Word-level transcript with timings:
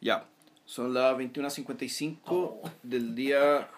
Ya, 0.00 0.26
son 0.64 0.92
las 0.94 1.16
21.55 1.16 2.70
del 2.82 3.14
día 3.14 3.68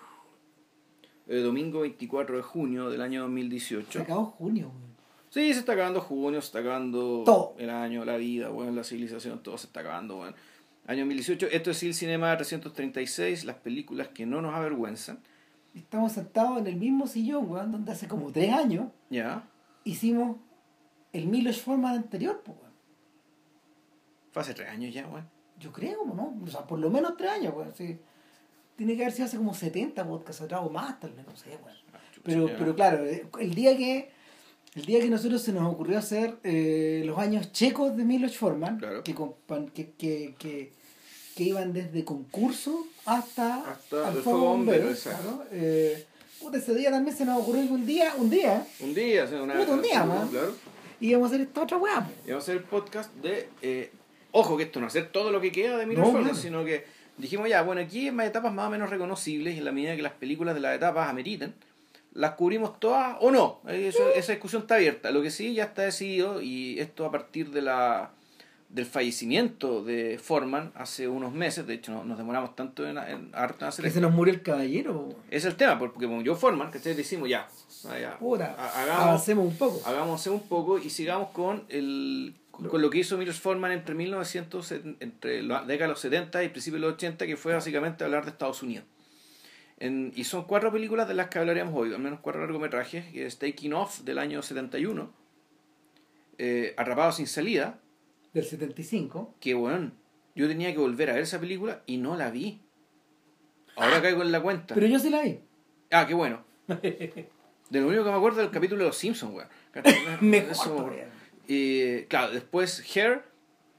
eh, 1.26 1.40
domingo 1.40 1.80
24 1.80 2.36
de 2.36 2.42
junio 2.42 2.90
del 2.90 3.00
año 3.02 3.22
2018. 3.22 3.90
Se 3.92 3.98
acabó 4.00 4.24
junio, 4.26 4.68
weón. 4.68 4.88
Sí, 5.30 5.52
se 5.52 5.60
está 5.60 5.72
acabando 5.72 6.00
junio, 6.00 6.40
se 6.40 6.46
está 6.46 6.60
acabando 6.60 7.22
Todo. 7.24 7.54
el 7.58 7.68
año, 7.68 8.04
la 8.04 8.16
vida, 8.16 8.48
bueno, 8.48 8.72
la 8.72 8.82
civilización, 8.82 9.42
todo 9.42 9.58
se 9.58 9.66
está 9.66 9.80
acabando, 9.80 10.16
bueno. 10.16 10.34
Año 10.86 11.00
2018, 11.00 11.48
esto 11.52 11.70
es 11.70 11.82
el 11.82 11.92
Cinema 11.92 12.34
336, 12.34 13.44
las 13.44 13.56
películas 13.56 14.08
que 14.08 14.24
no 14.24 14.40
nos 14.40 14.54
avergüenzan. 14.54 15.18
Estamos 15.74 16.12
sentados 16.12 16.58
en 16.58 16.66
el 16.66 16.76
mismo 16.76 17.06
sillón, 17.06 17.50
weón, 17.50 17.70
donde 17.72 17.92
hace 17.92 18.08
como 18.08 18.32
tres 18.32 18.52
años 18.54 18.86
Ya, 19.10 19.46
hicimos 19.84 20.38
el 21.12 21.26
Milos 21.26 21.60
Forman 21.60 21.94
anterior, 21.96 22.40
pues, 22.42 22.56
weón. 22.58 22.72
fue 24.32 24.42
hace 24.42 24.54
tres 24.54 24.70
años 24.70 24.94
ya, 24.94 25.06
bueno. 25.06 25.28
Yo 25.58 25.72
creo, 25.72 26.04
¿no? 26.04 26.38
O 26.44 26.46
sea, 26.48 26.66
por 26.66 26.78
lo 26.78 26.90
menos 26.90 27.16
tres 27.16 27.30
años, 27.30 27.54
weón. 27.56 27.72
Sí. 27.76 27.98
Tiene 28.76 28.96
que 28.96 29.02
haber 29.02 29.12
sido 29.12 29.26
hace 29.26 29.36
como 29.36 29.54
70 29.54 30.06
podcasts 30.06 30.40
atrás 30.42 30.60
o 30.64 30.70
más, 30.70 31.00
tal 31.00 31.12
vez, 31.12 31.26
no 31.26 31.36
sé, 31.36 31.50
chucha, 32.14 32.20
Pero, 32.22 32.48
pero 32.58 32.74
claro, 32.76 33.04
eh, 33.04 33.26
el 33.40 33.54
día 33.54 33.76
que 33.76 34.10
el 34.74 34.84
día 34.84 35.00
que 35.00 35.08
nosotros 35.08 35.42
se 35.42 35.52
nos 35.52 35.72
ocurrió 35.72 35.98
hacer 35.98 36.36
eh, 36.44 37.02
los 37.04 37.18
años 37.18 37.50
checos 37.52 37.96
de 37.96 38.04
Milos 38.04 38.36
Forman, 38.36 38.78
Claro. 38.78 39.02
que, 39.02 39.14
que, 39.74 39.90
que, 39.98 40.34
que, 40.38 40.72
que 41.34 41.42
iban 41.42 41.72
desde 41.72 42.04
concurso 42.04 42.86
hasta, 43.04 43.68
Hasta 43.68 44.10
el 44.10 44.22
fuego 44.22 44.40
bombero, 44.50 44.90
exacto. 44.90 45.22
claro. 45.38 45.44
Eh, 45.50 46.06
puta, 46.40 46.58
ese 46.58 46.74
día 46.76 46.90
también 46.92 47.16
se 47.16 47.24
nos 47.24 47.40
ocurrió 47.40 47.62
un 47.62 47.84
día, 47.84 48.14
un 48.16 48.30
día, 48.30 48.64
Un 48.80 48.94
día, 48.94 49.26
sea, 49.26 49.42
una 49.42 49.54
Puta, 49.56 49.72
un 49.72 49.82
día, 49.82 50.04
man. 50.04 50.28
Claro. 50.28 50.54
íbamos 51.00 51.32
a 51.32 51.34
hacer 51.34 51.46
esta 51.48 51.62
otra 51.62 51.76
weá. 51.78 52.04
po. 52.06 52.12
Y 52.24 52.28
vamos 52.30 52.42
a 52.42 52.44
hacer 52.44 52.56
el 52.58 52.62
podcast 52.64 53.12
de. 53.16 53.48
eh, 53.62 53.90
ojo, 54.32 54.56
que 54.56 54.64
esto 54.64 54.80
no 54.80 54.86
hacer 54.86 55.08
todo 55.10 55.30
lo 55.30 55.40
que 55.40 55.52
queda 55.52 55.76
de 55.78 55.86
Miller 55.86 56.04
No, 56.04 56.12
claro. 56.12 56.34
sino 56.34 56.64
que 56.64 56.84
dijimos 57.16 57.48
ya, 57.48 57.62
bueno, 57.62 57.80
aquí 57.80 58.08
hay 58.08 58.26
etapas 58.26 58.52
más 58.52 58.66
o 58.66 58.70
menos 58.70 58.90
reconocibles 58.90 59.54
y 59.54 59.58
en 59.58 59.64
la 59.64 59.72
medida 59.72 59.96
que 59.96 60.02
las 60.02 60.12
películas 60.12 60.54
de 60.54 60.60
las 60.60 60.76
etapas 60.76 61.08
ameriten, 61.08 61.54
las 62.14 62.32
cubrimos 62.32 62.78
todas 62.80 63.16
o 63.20 63.30
no. 63.30 63.60
Eh, 63.68 63.88
eso- 63.88 64.08
esa 64.14 64.32
discusión 64.32 64.62
está 64.62 64.76
abierta. 64.76 65.10
Lo 65.10 65.22
que 65.22 65.30
sí 65.30 65.54
ya 65.54 65.64
está 65.64 65.82
decidido, 65.82 66.40
y 66.42 66.78
esto 66.80 67.04
a 67.06 67.10
partir 67.10 67.50
de 67.50 67.62
la 67.62 68.10
del 68.70 68.84
fallecimiento 68.84 69.82
de 69.82 70.18
Forman 70.22 70.72
hace 70.74 71.08
unos 71.08 71.32
meses, 71.32 71.66
de 71.66 71.72
hecho 71.72 71.90
no, 71.90 72.04
nos 72.04 72.18
demoramos 72.18 72.54
tanto 72.54 72.86
en, 72.86 72.98
en, 72.98 73.30
hacer 73.34 73.82
Que 73.82 73.90
se 73.90 73.98
nos 74.00 74.12
murió 74.12 74.34
el 74.34 74.42
caballero. 74.42 75.08
es 75.30 75.46
el 75.46 75.54
tema, 75.56 75.78
porque 75.78 76.04
como 76.06 76.20
yo 76.20 76.36
Forman, 76.36 76.70
que 76.70 76.78
decimos 76.78 77.30
ya, 77.30 77.48
ya, 77.98 78.18
Puta, 78.18 78.54
ha- 78.58 78.82
hagamos, 78.82 79.02
avancemos 79.04 79.46
un 79.46 79.56
poco. 79.56 79.80
hagamos 79.86 80.26
un 80.26 80.40
poco 80.48 80.78
y 80.78 80.90
sigamos 80.90 81.30
con 81.30 81.64
el 81.70 82.34
con 82.68 82.82
lo 82.82 82.90
que 82.90 82.98
hizo 82.98 83.16
Milos 83.18 83.38
Forman 83.40 83.70
entre 83.72 83.94
1900 83.94 84.72
entre 85.00 85.42
la 85.42 85.62
década 85.62 85.86
de 85.86 85.92
los 85.92 86.00
70 86.00 86.42
y 86.44 86.48
principios 86.48 86.80
de 86.80 86.86
los 86.88 86.94
80 86.94 87.26
que 87.26 87.36
fue 87.36 87.52
básicamente 87.54 88.02
hablar 88.04 88.24
de 88.24 88.30
Estados 88.32 88.62
Unidos. 88.62 88.84
En- 89.78 90.12
y 90.16 90.24
son 90.24 90.44
cuatro 90.44 90.72
películas 90.72 91.06
de 91.06 91.14
las 91.14 91.28
que 91.28 91.38
hablaríamos 91.38 91.72
hoy 91.76 91.94
al 91.94 92.00
menos 92.00 92.18
cuatro 92.20 92.40
largometrajes 92.42 93.06
que 93.12 93.26
es 93.26 93.38
Taking 93.38 93.74
Off 93.74 94.00
del 94.00 94.18
año 94.18 94.42
71 94.42 95.12
eh, 96.38 96.74
Atrapado 96.76 97.12
sin 97.12 97.26
salida 97.28 97.78
Del 98.32 98.44
75. 98.44 99.34
que 99.40 99.54
bueno 99.54 99.92
yo 100.34 100.46
tenía 100.48 100.72
que 100.72 100.78
volver 100.78 101.10
a 101.10 101.14
ver 101.14 101.22
esa 101.22 101.40
película 101.40 101.82
y 101.86 101.96
no 101.96 102.16
la 102.16 102.30
vi. 102.30 102.60
Ahora 103.76 104.00
caigo 104.00 104.22
en 104.22 104.30
la 104.32 104.40
cuenta. 104.40 104.74
Pero 104.74 104.86
yo 104.86 104.98
sí 105.00 105.10
la 105.10 105.22
vi. 105.22 105.40
ah 105.90 106.06
qué 106.06 106.14
bueno. 106.14 106.44
De 106.68 107.80
lo 107.80 107.88
único 107.88 108.02
que 108.04 108.10
me 108.10 108.16
acuerdo 108.16 108.40
del 108.40 108.50
capítulo 108.50 108.82
de 108.82 108.88
los 108.88 108.96
Simpsons 108.96 109.34
weón. 109.34 109.48
Mejor 110.20 110.94
Y 111.48 112.02
claro, 112.04 112.32
después 112.32 112.84
Hair 112.94 113.22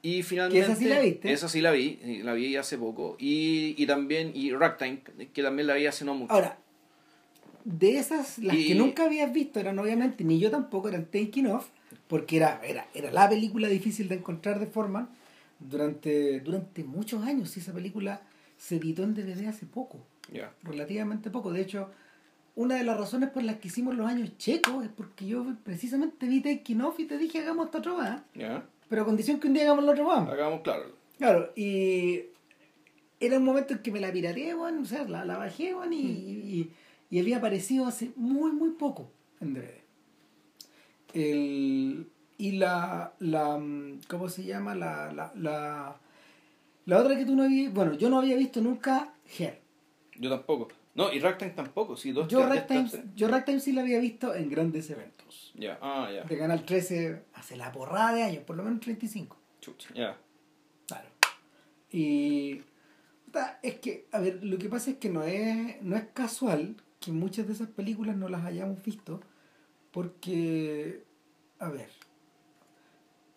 y 0.01 0.23
finalmente... 0.23 0.59
¿Que 0.65 0.71
esa 0.71 0.75
sí 0.75 0.85
la 0.85 0.99
viste? 0.99 1.31
Esa 1.31 1.47
sí 1.49 1.61
la 1.61 1.71
vi, 1.71 1.99
y 2.03 2.23
la 2.23 2.33
vi 2.33 2.55
hace 2.55 2.77
poco. 2.77 3.15
Y, 3.19 3.75
y 3.77 3.85
también, 3.85 4.31
y 4.33 4.51
Ragtime, 4.51 5.01
que 5.31 5.43
también 5.43 5.67
la 5.67 5.75
vi 5.75 5.85
hace 5.85 6.03
no 6.03 6.15
mucho. 6.15 6.33
Ahora, 6.33 6.57
de 7.63 7.97
esas, 7.97 8.39
las 8.39 8.55
Y- 8.55 8.67
que 8.69 8.75
nunca 8.75 9.05
habías 9.05 9.31
visto 9.31 9.59
eran 9.59 9.77
obviamente, 9.77 10.23
ni 10.23 10.39
yo 10.39 10.49
tampoco, 10.49 10.89
eran 10.89 11.05
Taking 11.05 11.47
Off, 11.47 11.67
porque 12.08 12.37
era, 12.37 12.59
era, 12.65 12.87
era 12.95 13.11
la 13.11 13.29
película 13.29 13.67
difícil 13.67 14.08
de 14.08 14.15
encontrar 14.15 14.59
de 14.59 14.65
Forman 14.65 15.09
durante, 15.59 16.39
durante 16.39 16.83
muchos 16.83 17.23
años. 17.23 17.55
Y 17.55 17.59
esa 17.59 17.73
película 17.73 18.21
se 18.58 18.77
editó 18.77 19.03
en 19.03 19.13
DVD 19.13 19.47
hace 19.47 19.65
poco, 19.67 20.03
Ya. 20.33 20.52
relativamente 20.63 21.29
poco. 21.29 21.52
De 21.52 21.61
hecho, 21.61 21.91
una 22.59 22.75
de 22.75 22.83
las 22.83 22.97
razones 22.97 23.30
por 23.30 23.42
las 23.43 23.55
que 23.55 23.70
hicimos 23.70 23.95
los 23.95 24.05
años 24.05 24.37
checos 24.37 24.83
es 24.83 24.89
porque 24.89 25.25
yo 25.25 25.45
precisamente 25.64 26.27
vi 26.27 26.42
Taking 26.42 26.81
Off 26.81 26.99
y 26.99 27.05
te 27.05 27.17
dije 27.17 27.39
hagamos 27.39 27.67
esta 27.67 27.77
otra 27.77 27.93
weá, 27.93 28.23
pero 28.89 29.02
a 29.02 29.05
condición 29.05 29.39
que 29.39 29.47
un 29.47 29.53
día 29.53 29.64
hagamos 29.64 29.86
la 29.86 29.92
otra 29.93 30.05
weá. 30.05 30.21
Hagamos 30.23 30.59
claro. 30.59 30.92
Claro, 31.17 31.53
y 31.55 32.20
era 33.21 33.37
un 33.37 33.45
momento 33.45 33.75
en 33.75 33.80
que 33.80 33.93
me 33.93 34.02
la 34.02 34.11
pirateé, 34.11 34.55
bueno, 34.55 34.81
o 34.81 34.86
sea, 34.86 35.05
la, 35.05 35.23
la 35.23 35.37
bajé, 35.37 35.73
bueno, 35.73 35.93
y, 35.93 35.99
y, 35.99 36.71
y 37.09 37.20
había 37.21 37.37
aparecido 37.37 37.86
hace 37.86 38.11
muy, 38.17 38.52
muy 38.52 38.71
poco 38.71 39.09
en 39.39 39.53
DVD. 39.53 39.80
El, 41.14 42.09
y 42.37 42.52
la, 42.58 43.14
la, 43.20 43.58
mm, 43.58 44.02
¿cómo 44.09 44.27
se 44.27 44.43
llama? 44.43 44.76
La, 44.76 45.14
la, 45.14 45.31
la, 45.36 45.95
la 46.86 46.97
otra 46.97 47.17
que 47.17 47.23
tú 47.23 47.37
no 47.37 47.43
habías, 47.43 47.73
bueno, 47.73 47.93
yo 47.93 48.09
no 48.09 48.20
había 48.20 48.36
visto 48.36 48.59
nunca 48.59 49.14
Hair. 49.37 49.61
Yo 50.17 50.30
tampoco. 50.30 50.67
No, 50.99 51.14
y 51.14 51.20
Ragtime 51.20 51.52
tampoco. 51.52 51.95
Sí, 51.95 52.11
dos 52.11 52.27
Yo 52.27 52.45
Ragtime, 52.45 52.89
yo 53.15 53.30
Ragtime 53.30 53.61
sí 53.61 53.71
la 53.71 53.83
había 53.83 53.99
visto 53.99 54.36
en 54.36 54.49
grandes 54.49 54.89
eventos. 54.89 55.54
Ya, 55.55 55.80
ah, 55.82 56.10
ya. 56.14 56.26
De 56.26 56.37
Canal 56.37 56.65
13 56.65 57.23
hace 57.36 57.55
la 57.55 57.71
porrada 57.71 58.14
de 58.15 58.23
años, 58.23 58.43
por 58.43 58.58
lo 58.58 58.64
menos 58.64 58.82
35. 58.82 59.38
Chucha, 59.61 59.93
ya. 59.93 60.17
Claro. 60.88 61.08
Y 61.89 62.64
es 63.64 63.80
que, 63.80 64.08
a 64.11 64.20
ver, 64.20 64.43
lo 64.43 64.58
que 64.58 64.67
pasa 64.67 64.92
es 64.92 64.98
que 64.98 65.08
no 65.08 65.23
es, 65.23 65.82
no 65.82 65.95
es 65.95 66.04
casual 66.14 66.76
que 66.99 67.14
muchas 67.14 67.48
de 67.48 67.54
esas 67.54 67.70
películas 67.70 68.17
no 68.17 68.27
las 68.27 68.43
hayamos 68.43 68.83
visto, 68.83 69.21
porque, 69.92 71.05
a 71.59 71.70
ver, 71.70 71.92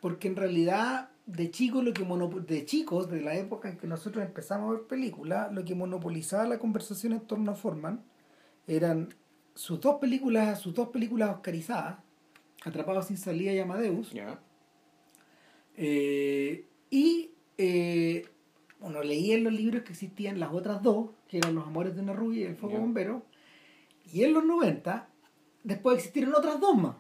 porque 0.01 0.27
en 0.27 0.35
realidad 0.35 1.11
de 1.27 1.51
chicos 1.51 1.85
lo 1.85 1.93
que 1.93 2.05
de 2.05 2.65
chicos 2.65 3.11
de 3.11 3.21
la 3.21 3.35
época 3.37 3.69
en 3.69 3.77
que 3.77 3.87
nosotros 3.87 4.25
empezamos 4.25 4.71
a 4.71 4.73
ver 4.75 4.87
películas, 4.87 5.53
lo 5.53 5.65
que 5.65 5.75
monopolizaba 5.75 6.47
la 6.47 6.59
conversación 6.59 7.13
en 7.13 7.21
torno 7.21 7.53
a 7.53 7.55
Forman 7.55 8.03
eran 8.67 9.15
sus 9.55 9.81
dos 9.81 9.97
películas, 9.97 10.61
sus 10.61 10.75
dos 10.75 10.89
películas 10.89 11.31
oscarizadas, 11.31 11.99
Atrapados 12.65 13.07
sin 13.07 13.17
salida 13.17 13.53
y 13.53 13.59
Amadeus, 13.59 14.13
eh, 15.77 16.67
y 16.91 17.31
eh, 17.59 18.29
bueno, 18.79 19.03
leí 19.03 19.33
en 19.33 19.45
los 19.45 19.53
libros 19.53 19.83
que 19.83 19.93
existían 19.93 20.39
las 20.39 20.53
otras 20.53 20.83
dos, 20.83 21.11
que 21.29 21.39
eran 21.39 21.55
Los 21.55 21.67
Amores 21.67 21.95
de 21.95 22.03
una 22.03 22.13
Rubia 22.13 22.43
y 22.43 22.45
El 22.45 22.57
Fuego. 22.57 22.79
Bombero. 22.79 23.23
Y 24.13 24.25
en 24.25 24.33
los 24.33 24.45
90, 24.45 25.09
después 25.63 25.97
existieron 25.97 26.35
otras 26.35 26.61
dos 26.61 26.77
más. 26.77 26.97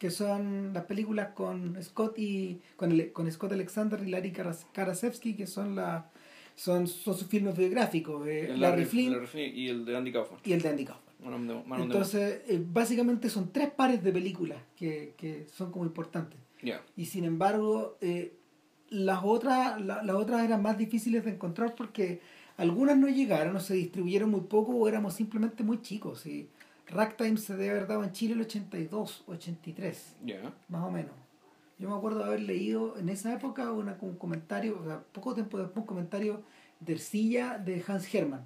Que 0.00 0.10
son 0.10 0.72
las 0.72 0.84
películas 0.86 1.28
con 1.34 1.80
Scott 1.82 2.18
y 2.18 2.58
con, 2.76 2.90
el- 2.90 3.12
con 3.12 3.30
Scott 3.30 3.52
Alexander 3.52 4.02
y 4.02 4.10
Larry 4.10 4.32
Karas- 4.32 4.66
Karasevsky, 4.72 5.34
que 5.34 5.46
son 5.46 5.76
la, 5.76 6.10
son, 6.56 6.86
son 6.88 7.14
sus 7.16 7.28
filmes 7.28 7.56
biográficos, 7.56 8.26
eh, 8.26 8.52
Larry 8.56 8.86
Flynn 8.86 9.12
Larry 9.12 9.26
Flynn 9.26 9.56
y 9.56 9.68
el 9.68 9.84
de 9.84 9.96
Andy 9.96 10.10
Kaufman. 10.10 10.40
y 10.42 10.52
el 10.52 10.62
de 10.62 10.68
Andy 10.70 10.84
Kaufman. 10.86 11.10
Man 11.22 11.46
the- 11.46 11.68
Man 11.68 11.82
Entonces, 11.82 12.40
eh, 12.48 12.64
básicamente 12.66 13.28
son 13.28 13.52
tres 13.52 13.70
pares 13.70 14.02
de 14.02 14.10
películas 14.10 14.58
que, 14.74 15.12
que 15.18 15.46
son 15.52 15.70
como 15.70 15.84
importantes. 15.84 16.40
Ya. 16.62 16.82
y 16.96 17.06
sin 17.06 17.24
embargo 17.24 17.96
eh, 18.02 18.34
las 18.90 19.20
otras 19.24 19.80
la- 19.80 20.02
las 20.02 20.16
otras 20.16 20.42
eran 20.44 20.60
más 20.62 20.76
difíciles 20.76 21.24
de 21.24 21.30
encontrar 21.32 21.74
porque 21.74 22.20
algunas 22.58 22.98
no 22.98 23.08
llegaron 23.08 23.56
o 23.56 23.60
se 23.60 23.74
distribuyeron 23.74 24.30
muy 24.30 24.42
poco 24.42 24.72
o 24.76 24.86
éramos 24.88 25.14
simplemente 25.14 25.62
muy 25.62 25.80
chicos 25.80 26.26
y 26.26 26.48
Ragtime 26.90 27.36
se 27.36 27.56
debe 27.56 27.70
haber 27.70 27.86
dado 27.86 28.04
en 28.04 28.12
Chile 28.12 28.34
el 28.34 28.40
82 28.42 29.24
83 29.26 30.16
Ya. 30.24 30.52
más 30.68 30.84
o 30.84 30.90
menos. 30.90 31.12
Yo 31.78 31.88
me 31.88 31.96
acuerdo 31.96 32.18
de 32.18 32.24
haber 32.26 32.40
leído 32.40 32.98
en 32.98 33.08
esa 33.08 33.32
época 33.32 33.70
una, 33.72 33.96
un 34.00 34.16
comentario 34.16 34.78
o 34.80 34.84
sea, 34.84 35.00
poco 35.12 35.34
tiempo 35.34 35.56
después 35.58 35.78
un 35.78 35.86
comentario 35.86 36.42
de 36.80 36.92
Ercilla 36.94 37.56
de 37.58 37.82
Hans 37.86 38.12
Hermann. 38.14 38.44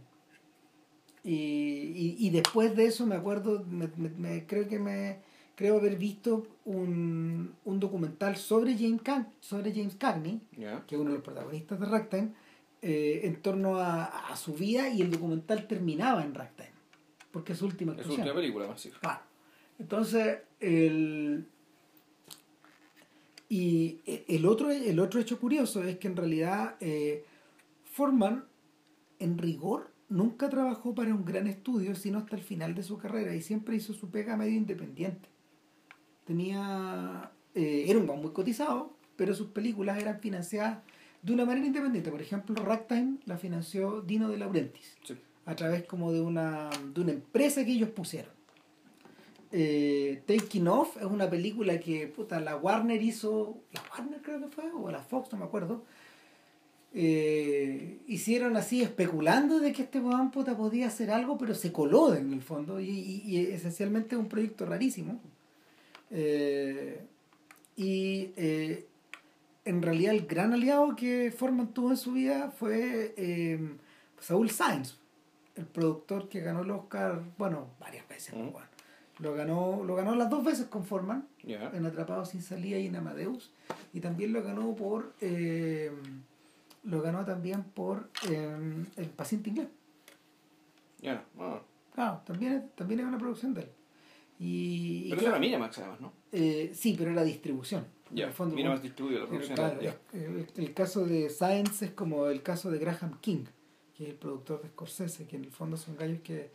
Y, 1.23 1.33
y, 1.33 2.17
y 2.19 2.31
después 2.31 2.77
de 2.77 2.85
eso 2.87 3.07
me 3.07 3.15
acuerdo 3.15 3.65
me, 3.69 3.89
me- 3.97 4.11
me- 4.11 4.47
creo 4.47 4.69
que 4.69 4.79
me 4.79 5.21
creo 5.57 5.79
haber 5.79 5.97
visto 5.97 6.47
un, 6.67 7.55
un 7.65 7.81
documental 7.81 8.37
sobre 8.37 8.77
James 8.77 9.01
Can, 9.03 9.29
sobre 9.41 9.73
James 9.73 9.95
Cagney 9.97 10.41
que 10.87 10.95
es 10.97 11.01
uno 11.01 11.11
de 11.11 11.17
los 11.17 11.25
protagonistas 11.25 11.81
de 11.81 11.87
Ragtime 11.87 12.29
eh, 12.83 13.23
en 13.25 13.41
torno 13.41 13.77
a, 13.79 14.05
a 14.05 14.37
su 14.37 14.53
vida 14.53 14.91
y 14.91 15.01
el 15.01 15.11
documental 15.11 15.67
terminaba 15.67 16.23
en 16.25 16.35
Ragtime 16.35 16.74
porque 17.35 17.53
es 17.53 17.59
su 17.59 17.67
última 17.67 17.93
Es 17.95 17.97
su 17.97 18.03
actuación 18.13 18.29
última 18.29 18.41
película, 18.41 18.69
más. 18.69 18.89
Claro. 19.01 19.21
Entonces, 19.81 20.39
el. 20.61 21.45
Y 23.49 24.01
el 24.07 24.47
otro, 24.47 24.71
el 24.71 25.01
otro 25.01 25.21
hecho 25.21 25.41
curioso 25.41 25.83
es 25.83 25.99
que 25.99 26.07
en 26.07 26.17
realidad 26.17 26.77
eh, 26.81 27.25
Forman, 27.91 28.45
en 29.19 29.37
rigor, 29.37 29.91
nunca 30.09 30.49
trabajó 30.49 30.95
para 30.95 31.13
un 31.13 31.25
gran 31.25 31.49
estudio, 31.49 31.97
sino 31.97 32.19
hasta 32.19 32.37
el 32.37 32.43
final 32.43 32.77
de 32.77 32.85
su 32.85 32.99
carrera 32.99 33.35
y 33.35 33.43
siempre 33.43 33.75
hizo 33.75 33.93
su 33.95 34.11
pega 34.11 34.37
medio 34.37 34.55
independiente. 34.55 35.29
Tenía. 36.25 37.33
eh, 37.55 37.85
era 37.89 37.99
un 37.99 38.07
guan 38.07 38.21
muy 38.21 38.31
cotizado, 38.31 38.97
pero 39.17 39.35
sus 39.35 39.49
películas 39.49 40.01
eran 40.01 40.21
financiadas 40.21 40.79
de 41.21 41.33
una 41.33 41.45
manera 41.45 41.67
independiente. 41.67 42.13
Por 42.13 42.23
ejemplo, 42.23 42.55
Ragtime 42.55 43.19
la 43.27 43.39
financió 43.39 44.03
Dino 44.03 44.29
de 44.29 44.39
Laurentiis 44.39 44.97
Sí. 45.03 45.17
A 45.47 45.55
través 45.57 45.85
como 45.85 46.13
de 46.13 46.21
una, 46.21 46.71
de 46.95 47.01
una 47.01 47.13
empresa 47.13 47.65
que 47.65 47.73
ellos 47.73 47.91
pusieron. 47.91 48.33
Eh, 49.53 50.23
Taking 50.27 50.67
Off 50.67 50.97
es 50.97 51.05
una 51.05 51.31
película 51.31 51.79
que 51.79 52.09
puta, 52.09 52.41
la 52.41 52.57
Warner 52.57 53.01
hizo, 53.03 53.57
la 53.73 53.83
Warner 53.93 54.21
creo 54.23 54.41
que 54.41 54.49
fue, 54.49 54.65
o 54.73 54.91
la 54.91 55.01
Fox, 55.03 55.33
no 55.33 55.39
me 55.39 55.45
acuerdo. 55.45 55.85
Eh, 56.97 57.99
hicieron 58.07 58.57
así 58.57 58.81
especulando 58.83 59.59
de 59.59 59.73
que 59.73 59.83
este 59.83 59.99
weón 60.01 60.31
puta 60.31 60.57
podía 60.57 60.87
hacer 60.87 61.11
algo, 61.11 61.37
pero 61.37 61.55
se 61.55 61.73
coló 61.73 62.15
en 62.15 62.33
el 62.33 62.41
fondo 62.41 62.81
y, 62.81 62.89
y- 62.89 63.47
esencialmente 63.47 64.15
es 64.15 64.21
un 64.21 64.29
proyecto 64.29 64.65
rarísimo. 64.65 65.21
Eh, 66.11 67.01
y 67.77 68.31
eh, 68.37 68.87
en 69.65 69.83
realidad 69.83 70.15
el 70.15 70.27
gran 70.27 70.53
aliado 70.53 70.95
que 70.95 71.33
Forman 71.37 71.75
tuvo 71.75 71.91
en 71.91 71.97
su 71.97 72.13
vida 72.13 72.53
fue 72.57 73.13
eh, 73.17 73.59
Saúl 74.21 74.51
Sainz, 74.51 74.97
el 75.57 75.67
productor 75.67 76.29
que 76.29 76.41
ganó 76.41 76.63
el 76.63 76.71
Oscar, 76.71 77.23
bueno, 77.39 77.69
varias 77.81 78.07
veces. 78.09 78.35
Mm. 78.35 78.51
bueno. 78.53 78.69
Lo 79.21 79.33
ganó, 79.35 79.85
lo 79.85 79.95
ganó 79.95 80.17
las 80.17 80.29
dos 80.29 80.45
veces 80.45 80.67
con 80.67 80.85
Forman, 80.85 81.29
en 81.45 81.87
Atrapado 81.87 82.25
sin 82.25 82.43
salida 82.43 82.79
y 82.79 82.87
en 82.89 82.97
Amadeus, 82.97 83.53
y 83.93 84.01
también 84.01 84.33
lo 84.33 84.43
ganó 84.43 84.75
por 84.75 85.15
eh, 85.21 85.93
lo 86.83 87.01
ganó 87.01 87.25
también 87.25 87.63
por 87.63 88.11
eh, 88.29 88.85
El 88.97 89.09
paciente 89.11 89.51
inglés. 89.51 89.69
Ya. 91.01 91.25
Ah. 91.39 91.61
Claro, 91.95 92.23
también, 92.27 92.53
es- 92.55 92.75
también 92.75 93.01
es 93.01 93.07
una 93.07 93.19
producción 93.19 93.55
de 93.55 93.61
él. 93.63 93.69
Y, 94.41 94.47
y 94.47 95.03
Pero 95.11 95.15
eso 95.15 95.21
claro, 95.21 95.37
era 95.37 95.41
Miramax 95.47 95.79
además, 95.79 96.01
¿no? 96.01 96.13
eh, 96.33 96.73
sí, 96.75 96.97
pero 96.99 97.13
era 97.13 97.23
distribución. 97.23 97.87
En 98.11 98.17
Ya. 98.17 98.27
el 98.27 98.33
fondo, 98.33 98.57
Miramax 98.57 98.83
distribuye 98.83 99.19
la 99.21 99.27
producción. 99.27 99.55
claro, 99.57 99.79
el 100.57 100.75
caso 100.75 101.07
de 101.07 101.31
Science 101.31 101.85
es 101.85 101.91
como 101.93 102.27
el 102.27 102.43
caso 102.43 102.69
de 102.73 102.79
Graham 102.79 103.21
King, 103.21 103.45
que 103.97 104.05
es 104.05 104.11
el 104.11 104.17
productor 104.17 104.63
de 104.63 104.69
Scorsese, 104.69 105.27
que 105.27 105.37
en 105.37 105.45
el 105.45 105.51
fondo 105.51 105.77
son 105.77 105.97
gallos 105.97 106.21
que 106.23 106.51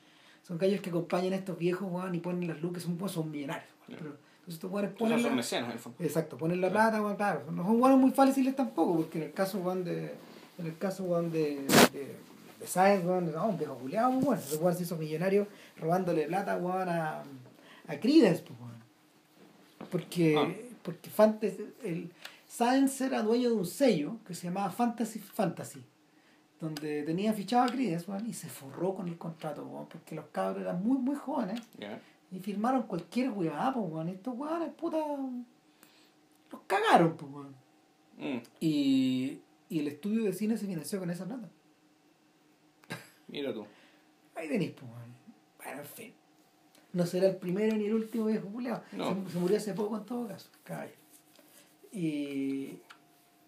son 0.47 0.57
gallos 0.57 0.81
que 0.81 0.89
acompañan 0.89 1.33
a 1.33 1.35
estos 1.37 1.57
viejos 1.57 1.87
weón, 1.91 2.15
y 2.15 2.19
ponen 2.19 2.47
las 2.47 2.61
luces, 2.61 2.83
son, 2.83 2.97
pues, 2.97 3.11
son 3.11 3.29
millonarios. 3.29 3.69
weón. 3.87 3.99
Pero, 3.99 4.09
entonces 4.11 4.55
estos 4.55 4.71
weones 4.71 4.91
ponen 4.93 5.19
son 5.21 5.29
la, 5.29 5.35
mecenas, 5.35 5.65
en 5.69 5.71
el 5.73 5.79
fondo. 5.79 6.03
exacto, 6.03 6.37
ponen 6.37 6.59
la 6.61 6.69
plata, 6.69 7.01
weón, 7.01 7.15
claro. 7.15 7.43
No 7.51 7.63
son 7.63 7.79
buenos 7.79 7.99
muy 7.99 8.11
fáciles 8.11 8.55
tampoco, 8.55 8.95
porque 8.97 9.17
en 9.19 9.23
el 9.25 9.33
caso 9.33 9.59
weón, 9.59 9.83
de 9.83 10.15
en 10.57 10.65
el 10.65 10.77
caso 10.77 11.03
weón, 11.03 11.31
de, 11.31 11.61
de, 11.93 12.15
de 12.59 12.67
Science, 12.67 13.05
weón, 13.05 13.31
no, 13.31 13.47
un 13.47 13.57
viejo 13.57 13.75
culiado, 13.75 14.11
bueno. 14.11 14.41
Ese 14.41 14.57
weón 14.57 14.75
se 14.75 14.83
hizo 14.83 14.95
millonario 14.97 15.47
robándole 15.77 16.25
plata 16.27 16.57
weón, 16.57 16.89
a, 16.89 17.21
a 17.87 17.99
Creedence, 17.99 18.43
pues, 18.43 18.59
weón. 18.59 18.69
Porque, 19.91 20.35
Ah. 20.37 20.47
porque 20.83 21.09
Fantasy, 21.09 21.65
el 21.83 22.11
era 23.01 23.21
dueño 23.21 23.49
de 23.49 23.55
un 23.55 23.65
sello 23.65 24.17
que 24.27 24.33
se 24.33 24.47
llamaba 24.47 24.69
Fantasy 24.71 25.19
Fantasy, 25.19 25.81
donde 26.59 27.03
tenía 27.03 27.33
fichado 27.33 27.63
a 27.63 27.67
Creedence 27.67 28.11
y 28.27 28.33
se 28.33 28.49
forró 28.49 28.95
con 28.95 29.07
el 29.07 29.17
contrato, 29.17 29.87
porque 29.89 30.15
los 30.15 30.25
cabros 30.27 30.61
eran 30.61 30.83
muy, 30.83 30.97
muy 30.97 31.15
jóvenes 31.15 31.61
y 32.31 32.39
firmaron 32.39 32.83
cualquier 32.83 33.31
weá, 33.31 33.71
pues, 33.73 33.85
weón. 33.89 34.09
Estos 34.09 34.37
weones, 34.37 34.73
puta. 34.73 34.97
Los 36.51 36.61
cagaron, 36.67 37.15
pues, 37.15 37.31
weón. 37.31 37.55
Mm. 38.17 38.41
Y, 38.59 39.39
y 39.69 39.79
el 39.79 39.87
estudio 39.87 40.25
de 40.25 40.33
cine 40.33 40.57
se 40.57 40.67
financió 40.67 40.99
con 40.99 41.09
esa 41.09 41.25
plata. 41.25 41.49
Mira 43.27 43.53
tú. 43.53 43.65
Ahí 44.35 44.47
tenéis, 44.47 44.71
pues, 44.71 44.91
weón. 44.91 45.13
Bueno, 45.63 45.81
en 45.81 45.87
fin. 45.87 46.13
No 46.91 47.05
será 47.05 47.27
el 47.27 47.37
primero 47.37 47.75
ni 47.75 47.85
el 47.85 47.93
último 47.93 48.25
viejo. 48.25 48.49
No. 48.91 49.25
Se, 49.25 49.31
se 49.31 49.39
murió 49.39 49.57
hace 49.57 49.73
poco 49.73 49.97
en 49.97 50.05
todo 50.05 50.27
caso. 50.27 50.49
Caballo. 50.63 50.93
Y, 51.91 52.79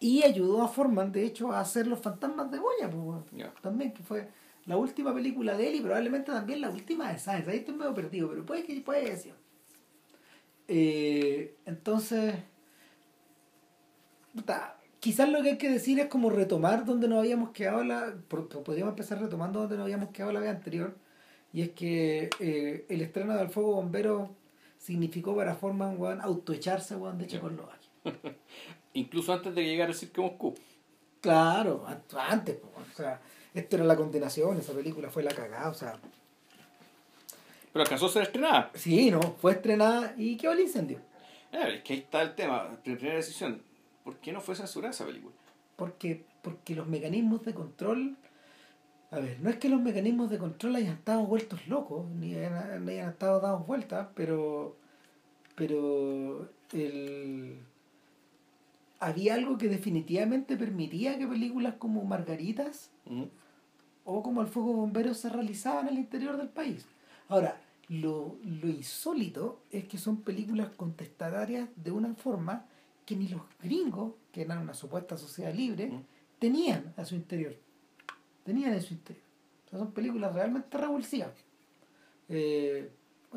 y 0.01 0.23
ayudó 0.23 0.63
a 0.63 0.67
Forman, 0.67 1.11
de 1.11 1.23
hecho, 1.23 1.51
a 1.51 1.59
hacer 1.59 1.85
Los 1.85 1.99
Fantasmas 1.99 2.49
de 2.49 2.57
Goya, 2.57 2.89
pues. 2.89 3.51
También, 3.61 3.93
que 3.93 4.01
fue 4.01 4.27
la 4.65 4.75
última 4.75 5.13
película 5.13 5.55
de 5.55 5.69
él 5.69 5.75
y 5.75 5.81
probablemente 5.81 6.31
también 6.31 6.59
la 6.59 6.71
última 6.71 7.13
de 7.13 7.19
Sáenz. 7.19 7.47
Ahí 7.47 7.57
estoy 7.59 7.75
medio 7.75 7.93
perdido, 7.93 8.27
pero 8.27 8.43
puede 8.43 8.63
que 8.63 8.81
puede 8.81 9.05
que 9.05 9.15
sí. 9.15 9.31
Eh, 10.67 11.55
entonces, 11.67 12.33
puta, 14.33 14.75
quizás 14.99 15.29
lo 15.29 15.43
que 15.43 15.51
hay 15.51 15.57
que 15.59 15.69
decir 15.69 15.99
es 15.99 16.07
como 16.07 16.31
retomar 16.31 16.83
donde 16.83 17.07
nos 17.07 17.19
habíamos 17.19 17.51
quedado 17.51 17.83
la. 17.83 18.15
Podríamos 18.27 18.93
empezar 18.93 19.21
retomando 19.21 19.59
donde 19.59 19.77
nos 19.77 19.83
habíamos 19.83 20.09
quedado 20.09 20.31
la 20.31 20.39
vez 20.39 20.49
anterior. 20.49 20.97
Y 21.53 21.61
es 21.61 21.69
que 21.71 22.31
eh, 22.39 22.87
el 22.89 23.01
estreno 23.01 23.35
del 23.35 23.49
Fuego 23.49 23.75
Bombero 23.75 24.35
significó 24.79 25.35
para 25.35 25.53
Forman 25.53 25.99
weón, 25.99 26.21
autoecharse 26.21 26.95
weón, 26.95 27.19
de 27.19 27.27
Checoslovaquia. 27.27 27.91
Incluso 28.93 29.33
antes 29.33 29.53
de 29.55 29.63
llegar 29.63 29.89
a 29.89 29.93
Cirque 29.93 30.21
Moscú. 30.21 30.53
Claro, 31.21 31.85
an- 31.87 32.03
antes, 32.29 32.55
po, 32.57 32.67
o 32.77 32.95
sea, 32.95 33.21
esto 33.53 33.75
era 33.75 33.85
la 33.85 33.95
condenación, 33.95 34.57
esa 34.57 34.73
película 34.73 35.09
fue 35.09 35.23
la 35.23 35.33
cagada, 35.33 35.69
o 35.69 35.73
sea, 35.73 35.97
Pero 37.71 37.83
alcanzó 37.83 38.07
a 38.07 38.09
ser 38.09 38.23
estrenada. 38.23 38.71
sí, 38.73 39.11
no, 39.11 39.21
fue 39.21 39.53
estrenada 39.53 40.13
y 40.17 40.35
quedó 40.37 40.51
el 40.53 40.61
incendio. 40.61 40.99
Eh, 41.51 41.75
es 41.75 41.83
que 41.83 41.93
ahí 41.93 41.99
está 41.99 42.21
el 42.21 42.35
tema. 42.35 42.69
Primera 42.83 43.15
decisión. 43.15 43.61
¿Por 44.03 44.15
qué 44.17 44.31
no 44.33 44.41
fue 44.41 44.55
censurada 44.55 44.91
esa 44.91 45.05
película? 45.05 45.33
Porque, 45.75 46.23
porque 46.41 46.75
los 46.75 46.87
mecanismos 46.87 47.43
de 47.45 47.53
control, 47.53 48.15
a 49.11 49.19
ver, 49.19 49.39
no 49.41 49.49
es 49.49 49.57
que 49.57 49.69
los 49.69 49.79
mecanismos 49.81 50.29
de 50.31 50.37
control 50.37 50.75
hayan 50.77 50.93
estado 50.95 51.21
vueltos 51.25 51.67
locos, 51.67 52.09
ni 52.09 52.33
hayan, 52.35 52.83
ni 52.85 52.93
hayan 52.93 53.09
estado 53.11 53.39
dados 53.39 53.65
vueltas, 53.67 54.07
pero, 54.15 54.75
pero 55.55 56.49
el, 56.73 57.59
había 59.01 59.33
algo 59.33 59.57
que 59.57 59.67
definitivamente 59.67 60.55
permitía 60.55 61.17
que 61.17 61.27
películas 61.27 61.75
como 61.77 62.03
Margaritas 62.05 62.89
Mm. 63.05 63.23
o 64.05 64.23
como 64.23 64.41
el 64.41 64.47
fuego 64.47 64.73
bombero 64.73 65.13
se 65.13 65.27
realizaban 65.29 65.87
al 65.89 65.97
interior 65.97 66.37
del 66.37 66.49
país. 66.49 66.85
Ahora, 67.27 67.59
lo, 67.89 68.37
lo 68.43 68.67
insólito 68.69 69.63
es 69.71 69.85
que 69.85 69.97
son 69.97 70.21
películas 70.21 70.69
contestatarias 70.77 71.67
de 71.75 71.91
una 71.91 72.13
forma 72.15 72.65
que 73.05 73.15
ni 73.15 73.27
los 73.27 73.41
gringos, 73.61 74.13
que 74.31 74.43
eran 74.43 74.59
una 74.59 74.73
supuesta 74.73 75.17
sociedad 75.17 75.53
libre, 75.53 75.87
Mm. 75.87 76.03
tenían 76.39 76.93
a 76.95 77.03
su 77.05 77.15
interior. 77.15 77.55
Tenían 78.45 78.73
en 78.73 78.81
su 78.81 78.93
interior. 78.93 79.25
O 79.65 79.69
sea, 79.69 79.79
son 79.79 79.91
películas 79.91 80.33
realmente 80.33 80.77
revulsivas. 80.77 81.33
Eh, 82.29 82.89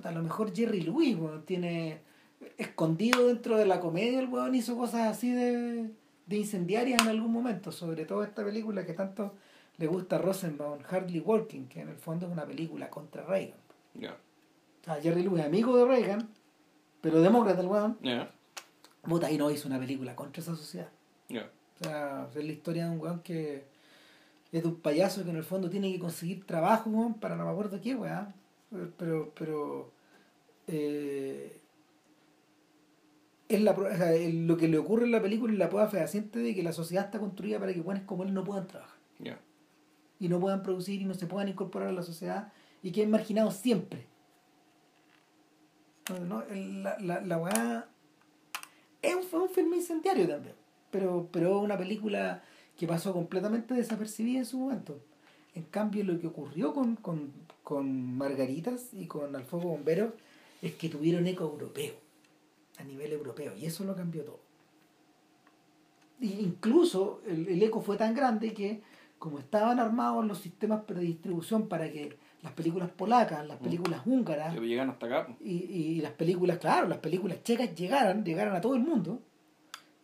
a 0.02 0.10
lo 0.12 0.22
mejor 0.22 0.54
Jerry 0.54 0.80
Lewis 0.82 1.16
weón, 1.16 1.44
tiene 1.44 2.00
escondido 2.58 3.26
dentro 3.28 3.56
de 3.56 3.66
la 3.66 3.80
comedia, 3.80 4.20
el 4.20 4.28
weón 4.28 4.54
hizo 4.54 4.76
cosas 4.76 5.02
así 5.08 5.30
de, 5.32 5.90
de 6.26 6.36
incendiarias 6.36 7.02
en 7.02 7.08
algún 7.08 7.32
momento, 7.32 7.72
sobre 7.72 8.04
todo 8.04 8.22
esta 8.22 8.44
película 8.44 8.84
que 8.86 8.92
tanto 8.92 9.34
le 9.76 9.86
gusta 9.86 10.16
a 10.16 10.18
Rosenbaum, 10.20 10.78
Hardly 10.88 11.20
Walking, 11.20 11.66
que 11.66 11.80
en 11.80 11.88
el 11.88 11.96
fondo 11.96 12.26
es 12.26 12.32
una 12.32 12.44
película 12.46 12.88
contra 12.90 13.24
Reagan. 13.24 13.58
Ya. 13.94 14.12
O 14.12 14.84
sea, 14.84 15.00
Jerry 15.00 15.22
Lewis, 15.22 15.42
amigo 15.44 15.76
de 15.76 15.84
Reagan, 15.86 16.28
pero 17.00 17.20
demócrata 17.20 17.60
el 17.60 17.66
weón, 17.66 17.98
Ya. 18.02 18.30
puta, 19.02 19.30
y 19.30 19.38
no 19.38 19.50
hizo 19.50 19.66
una 19.68 19.78
película 19.78 20.14
contra 20.14 20.42
esa 20.42 20.54
sociedad. 20.54 20.88
O 21.30 21.84
sea, 21.84 22.28
es 22.34 22.44
la 22.44 22.52
historia 22.52 22.84
de 22.84 22.90
un 22.92 23.00
weón 23.00 23.20
que 23.20 23.64
es 24.52 24.62
de 24.62 24.68
un 24.68 24.76
payaso 24.76 25.24
que 25.24 25.30
en 25.30 25.36
el 25.36 25.42
fondo 25.42 25.68
tiene 25.68 25.92
que 25.92 25.98
conseguir 25.98 26.46
trabajo, 26.46 26.88
weón, 26.90 27.14
para 27.14 27.34
no 27.34 27.44
me 27.44 27.50
acuerdo 27.50 27.80
qué, 27.82 27.96
weón. 27.96 28.32
Pero, 28.96 29.32
pero, 29.36 29.90
eh, 30.68 31.58
es 33.54 33.62
la, 33.62 33.72
o 33.72 33.96
sea, 33.96 34.12
lo 34.32 34.56
que 34.56 34.68
le 34.68 34.78
ocurre 34.78 35.04
en 35.04 35.12
la 35.12 35.22
película 35.22 35.52
es 35.52 35.58
la 35.58 35.68
prueba 35.68 35.88
fehaciente 35.88 36.38
de 36.38 36.54
que 36.54 36.62
la 36.62 36.72
sociedad 36.72 37.06
está 37.06 37.18
construida 37.18 37.58
para 37.58 37.72
que 37.72 37.80
weones 37.80 38.04
como 38.04 38.24
él 38.24 38.34
no 38.34 38.44
puedan 38.44 38.66
trabajar 38.66 38.94
y 40.20 40.28
no 40.28 40.40
puedan 40.40 40.62
producir 40.62 41.02
y 41.02 41.04
no 41.04 41.14
se 41.14 41.26
puedan 41.26 41.48
incorporar 41.48 41.88
a 41.88 41.92
la 41.92 42.02
sociedad 42.02 42.52
y 42.82 42.92
queden 42.92 43.10
marginados 43.10 43.56
siempre. 43.56 44.06
No, 46.28 46.44
la, 46.50 46.98
la, 47.00 47.20
la 47.20 47.38
weá 47.38 47.88
es 49.00 49.14
un, 49.14 49.40
un 49.40 49.48
filme 49.48 49.76
incendiario 49.76 50.28
también, 50.28 50.54
pero, 50.90 51.28
pero 51.32 51.60
una 51.60 51.78
película 51.78 52.42
que 52.76 52.86
pasó 52.86 53.12
completamente 53.12 53.74
desapercibida 53.74 54.38
en 54.38 54.46
su 54.46 54.58
momento. 54.58 55.00
En 55.54 55.62
cambio, 55.64 56.04
lo 56.04 56.18
que 56.18 56.26
ocurrió 56.26 56.74
con, 56.74 56.96
con, 56.96 57.32
con 57.62 58.16
Margaritas 58.16 58.92
y 58.92 59.06
con 59.06 59.34
Al 59.36 59.44
Fuego 59.44 59.70
Bombero 59.70 60.12
es 60.60 60.74
que 60.74 60.88
tuvieron 60.88 61.26
eco 61.26 61.44
europeo, 61.44 61.94
a 62.78 62.84
nivel 62.84 63.12
europeo, 63.12 63.54
y 63.56 63.66
eso 63.66 63.84
lo 63.84 63.94
cambió 63.94 64.24
todo. 64.24 64.40
Y 66.20 66.32
incluso 66.40 67.20
el, 67.26 67.48
el 67.48 67.62
eco 67.62 67.80
fue 67.82 67.96
tan 67.96 68.14
grande 68.14 68.54
que 68.54 68.82
como 69.18 69.38
estaban 69.38 69.78
armados 69.80 70.24
los 70.26 70.38
sistemas 70.38 70.86
de 70.86 71.00
distribución 71.00 71.68
para 71.68 71.90
que 71.90 72.16
las 72.42 72.52
películas 72.52 72.90
polacas, 72.90 73.46
las 73.46 73.58
películas 73.58 74.02
húngaras 74.04 74.54
llegan 74.60 74.90
hasta 74.90 75.06
acá. 75.06 75.36
y, 75.40 75.52
y 75.52 76.00
las 76.00 76.12
películas, 76.12 76.58
claro, 76.58 76.88
las 76.88 76.98
películas 76.98 77.42
checas 77.42 77.74
llegaran, 77.74 78.22
llegaran 78.22 78.54
a 78.54 78.60
todo 78.60 78.74
el 78.74 78.82
mundo 78.82 79.22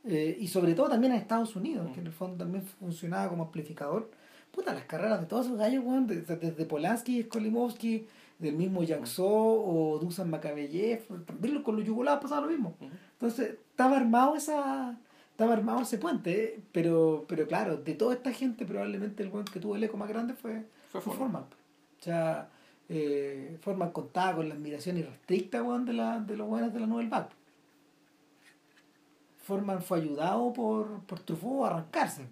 eh, 0.05 0.37
y 0.41 0.49
sobre 0.49 0.75
todo 0.75 0.89
también 0.89 1.13
a 1.13 1.17
Estados 1.17 1.55
Unidos, 1.57 1.91
que 1.93 2.01
en 2.01 2.07
el 2.07 2.13
fondo 2.13 2.39
también 2.39 2.65
funcionaba 2.65 3.29
como 3.29 3.45
amplificador. 3.45 4.11
Puta, 4.51 4.73
las 4.73 4.85
carreras 4.85 5.21
de 5.21 5.27
todos 5.27 5.47
esos 5.47 5.59
gallos, 5.59 5.85
desde, 6.07 6.37
desde 6.37 6.65
Polanski, 6.65 7.23
Skolimowski, 7.25 8.07
del 8.41 8.57
mismo 8.57 8.83
Jackson 8.83 9.27
o 9.29 9.99
Dusan 10.01 10.31
Makabeyev, 10.31 11.07
también 11.25 11.63
con 11.63 11.77
los 11.77 11.85
yugoslavos 11.85 12.23
pasaba 12.23 12.43
lo 12.43 12.49
mismo. 12.49 12.75
Entonces, 13.13 13.59
estaba 13.71 13.97
armado 13.97 14.35
esa 14.35 14.99
estaba 15.41 15.55
armado 15.55 15.81
ese 15.81 15.97
puente, 15.97 16.61
pero, 16.71 17.25
pero 17.27 17.47
claro, 17.47 17.79
de 17.79 17.95
toda 17.95 18.13
esta 18.13 18.31
gente 18.31 18.67
probablemente 18.67 19.23
el 19.23 19.33
que 19.51 19.59
tuvo 19.59 19.75
el 19.75 19.83
eco 19.83 19.97
más 19.97 20.11
grande 20.11 20.35
fue, 20.35 20.67
Fue 20.91 21.01
fue 21.01 21.15
Forman. 21.15 21.45
Forman. 21.45 21.45
O 21.99 22.03
sea, 22.03 22.51
eh, 22.91 23.57
Forman 23.63 23.91
contaba 23.91 24.37
con 24.37 24.51
la 24.51 24.55
admiración 24.55 24.99
irrestricta 24.99 25.63
weón, 25.63 25.87
de, 25.87 25.95
la, 25.95 26.21
de 26.21 26.37
los 26.37 26.47
buenos 26.47 26.75
de 26.75 26.81
la 26.81 26.87
Nouvelle 26.87 27.09
Vague. 27.09 27.31
Forman 29.39 29.81
fue 29.81 30.01
ayudado 30.01 30.53
por, 30.53 31.01
por 31.05 31.21
Truffaut 31.21 31.65
a 31.65 31.69
arrancarse. 31.69 32.27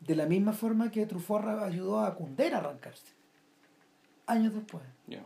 De 0.00 0.16
la 0.16 0.26
misma 0.26 0.54
forma 0.54 0.90
que 0.90 1.06
Truffaut 1.06 1.44
ayudó 1.44 2.00
a 2.00 2.16
Kundera 2.16 2.56
a 2.56 2.60
arrancarse. 2.62 3.13
Años 4.26 4.54
después. 4.54 4.82
Ya. 5.06 5.22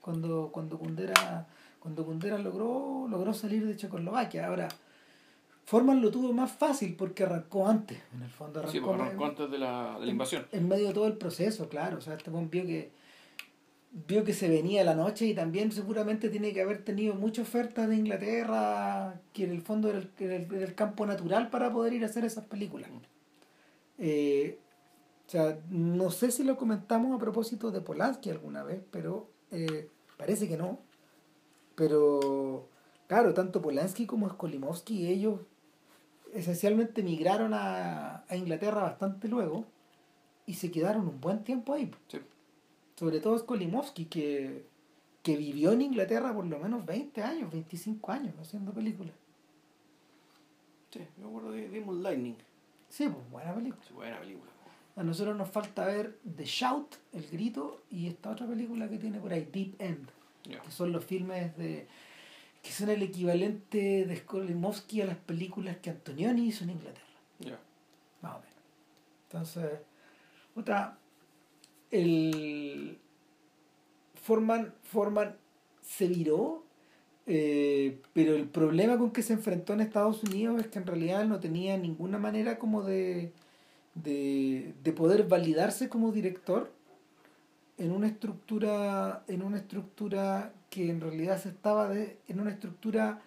Cuando, 0.00 0.50
cuando 0.52 0.78
Kundera, 0.78 1.46
cuando 1.78 2.04
Kundera 2.04 2.38
logró, 2.38 3.06
logró 3.08 3.32
salir 3.34 3.66
de 3.66 3.76
Checoslovaquia. 3.76 4.46
Ahora, 4.46 4.68
Forman 5.64 6.02
lo 6.02 6.10
tuvo 6.10 6.32
más 6.32 6.50
fácil 6.50 6.96
porque 6.96 7.22
arrancó 7.22 7.68
antes. 7.68 7.98
En 8.14 8.22
el 8.22 8.30
fondo 8.30 8.58
arrancó, 8.60 8.72
Sí, 8.72 8.78
en- 8.78 9.00
arrancó 9.00 9.24
antes 9.26 9.50
de 9.50 9.58
la, 9.58 9.96
de 10.00 10.06
la 10.06 10.12
invasión. 10.12 10.46
en 10.50 10.68
medio 10.68 10.88
de 10.88 10.94
todo 10.94 11.06
el 11.06 11.16
proceso, 11.16 11.68
claro. 11.68 11.98
O 11.98 12.00
sea, 12.00 12.14
este 12.14 12.30
vio 12.30 12.66
que 12.66 12.90
vio 14.08 14.24
que 14.24 14.32
se 14.32 14.48
venía 14.48 14.82
la 14.84 14.94
noche 14.94 15.26
y 15.26 15.34
también 15.34 15.70
seguramente 15.70 16.30
tiene 16.30 16.52
que 16.54 16.62
haber 16.62 16.82
tenido 16.82 17.14
mucha 17.14 17.42
oferta 17.42 17.86
de 17.86 17.94
Inglaterra, 17.96 19.20
que 19.34 19.44
en 19.44 19.50
el 19.52 19.60
fondo 19.62 19.88
era 19.90 19.98
el, 19.98 20.10
era 20.18 20.36
el- 20.36 20.52
era 20.52 20.64
el 20.64 20.74
campo 20.74 21.04
natural 21.06 21.50
para 21.50 21.70
poder 21.70 21.92
ir 21.92 22.02
a 22.02 22.06
hacer 22.06 22.24
esas 22.24 22.44
películas. 22.46 22.90
Eh, 23.98 24.58
o 24.58 24.71
sea, 25.32 25.58
no 25.70 26.10
sé 26.10 26.30
si 26.30 26.44
lo 26.44 26.58
comentamos 26.58 27.16
a 27.16 27.18
propósito 27.18 27.70
de 27.70 27.80
Polanski 27.80 28.28
alguna 28.28 28.62
vez, 28.62 28.82
pero 28.90 29.30
eh, 29.50 29.88
parece 30.18 30.46
que 30.46 30.58
no. 30.58 30.78
Pero, 31.74 32.68
claro, 33.06 33.32
tanto 33.32 33.62
Polanski 33.62 34.04
como 34.06 34.28
Skolimowski, 34.28 35.08
ellos 35.08 35.40
esencialmente 36.34 37.02
migraron 37.02 37.54
a, 37.54 38.24
a 38.28 38.36
Inglaterra 38.36 38.82
bastante 38.82 39.26
luego 39.28 39.64
y 40.44 40.54
se 40.54 40.70
quedaron 40.70 41.08
un 41.08 41.20
buen 41.20 41.44
tiempo 41.44 41.72
ahí. 41.72 41.90
Sí. 42.08 42.18
Sobre 42.96 43.20
todo 43.20 43.38
Skolimowski, 43.38 44.04
que, 44.04 44.66
que 45.22 45.36
vivió 45.38 45.72
en 45.72 45.80
Inglaterra 45.80 46.34
por 46.34 46.44
lo 46.44 46.58
menos 46.58 46.84
20 46.84 47.22
años, 47.22 47.50
25 47.50 48.12
años 48.12 48.34
haciendo 48.38 48.72
películas. 48.72 49.14
Sí, 50.90 51.00
me 51.16 51.26
acuerdo 51.26 51.52
de 51.52 51.70
Demon 51.70 52.02
Lightning. 52.02 52.36
Sí, 52.90 53.08
pues 53.08 53.30
buena 53.30 53.54
película. 53.54 53.82
Sí, 53.88 53.94
buena 53.94 54.20
película. 54.20 54.51
A 54.96 55.02
nosotros 55.02 55.36
nos 55.36 55.48
falta 55.48 55.86
ver 55.86 56.18
The 56.36 56.44
Shout, 56.44 56.96
El 57.12 57.26
Grito, 57.28 57.82
y 57.90 58.08
esta 58.08 58.30
otra 58.30 58.46
película 58.46 58.88
que 58.88 58.98
tiene 58.98 59.18
por 59.20 59.32
ahí, 59.32 59.48
Deep 59.50 59.74
End, 59.78 60.08
que 60.44 60.70
son 60.70 60.92
los 60.92 61.04
filmes 61.04 61.56
de 61.56 61.86
que 62.62 62.70
son 62.70 62.90
el 62.90 63.02
equivalente 63.02 64.06
de 64.06 64.16
Skolimowski 64.16 65.00
a 65.00 65.06
las 65.06 65.16
películas 65.16 65.78
que 65.78 65.90
Antonioni 65.90 66.46
hizo 66.46 66.62
en 66.64 66.70
Inglaterra. 66.70 67.06
Ya. 67.40 67.58
más 68.20 68.36
o 68.36 68.38
menos. 68.38 68.54
Entonces, 69.24 69.80
otra, 70.54 70.96
el 71.90 72.98
Forman, 74.22 74.72
Forman 74.84 75.34
se 75.80 76.06
viró, 76.06 76.62
eh, 77.26 78.00
pero 78.12 78.36
el 78.36 78.46
problema 78.46 78.96
con 78.96 79.10
que 79.10 79.22
se 79.22 79.32
enfrentó 79.32 79.72
en 79.72 79.80
Estados 79.80 80.22
Unidos 80.22 80.60
es 80.60 80.68
que 80.68 80.78
en 80.78 80.86
realidad 80.86 81.24
no 81.24 81.40
tenía 81.40 81.76
ninguna 81.76 82.18
manera 82.18 82.58
como 82.58 82.84
de, 82.84 83.32
de, 83.94 84.74
de 84.82 84.92
poder 84.92 85.24
validarse 85.24 85.88
como 85.88 86.12
director 86.12 86.72
en 87.78 87.92
una 87.92 88.06
estructura 88.06 89.24
en 89.28 89.42
una 89.42 89.58
estructura 89.58 90.52
que 90.70 90.90
en 90.90 91.00
realidad 91.00 91.40
se 91.40 91.48
estaba 91.48 91.88
de, 91.88 92.18
en 92.28 92.40
una 92.40 92.50
estructura 92.50 93.22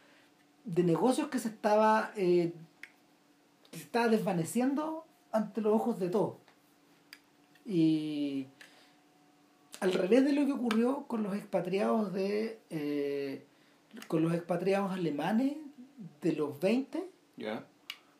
de 0.63 0.83
negocios 0.83 1.27
que 1.27 1.39
se 1.39 1.49
estaba 1.49 2.11
eh, 2.15 2.53
que 3.71 3.77
se 3.77 3.83
estaba 3.83 4.07
desvaneciendo 4.07 5.05
ante 5.31 5.61
los 5.61 5.73
ojos 5.73 5.99
de 5.99 6.09
todos. 6.09 6.35
Y 7.65 8.47
al 9.79 9.93
revés 9.93 10.23
de 10.23 10.33
lo 10.33 10.45
que 10.45 10.53
ocurrió 10.53 11.05
con 11.07 11.23
los 11.23 11.35
expatriados 11.35 12.13
de 12.13 12.59
eh, 12.69 13.45
con 14.07 14.23
los 14.23 14.33
expatriados 14.33 14.91
alemanes 14.91 15.53
de 16.21 16.33
los 16.33 16.59
20, 16.59 17.09
Ya. 17.37 17.65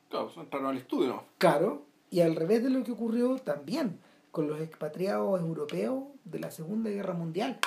Claro, 0.09 0.27
pues, 0.27 0.37
entraron 0.37 0.69
al 0.69 0.77
estudio, 0.77 1.07
¿no? 1.07 1.23
claro, 1.37 1.83
y 2.15 2.22
al 2.22 2.34
revés 2.34 2.63
de 2.63 2.69
lo 2.69 2.81
que 2.86 2.93
ocurrió 2.93 3.36
también 3.39 4.00
con 4.31 4.48
los 4.48 4.62
expatriados 4.62 5.38
europeos 5.41 6.05
de 6.24 6.39
la 6.39 6.50
Segunda 6.50 6.89
Guerra 6.89 7.13
Mundial, 7.13 7.60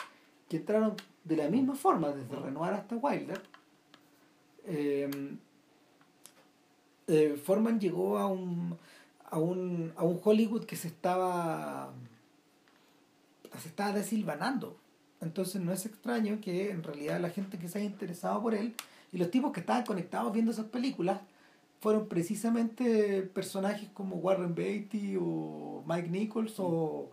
que 0.48 0.56
entraron 0.56 0.94
de 1.24 1.36
la 1.36 1.50
misma 1.50 1.74
forma, 1.74 2.12
desde 2.12 2.34
Renoir 2.34 2.72
hasta 2.72 2.96
Wilder. 2.96 3.42
Eh, 4.64 5.10
eh, 7.08 7.38
Forman 7.44 7.78
llegó 7.78 8.16
a 8.16 8.26
un, 8.26 8.74
a 9.26 9.38
un, 9.38 9.92
a 9.94 10.04
un 10.04 10.18
Hollywood 10.24 10.64
que 10.64 10.76
se 10.76 10.88
estaba 10.88 11.92
se 13.60 13.68
estaba 13.68 13.92
desilvanando. 13.92 14.78
Entonces 15.20 15.60
no 15.60 15.74
es 15.74 15.84
extraño 15.84 16.40
que 16.40 16.70
en 16.70 16.82
realidad 16.82 17.20
la 17.20 17.28
gente 17.28 17.58
que 17.58 17.68
se 17.68 17.80
haya 17.80 17.86
interesado 17.86 18.40
por 18.40 18.54
él 18.54 18.74
y 19.12 19.18
los 19.18 19.30
tipos 19.30 19.52
que 19.52 19.60
estaban 19.60 19.84
conectados 19.84 20.32
viendo 20.32 20.52
esas 20.52 20.66
películas 20.66 21.20
fueron 21.80 22.08
precisamente 22.08 23.22
personajes 23.22 23.88
como 23.90 24.16
Warren 24.16 24.54
Beatty 24.54 25.16
o 25.20 25.82
Mike 25.86 26.08
Nichols 26.08 26.54
o 26.58 27.10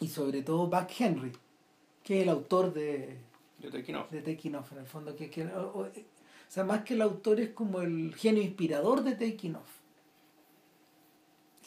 y 0.00 0.08
sobre 0.08 0.42
todo 0.42 0.66
Buck 0.68 0.88
Henry, 0.98 1.32
que 2.02 2.18
es 2.18 2.22
el 2.22 2.28
autor 2.30 2.72
de, 2.72 3.18
De 3.58 3.70
Taking 3.70 3.96
Off. 3.96 4.10
de 4.10 4.22
Taking 4.22 4.54
Off 4.54 4.72
en 4.72 4.78
el 4.78 4.86
fondo 4.86 5.14
que, 5.16 5.28
que- 5.30 5.44
o, 5.46 5.80
o- 5.80 5.82
o 5.86 5.88
sea 6.52 6.64
más 6.64 6.82
que 6.84 6.94
el 6.94 7.02
autor 7.02 7.38
es 7.40 7.50
como 7.50 7.80
el 7.80 8.14
genio 8.14 8.42
inspirador 8.42 9.02
de 9.02 9.12
Taking 9.12 9.56
Off 9.56 9.68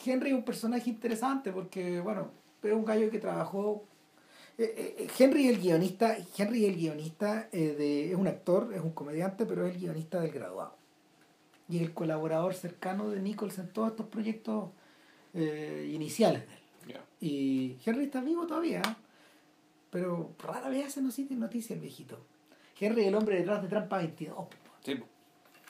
Henry 0.05 0.29
es 0.31 0.36
un 0.36 0.43
personaje 0.43 0.89
interesante 0.89 1.51
porque 1.53 2.01
bueno 2.01 2.31
es 2.62 2.74
un 2.74 2.83
gallo 2.83 3.10
que 3.10 3.19
trabajó 3.19 3.86
eh, 4.57 4.95
eh, 5.00 5.07
Henry 5.17 5.48
el 5.48 5.60
guionista 5.62 6.17
Henry 6.38 6.65
el 6.65 6.75
guionista 6.75 7.48
eh, 7.51 7.75
de, 7.77 8.12
es 8.12 8.15
un 8.17 8.27
actor 8.27 8.74
es 8.74 8.81
un 8.81 8.91
comediante 8.91 9.45
pero 9.45 9.65
es 9.65 9.74
el 9.75 9.79
guionista 9.79 10.19
del 10.19 10.31
graduado 10.31 10.75
y 11.70 11.79
el 11.79 11.93
colaborador 11.93 12.53
cercano 12.53 13.10
de 13.10 13.22
Nichols 13.22 13.60
en 13.60 13.72
todos 13.72 13.91
estos 13.91 14.08
proyectos 14.08 14.70
eh, 15.34 15.89
iniciales 15.93 16.48
de 16.48 16.53
él 16.55 16.63
y 17.24 17.77
Henry 17.86 18.03
está 18.03 18.20
vivo 18.20 18.46
todavía, 18.46 18.79
¿eh? 18.79 18.96
pero 19.89 20.34
rara 20.39 20.67
vez 20.67 20.88
hace 20.88 21.01
noticia, 21.01 21.38
noticia 21.38 21.74
el 21.74 21.79
viejito. 21.79 22.20
Henry 22.77 23.05
el 23.05 23.15
hombre 23.15 23.38
detrás 23.38 23.62
de 23.62 23.70
Trampa 23.70 24.00
22. 24.00 24.36
po. 24.36 24.50
Sí. 24.84 25.00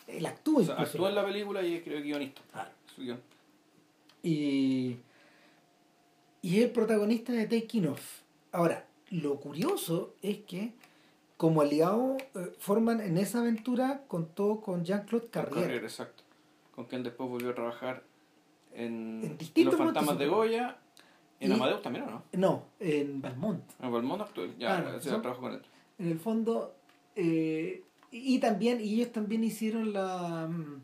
Él 0.08 0.26
actúa 0.26 0.62
O 0.62 0.66
sea, 0.66 0.76
actúa 0.82 1.10
en 1.10 1.16
la 1.16 1.24
película 1.24 1.62
y 1.62 1.76
es 1.76 1.86
guionista. 1.86 2.42
Claro. 2.52 2.72
Su 2.96 3.02
guion. 3.02 3.22
Y, 4.24 4.98
y 6.42 6.58
es 6.58 6.64
el 6.64 6.72
protagonista 6.72 7.34
de 7.34 7.46
Taking 7.46 7.90
Off. 7.90 8.22
Ahora, 8.52 8.88
lo 9.12 9.40
curioso 9.40 10.16
es 10.24 10.40
que 10.40 10.74
como 11.44 11.60
aliado 11.60 12.16
eh, 12.36 12.54
forman 12.58 13.02
en 13.02 13.18
esa 13.18 13.40
aventura 13.40 14.04
contó 14.08 14.62
con 14.62 14.86
Jean-Claude 14.86 15.28
Carrier. 15.28 15.62
Carrier, 15.64 15.84
exacto. 15.84 16.24
Con 16.74 16.86
quien 16.86 17.04
después 17.04 17.30
volvió 17.30 17.50
a 17.50 17.54
trabajar 17.54 18.02
en, 18.74 19.20
En 19.26 19.38
distintos 19.38 19.74
Los 19.78 19.84
Fantasmas 19.88 20.18
de 20.18 20.28
Goya. 20.28 20.78
En 21.42 21.52
Y- 21.52 21.54
Amadeus 21.56 21.82
también, 21.82 22.06
¿o 22.06 22.12
no? 22.12 22.24
No, 22.32 22.64
en 22.80 23.22
Valmont. 23.22 23.62
En 23.82 23.92
Valmont 23.92 24.22
actual. 24.22 24.56
Ya, 24.58 24.82
Claro, 24.82 24.98
ese 24.98 25.10
son- 25.10 25.22
trabajo 25.22 25.42
con 25.42 25.52
él. 25.52 25.62
en 26.00 26.08
el 26.12 26.18
fondo 26.20 26.76
eh, 27.18 27.84
y 28.10 28.40
también 28.40 28.80
y 28.80 28.94
ellos 28.94 29.12
también 29.12 29.44
hicieron 29.44 29.92
la 29.92 30.48
mm, 30.48 30.82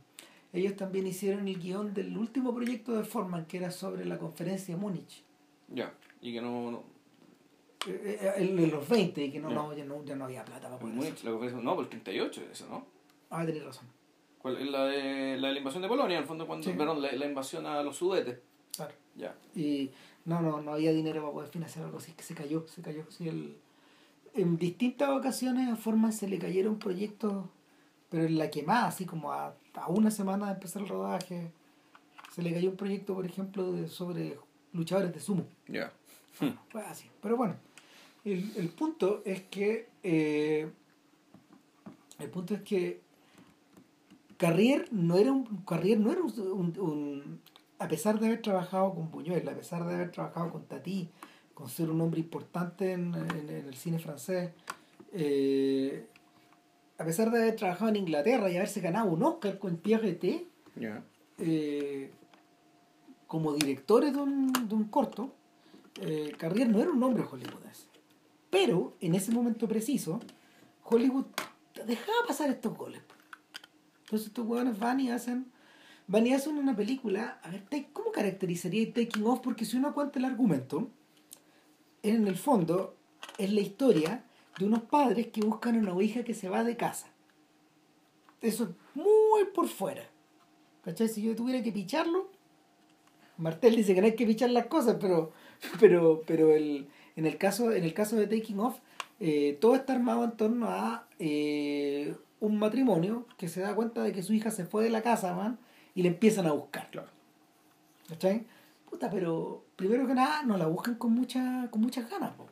ellos 0.51 0.75
también 0.75 1.07
hicieron 1.07 1.47
el 1.47 1.57
guion 1.57 1.93
del 1.93 2.17
último 2.17 2.53
proyecto 2.53 2.91
de 2.97 3.05
Forman 3.05 3.45
que 3.45 3.55
era 3.59 3.71
sobre 3.71 4.03
la 4.03 4.17
conferencia 4.17 4.75
de 4.75 4.81
Múnich 4.81 5.23
Ya. 5.69 5.93
Y 6.21 6.33
que 6.33 6.41
no. 6.41 6.69
no 6.69 6.83
eh, 7.87 8.33
eh, 8.37 8.45
de 8.55 8.67
los 8.67 8.87
20 8.87 9.23
y 9.23 9.31
que 9.31 9.39
no, 9.39 9.49
no, 9.49 9.73
ya 9.73 9.85
no 9.85 10.03
ya 10.03 10.15
no 10.15 10.25
había 10.25 10.43
plata 10.45 10.69
para 10.69 10.83
en 10.89 10.95
Múnich, 10.95 11.23
la 11.23 11.31
conferencia. 11.31 11.63
No, 11.63 11.75
por 11.75 11.83
el 11.85 11.89
38 11.89 12.41
es 12.43 12.51
eso, 12.51 12.67
¿no? 12.69 12.85
ah 13.29 13.45
tenés 13.45 13.63
razón 13.63 13.85
¿Cuál 14.39 14.71
la 14.71 14.85
de, 14.85 15.37
la 15.37 15.47
de 15.49 15.53
la 15.53 15.57
invasión 15.59 15.81
de 15.83 15.89
Polonia, 15.89 16.15
en 16.15 16.21
el 16.23 16.27
fondo, 16.27 16.47
cuando. 16.47 16.65
Sí. 16.69 16.73
Perdón, 16.77 17.01
la, 17.01 17.11
la 17.11 17.25
invasión 17.25 17.65
a 17.65 17.83
los 17.83 17.97
sudetes. 17.97 18.39
claro 18.75 18.93
Ya. 19.15 19.35
y 19.55 19.91
no 20.25 20.41
no 20.41 20.61
no 20.61 20.73
había 20.73 20.91
dinero 20.93 21.21
para 21.21 21.33
poder 21.33 21.49
financiar 21.49 21.85
algo 21.85 21.97
así 21.97 22.11
que 22.13 22.23
se 22.23 22.35
cayó 22.35 22.65
se 22.67 22.81
cayó 22.81 23.03
sí, 23.09 23.27
el, 23.27 23.57
en 24.35 24.57
distintas 24.57 25.09
ocasiones 25.09 25.69
a 25.69 25.75
Forman 25.75 26.13
se 26.13 26.27
le 26.27 26.37
cayeron 26.39 26.77
proyectos 26.79 27.45
pero 28.09 28.23
en 28.25 28.37
la 28.37 28.49
quemada 28.49 28.87
así 28.87 29.05
como 29.05 29.31
a, 29.33 29.55
a 29.73 29.87
una 29.89 30.11
semana 30.11 30.47
de 30.47 30.53
empezar 30.53 30.81
el 30.81 30.87
rodaje 30.89 31.51
se 32.33 32.41
le 32.43 32.53
cayó 32.53 32.69
un 32.69 32.75
proyecto 32.77 33.13
por 33.15 33.25
ejemplo 33.25 33.71
de, 33.71 33.87
sobre 33.87 34.37
luchadores 34.73 35.13
de 35.13 35.19
sumo 35.19 35.45
Ya. 35.67 35.91
fue 36.69 36.81
así 36.83 37.09
pero 37.21 37.35
bueno 37.37 37.55
el, 38.25 38.51
el 38.57 38.69
punto 38.69 39.21
es 39.25 39.41
que 39.43 39.87
eh, 40.03 40.69
el 42.19 42.29
punto 42.29 42.53
es 42.55 42.61
que 42.61 43.01
Carrier 44.37 44.87
no 44.91 45.17
era 45.17 45.31
un 45.31 45.45
Carrier 45.65 45.99
no 45.99 46.11
era 46.11 46.21
un, 46.21 46.31
un- 46.39 46.79
un- 46.79 47.41
a 47.79 47.87
pesar 47.87 48.19
de 48.19 48.27
haber 48.27 48.41
trabajado 48.41 48.93
con 48.93 49.09
Buñuel 49.11 49.47
a 49.47 49.55
pesar 49.55 49.85
de 49.85 49.93
haber 49.95 50.11
trabajado 50.11 50.51
con 50.51 50.65
Tati 50.65 51.09
con 51.53 51.69
ser 51.69 51.89
un 51.89 51.99
hombre 52.01 52.19
importante 52.21 52.91
en, 52.93 53.13
en- 53.15 53.49
en 53.49 53.65
el 53.67 53.75
cine 53.75 53.99
francés 53.99 54.51
eh, 55.13 56.05
a 56.97 57.05
pesar 57.05 57.31
de 57.31 57.39
haber 57.39 57.55
trabajado 57.55 57.89
en 57.89 57.95
Inglaterra 57.97 58.49
y 58.51 58.57
haberse 58.57 58.81
ganado 58.81 59.09
un 59.09 59.23
Oscar 59.23 59.57
con 59.57 59.77
Pierre 59.77 60.13
T, 60.15 60.45
Ya. 60.75 61.01
eh, 61.37 62.11
como 63.25 63.53
directores 63.53 64.11
de 64.13 64.19
un, 64.19 64.51
de 64.51 64.75
un 64.75 64.83
corto, 64.89 65.33
eh, 66.01 66.33
Carrier 66.37 66.67
no 66.67 66.81
era 66.81 66.89
un 66.91 66.99
nombre 66.99 67.23
hollywoodense. 67.23 67.85
Pero 68.49 68.95
en 68.99 69.15
ese 69.15 69.31
momento 69.31 69.67
preciso, 69.67 70.19
Hollywood 70.83 71.25
dejaba 71.85 72.17
pasar 72.27 72.49
estos 72.49 72.75
goles. 72.75 73.01
Entonces 74.05 74.27
estos 74.27 74.45
huevones 74.45 74.79
van 74.79 74.99
y 74.99 75.11
hacen, 75.11 75.51
van 76.07 76.25
y 76.25 76.33
hacen 76.33 76.57
una 76.57 76.75
película. 76.75 77.39
A 77.43 77.49
ver, 77.49 77.63
¿cómo 77.93 78.11
caracterizaría 78.11 78.91
Taking 78.91 79.25
Off? 79.25 79.41
Porque 79.41 79.65
si 79.65 79.77
uno 79.77 79.93
cuenta 79.93 80.19
el 80.19 80.25
argumento, 80.25 80.89
en 82.01 82.27
el 82.27 82.37
fondo 82.37 82.95
es 83.37 83.51
la 83.53 83.61
historia 83.61 84.23
de 84.57 84.65
unos 84.65 84.83
padres 84.83 85.27
que 85.27 85.41
buscan 85.41 85.75
a 85.75 85.91
una 85.91 86.03
hija 86.03 86.23
que 86.23 86.33
se 86.33 86.49
va 86.49 86.63
de 86.63 86.75
casa. 86.75 87.07
Eso 88.41 88.63
es 88.63 88.69
muy 88.95 89.45
por 89.53 89.67
fuera. 89.67 90.09
¿Cachai? 90.83 91.09
Si 91.09 91.21
yo 91.21 91.35
tuviera 91.35 91.61
que 91.61 91.71
picharlo, 91.71 92.29
Martel 93.37 93.75
dice 93.75 93.93
que 93.93 94.01
no 94.01 94.07
hay 94.07 94.15
que 94.15 94.25
pichar 94.25 94.49
las 94.49 94.67
cosas, 94.67 94.97
pero, 94.99 95.31
pero, 95.79 96.23
pero 96.25 96.51
el, 96.51 96.87
en, 97.19 97.25
el 97.25 97.37
caso, 97.37 97.71
en 97.71 97.83
el 97.83 97.93
caso 97.93 98.15
de 98.15 98.27
Taking 98.27 98.59
Off, 98.59 98.77
eh, 99.19 99.57
todo 99.59 99.75
está 99.75 99.93
armado 99.93 100.23
en 100.23 100.31
torno 100.31 100.67
a 100.69 101.05
eh, 101.19 102.15
un 102.39 102.57
matrimonio 102.57 103.25
que 103.37 103.49
se 103.49 103.59
da 103.61 103.75
cuenta 103.75 104.01
de 104.03 104.11
que 104.13 104.23
su 104.23 104.33
hija 104.33 104.51
se 104.51 104.65
fue 104.65 104.83
de 104.83 104.89
la 104.89 105.01
casa, 105.01 105.33
man, 105.35 105.59
y 105.95 106.01
le 106.03 106.07
empiezan 106.09 106.45
a 106.47 106.53
buscar. 106.53 106.89
Claro. 106.91 107.09
¿Cachai? 108.07 108.45
Puta, 108.89 109.09
pero 109.11 109.63
primero 109.75 110.07
que 110.07 110.13
nada 110.15 110.43
no 110.43 110.57
la 110.57 110.67
buscan 110.67 110.95
con, 110.95 111.11
mucha, 111.13 111.67
con 111.69 111.81
muchas 111.81 112.09
ganas. 112.09 112.31
po. 112.35 112.47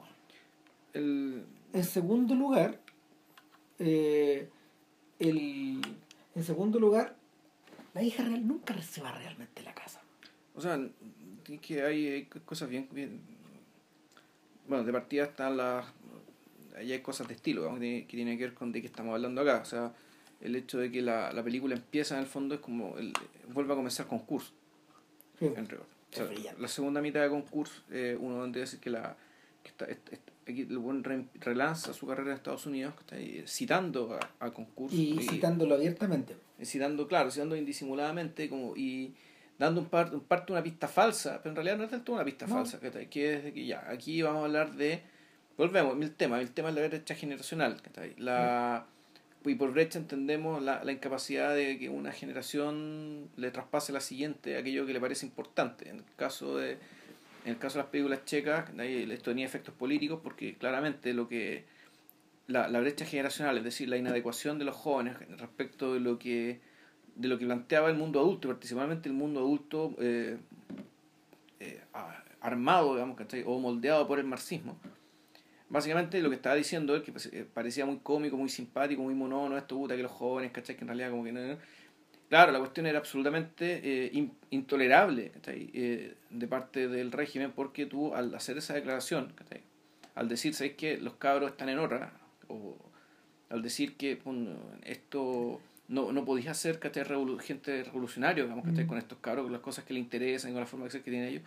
El, 0.93 1.45
En 1.73 1.83
segundo 1.83 2.35
lugar, 2.35 2.79
eh, 3.79 4.49
el, 5.19 5.81
en 6.35 6.43
segundo 6.43 6.77
lugar, 6.79 7.15
la 7.93 8.03
hija 8.03 8.23
real 8.23 8.45
nunca 8.45 8.79
se 8.81 9.01
va 9.01 9.11
realmente 9.13 9.63
la 9.63 9.73
casa. 9.73 10.01
o 10.55 10.61
sea, 10.61 10.79
que 11.61 11.81
hay, 11.81 12.07
hay 12.07 12.25
cosas 12.25 12.67
bien, 12.69 12.89
bien- 12.91 13.21
Bueno, 14.67 14.83
de 14.83 14.91
partida 14.91 15.23
están 15.25 15.57
las. 15.57 15.85
Ahí 16.75 16.91
hay 16.91 16.99
cosas 16.99 17.27
de 17.27 17.33
estilo 17.33 17.61
digamos, 17.61 17.79
que, 17.79 18.05
tienen 18.09 18.37
que 18.37 18.43
ver 18.45 18.53
con 18.53 18.71
de 18.71 18.81
qué 18.81 18.87
estamos 18.87 19.13
hablando 19.13 19.41
acá. 19.41 19.59
O 19.61 19.65
sea, 19.65 19.93
el 20.41 20.55
hecho 20.55 20.77
de 20.77 20.91
que 20.91 21.01
la, 21.01 21.31
la 21.33 21.43
película 21.43 21.73
empieza 21.75 22.15
en 22.15 22.21
el 22.21 22.27
fondo 22.27 22.55
es 22.55 22.61
como. 22.61 22.97
El, 22.97 23.13
vuelve 23.53 23.73
a 23.73 23.75
comenzar 23.75 24.07
concurso. 24.07 24.51
en 25.41 25.67
rigor. 25.67 25.85
O 26.11 26.15
sea, 26.15 26.27
la 26.57 26.67
segunda 26.67 27.01
mitad 27.01 27.21
de 27.21 27.29
concurso, 27.29 27.81
eh, 27.91 28.17
uno 28.19 28.45
debe 28.47 28.61
decir 28.61 28.79
que 28.79 28.89
la 28.89 29.15
que 29.61 29.69
está, 29.69 29.85
est- 29.85 30.13
est- 30.13 30.29
aquí 30.47 30.61
el 30.61 30.77
buen 30.77 31.03
re- 31.03 31.25
relanza 31.41 31.91
su 31.93 32.07
carrera 32.07 32.29
en 32.31 32.37
Estados 32.37 32.65
Unidos, 32.65 32.93
que 32.95 33.01
está 33.01 33.15
ahí, 33.17 33.43
citando 33.45 34.13
a, 34.39 34.45
a 34.45 34.51
concurso 34.51 34.95
Y 34.95 35.19
citándolo 35.29 35.75
abiertamente. 35.75 36.35
citando, 36.63 37.07
claro, 37.07 37.29
citando 37.29 37.55
indisimuladamente 37.57 38.47
como 38.49 38.75
y 38.77 39.13
dando 39.59 39.81
un 39.81 39.87
parte, 39.87 40.15
un 40.15 40.21
parte 40.21 40.51
una 40.51 40.63
pista 40.63 40.87
falsa, 40.87 41.39
pero 41.41 41.51
en 41.51 41.55
realidad 41.55 41.77
no 41.77 41.83
es 41.83 42.03
todo 42.03 42.15
una 42.15 42.25
pista 42.25 42.45
No. 42.47 42.55
falsa, 42.55 42.79
ahí, 42.81 43.07
que 43.07 43.33
es 43.33 43.53
que 43.53 43.65
ya, 43.65 43.85
aquí 43.89 44.21
vamos 44.21 44.41
a 44.41 44.45
hablar 44.45 44.73
de, 44.73 45.01
volvemos, 45.57 45.99
el 46.01 46.13
tema, 46.13 46.39
el 46.39 46.51
tema 46.51 46.69
es 46.69 46.75
la 46.75 46.87
brecha 46.87 47.15
generacional, 47.15 47.77
la, 48.17 48.85
y 49.45 49.55
por 49.55 49.71
brecha 49.71 49.97
entendemos 49.97 50.61
la, 50.61 50.83
la 50.83 50.91
incapacidad 50.91 51.55
de 51.55 51.77
que 51.79 51.89
una 51.89 52.11
generación 52.11 53.29
le 53.37 53.51
traspase 53.51 53.91
a 53.91 53.93
la 53.93 54.01
siguiente 54.01 54.57
aquello 54.57 54.85
que 54.85 54.93
le 54.93 54.99
parece 54.99 55.25
importante, 55.25 55.89
en 55.89 55.97
el 55.97 56.05
caso 56.15 56.57
de 56.57 56.77
en 57.45 57.53
el 57.53 57.59
caso 57.59 57.77
de 57.77 57.83
las 57.83 57.91
películas 57.91 58.25
checas, 58.25 58.69
ahí 58.77 59.09
esto 59.09 59.31
tenía 59.31 59.45
efectos 59.45 59.73
políticos 59.73 60.19
porque 60.21 60.55
claramente 60.55 61.13
lo 61.13 61.29
que 61.29 61.63
la, 62.47 62.67
la 62.67 62.81
brecha 62.81 63.05
generacional, 63.05 63.57
es 63.57 63.63
decir, 63.63 63.87
la 63.87 63.95
inadecuación 63.95 64.59
de 64.59 64.65
los 64.65 64.75
jóvenes 64.75 65.15
respecto 65.37 65.93
de 65.93 66.01
lo 66.01 66.19
que 66.19 66.59
de 67.17 67.27
lo 67.27 67.37
que 67.37 67.45
planteaba 67.45 67.89
el 67.89 67.95
mundo 67.97 68.19
adulto, 68.19 68.47
particularmente 68.47 69.09
el 69.09 69.15
mundo 69.15 69.39
adulto 69.39 69.95
eh, 69.99 70.37
eh, 71.59 71.81
armado, 72.41 72.93
digamos, 72.93 73.17
¿cachai? 73.17 73.43
o 73.45 73.59
moldeado 73.59 74.07
por 74.07 74.19
el 74.19 74.25
marxismo. 74.25 74.77
Básicamente 75.69 76.21
lo 76.21 76.29
que 76.29 76.35
estaba 76.35 76.55
diciendo 76.55 76.95
es 76.95 77.03
que 77.03 77.11
pues, 77.11 77.25
eh, 77.33 77.45
parecía 77.51 77.85
muy 77.85 77.97
cómico, 77.97 78.37
muy 78.37 78.49
simpático, 78.49 79.01
muy 79.01 79.15
monono, 79.15 79.57
esto 79.57 79.75
puta 79.75 79.95
que 79.95 80.03
los 80.03 80.11
jóvenes, 80.11 80.51
¿cachai? 80.51 80.75
Que 80.75 80.81
en 80.83 80.87
realidad 80.87 81.09
como 81.11 81.23
que 81.23 81.31
no... 81.33 81.57
Claro, 82.29 82.51
la 82.51 82.59
cuestión 82.59 82.85
era 82.85 82.99
absolutamente 82.99 83.81
eh, 83.83 84.09
in- 84.13 84.33
intolerable 84.51 85.31
¿cachai? 85.31 85.69
Eh, 85.73 86.15
de 86.29 86.47
parte 86.47 86.87
del 86.87 87.11
régimen 87.11 87.51
porque 87.53 87.85
tú 87.85 88.13
al 88.13 88.33
hacer 88.35 88.57
esa 88.57 88.73
declaración, 88.75 89.33
¿cachai? 89.35 89.61
al 90.15 90.27
decir, 90.29 90.53
¿sabes 90.53 90.73
que 90.75 90.97
Los 90.97 91.15
cabros 91.15 91.51
están 91.51 91.69
en 91.69 91.79
otra, 91.79 92.11
o 92.47 92.75
al 93.49 93.61
decir 93.61 93.95
que 93.97 94.15
pun, 94.15 94.57
esto 94.83 95.59
no, 95.87 96.11
no 96.11 96.25
podías 96.25 96.47
hacer 96.49 96.79
¿cachai? 96.79 97.03
Revolu- 97.03 97.39
gente 97.39 97.83
revolucionario, 97.83 98.43
digamos, 98.43 98.65
¿cachai? 98.65 98.85
Mm. 98.85 98.87
con 98.87 98.97
estos 98.97 99.17
cabros, 99.19 99.43
con 99.43 99.53
las 99.53 99.61
cosas 99.61 99.85
que 99.85 99.93
le 99.93 99.99
interesan, 99.99 100.51
con 100.51 100.59
la 100.61 100.65
forma 100.67 100.85
de 100.85 100.91
ser 100.91 101.01
que 101.03 101.11
tienen 101.11 101.29
ellos. 101.29 101.43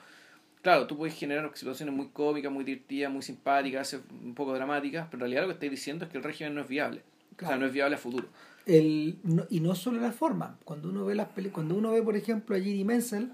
Claro, 0.62 0.86
tú 0.86 0.96
puedes 0.96 1.14
generar 1.14 1.50
situaciones 1.54 1.94
muy 1.94 2.08
cómicas, 2.08 2.52
muy 2.52 2.64
divertidas, 2.64 3.10
muy 3.12 3.22
simpáticas, 3.22 3.98
un 4.22 4.34
poco 4.34 4.52
dramáticas, 4.54 5.06
pero 5.10 5.16
en 5.18 5.20
realidad 5.30 5.42
lo 5.42 5.48
que 5.48 5.52
estáis 5.54 5.70
diciendo 5.72 6.04
es 6.04 6.10
que 6.10 6.18
el 6.18 6.24
régimen 6.24 6.54
no 6.54 6.60
es 6.60 6.68
viable. 6.68 7.00
O 7.00 7.38
sea, 7.38 7.48
Claro. 7.48 7.60
no 7.60 7.66
es 7.66 7.72
viable 7.72 7.94
a 7.96 7.98
futuro. 7.98 8.28
El, 8.66 9.18
no- 9.24 9.46
y 9.48 9.60
no 9.60 9.74
solo 9.74 10.00
la 10.00 10.12
forma. 10.12 10.58
Cuando 10.64 10.90
uno 10.90 11.06
ve 11.06 11.14
las 11.14 11.28
cuando 11.52 11.74
uno 11.76 11.92
ve, 11.92 12.02
por 12.02 12.14
ejemplo, 12.16 12.54
a 12.54 12.58
J.D. 12.58 12.84
Menzel, 12.84 13.30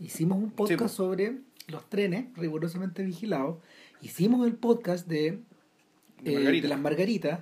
hicimos 0.00 0.38
un 0.38 0.50
podcast 0.52 0.78
pues. 0.80 0.92
sobre 0.92 1.38
los 1.68 1.88
trenes 1.90 2.26
rigurosamente 2.36 3.02
vigilados. 3.02 3.56
Hicimos 4.02 4.46
el 4.46 4.54
podcast 4.54 5.08
de, 5.08 5.40
De 6.22 6.32
eh, 6.32 6.34
Margarita. 6.36 6.62
de 6.62 6.68
las 6.68 6.80
margaritas. 6.80 7.40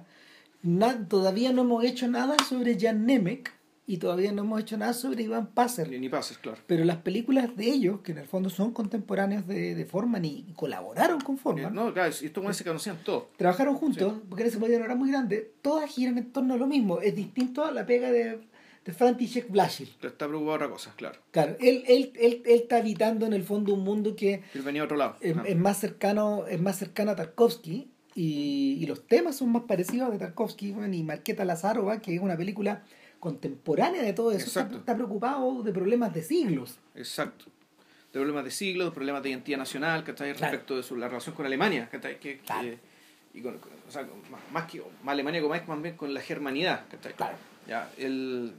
Na- 0.64 1.06
todavía 1.08 1.52
no 1.52 1.62
hemos 1.62 1.84
hecho 1.84 2.08
nada 2.08 2.34
sobre 2.48 2.78
Jan 2.80 3.06
Nemec 3.06 3.52
y 3.86 3.98
todavía 3.98 4.32
no 4.32 4.42
hemos 4.42 4.62
hecho 4.62 4.78
nada 4.78 4.94
sobre 4.94 5.22
Iván 5.24 5.48
Passer. 5.48 5.90
Ni, 5.90 6.08
pases, 6.08 6.38
claro. 6.38 6.56
Pero 6.66 6.84
las 6.84 6.96
películas 6.96 7.54
de 7.54 7.66
ellos, 7.66 8.00
que 8.00 8.12
en 8.12 8.18
el 8.18 8.26
fondo 8.26 8.48
son 8.48 8.72
contemporáneos 8.72 9.46
de, 9.46 9.74
de 9.74 9.84
Forman 9.84 10.24
y, 10.24 10.46
y 10.48 10.52
colaboraron 10.54 11.20
con 11.20 11.36
Forman, 11.36 11.74
No, 11.74 11.92
claro, 11.92 12.08
estos 12.08 12.32
buenos 12.42 12.56
se 12.56 12.64
conocían 12.64 12.96
todos. 13.04 13.24
trabajaron 13.36 13.74
juntos, 13.76 14.14
porque 14.28 14.42
en 14.42 14.48
ese 14.48 14.58
momento 14.58 14.84
era 14.84 14.94
muy 14.94 15.10
grande, 15.10 15.52
todas 15.60 15.90
giran 15.90 16.16
en 16.16 16.32
torno 16.32 16.54
a 16.54 16.56
lo 16.56 16.66
mismo. 16.66 17.00
Es 17.02 17.14
distinto 17.14 17.62
a 17.62 17.70
la 17.72 17.84
pega 17.84 18.10
de, 18.10 18.40
de 18.86 18.92
František 18.94 19.50
Blaschil. 19.50 19.94
Pero 20.00 20.12
está 20.14 20.26
preocupado 20.26 20.56
otra 20.56 20.70
cosa, 20.70 20.94
claro. 20.96 21.18
Claro, 21.30 21.56
él, 21.60 21.84
él, 21.86 22.10
él, 22.18 22.42
él 22.46 22.60
está 22.62 22.78
habitando 22.78 23.26
en 23.26 23.34
el 23.34 23.42
fondo 23.44 23.74
un 23.74 23.84
mundo 23.84 24.16
que 24.16 24.42
Él 24.54 24.62
venía 24.62 24.80
a 24.80 24.84
otro 24.86 24.96
lado. 24.96 25.16
es, 25.20 25.36
es 25.44 25.56
más 25.56 25.76
cercano 25.78 26.46
es 26.46 26.58
más 26.58 26.78
cercano 26.78 27.10
a 27.10 27.16
Tarkovsky 27.16 27.90
y, 28.14 28.78
y 28.80 28.86
los 28.86 29.06
temas 29.06 29.36
son 29.36 29.50
más 29.52 29.62
parecidos 29.64 30.12
de 30.12 30.18
Tarkovsky 30.18 30.72
bueno, 30.72 30.94
y 30.94 31.02
Marqueta 31.02 31.44
Lazarova, 31.44 32.00
que 32.00 32.14
es 32.14 32.20
una 32.20 32.36
película 32.36 32.82
contemporánea 33.20 34.02
de 34.02 34.12
todo 34.12 34.32
eso, 34.32 34.60
está, 34.60 34.94
preocupado 34.94 35.62
de 35.62 35.72
problemas 35.72 36.12
de 36.14 36.22
siglos. 36.22 36.78
Exacto. 36.94 37.46
De 38.12 38.20
problemas 38.20 38.44
de 38.44 38.50
siglo, 38.50 38.84
de 38.84 38.90
problemas 38.92 39.22
de 39.22 39.30
identidad 39.30 39.58
nacional, 39.58 40.04
¿cachai? 40.04 40.32
Claro. 40.34 40.52
Respecto 40.52 40.76
de 40.76 40.82
su, 40.82 40.96
la 40.96 41.08
relación 41.08 41.34
con 41.34 41.46
Alemania, 41.46 41.88
¿cachai? 41.90 42.20
Que, 42.20 42.36
que- 42.38 42.44
Claro. 42.44 42.68
y 43.32 43.40
con, 43.40 43.58
con- 43.58 43.72
o 43.88 43.90
sea, 43.90 44.06
con- 44.06 44.20
más, 44.52 44.70
que 44.70 44.80
más 45.02 45.12
Alemania 45.14 45.40
como 45.40 45.54
más, 45.54 45.66
más 45.66 45.82
bien 45.82 45.96
con 45.96 46.12
la 46.14 46.20
germanidad, 46.20 46.84
¿cachai? 46.90 47.14
Claro. 47.14 47.36
Ya, 47.66 47.90
el, 47.98 48.52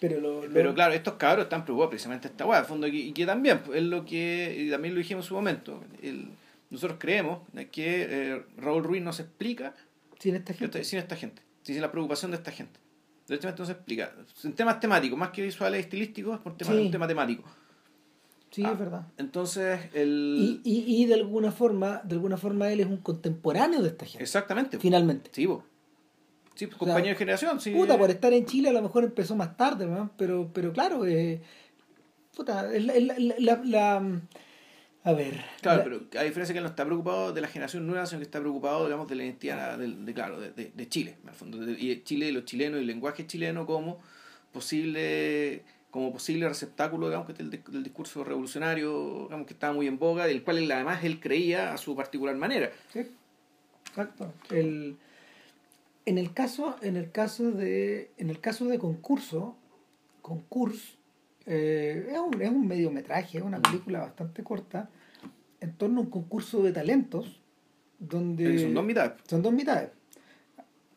Pero, 0.00 0.20
lo, 0.20 0.46
lo- 0.46 0.52
pero 0.54 0.72
claro, 0.72 0.94
estos 0.94 1.14
cabros 1.14 1.44
están 1.44 1.64
preocupados 1.64 1.90
precisamente 1.90 2.28
esta 2.28 2.46
weá, 2.46 2.60
de 2.62 2.68
fondo, 2.68 2.86
y, 2.86 2.96
y 3.08 3.12
que 3.12 3.26
también, 3.26 3.58
pues, 3.58 3.78
es 3.80 3.84
lo 3.84 4.04
que, 4.06 4.54
y 4.66 4.70
también 4.70 4.94
lo 4.94 4.98
dijimos 5.00 5.24
en 5.24 5.28
su 5.28 5.34
momento, 5.34 5.82
el, 6.00 6.28
nosotros 6.70 6.98
creemos 7.00 7.40
que 7.72 8.06
eh, 8.08 8.42
Raúl 8.56 8.84
Ruiz 8.84 9.02
nos 9.02 9.20
explica 9.20 9.74
sin 10.18 10.34
esta 10.36 10.54
gente. 10.54 10.84
sin 10.84 10.98
esta 10.98 11.16
gente, 11.16 11.42
sin 11.62 11.80
la 11.80 11.90
preocupación 11.90 12.30
de 12.30 12.36
esta 12.38 12.50
gente. 12.52 12.78
Directamente 13.26 13.62
no 13.62 13.66
se 13.66 13.72
explica. 13.72 14.12
En 14.44 14.52
temas 14.54 14.80
temáticos, 14.80 15.18
más 15.18 15.30
que 15.30 15.42
visuales 15.42 15.78
y 15.80 15.82
estilísticos, 15.82 16.34
es 16.36 16.40
por 16.40 16.56
tema, 16.56 16.72
Sí. 16.72 16.78
un 16.78 16.90
tema 16.90 17.06
temático. 17.06 17.44
Sí, 18.50 18.64
Ah, 18.64 18.72
es 18.72 18.78
verdad. 18.80 19.06
Entonces, 19.16 19.78
el... 19.94 20.60
Y, 20.64 20.68
y, 20.68 21.02
y 21.02 21.06
de 21.06 21.14
alguna 21.14 21.52
forma, 21.52 22.00
de 22.02 22.16
alguna 22.16 22.36
forma 22.36 22.68
él 22.72 22.80
es 22.80 22.86
un 22.86 22.96
contemporáneo 22.96 23.80
de 23.82 23.88
esta 23.88 24.04
gente. 24.06 24.22
Exactamente. 24.24 24.78
Finalmente. 24.80 25.30
Sí, 25.32 25.46
po. 25.46 25.62
Sí, 26.56 26.66
pues, 26.66 26.76
sea, 26.78 26.78
compañero 26.78 27.10
de 27.14 27.18
generación, 27.18 27.60
sí. 27.60 27.70
Puta, 27.70 27.96
por 27.96 28.10
estar 28.10 28.32
en 28.32 28.44
Chile 28.46 28.68
a 28.70 28.72
lo 28.72 28.82
mejor 28.82 29.04
empezó 29.04 29.36
más 29.36 29.56
tarde, 29.56 29.86
¿no? 29.86 30.10
pero, 30.16 30.50
pero 30.52 30.72
claro, 30.72 31.06
eh, 31.06 31.40
puta, 32.36 32.64
la- 32.64 32.94
la- 33.38 33.60
la- 33.64 34.20
a 35.04 35.12
ver. 35.12 35.44
Claro, 35.62 35.78
la- 35.78 35.84
pero 35.84 36.20
a 36.20 36.24
diferencia 36.24 36.52
que 36.52 36.58
él 36.58 36.64
no 36.64 36.70
está 36.70 36.84
preocupado 36.84 37.32
de 37.32 37.40
la 37.40 37.48
generación 37.48 37.86
nueva, 37.86 38.06
sino 38.06 38.18
que 38.18 38.24
está 38.24 38.40
preocupado, 38.40 38.84
digamos, 38.84 39.08
de 39.08 39.14
la 39.14 39.24
identidad, 39.24 39.78
de, 39.78 39.88
de, 39.88 40.14
claro, 40.14 40.40
de, 40.40 40.50
de, 40.52 40.72
de 40.74 40.88
Chile, 40.88 41.16
el 41.26 41.32
fondo, 41.34 41.58
de, 41.58 41.72
y 41.72 41.88
de 41.88 42.02
Chile, 42.04 42.26
de 42.26 42.32
los 42.32 42.44
chilenos, 42.44 42.78
y 42.78 42.80
el 42.82 42.86
lenguaje 42.86 43.26
chileno 43.26 43.66
como 43.66 44.00
posible 44.52 45.62
como 45.90 46.12
posible 46.12 46.48
receptáculo, 46.48 47.08
digamos, 47.08 47.26
que 47.26 47.32
del, 47.32 47.50
del 47.50 47.82
discurso 47.82 48.22
revolucionario, 48.22 49.24
digamos, 49.24 49.44
que 49.46 49.54
estaba 49.54 49.72
muy 49.72 49.88
en 49.88 49.98
boga, 49.98 50.26
del 50.26 50.44
cual 50.44 50.58
él, 50.58 50.70
además 50.70 51.02
él 51.02 51.18
creía 51.18 51.72
a 51.72 51.78
su 51.78 51.96
particular 51.96 52.36
manera. 52.36 52.70
Sí, 52.92 53.00
exacto. 53.88 54.32
El, 54.50 54.96
en 56.06 56.18
el 56.18 56.32
caso, 56.32 56.76
en 56.82 56.96
el 56.96 57.10
caso 57.10 57.50
de, 57.50 58.12
en 58.18 58.30
el 58.30 58.38
caso 58.40 58.66
de 58.66 58.78
concurso, 58.78 59.56
concurso, 60.22 60.96
eh, 61.46 62.08
es, 62.10 62.18
un, 62.18 62.40
es 62.40 62.50
un 62.50 62.66
mediometraje, 62.66 63.38
es 63.38 63.44
una 63.44 63.60
película 63.60 64.00
bastante 64.00 64.42
corta, 64.42 64.90
en 65.60 65.72
torno 65.74 66.00
a 66.00 66.04
un 66.04 66.10
concurso 66.10 66.62
de 66.62 66.72
talentos, 66.72 67.40
donde 67.98 68.44
Porque 68.44 68.60
son 68.60 68.74
dos 68.74 68.84
mitades. 68.84 69.12
son 69.26 69.42
dos 69.42 69.52
mitades. 69.52 69.90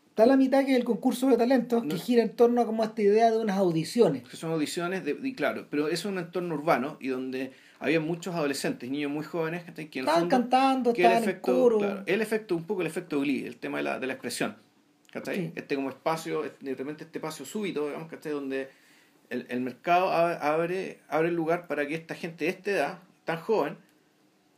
Está 0.09 0.27
la 0.27 0.37
mitad 0.37 0.63
que 0.63 0.73
es 0.73 0.77
el 0.77 0.83
concurso 0.83 1.27
de 1.27 1.37
talentos, 1.37 1.83
que 1.85 1.97
gira 1.97 2.21
en 2.21 2.35
torno 2.35 2.61
a 2.61 2.65
como 2.67 2.83
esta 2.83 3.01
idea 3.01 3.31
de 3.31 3.39
unas 3.39 3.57
audiciones. 3.57 4.21
Que 4.29 4.37
son 4.37 4.51
audiciones, 4.51 5.03
de, 5.03 5.17
y 5.23 5.33
claro, 5.33 5.65
pero 5.71 5.87
es 5.87 6.05
un 6.05 6.19
entorno 6.19 6.53
urbano 6.53 6.97
y 6.99 7.07
donde 7.07 7.51
había 7.79 7.99
muchos 7.99 8.35
adolescentes, 8.35 8.91
niños 8.91 9.09
muy 9.09 9.25
jóvenes 9.25 9.63
que, 9.63 9.99
estaban 9.99 10.29
cantando, 10.29 10.91
estaban 10.91 11.17
el 11.17 11.23
efecto, 11.23 11.51
en 11.51 11.57
coro. 11.57 11.77
claro, 11.79 12.03
el 12.05 12.21
efecto, 12.21 12.55
un 12.55 12.65
poco 12.65 12.81
el 12.81 12.87
efecto 12.87 13.19
Glee, 13.21 13.43
el 13.45 13.57
tema 13.57 13.79
de 13.79 13.83
la, 13.85 13.99
de 13.99 14.05
la 14.05 14.13
expresión. 14.13 14.55
¿cachai? 15.13 15.35
Sí. 15.35 15.51
Este 15.55 15.75
como 15.75 15.89
espacio, 15.89 16.43
de 16.59 16.75
repente 16.75 17.03
este 17.03 17.19
espacio 17.19 17.45
súbito, 17.45 17.85
digamos, 17.85 18.09
¿cachai? 18.09 18.31
Donde 18.31 18.69
el, 19.29 19.45
el 19.49 19.61
mercado 19.61 20.11
abre, 20.11 20.99
abre 21.07 21.29
el 21.29 21.35
lugar 21.35 21.67
para 21.67 21.87
que 21.87 21.95
esta 21.95 22.15
gente 22.15 22.45
de 22.45 22.51
esta 22.51 22.71
edad, 22.71 22.99
tan 23.25 23.39
joven, 23.39 23.77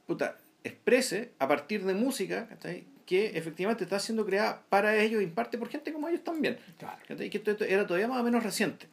puta, 0.07 0.37
exprese 0.63 1.31
a 1.39 1.47
partir 1.47 1.85
de 1.85 1.93
música, 1.93 2.47
¿cachai? 2.47 2.85
que 3.05 3.37
efectivamente 3.37 3.83
está 3.83 3.99
siendo 3.99 4.25
creada 4.25 4.63
para 4.67 4.97
ellos 4.97 5.21
y 5.21 5.25
en 5.25 5.31
parte 5.31 5.57
por 5.57 5.69
gente 5.69 5.93
como 5.93 6.07
ellos 6.09 6.23
también. 6.23 6.57
Claro. 6.77 6.97
¿cachai? 7.07 7.29
Que 7.29 7.37
esto, 7.37 7.51
esto 7.51 7.63
era 7.63 7.85
todavía 7.85 8.07
más 8.07 8.19
o 8.19 8.23
menos 8.23 8.43
reciente. 8.43 8.87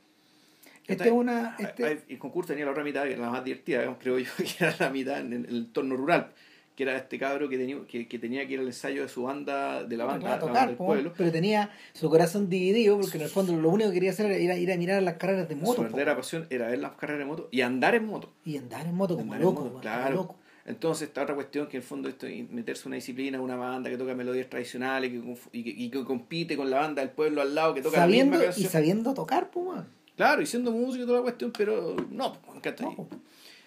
Este 0.87 1.05
es 1.05 1.13
una. 1.13 1.57
Este, 1.59 2.05
el 2.09 2.19
concurso 2.19 2.49
tenía 2.49 2.65
la 2.65 2.73
otra 2.73 2.83
mitad, 2.83 3.05
que 3.05 3.13
era 3.13 3.23
la 3.23 3.31
más 3.31 3.45
divertida, 3.45 3.79
digamos, 3.79 4.01
creo 4.01 4.19
yo, 4.19 4.31
que 4.37 4.65
era 4.65 4.75
la 4.79 4.91
mitad 4.91 5.21
en 5.21 5.33
el 5.33 5.57
entorno 5.57 5.97
rural, 5.97 6.33
que 6.77 6.85
era 6.85 6.97
este 6.97 7.19
cabro 7.19 7.49
que 7.49 7.59
tenía 7.59 7.77
que, 7.87 8.09
que 8.09 8.19
tenía 8.19 8.47
que 8.47 8.55
ir 8.55 8.61
al 8.61 8.67
ensayo 8.67 9.03
de 9.03 9.09
su 9.09 9.25
banda, 9.25 9.85
de 9.85 9.97
la 9.97 10.05
banda, 10.07 10.21
claro, 10.27 10.47
la 10.47 10.53
banda 10.53 10.67
del 10.69 10.77
pueblo. 10.77 11.13
pero 11.17 11.31
tenía 11.31 11.71
su 11.93 12.09
corazón 12.09 12.49
dividido 12.49 12.99
porque 12.99 13.19
en 13.19 13.25
el 13.25 13.29
fondo 13.29 13.55
lo 13.57 13.69
único 13.69 13.91
que 13.91 13.95
quería 13.95 14.11
hacer 14.11 14.27
era 14.27 14.39
ir 14.39 14.51
a, 14.51 14.57
ir 14.57 14.73
a 14.73 14.77
mirar 14.77 15.03
las 15.03 15.15
carreras 15.17 15.49
de 15.49 15.55
Su 15.55 15.61
moto 15.61 15.77
po, 15.77 15.83
verdadera 15.83 16.17
pasión 16.17 16.47
era 16.51 16.69
ver 16.69 16.79
las 16.79 16.93
carreras 16.93 17.19
de 17.21 17.25
moto 17.27 17.49
y 17.51 17.61
andar 17.61 17.95
en 17.95 18.07
moto. 18.07 18.33
y 18.45 18.57
andar 18.57 18.87
en 18.87 18.95
moto 18.95 19.17
como 19.17 19.33
Andar 19.35 19.41
en 19.41 19.47
loco, 19.47 19.65
moto, 19.65 19.81
claro. 19.81 20.15
loco. 20.15 20.37
Entonces, 20.65 21.09
esta 21.09 21.23
otra 21.25 21.35
cuestión 21.35 21.67
que 21.67 21.77
en 21.77 21.83
el 21.83 21.87
fondo 21.89 22.09
esto 22.09 22.25
es 22.27 22.49
meterse 22.49 22.87
una 22.87 22.95
disciplina, 22.95 23.41
una 23.41 23.57
banda 23.57 23.91
que 23.91 23.99
toca 23.99 24.15
melodías 24.15 24.49
tradicionales 24.49 25.11
que, 25.11 25.19
y, 25.59 25.65
que, 25.65 25.71
y 25.71 25.91
que 25.91 26.05
compite 26.05 26.57
con 26.57 26.71
la 26.71 26.79
banda 26.79 27.03
del 27.03 27.11
pueblo 27.11 27.43
al 27.43 27.53
lado 27.53 27.75
que 27.75 27.83
toca 27.83 27.97
Sabiendo, 27.99 28.37
la 28.39 28.45
y 28.45 28.47
misma 28.47 28.53
canción. 28.55 28.71
sabiendo 28.71 29.13
tocar, 29.13 29.51
pues. 29.51 29.81
Claro, 30.17 30.41
y 30.41 30.47
siendo 30.47 30.71
músico 30.71 31.03
y 31.03 31.07
toda 31.07 31.19
la 31.19 31.23
cuestión, 31.25 31.53
pero 31.57 31.97
no. 32.11 32.37
No, 32.81 32.95
po. 32.95 33.09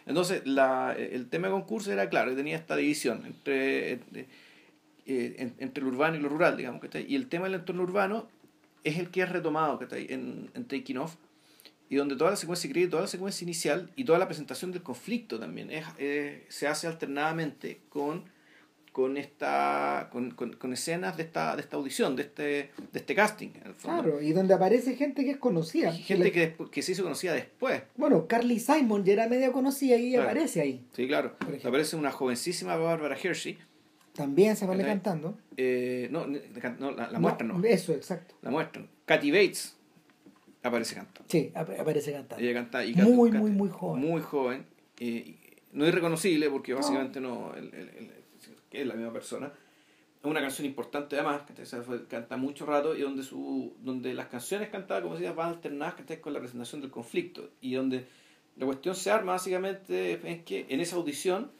Entonces, 0.05 0.45
la, 0.45 0.95
el 0.97 1.27
tema 1.29 1.47
de 1.47 1.53
concurso 1.53 1.91
era 1.91 2.09
claro, 2.09 2.31
que 2.31 2.37
tenía 2.37 2.55
esta 2.57 2.75
división 2.75 3.23
entre, 3.25 3.93
entre, 3.93 4.21
eh, 5.07 5.35
en- 5.39 5.55
entre 5.57 5.83
lo 5.83 5.89
urbano 5.89 6.15
y 6.15 6.19
lo 6.19 6.29
rural, 6.29 6.57
digamos, 6.57 6.81
¿cachai? 6.81 7.05
Y 7.11 7.15
el 7.15 7.27
tema 7.27 7.45
del 7.45 7.55
entorno 7.55 7.83
urbano 7.83 8.27
es 8.83 8.97
el 8.99 9.09
que 9.09 9.21
es 9.21 9.29
retomado, 9.29 9.79
¿cachai? 9.79 10.05
En, 10.11 10.49
en 10.53 10.65
Taking 10.65 10.97
Off, 10.99 11.15
y 11.89 11.95
donde 11.95 12.15
toda 12.15 12.31
la 12.31 12.35
secuencia 12.37 12.67
increíble, 12.67 12.89
toda 12.91 13.03
la 13.03 13.07
secuencia 13.07 13.43
inicial 13.45 13.91
y 13.95 14.03
toda 14.05 14.17
la 14.19 14.27
presentación 14.27 14.71
del 14.71 14.81
conflicto 14.83 15.39
también 15.39 15.71
es, 15.71 15.85
eh, 15.97 16.45
se 16.49 16.67
hace 16.67 16.87
alternadamente 16.87 17.81
con 17.89 18.25
con 18.95 19.17
esta 19.17 20.07
con, 20.09 20.31
con, 20.31 20.53
con 20.53 20.71
escenas 20.71 21.17
de 21.17 21.23
esta 21.23 21.53
de 21.57 21.61
esta 21.63 21.75
audición 21.75 22.15
de 22.15 22.21
este 22.23 22.43
de 22.93 22.99
este 22.99 23.13
casting 23.13 23.49
en 23.59 23.67
el 23.67 23.73
fondo. 23.73 24.03
Claro, 24.03 24.21
y 24.21 24.31
donde 24.31 24.53
aparece 24.53 24.95
gente 24.95 25.25
que 25.25 25.31
es 25.31 25.37
conocida. 25.37 25.91
gente 25.91 26.31
que, 26.31 26.55
que 26.71 26.81
se 26.81 26.93
hizo 26.93 27.03
conocida 27.03 27.33
después 27.33 27.83
Bueno, 27.97 28.25
Carly 28.25 28.57
Simon 28.57 29.03
ya 29.03 29.11
era 29.11 29.27
medio 29.27 29.51
conocida 29.51 29.97
y 29.97 30.11
Claro. 30.13 30.23
aparece 30.29 30.61
ahí. 30.61 30.85
sí 30.93 31.07
claro 31.09 31.35
aparece 31.65 31.97
una 31.97 32.09
jovencísima 32.09 32.77
Barbara 32.77 33.17
Hershey 33.21 33.57
También 34.13 34.55
se 34.55 34.65
vale 34.65 34.85
cantando. 34.85 35.37
eh, 35.57 36.07
no, 36.09 36.25
no, 36.25 36.91
la, 36.91 37.11
la 37.11 37.19
muestran 37.19 37.49
no 37.49 37.61
Eso, 37.67 37.91
exacto. 37.91 38.35
la 38.43 38.49
muestran 38.49 38.87
Katy 39.03 39.29
Bates 39.29 39.75
aparece 40.63 40.95
cantando 40.95 41.29
Sí, 41.29 41.51
ap- 41.53 41.77
aparece 41.77 42.13
cantando. 42.13 42.41
ella 42.41 42.53
canta 42.53 42.85
y 42.85 42.93
Muy, 42.95 43.29
canta- 43.29 43.39
muy, 43.41 43.51
muy 43.51 43.67
joven. 43.69 44.01
muy 44.01 44.21
joven 44.21 44.65
eh, 45.01 45.35
no 45.73 45.85
irreconocible 45.85 46.49
porque 46.49 46.73
básicamente 46.73 47.19
no, 47.19 47.53
el- 47.55 47.73
el- 47.73 47.89
el- 47.89 48.24
que 48.69 48.81
es 48.81 48.87
la 48.87 48.93
misma 48.95 49.13
persona 49.13 49.51
es 50.19 50.25
una 50.31 50.41
canción 50.41 50.65
importante 50.65 51.15
además 51.17 51.41
que 51.55 51.65
se 51.65 51.77
canta 52.09 52.35
mucho 52.37 52.65
rato 52.65 52.95
y 52.95 53.01
donde 53.01 53.23
su 53.23 53.73
donde 53.81 54.13
las 54.13 54.27
canciones 54.27 54.69
cantadas 54.69 55.03
como 55.03 55.15
decías 55.15 55.35
van 55.35 55.49
alternadas 55.49 55.95
con 56.21 56.33
la 56.33 56.39
presentación 56.39 56.81
del 56.81 56.89
conflicto 56.91 57.49
y 57.61 57.73
donde 57.75 58.05
la 58.57 58.65
cuestión 58.65 58.95
se 58.95 59.11
arma 59.11 59.33
básicamente 59.33 60.13
es 60.31 60.43
que 60.43 60.65
en 60.69 60.79
esa 60.79 60.95
audición 60.95 61.51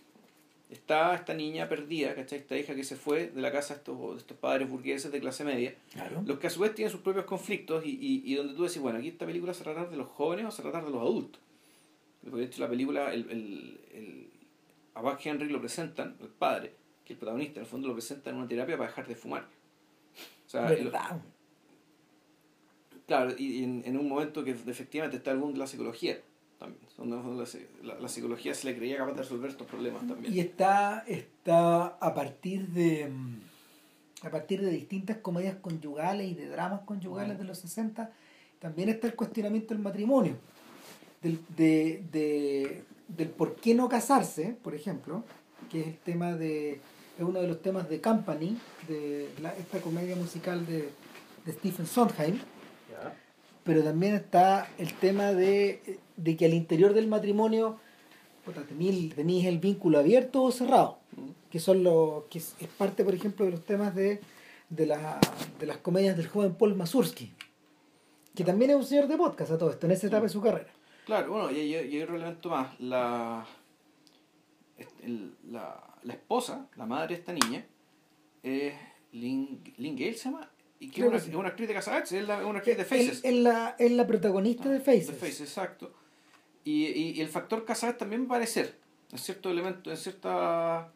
está 0.72 1.14
esta 1.14 1.34
niña 1.36 1.70
perdida 1.70 2.16
¿cachai? 2.16 2.40
esta 2.40 2.58
hija 2.58 2.74
que 2.74 2.84
se 2.84 2.96
fue 2.96 3.28
de 3.28 3.40
la 3.42 3.52
casa 3.52 3.76
de 3.76 3.80
estos, 3.80 4.14
de 4.14 4.18
estos 4.18 4.38
padres 4.38 4.68
burgueses 4.68 5.12
de 5.12 5.20
clase 5.20 5.44
media 5.44 5.76
Claro. 5.94 6.24
los 6.26 6.40
que 6.40 6.48
a 6.48 6.50
su 6.50 6.60
vez 6.60 6.74
tienen 6.74 6.92
sus 6.92 7.02
propios 7.02 7.26
conflictos 7.26 7.86
y, 7.86 7.92
y, 7.92 8.24
y 8.26 8.36
donde 8.36 8.56
tú 8.56 8.64
decís, 8.64 8.80
bueno, 8.82 8.98
aquí 8.98 9.10
esta 9.10 9.28
película 9.28 9.54
se 9.54 9.64
tratar 9.64 9.92
de 9.92 9.98
los 9.98 10.08
jóvenes 10.08 10.46
o 10.48 10.52
se 10.52 10.64
tratar 10.64 10.84
de 10.84 10.90
los 10.92 11.02
adultos. 11.02 11.40
Porque 12.24 12.38
de 12.40 12.46
hecho 12.46 12.62
la 12.62 12.68
película, 12.70 13.14
el, 13.14 13.30
el, 13.30 13.80
el, 13.94 14.28
a 14.96 15.02
Buck 15.02 15.20
Henry 15.24 15.48
lo 15.50 15.60
presentan, 15.60 16.16
el 16.20 16.30
padre, 16.30 16.74
que 17.06 17.14
el 17.14 17.20
protagonista 17.20 17.60
en 17.60 17.66
el 17.66 17.70
fondo 17.70 17.88
lo 17.88 17.94
presenta 17.94 18.30
en 18.32 18.38
una 18.38 18.48
terapia 18.48 18.78
para 18.78 18.90
dejar 18.90 19.08
de 19.08 19.16
fumar. 19.16 19.46
O 20.48 20.50
claro, 23.08 23.32
y, 23.38 23.60
y 23.60 23.64
en, 23.64 23.84
en 23.86 23.98
un 23.98 24.08
momento 24.08 24.44
que 24.44 24.52
efectivamente 24.52 25.18
está 25.18 25.32
el 25.32 25.38
boom 25.38 25.54
de 25.54 25.60
la 25.60 25.68
psicología 25.68 26.20
también. 26.58 26.82
La, 27.84 27.96
la- 28.00 28.08
psicología 28.10 28.54
se 28.54 28.68
le 28.68 28.76
creía 28.78 28.98
capaz 28.98 29.12
de 29.14 29.18
resolver 29.22 29.50
estos 29.52 29.68
problemas 29.68 30.08
también. 30.08 30.34
Y 30.34 30.40
está, 30.40 31.04
está 31.08 31.86
a 31.88 32.14
partir 32.14 32.68
de 32.70 33.08
mm, 33.10 33.42
a 34.26 34.30
partir 34.32 34.62
de 34.62 34.72
distintas 34.72 35.18
comedias 35.18 35.58
conyugales 35.58 36.32
y 36.32 36.34
de 36.34 36.48
dramas 36.48 36.82
conyugales 36.82 37.36
Mm. 37.36 37.40
de 37.42 37.44
los 37.46 37.58
60, 37.60 38.12
también 38.60 38.90
está 38.90 39.06
el 39.08 39.16
cuestionamiento 39.16 39.74
del 39.76 39.84
matrimonio, 39.84 40.38
del, 41.22 41.40
de, 41.56 42.04
de- 42.12 42.84
del 43.10 43.30
por 43.30 43.56
qué 43.58 43.76
no 43.76 43.88
casarse, 43.90 44.56
por 44.64 44.74
ejemplo, 44.74 45.24
que 45.70 45.82
es 45.82 45.88
el 45.88 45.98
tema 45.98 46.34
de 46.34 46.80
es 47.18 47.24
uno 47.24 47.42
de 47.42 47.48
los 47.48 47.62
temas 47.62 47.88
de 47.90 48.02
Company, 48.02 48.58
de 48.88 49.30
la- 49.42 49.56
esta 49.56 49.80
comedia 49.82 50.16
musical 50.16 50.66
de, 50.66 50.90
de 51.46 51.52
Stephen 51.54 51.86
Sondheim, 51.86 52.40
pero 53.64 53.84
también 53.84 54.16
está 54.16 54.70
el 54.78 54.94
tema 54.94 55.32
de, 55.34 56.00
de 56.18 56.38
que 56.38 56.46
al 56.46 56.54
interior 56.54 56.94
del 56.94 57.08
matrimonio 57.08 57.78
puta, 58.44 58.62
tenís 58.64 59.46
el 59.46 59.58
vínculo 59.60 59.98
abierto 60.00 60.44
o 60.44 60.52
cerrado, 60.52 61.00
Mm. 61.16 61.30
que 61.50 61.60
son 61.62 61.82
los 61.84 62.26
que 62.26 62.40
es, 62.40 62.56
es 62.60 62.68
parte, 62.68 63.04
por 63.06 63.16
ejemplo, 63.16 63.46
de 63.46 63.52
los 63.52 63.64
temas 63.64 63.96
de, 63.96 64.20
de, 64.70 64.86
la- 64.86 65.20
de 65.60 65.66
las 65.66 65.78
comedias 65.78 66.18
del 66.18 66.28
joven 66.28 66.54
Paul 66.56 66.76
Mazursky, 66.76 67.32
que 68.36 68.44
también 68.44 68.72
es 68.72 68.76
un 68.78 68.84
señor 68.86 69.08
de 69.08 69.16
podcast 69.18 69.52
a 69.52 69.58
todo 69.58 69.72
esto, 69.72 69.86
en 69.86 69.94
esa 69.94 70.08
etapa 70.08 70.24
de 70.24 70.30
su 70.30 70.42
carrera. 70.42 70.68
Claro, 71.06 71.32
bueno, 71.32 71.52
y, 71.52 71.74
hay 71.74 72.02
otro 72.02 72.16
elemento 72.18 72.50
más. 72.50 72.78
La, 72.82 73.46
el- 75.04 75.34
la, 75.50 75.82
la 76.06 76.14
esposa, 76.14 76.68
la 76.76 76.86
madre 76.86 77.10
de 77.10 77.14
esta 77.16 77.34
niña, 77.34 77.66
es 78.44 78.74
Lynn, 79.12 79.62
Lynn 79.78 79.96
Gale, 79.96 80.14
se 80.14 80.26
llama, 80.30 80.50
y 80.80 80.90
que 80.90 81.02
es 81.02 81.08
una, 81.08 81.20
sí. 81.20 81.34
una 81.36 81.50
actriz 81.50 81.68
de 81.68 81.74
Casablanca, 81.74 82.16
es, 82.16 82.28
la- 82.28 82.40
es 82.40 82.46
una 82.46 82.60
actriz 82.60 82.78
de 82.78 82.86
Faces. 82.86 83.22
Es 83.24 83.34
la, 83.34 83.76
es 83.80 83.92
la 83.92 84.06
protagonista 84.06 84.70
de 84.70 84.80
Faces. 84.80 85.08
De 85.08 85.14
Faces, 85.14 85.42
exacto. 85.42 85.94
Y, 86.64 86.86
y, 86.88 87.12
y 87.12 87.22
el 87.22 87.28
factor 87.30 87.64
Casablanca 87.66 88.00
también 88.00 88.22
va 88.24 88.26
a 88.26 88.38
aparecer 88.38 88.78
en 89.12 89.18
ciertos 89.18 89.52
elementos, 89.52 89.92
en 89.92 89.98
cierta 89.98 90.92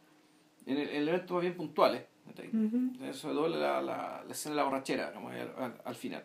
en, 0.66 0.78
el- 0.78 0.90
en 0.90 0.96
elementos 1.04 1.32
más 1.32 1.42
bien 1.42 1.56
puntuales. 1.56 2.04
¿cachai? 2.28 2.48
Ujú, 2.50 3.14
Sobre 3.14 3.34
todo 3.36 3.48
la, 3.48 3.82
la, 3.82 4.24
la 4.26 4.32
escena 4.32 4.54
de 4.54 4.58
la 4.58 4.64
borrachera, 4.66 5.08
digamos, 5.10 5.34
al, 5.34 5.54
al- 5.58 5.82
al 5.84 5.96
final. 5.96 6.24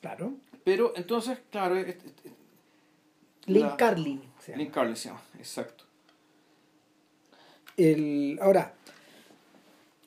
Claro. 0.00 0.34
Pero 0.64 0.92
entonces, 0.96 1.38
claro, 1.50 1.76
es- 1.76 1.88
es- 1.96 2.02
Lynn 3.46 3.70
Carlin. 3.78 4.20
se 4.40 4.52
llama. 4.52 4.62
Lynn 4.62 4.72
Carlin 4.72 4.96
se 4.96 5.08
llama, 5.08 5.22
exacto. 5.38 5.83
El, 7.76 8.38
ahora, 8.40 8.74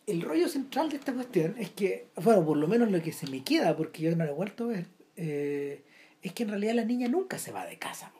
el 0.05 0.21
rollo 0.21 0.47
central 0.47 0.89
de 0.89 0.97
esta 0.97 1.13
cuestión 1.13 1.55
es 1.59 1.69
que, 1.71 2.07
bueno, 2.15 2.45
por 2.45 2.57
lo 2.57 2.67
menos 2.67 2.91
lo 2.91 3.01
que 3.01 3.11
se 3.11 3.27
me 3.27 3.43
queda, 3.43 3.75
porque 3.75 4.03
yo 4.03 4.15
no 4.15 4.23
lo 4.25 4.31
he 4.31 4.33
vuelto 4.33 4.63
a 4.65 4.67
ver, 4.67 4.85
eh, 5.17 5.83
es 6.21 6.33
que 6.33 6.43
en 6.43 6.49
realidad 6.49 6.75
la 6.75 6.85
niña 6.85 7.07
nunca 7.09 7.37
se 7.37 7.51
va 7.51 7.65
de 7.65 7.77
casa. 7.77 8.11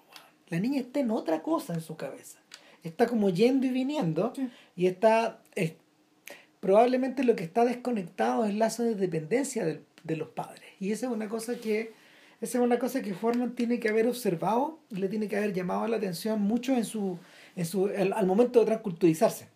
La 0.49 0.59
niña 0.59 0.79
está 0.81 0.99
en 0.99 1.11
otra 1.11 1.41
cosa 1.41 1.73
en 1.73 1.81
su 1.81 1.95
cabeza. 1.95 2.39
Está 2.83 3.07
como 3.07 3.29
yendo 3.29 3.65
y 3.65 3.69
viniendo 3.69 4.33
y 4.75 4.87
está... 4.87 5.41
es- 5.55 5.73
probablemente 6.59 7.23
lo 7.23 7.35
que 7.35 7.43
está 7.43 7.63
desconectado 7.65 8.43
es 8.43 8.49
el 8.49 8.59
lazo 8.59 8.83
de 8.83 8.95
dependencia 8.95 9.63
del- 9.65 9.83
de 10.03 10.15
los 10.17 10.29
padres. 10.29 10.63
Y 10.79 10.91
esa 10.91 11.07
es 11.07 11.11
una 11.11 11.29
cosa 11.29 11.55
que... 11.55 11.93
Esa 12.39 12.59
es 12.59 12.63
una 12.63 12.77
cosa 12.77 13.01
que 13.01 13.15
Forman 13.15 13.55
tiene 13.55 13.79
que 13.79 13.89
haber 13.89 14.05
observado 14.07 14.77
le 14.91 15.07
tiene 15.09 15.27
que 15.27 15.37
haber 15.37 15.53
llamado 15.53 15.87
la 15.87 15.97
atención 15.97 16.39
mucho 16.41 16.73
en 16.75 16.85
su, 16.85 17.17
en 17.57 17.65
su, 17.65 17.87
al, 17.87 18.13
al 18.13 18.25
momento 18.25 18.59
de 18.61 18.67
transculturizarse. 18.67 19.49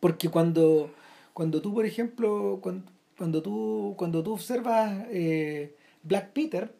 Porque 0.00 0.28
cuando, 0.30 0.90
cuando 1.34 1.60
tú, 1.60 1.74
por 1.74 1.84
ejemplo, 1.84 2.58
cuando, 2.62 2.90
cuando 3.18 3.42
tú, 3.42 3.94
cuando 3.98 4.22
tú 4.22 4.32
observas 4.32 5.06
eh, 5.10 5.74
Black 6.02 6.30
Peter, 6.32 6.72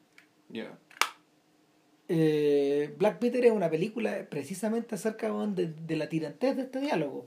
eh, 2.09 2.95
Black 2.99 3.19
Peter 3.19 3.45
es 3.45 3.53
una 3.53 3.69
película 3.69 4.27
precisamente 4.31 4.95
acerca 4.95 5.31
de, 5.49 5.67
de 5.69 5.97
la 5.97 6.09
tirantez 6.09 6.57
de 6.57 6.63
este 6.63 6.81
diálogo 6.81 7.27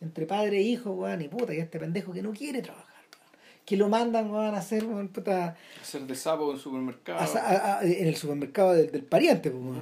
entre 0.00 0.26
padre 0.26 0.58
e 0.58 0.62
hijo, 0.62 0.90
weón, 0.92 1.22
y 1.22 1.28
puta, 1.28 1.54
y 1.54 1.58
este 1.58 1.78
pendejo 1.80 2.12
que 2.12 2.22
no 2.22 2.32
quiere 2.32 2.62
trabajar, 2.62 2.86
que 3.64 3.76
lo 3.76 3.88
mandan 3.88 4.32
a 4.34 4.56
hacer 4.56 4.84
puta, 5.12 5.56
Hacer 5.80 6.02
de 6.02 6.14
sapo 6.14 6.50
en 6.50 6.56
el 6.56 6.62
supermercado. 6.62 7.18
a- 7.18 7.24
a- 7.24 7.78
a- 7.78 7.82
en 7.84 8.06
el 8.06 8.14
supermercado 8.16 8.74
del, 8.74 8.90
del 8.92 9.02
pariente, 9.04 9.50
pues, 9.50 9.80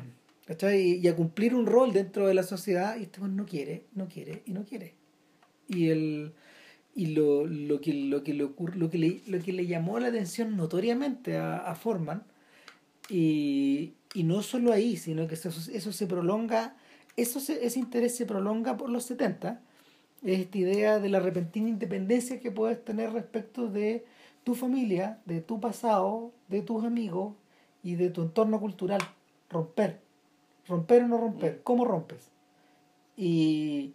Y, 0.49 1.09
a 1.09 1.17
cumplir 1.17 1.55
un 1.55 1.67
rol 1.67 1.93
dentro 1.93 2.29
de 2.29 2.35
la 2.35 2.43
sociedad, 2.45 2.97
y 2.99 3.05
este 3.05 3.21
no 3.21 3.47
quiere, 3.47 3.85
no 3.95 4.09
quiere 4.09 4.43
y 4.47 4.53
no 4.53 4.65
quiere. 4.65 4.95
Y 5.69 5.89
el 5.89 6.33
y 6.95 7.09
lo, 7.09 7.47
lo, 7.47 7.81
que, 7.83 7.93
lo, 7.93 8.23
que, 8.25 8.33
lo, 8.33 8.55
que 8.91 8.99
le, 8.99 9.21
lo 9.27 9.39
que 9.39 9.53
le 9.53 9.67
llamó 9.67 9.99
la 9.99 10.09
atención 10.09 10.57
notoriamente 10.57 11.37
a, 11.37 11.59
a 11.59 11.75
Forman, 11.75 12.23
y, 13.11 13.93
y 14.15 14.25
no 14.25 14.43
solo 14.43 14.73
ahí, 14.73 14.97
sino 14.97 15.27
que 15.27 15.35
eso, 15.35 15.51
eso 15.51 15.93
se 15.93 16.07
prolonga, 16.07 16.75
eso 17.17 17.39
ese 17.39 17.79
interés 17.79 18.17
se 18.17 18.25
prolonga 18.25 18.77
por 18.79 18.89
los 18.89 19.05
70, 19.05 19.61
es 20.23 20.41
esta 20.41 20.59
idea 20.59 20.99
de 20.99 21.09
la 21.11 21.21
repentina 21.21 21.69
independencia 21.69 22.41
que 22.41 22.51
puedes 22.51 22.83
tener 22.83 23.13
respecto 23.13 23.69
de 23.69 24.07
tu 24.43 24.55
familia, 24.55 25.21
de 25.27 25.41
tu 25.41 25.61
pasado, 25.61 26.33
de 26.49 26.63
tus 26.63 26.85
amigos 26.85 27.35
y 27.83 27.97
de 27.97 28.11
tu 28.11 28.23
entorno 28.23 28.59
cultural. 28.59 29.01
Romper. 29.51 30.06
Romper 30.69 31.05
o 31.05 31.09
no 31.09 31.19
romper. 31.19 31.61
¿Cómo 31.63 31.85
rompes? 31.85 32.31
Y, 33.17 33.95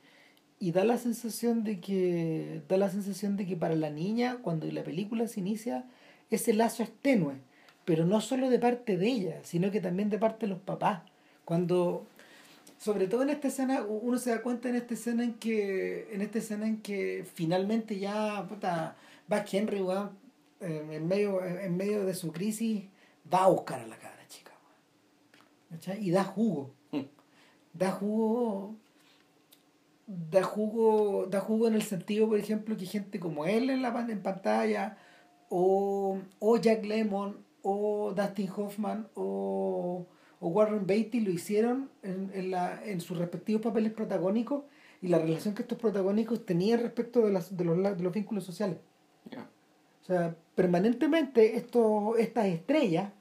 y 0.62 0.72
da 0.72 0.86
la 0.86 0.98
sensación 0.98 1.64
de 1.64 1.80
que 1.80 2.62
da 2.70 2.78
la 2.78 2.90
sensación 2.90 3.36
de 3.36 3.48
que 3.48 3.58
para 3.58 3.76
la 3.76 3.90
niña 3.90 4.38
cuando 4.44 4.68
la 4.68 4.84
película 4.84 5.28
se 5.28 5.40
inicia 5.40 5.86
ese 6.30 6.54
lazo 6.54 6.84
es 6.84 6.92
tenue 7.02 7.34
pero 7.84 8.06
no 8.06 8.22
solo 8.22 8.50
de 8.50 8.60
parte 8.60 8.96
de 8.96 9.08
ella 9.08 9.40
sino 9.44 9.72
que 9.72 9.82
también 9.82 10.12
de 10.12 10.20
parte 10.20 10.46
de 10.46 10.52
los 10.54 10.62
papás 10.62 11.02
cuando 11.46 12.06
sobre 12.78 13.08
todo 13.08 13.24
en 13.24 13.32
esta 13.32 13.48
escena 13.48 13.82
uno 13.82 14.20
se 14.20 14.30
da 14.30 14.44
cuenta 14.44 14.70
en 14.70 14.76
esta 14.76 14.94
escena 14.94 15.24
en 15.24 15.34
que 15.34 16.08
en 16.14 16.22
esta 16.22 16.38
escena 16.38 16.68
en 16.68 16.78
que 16.82 17.26
finalmente 17.34 17.98
ya 17.98 18.46
puta 18.48 18.96
va 19.32 19.46
Henry 19.52 19.84
en 20.60 21.08
medio 21.08 21.44
en 21.44 21.76
medio 21.76 22.06
de 22.06 22.14
su 22.14 22.32
crisis 22.32 22.84
va 23.34 23.46
a 23.46 23.50
buscar 23.50 23.80
a 23.80 23.88
la 23.88 23.98
cara 23.98 24.21
y 26.00 26.12
da 26.12 26.24
jugo 26.24 26.74
mm. 26.92 27.00
da 27.74 27.92
jugo 27.92 28.76
da 30.30 30.44
jugo, 30.44 31.28
da 31.28 31.40
jugo 31.40 31.68
en 31.68 31.76
el 31.76 31.84
sentido, 31.84 32.28
por 32.28 32.38
ejemplo, 32.38 32.76
que 32.78 32.86
gente 32.86 33.20
como 33.20 33.46
él 33.46 33.70
en 33.70 33.82
la 33.82 33.90
en 34.10 34.22
pantalla, 34.22 34.98
o, 35.50 36.20
o 36.40 36.58
Jack 36.58 36.86
Lemmon, 36.86 37.38
o 37.62 38.14
Dustin 38.14 38.50
Hoffman, 38.56 39.08
o, 39.16 40.06
o 40.40 40.48
Warren 40.48 40.86
Beatty 40.86 41.22
lo 41.22 41.32
hicieron 41.32 41.90
en, 42.04 42.32
en, 42.34 42.52
la, 42.52 42.84
en 42.84 43.02
sus 43.02 43.18
respectivos 43.18 43.62
papeles 43.62 43.94
protagónicos 43.94 44.64
y 45.02 45.08
la 45.08 45.20
relación 45.20 45.56
que 45.56 45.62
estos 45.64 45.78
protagónicos 45.78 46.46
tenían 46.46 46.82
respecto 46.82 47.22
de, 47.22 47.32
las, 47.32 47.56
de, 47.56 47.64
los, 47.64 47.78
de 47.78 48.04
los 48.04 48.14
vínculos 48.14 48.44
sociales. 48.44 48.78
O 50.02 50.06
sea, 50.06 50.36
permanentemente 50.56 51.56
esto, 51.56 52.18
estas 52.18 52.48
estrellas 52.48 53.12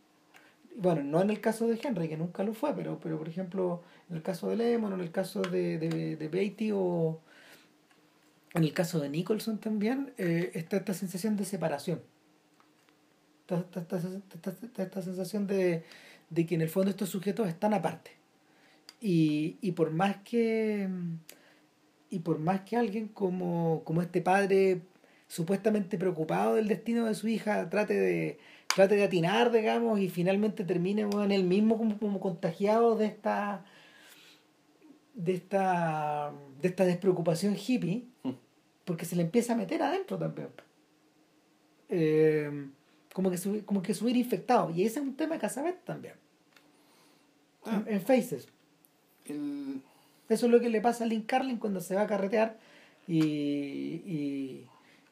bueno, 0.81 1.03
no 1.03 1.21
en 1.21 1.29
el 1.29 1.41
caso 1.41 1.67
de 1.69 1.79
Henry, 1.83 2.09
que 2.09 2.17
nunca 2.17 2.43
lo 2.43 2.55
fue, 2.55 2.75
pero, 2.75 2.99
pero 3.01 3.19
por 3.19 3.29
ejemplo, 3.29 3.83
en 4.09 4.17
el 4.17 4.23
caso 4.23 4.49
de 4.49 4.57
Lemon, 4.57 4.95
en 4.95 5.01
el 5.01 5.11
caso 5.11 5.43
de, 5.43 5.79
de, 5.79 6.17
de 6.17 6.29
Beatty 6.29 6.71
o 6.73 7.21
en 8.55 8.65
el 8.65 8.73
caso 8.73 8.99
de 8.99 9.11
Nicholson 9.11 9.59
también, 9.59 10.15
eh, 10.17 10.51
está 10.55 10.79
esta 10.79 10.95
sensación 10.95 11.37
de 11.37 11.45
separación. 11.45 12.01
Esta, 13.43 13.81
esta, 13.81 14.83
esta, 14.83 15.03
sensación 15.03 15.47
de, 15.47 15.85
de, 16.31 16.47
que 16.47 16.55
en 16.55 16.63
el 16.63 16.71
fondo 16.71 16.91
estos 16.91 17.11
sujetos 17.11 17.47
están 17.49 17.75
aparte. 17.75 18.13
Y, 19.03 19.59
y 19.61 19.73
por 19.73 19.91
más 19.91 20.17
que 20.25 20.89
y 22.11 22.21
por 22.21 22.39
más 22.39 22.63
que 22.63 22.77
alguien 22.77 23.09
como, 23.09 23.83
como 23.85 24.03
este 24.03 24.21
padre 24.21 24.81
supuestamente 25.29 25.97
preocupado 25.97 26.57
del 26.57 26.69
destino 26.69 27.07
de 27.07 27.15
su 27.15 27.29
hija 27.29 27.71
trate 27.71 27.95
de 27.95 28.39
trate 28.75 28.97
de 28.97 29.05
atinar, 29.05 29.51
digamos, 29.51 29.99
y 30.01 30.09
finalmente 30.09 30.65
termine 30.65 31.03
en 31.03 31.33
el 31.33 31.45
mismo 31.45 31.77
como, 31.77 32.21
contagiado 32.21 32.97
de 32.97 33.07
esta 33.07 33.65
de 35.15 35.35
esta 35.35 36.33
de 36.63 36.69
esta 36.69 36.85
despreocupación 36.85 37.57
hippie 37.57 38.05
mm. 38.23 38.31
porque 38.85 39.05
se 39.05 39.17
le 39.17 39.23
empieza 39.23 39.53
a 39.53 39.57
meter 39.57 39.83
adentro 39.83 40.17
también 40.17 40.49
eh, 41.89 42.69
como 43.13 43.31
que 43.31 43.63
como 43.65 43.83
que 43.83 43.93
subir 43.93 44.17
infectado 44.17 44.71
y 44.71 44.85
ese 44.85 45.01
es 45.01 45.05
un 45.05 45.17
tema 45.17 45.35
de 45.35 45.41
Casabet 45.41 45.85
también 45.85 46.15
ah. 47.67 47.83
en, 47.87 48.01
Faces 48.01 48.49
eso 49.27 50.47
es 50.47 50.53
lo 50.53 50.61
que 50.61 50.71
le 50.71 50.81
pasa 50.81 51.05
a 51.05 51.07
Link 51.09 51.27
Carlin 51.27 51.59
cuando 51.59 51.81
se 51.81 51.97
va 51.97 52.03
a 52.03 52.07
carretear 52.07 52.57
y, 53.07 53.19
y, 53.19 54.67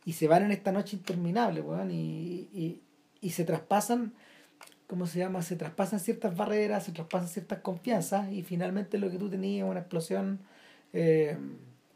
y 0.04 0.12
se 0.12 0.28
van 0.28 0.44
en 0.44 0.52
esta 0.52 0.70
noche 0.70 0.96
interminable 0.96 1.62
y, 1.90 2.48
y 2.54 2.80
se 3.22 3.44
traspasan, 3.44 4.12
¿cómo 4.86 5.06
se 5.06 5.18
llama? 5.18 5.42
Se 5.42 5.56
traspasan 5.56 6.00
ciertas 6.00 6.36
barreras, 6.36 6.84
se 6.84 6.92
traspasan 6.92 7.28
ciertas 7.28 7.60
confianzas 7.60 8.32
y 8.32 8.42
finalmente 8.42 8.98
lo 8.98 9.10
que 9.10 9.18
tú 9.18 9.28
tenías 9.28 9.64
es 9.64 9.70
una 9.70 9.80
explosión, 9.80 10.40
eh, 10.92 11.36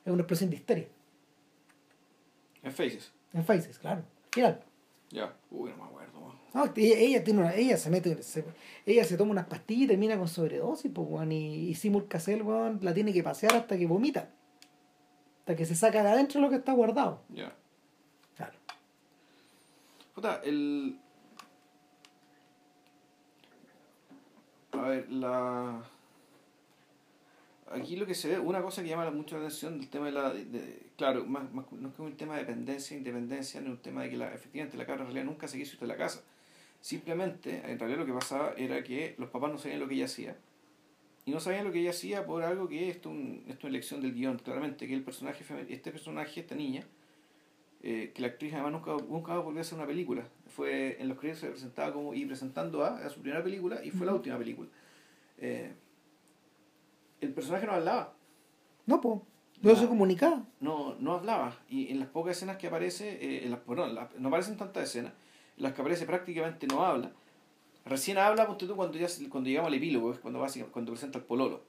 es 0.05 0.13
una 0.13 0.23
explosión 0.23 0.51
de 0.51 0.57
histeria. 0.57 0.89
En 2.63 2.73
Faces. 2.73 3.13
En 3.33 3.45
Faces, 3.45 3.79
claro. 3.79 4.03
Final. 4.31 4.63
Ya, 5.11 5.35
uy, 5.51 5.71
no 5.71 5.77
me 5.77 5.85
acuerdo. 5.85 6.03
No, 6.55 6.71
ella, 6.77 7.25
tiene 7.25 7.41
una, 7.41 7.55
ella 7.55 7.77
se 7.77 7.89
mete, 7.89 8.23
se, 8.23 8.45
ella 8.85 9.05
se 9.05 9.17
toma 9.17 9.31
unas 9.31 9.47
pastillas 9.47 9.85
y 9.85 9.89
termina 9.89 10.19
con 10.19 10.29
sobredosis, 10.29 10.91
pues, 10.93 11.31
y, 11.31 11.71
y 11.71 11.75
Simul 11.75 12.09
Cassell, 12.09 12.43
la 12.81 12.95
tiene 12.95 13.13
que 13.13 13.23
pasear 13.23 13.55
hasta 13.55 13.79
que 13.79 13.87
vomita. 13.87 14.31
Hasta 15.41 15.57
que 15.57 15.67
se 15.67 15.75
saca 15.75 16.03
de 16.03 16.11
adentro 16.11 16.41
lo 16.41 16.51
que 16.51 16.57
está 16.57 16.73
guardado. 16.73 17.23
Ya. 17.31 17.53
Claro. 18.37 18.53
Puta, 20.15 20.41
el, 20.45 20.99
A 24.83 24.89
ver, 24.89 25.11
la... 25.11 25.81
Aquí 27.71 27.97
lo 27.97 28.05
que 28.05 28.15
se 28.15 28.29
ve, 28.29 28.39
una 28.39 28.61
cosa 28.61 28.83
que 28.83 28.89
llama 28.89 29.09
mucho 29.13 29.37
la 29.37 29.47
atención 29.47 29.79
del 29.79 29.89
tema 29.89 30.07
de 30.07 30.13
la... 30.13 30.31
De, 30.31 30.91
claro, 30.97 31.25
más, 31.25 31.53
más, 31.53 31.71
no 31.71 31.89
es 31.89 31.95
que 31.95 32.03
un 32.03 32.17
tema 32.17 32.35
de 32.35 32.41
dependencia, 32.41 32.97
independencia, 32.97 33.61
no 33.61 33.69
es 33.69 33.73
un 33.75 33.83
tema 33.83 34.03
de 34.03 34.11
que 34.11 34.17
la, 34.17 34.35
efectivamente 34.35 34.77
la 34.77 34.85
cabra 34.85 35.03
en 35.03 35.07
realidad 35.07 35.25
nunca 35.25 35.47
se 35.47 35.57
quiso 35.57 35.75
ir 35.75 35.81
de 35.81 35.87
la 35.87 35.97
casa. 35.97 36.23
Simplemente, 36.81 37.63
en 37.65 37.79
realidad 37.79 38.01
lo 38.01 38.07
que 38.07 38.13
pasaba 38.13 38.55
era 38.57 38.83
que 38.83 39.15
los 39.19 39.31
papás 39.31 39.53
no 39.53 39.59
sabían 39.59 39.79
lo 39.79 39.87
que 39.87 39.95
ella 39.95 40.07
hacía. 40.07 40.37
Y 41.25 41.31
no 41.31 41.39
sabían 41.39 41.65
lo 41.65 41.71
que 41.71 41.79
ella 41.79 41.91
hacía 41.91 42.27
por 42.27 42.43
algo 42.43 42.69
que 42.69 42.91
esto, 42.91 43.09
un, 43.09 43.45
esto 43.47 43.59
es 43.59 43.65
una 43.65 43.71
elección 43.71 44.01
del 44.03 44.15
guion, 44.15 44.39
claramente, 44.39 44.89
que 44.89 44.95
el 44.95 45.05
personaje, 45.05 45.45
este 45.69 45.93
personaje, 45.93 46.41
esta 46.41 46.57
niña, 46.57 46.85
eh, 47.83 48.13
que 48.15 48.23
la 48.23 48.29
actriz 48.29 48.53
además 48.55 48.73
nunca, 48.73 48.93
nunca 49.09 49.39
volvió 49.39 49.59
a 49.59 49.63
hacer 49.63 49.77
una 49.77 49.87
película. 49.87 50.23
Fue 50.49 51.01
en 51.01 51.09
los 51.09 51.19
créditos 51.19 51.41
se 51.41 51.49
presentaba 51.49 51.93
como 51.93 52.15
y 52.15 52.25
presentando 52.25 52.85
a, 52.85 52.99
a 53.05 53.11
su 53.11 53.21
primera 53.21 53.43
película 53.43 53.85
y 53.85 53.91
fue 53.91 54.07
la 54.07 54.15
última 54.15 54.39
película. 54.39 54.69
Eh, 55.39 55.73
el 57.21 57.33
personaje 57.33 57.67
no 57.67 57.73
hablaba. 57.73 58.15
No 58.87 59.01
pues 59.01 59.21
no 59.63 59.77
se 59.77 59.89
comunicaba. 59.89 60.45
No 60.61 60.95
no 61.01 61.15
hablaba. 61.15 61.59
Y 61.69 61.91
en 61.91 61.99
las 61.99 62.09
pocas 62.09 62.37
escenas 62.37 62.57
que 62.57 62.69
aparece 62.69 63.19
eh, 63.21 63.45
en 63.45 63.51
las, 63.51 63.65
bueno, 63.67 63.87
no 64.19 64.29
aparecen 64.29 64.57
tantas 64.57 64.85
escenas 64.85 65.13
en 65.57 65.63
las 65.65 65.73
que 65.73 65.81
aparece 65.81 66.07
prácticamente 66.07 66.67
no 66.69 66.85
habla. 66.85 67.13
Recién 67.85 68.17
habla 68.17 68.47
tú 68.57 68.77
cuando 68.77 68.97
ya 68.97 69.09
cuando 69.29 69.49
llegamos 69.49 69.69
al 69.69 69.75
epílogo 69.75 70.15
cuando 70.23 70.39
va 70.39 70.47
cuando 70.71 70.93
presenta 70.93 71.19
el 71.19 71.25
pololo 71.25 71.63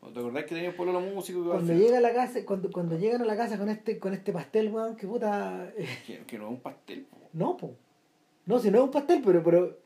¿Te 0.00 0.20
acordás 0.20 0.44
que 0.44 0.54
tenía 0.54 0.70
un 0.70 0.76
pololo 0.76 1.00
músico? 1.00 1.42
Que 1.42 1.50
cuando 1.50 1.74
llega 1.74 1.98
a 1.98 2.00
la 2.00 2.14
casa, 2.14 2.44
cuando, 2.44 2.70
cuando 2.70 2.98
llegan 2.98 3.22
a 3.22 3.24
la 3.24 3.36
casa 3.36 3.58
con 3.58 3.68
este, 3.68 3.98
con 3.98 4.14
este 4.14 4.32
pastel, 4.32 4.70
weón, 4.72 4.96
que 4.96 5.06
puta. 5.06 5.72
Que, 6.06 6.20
que 6.20 6.38
no 6.38 6.44
es 6.44 6.50
un 6.50 6.60
pastel, 6.60 7.06
no, 7.32 7.56
po. 7.56 7.74
No, 8.46 8.58
si 8.58 8.70
no 8.70 8.78
es 8.78 8.84
un 8.84 8.90
pastel, 8.90 9.20
pero, 9.24 9.42
pero 9.42 9.76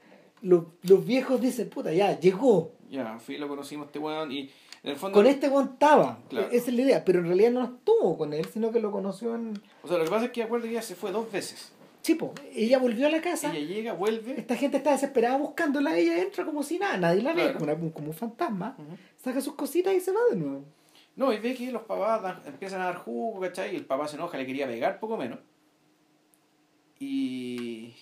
los, 0.42 0.64
los 0.82 1.04
viejos 1.04 1.40
dicen, 1.40 1.68
puta, 1.68 1.92
ya, 1.92 2.18
llegó. 2.18 2.72
Ya, 2.90 3.18
fui, 3.18 3.38
lo 3.38 3.48
conocimos 3.48 3.86
este 3.86 3.98
weón 3.98 4.30
y 4.30 4.50
en 4.82 4.90
el 4.90 4.96
fondo... 4.96 5.16
Con 5.16 5.26
este 5.26 5.48
weón 5.48 5.70
estaba, 5.72 6.20
esa 6.30 6.70
es 6.70 6.74
la 6.74 6.82
idea, 6.82 7.04
pero 7.04 7.20
en 7.20 7.26
realidad 7.26 7.50
no 7.50 7.64
estuvo 7.64 8.16
con 8.16 8.32
él, 8.32 8.44
sino 8.52 8.70
que 8.70 8.80
lo 8.80 8.92
conoció 8.92 9.34
en... 9.34 9.60
O 9.82 9.88
sea, 9.88 9.98
lo 9.98 10.04
que 10.04 10.10
pasa 10.10 10.26
es 10.26 10.30
que 10.30 10.42
acuerdo 10.42 10.66
que 10.66 10.72
ella 10.72 10.82
se 10.82 10.94
fue 10.94 11.10
dos 11.10 11.30
veces. 11.32 11.72
Sí, 12.02 12.16
po. 12.16 12.34
ella 12.52 12.78
volvió 12.78 13.06
a 13.06 13.10
la 13.10 13.20
casa. 13.20 13.54
Ella 13.54 13.66
llega, 13.66 13.92
vuelve. 13.92 14.34
Esta 14.38 14.56
gente 14.56 14.78
está 14.78 14.90
desesperada 14.90 15.38
buscándola, 15.38 15.96
ella 15.96 16.20
entra 16.20 16.44
como 16.44 16.62
si 16.64 16.78
nada, 16.78 16.96
nadie 16.96 17.22
la 17.22 17.32
ve, 17.32 17.54
como, 17.54 17.92
como 17.92 18.08
un 18.08 18.14
fantasma, 18.14 18.76
saca 19.22 19.40
sus 19.40 19.54
cositas 19.54 19.94
y 19.94 20.00
se 20.00 20.10
va 20.10 20.20
de 20.30 20.36
nuevo. 20.36 20.64
No, 21.14 21.32
y 21.32 21.38
ve 21.38 21.54
que 21.54 21.70
los 21.70 21.82
papás 21.82 22.44
empiezan 22.46 22.80
a 22.80 22.86
dar 22.86 22.96
jugo, 22.96 23.40
¿cachai? 23.40 23.74
Y 23.74 23.76
el 23.76 23.84
papá 23.84 24.08
se 24.08 24.16
enoja, 24.16 24.36
le 24.36 24.46
quería 24.46 24.66
pegar 24.66 24.98
poco 24.98 25.16
menos. 25.16 25.38
Y. 26.98 27.94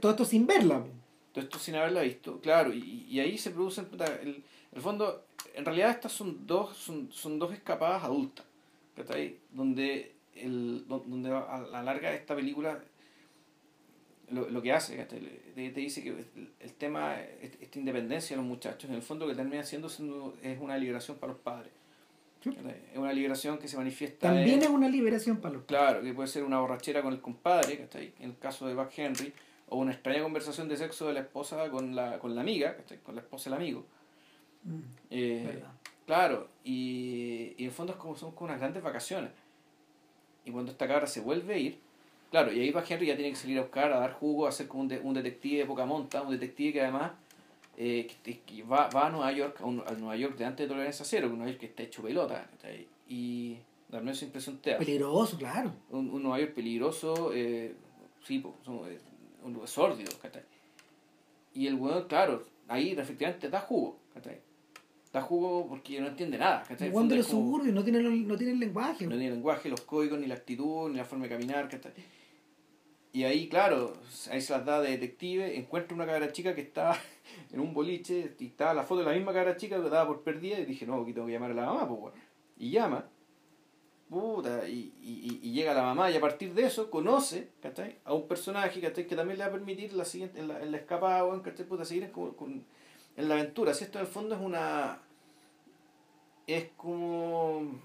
Todo 0.00 0.12
esto 0.12 0.24
sin 0.24 0.46
verla. 0.46 0.84
Todo 1.32 1.44
esto 1.44 1.58
sin 1.58 1.76
haberla 1.76 2.02
visto, 2.02 2.40
claro. 2.40 2.72
Y, 2.72 3.06
y 3.08 3.20
ahí 3.20 3.38
se 3.38 3.50
producen. 3.50 3.88
El, 4.22 4.44
el 4.72 4.80
fondo, 4.80 5.24
en 5.54 5.64
realidad, 5.64 5.90
estas 5.90 6.12
son 6.12 6.46
dos, 6.46 6.76
son, 6.76 7.10
son 7.10 7.38
dos 7.38 7.52
escapadas 7.52 8.04
adultas. 8.04 8.46
¿Cachai? 8.94 9.38
Donde, 9.50 10.14
el, 10.34 10.84
donde 10.86 11.30
a 11.30 11.58
la 11.72 11.82
larga 11.82 12.12
esta 12.12 12.36
película 12.36 12.82
lo, 14.30 14.48
lo 14.48 14.62
que 14.62 14.72
hace, 14.72 14.96
te, 15.04 15.18
te, 15.54 15.80
dice 15.80 16.02
que 16.02 16.10
el, 16.60 16.72
tema, 16.74 17.20
esta 17.20 17.78
independencia 17.78 18.36
de 18.36 18.42
los 18.42 18.48
muchachos, 18.48 18.88
en 18.88 18.96
el 18.96 19.02
fondo 19.02 19.26
que 19.26 19.34
termina 19.34 19.62
siendo, 19.62 19.88
es 20.42 20.58
una 20.60 20.78
liberación 20.78 21.18
para 21.18 21.32
los 21.32 21.42
padres. 21.42 21.72
Es 22.44 22.96
una 22.96 23.12
liberación 23.12 23.58
que 23.58 23.68
se 23.68 23.76
manifiesta. 23.76 24.28
También 24.28 24.62
es 24.62 24.68
una 24.68 24.88
liberación 24.88 25.38
para 25.38 25.54
los 25.54 25.64
Claro, 25.64 26.02
que 26.02 26.14
puede 26.14 26.28
ser 26.28 26.42
una 26.42 26.58
borrachera 26.58 27.02
con 27.02 27.12
el 27.12 27.20
compadre, 27.20 27.86
ahí 27.94 28.14
En 28.18 28.30
el 28.30 28.38
caso 28.38 28.66
de 28.66 28.74
Buck 28.74 28.90
Henry, 28.96 29.32
o 29.68 29.78
una 29.78 29.92
extraña 29.92 30.22
conversación 30.22 30.66
de 30.68 30.76
sexo 30.76 31.06
de 31.08 31.14
la 31.14 31.20
esposa 31.20 31.68
con 31.70 31.94
la, 31.94 32.18
con 32.18 32.34
la 32.34 32.40
amiga, 32.40 32.76
Con 33.02 33.14
la 33.14 33.20
esposa 33.20 33.50
del 33.50 33.58
amigo. 33.58 33.84
Mm, 34.64 34.80
eh, 35.10 35.62
claro, 36.06 36.48
y, 36.64 37.54
y 37.58 37.64
en 37.64 37.66
el 37.66 37.72
fondo 37.72 37.92
es 37.92 37.98
como, 37.98 38.16
son 38.16 38.32
como 38.32 38.46
unas 38.46 38.58
grandes 38.58 38.82
vacaciones. 38.82 39.30
y 40.44 40.50
cuando 40.50 40.72
esta 40.72 40.88
cabra 40.88 41.06
se 41.06 41.20
vuelve 41.20 41.54
a 41.54 41.58
ir, 41.58 41.78
claro, 42.30 42.52
y 42.52 42.60
ahí 42.60 42.70
va 42.70 42.84
Henry 42.88 43.06
ya 43.06 43.16
tiene 43.16 43.30
que 43.30 43.36
salir 43.36 43.58
a 43.58 43.62
buscar, 43.62 43.92
a 43.92 43.98
dar 44.00 44.12
jugo, 44.12 44.46
a 44.46 44.52
ser 44.52 44.68
como 44.68 44.82
un, 44.82 44.88
de- 44.88 45.00
un 45.00 45.14
detective 45.14 45.58
de 45.58 45.66
poca 45.66 45.84
monta, 45.86 46.22
un 46.22 46.30
detective 46.30 46.72
que 46.74 46.80
además 46.82 47.12
eh, 47.76 48.06
que, 48.22 48.40
que 48.40 48.62
va, 48.62 48.88
va 48.90 49.06
a 49.06 49.10
Nueva 49.10 49.32
York, 49.32 49.60
a, 49.60 49.64
un- 49.64 49.82
a 49.86 49.92
Nueva 49.92 50.16
York 50.16 50.36
de 50.36 50.44
antes 50.44 50.64
de 50.66 50.68
Tolerancia 50.72 51.04
Cero, 51.04 51.26
que 51.28 51.32
un 51.32 51.38
Nueva 51.38 51.50
York 51.52 51.60
que 51.60 51.66
está 51.66 51.82
hecho 51.82 52.02
pelota, 52.02 52.48
y 53.08 53.56
darme 53.88 54.12
esa 54.12 54.24
impresión 54.26 54.58
te. 54.58 54.74
Peligroso, 54.76 55.36
claro. 55.38 55.72
un, 55.90 56.10
un 56.10 56.22
Nueva 56.22 56.38
York 56.40 56.52
peligroso, 56.54 57.32
eh, 57.34 57.74
sí, 58.24 58.38
po, 58.38 58.54
eh, 58.86 58.98
un 59.44 59.52
lugar 59.54 59.68
sórdido, 59.68 60.12
¿cachai? 60.20 60.42
Y 61.54 61.66
el 61.66 61.74
weón, 61.74 62.06
claro, 62.06 62.44
ahí 62.68 62.90
efectivamente 62.92 63.48
da 63.48 63.60
jugo, 63.60 63.96
¿cachai? 64.14 64.38
Da 65.12 65.20
jugo 65.22 65.66
porque 65.68 66.00
no 66.00 66.06
entiende 66.06 66.38
nada, 66.38 66.62
¿cachai? 66.68 66.88
El 66.88 66.94
weón 66.94 67.08
de 67.08 67.16
los 67.16 67.26
suburbios 67.26 67.74
no 67.74 67.82
tiene, 67.82 68.00
no 68.00 68.36
tiene 68.36 68.52
el 68.52 68.60
lenguaje. 68.60 69.04
no 69.06 69.10
tiene 69.10 69.26
el 69.28 69.32
lenguaje, 69.34 69.68
los 69.68 69.80
códigos, 69.80 70.20
ni 70.20 70.26
la 70.28 70.34
actitud, 70.34 70.88
ni 70.90 70.98
la 70.98 71.04
forma 71.04 71.24
de 71.24 71.30
caminar, 71.30 71.68
¿cachai? 71.68 71.92
Y 73.12 73.24
ahí, 73.24 73.48
claro, 73.48 73.94
ahí 74.30 74.40
se 74.40 74.52
las 74.52 74.64
da 74.64 74.80
de 74.80 74.90
detective, 74.90 75.56
encuentra 75.58 75.96
una 75.96 76.06
cabra 76.06 76.30
chica 76.30 76.54
que 76.54 76.60
está 76.60 76.96
en 77.52 77.58
un 77.60 77.74
boliche, 77.74 78.34
y 78.38 78.46
estaba 78.46 78.72
la 78.72 78.84
foto 78.84 79.00
de 79.00 79.06
la 79.06 79.12
misma 79.16 79.32
cabra 79.32 79.56
chica 79.56 79.82
que 79.82 79.88
daba 79.88 80.06
por 80.06 80.22
perdida, 80.22 80.58
y 80.60 80.64
dije, 80.64 80.86
no, 80.86 81.00
aquí 81.02 81.12
tengo 81.12 81.26
que 81.26 81.32
llamar 81.32 81.50
a 81.50 81.54
la 81.54 81.66
mamá, 81.66 81.88
pues, 81.88 82.00
weón. 82.00 82.14
Y 82.56 82.70
llama, 82.70 83.06
puta, 84.08 84.68
y, 84.68 84.92
y, 85.02 85.40
y 85.42 85.52
llega 85.52 85.74
la 85.74 85.82
mamá, 85.82 86.10
y 86.10 86.16
a 86.16 86.20
partir 86.20 86.54
de 86.54 86.66
eso 86.66 86.88
conoce, 86.90 87.48
¿cachai? 87.60 87.96
A 88.04 88.12
un 88.14 88.28
personaje. 88.28 88.80
Que 88.80 89.16
también 89.16 89.38
le 89.38 89.44
va 89.44 89.50
a 89.50 89.52
permitir 89.52 89.92
la 89.94 90.04
siguiente, 90.04 90.38
en 90.38 90.46
la, 90.48 90.62
en 90.62 90.70
la 90.70 90.76
escapada, 90.78 91.24
weón, 91.24 91.40
¿cachai? 91.40 91.66
Puta, 91.66 91.84
seguir 91.84 92.12
como- 92.12 92.34
con- 92.36 92.64
en 93.16 93.28
la 93.28 93.34
aventura. 93.34 93.74
Si 93.74 93.84
esto 93.84 93.98
en 93.98 94.04
el 94.04 94.10
fondo 94.10 94.34
es 94.36 94.40
una... 94.40 95.00
Es 96.46 96.68
como... 96.76 97.80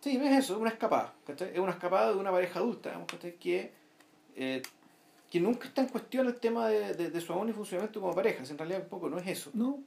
Sí, 0.00 0.16
es 0.16 0.32
eso, 0.44 0.54
es 0.54 0.60
una 0.60 0.70
escapada, 0.70 1.14
¿cachai? 1.26 1.50
Es 1.52 1.58
una 1.58 1.72
escapada 1.72 2.12
de 2.12 2.18
una 2.18 2.30
pareja 2.30 2.58
adulta, 2.58 2.88
digamos. 2.90 3.08
Que, 3.38 3.72
eh, 4.36 4.62
que 5.30 5.40
nunca 5.40 5.68
está 5.68 5.82
en 5.82 5.88
cuestión 5.88 6.26
el 6.26 6.36
tema 6.40 6.68
de, 6.68 6.94
de, 6.94 7.10
de 7.10 7.20
su 7.20 7.32
amor 7.32 7.48
y 7.48 7.52
funcionamiento 7.52 8.00
como 8.00 8.14
pareja, 8.14 8.44
si 8.44 8.52
en 8.52 8.58
realidad 8.58 8.80
un 8.82 8.88
poco 8.88 9.08
no 9.10 9.18
es 9.18 9.26
eso, 9.26 9.50
No, 9.54 9.78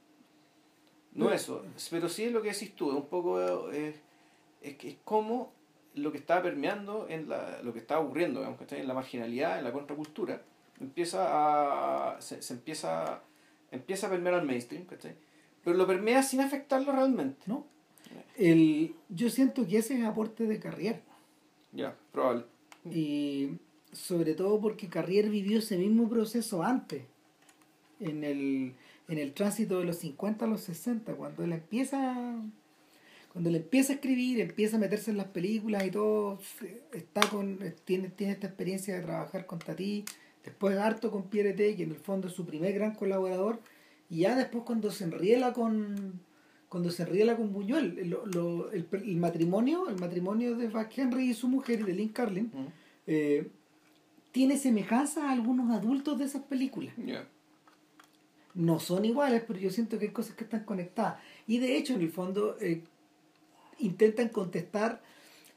no 1.12 1.24
No. 1.26 1.32
es 1.32 1.42
eso, 1.42 1.64
pero 1.90 2.08
sí 2.08 2.24
es 2.24 2.32
lo 2.32 2.42
que 2.42 2.52
decís 2.52 2.74
tú, 2.76 2.90
es 2.90 2.96
un 2.96 3.06
poco, 3.06 3.70
eh, 3.72 3.94
es, 4.62 4.76
que 4.76 4.88
es 4.90 4.96
como 5.04 5.52
lo 5.94 6.10
que 6.12 6.18
está 6.18 6.42
permeando, 6.42 7.06
en 7.08 7.28
la, 7.28 7.60
lo 7.62 7.72
que 7.72 7.78
está 7.80 7.98
ocurriendo, 7.98 8.40
digamos, 8.40 8.58
¿cachai? 8.58 8.80
En 8.80 8.88
la 8.88 8.94
marginalidad, 8.94 9.58
en 9.58 9.64
la 9.64 9.72
contracultura, 9.72 10.42
empieza 10.80 11.26
a, 12.14 12.20
se, 12.20 12.40
se 12.42 12.54
empieza, 12.54 13.20
empieza 13.70 14.06
a 14.06 14.10
permear 14.10 14.34
al 14.36 14.46
mainstream, 14.46 14.86
¿cachai? 14.86 15.14
Pero 15.62 15.76
lo 15.76 15.86
permea 15.86 16.22
sin 16.22 16.40
afectarlo 16.40 16.92
realmente. 16.92 17.42
no. 17.46 17.66
El, 18.36 18.94
yo 19.08 19.30
siento 19.30 19.66
que 19.66 19.78
ese 19.78 19.98
es 19.98 20.04
aporte 20.04 20.46
de 20.46 20.58
Carrier. 20.58 21.02
Ya, 21.72 21.96
probable. 22.12 22.44
Y 22.90 23.58
sobre 23.92 24.34
todo 24.34 24.60
porque 24.60 24.88
Carrier 24.88 25.30
vivió 25.30 25.58
ese 25.58 25.76
mismo 25.76 26.08
proceso 26.08 26.62
antes, 26.62 27.02
en 28.00 28.24
el, 28.24 28.74
en 29.08 29.18
el 29.18 29.32
tránsito 29.32 29.78
de 29.78 29.86
los 29.86 29.98
50 29.98 30.44
a 30.44 30.48
los 30.48 30.60
60, 30.62 31.14
cuando 31.14 31.44
él 31.44 31.52
empieza 31.52 32.42
cuando 33.34 33.50
él 33.50 33.56
empieza 33.56 33.92
a 33.92 33.96
escribir, 33.96 34.40
empieza 34.40 34.76
a 34.76 34.78
meterse 34.78 35.10
en 35.10 35.16
las 35.16 35.26
películas 35.26 35.84
y 35.84 35.90
todo, 35.90 36.38
está 36.92 37.20
con, 37.28 37.58
tiene, 37.84 38.08
tiene 38.08 38.34
esta 38.34 38.46
experiencia 38.46 38.94
de 38.94 39.02
trabajar 39.02 39.44
con 39.46 39.58
Tati, 39.58 40.04
después 40.44 40.78
harto 40.78 41.10
con 41.10 41.24
Pierre 41.24 41.52
T, 41.52 41.74
que 41.74 41.82
en 41.82 41.90
el 41.90 41.96
fondo 41.96 42.28
es 42.28 42.34
su 42.34 42.46
primer 42.46 42.72
gran 42.74 42.94
colaborador, 42.94 43.58
y 44.08 44.20
ya 44.20 44.36
después 44.36 44.62
cuando 44.64 44.92
se 44.92 45.02
enriela 45.02 45.52
con 45.52 46.20
cuando 46.74 46.90
se 46.90 47.04
enriela 47.04 47.36
con 47.36 47.52
Buñuel, 47.52 48.10
lo- 48.10 48.26
lo- 48.26 48.72
el, 48.72 48.88
el 48.90 49.16
matrimonio, 49.16 49.88
el 49.88 50.00
matrimonio 50.00 50.56
de 50.56 50.66
Buck 50.66 50.88
Henry 50.96 51.30
y 51.30 51.34
su 51.34 51.46
mujer, 51.46 51.78
y 51.78 51.82
de 51.84 51.92
Lynn 51.94 52.08
Carlin, 52.08 52.50
Mm. 52.52 52.66
eh, 53.06 53.48
tiene 54.32 54.56
semejanza 54.58 55.28
a 55.28 55.32
algunos 55.32 55.70
adultos 55.70 56.18
de 56.18 56.24
esas 56.24 56.42
películas. 56.42 56.92
No 58.54 58.80
son 58.80 59.04
iguales, 59.04 59.44
pero 59.46 59.60
yo 59.60 59.70
siento 59.70 60.00
que 60.00 60.06
hay 60.06 60.10
cosas 60.10 60.34
que 60.34 60.42
están 60.42 60.64
conectadas. 60.64 61.20
Y 61.46 61.58
de 61.58 61.76
hecho, 61.76 61.94
en 61.94 62.00
el 62.00 62.10
fondo, 62.10 62.56
eh, 62.60 62.82
intentan 63.78 64.28
contestar, 64.30 65.00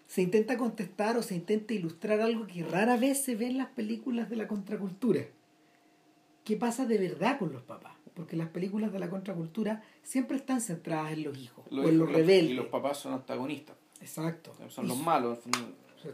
se 0.05 0.21
intenta 0.21 0.55
contestar 0.55 1.17
o 1.17 1.23
se 1.23 1.33
intenta 1.33 1.73
ilustrar 1.73 2.21
algo 2.21 2.45
que 2.45 2.61
rara 2.63 2.95
vez 2.95 3.23
se 3.23 3.35
ve 3.35 3.47
en 3.47 3.57
las 3.57 3.69
películas 3.69 4.29
de 4.29 4.35
la 4.35 4.47
contracultura. 4.47 5.21
¿Qué 6.43 6.57
pasa 6.57 6.85
de 6.85 6.99
verdad 6.99 7.39
con 7.39 7.51
los 7.53 7.63
papás? 7.63 7.96
Porque 8.17 8.35
las 8.35 8.49
películas 8.49 8.91
de 8.91 8.97
la 8.99 9.09
contracultura 9.11 9.83
siempre 10.01 10.37
están 10.37 10.59
centradas 10.59 11.11
en 11.13 11.23
los 11.23 11.37
hijos 11.37 11.63
Los 11.69 11.85
o 11.85 11.89
en 11.89 11.99
los 11.99 12.09
hijos 12.09 12.09
y 12.09 12.11
los- 12.19 12.27
rebeldes. 12.27 12.51
Y 12.51 12.55
los 12.55 12.65
papás 12.65 12.97
son 12.97 13.13
antagonistas. 13.13 13.75
Exacto. 14.01 14.53
Son 14.69 14.85
Y 14.85 14.87
los 14.89 14.97
malos. 14.97 15.37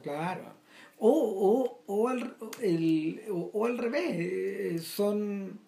claro. 0.03 0.43
O, 0.99 1.09
o, 1.09 1.81
o, 1.87 2.07
al, 2.09 2.35
el, 2.61 3.21
o, 3.31 3.49
o 3.53 3.65
al 3.65 3.77
revés, 3.77 4.11
eh, 4.17 4.79
son, 4.79 5.59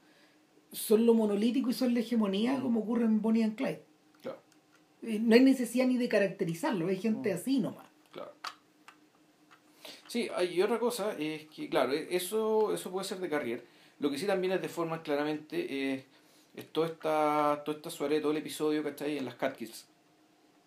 son 0.73 1.05
lo 1.05 1.13
monolítico 1.13 1.69
y 1.69 1.73
son 1.73 1.93
la 1.93 2.01
hegemonía 2.01 2.57
Mm. 2.57 2.61
como 2.61 2.81
ocurre 2.81 3.05
en 3.05 3.21
Bonnie 3.21 3.43
and 3.43 3.55
Clyde. 3.55 3.83
Claro, 4.21 4.39
Eh, 5.01 5.19
No 5.19 5.35
hay 5.35 5.41
necesidad 5.41 5.87
ni 5.87 5.97
de 5.97 6.09
caracterizarlo, 6.09 6.87
hay 6.87 6.97
gente 6.97 7.31
Mm. 7.33 7.35
así 7.37 7.59
nomás. 7.59 7.87
claro. 8.11 8.31
Sí, 10.07 10.29
hay 10.35 10.53
y 10.53 10.61
otra 10.61 10.79
cosa 10.79 11.13
es 11.17 11.45
que, 11.47 11.69
claro, 11.69 11.91
e- 11.93 12.15
eso, 12.15 12.73
eso 12.73 12.91
puede 12.91 13.05
ser 13.05 13.19
de 13.19 13.29
carrier. 13.29 13.65
Lo 13.99 14.09
que 14.11 14.17
sí 14.17 14.25
también 14.25 14.53
es 14.53 14.61
de 14.61 14.69
forma 14.69 15.01
claramente 15.01 15.93
es 15.93 16.03
toda 16.63 16.87
esta, 16.87 17.61
toda 17.65 17.77
esta 17.77 17.89
suerte, 17.89 18.19
todo 18.21 18.31
el 18.31 18.37
episodio, 18.37 18.83
¿cachai? 18.83 19.17
En 19.17 19.25
las 19.25 19.35
Cat 19.35 19.55
Kills. 19.57 19.85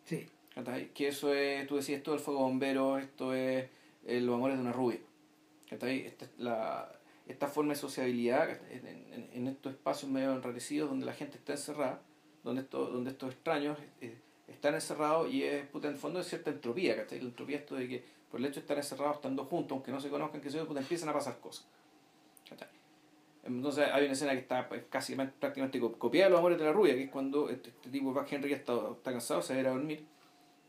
Sí. 0.04 0.26
¿cachai? 0.54 0.88
Que 0.92 1.08
eso 1.08 1.32
es, 1.32 1.66
tú 1.66 1.76
decías, 1.76 1.98
esto 1.98 2.10
del 2.12 2.20
fuego 2.20 2.40
bombero, 2.40 2.98
esto 2.98 3.34
es 3.34 3.66
eh, 4.06 4.20
los 4.20 4.34
amores 4.34 4.56
de 4.56 4.62
una 4.62 4.72
rubia. 4.72 4.98
¿cachai? 5.70 6.06
Esta, 6.06 6.24
es 6.26 6.30
la, 6.38 6.92
esta 7.26 7.46
forma 7.48 7.72
de 7.74 7.78
sociabilidad 7.78 8.50
en, 8.70 8.86
en- 8.86 9.28
en 9.32 9.46
estos 9.48 9.72
espacios 9.72 10.10
medio 10.10 10.32
enrarecidos 10.32 10.88
donde 10.90 11.06
la 11.06 11.12
gente 11.12 11.36
está 11.38 11.52
encerrada, 11.52 12.00
donde, 12.44 12.62
esto, 12.62 12.86
donde 12.86 13.10
estos 13.10 13.32
extraños 13.32 13.78
eh, 14.00 14.16
están 14.48 14.74
encerrados 14.74 15.30
y 15.32 15.44
es, 15.44 15.66
puta, 15.66 15.88
en 15.88 15.94
el 15.94 15.98
fondo 16.00 16.20
es 16.20 16.26
cierta 16.28 16.50
entropía, 16.50 16.96
¿cachai? 16.96 17.20
La 17.20 17.28
entropía 17.28 17.58
esto 17.58 17.74
de 17.76 17.86
que 17.88 18.04
por 18.30 18.40
el 18.40 18.46
hecho 18.46 18.56
de 18.56 18.60
estar 18.60 18.76
encerrados, 18.76 19.16
estando 19.16 19.44
juntos, 19.44 19.72
aunque 19.72 19.90
no 19.92 20.00
se 20.00 20.08
conozcan, 20.10 20.40
que 20.40 20.50
se 20.50 20.62
puta, 20.64 20.80
empiezan 20.80 21.08
a 21.08 21.12
pasar 21.12 21.38
cosas. 21.38 21.66
¿cachai? 22.48 22.68
Entonces 23.44 23.88
hay 23.92 24.04
una 24.04 24.12
escena 24.12 24.32
que 24.32 24.38
está 24.40 24.68
pues, 24.68 24.82
casi 24.90 25.14
prácticamente 25.14 25.80
co- 25.80 25.92
copiada 25.92 26.26
de 26.26 26.30
los 26.32 26.38
amores 26.40 26.58
de 26.58 26.64
la 26.64 26.72
rubia, 26.72 26.94
que 26.94 27.04
es 27.04 27.10
cuando 27.10 27.48
este, 27.48 27.70
este 27.70 27.88
tipo, 27.90 28.12
Buck 28.12 28.26
Henry, 28.30 28.52
está, 28.52 28.74
está 28.92 29.10
cansado, 29.12 29.40
se 29.42 29.54
va 29.54 29.58
a 29.58 29.60
ir 29.62 29.68
a 29.68 29.70
dormir. 29.70 30.04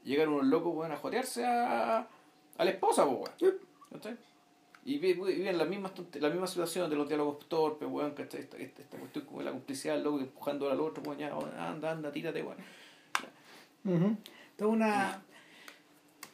Llegan 0.04 0.30
unos 0.30 0.46
locos, 0.46 0.74
weón, 0.76 0.92
a 0.92 0.98
jotearse 0.98 1.46
a, 1.46 2.08
a 2.58 2.64
la 2.66 2.72
esposa, 2.72 3.06
weón. 3.06 3.30
Y 4.86 4.98
vi- 4.98 5.14
vi- 5.14 5.36
viven 5.36 5.58
la 5.58 5.66
misma, 5.66 5.92
la 6.14 6.30
misma 6.30 6.48
situación 6.48 6.90
de 6.90 6.96
los 6.96 7.08
diálogos 7.08 7.48
torpes, 7.50 7.88
weón, 7.90 8.12
¿cachai? 8.12 8.40
Esta, 8.42 8.58
esta, 8.58 8.82
esta 8.82 8.98
cuestión 8.98 9.26
como 9.26 9.42
la 9.42 9.52
complicidad 9.52 9.96
del 9.96 10.04
loco 10.06 10.20
empujando 10.22 10.70
al 10.72 10.80
otro, 10.80 11.04
weón, 11.04 11.18
ya, 11.20 11.36
anda, 11.58 11.92
anda, 11.92 12.12
tírate, 12.12 12.42
weón. 12.42 12.58
Toda 14.56 14.70
una. 14.72 15.22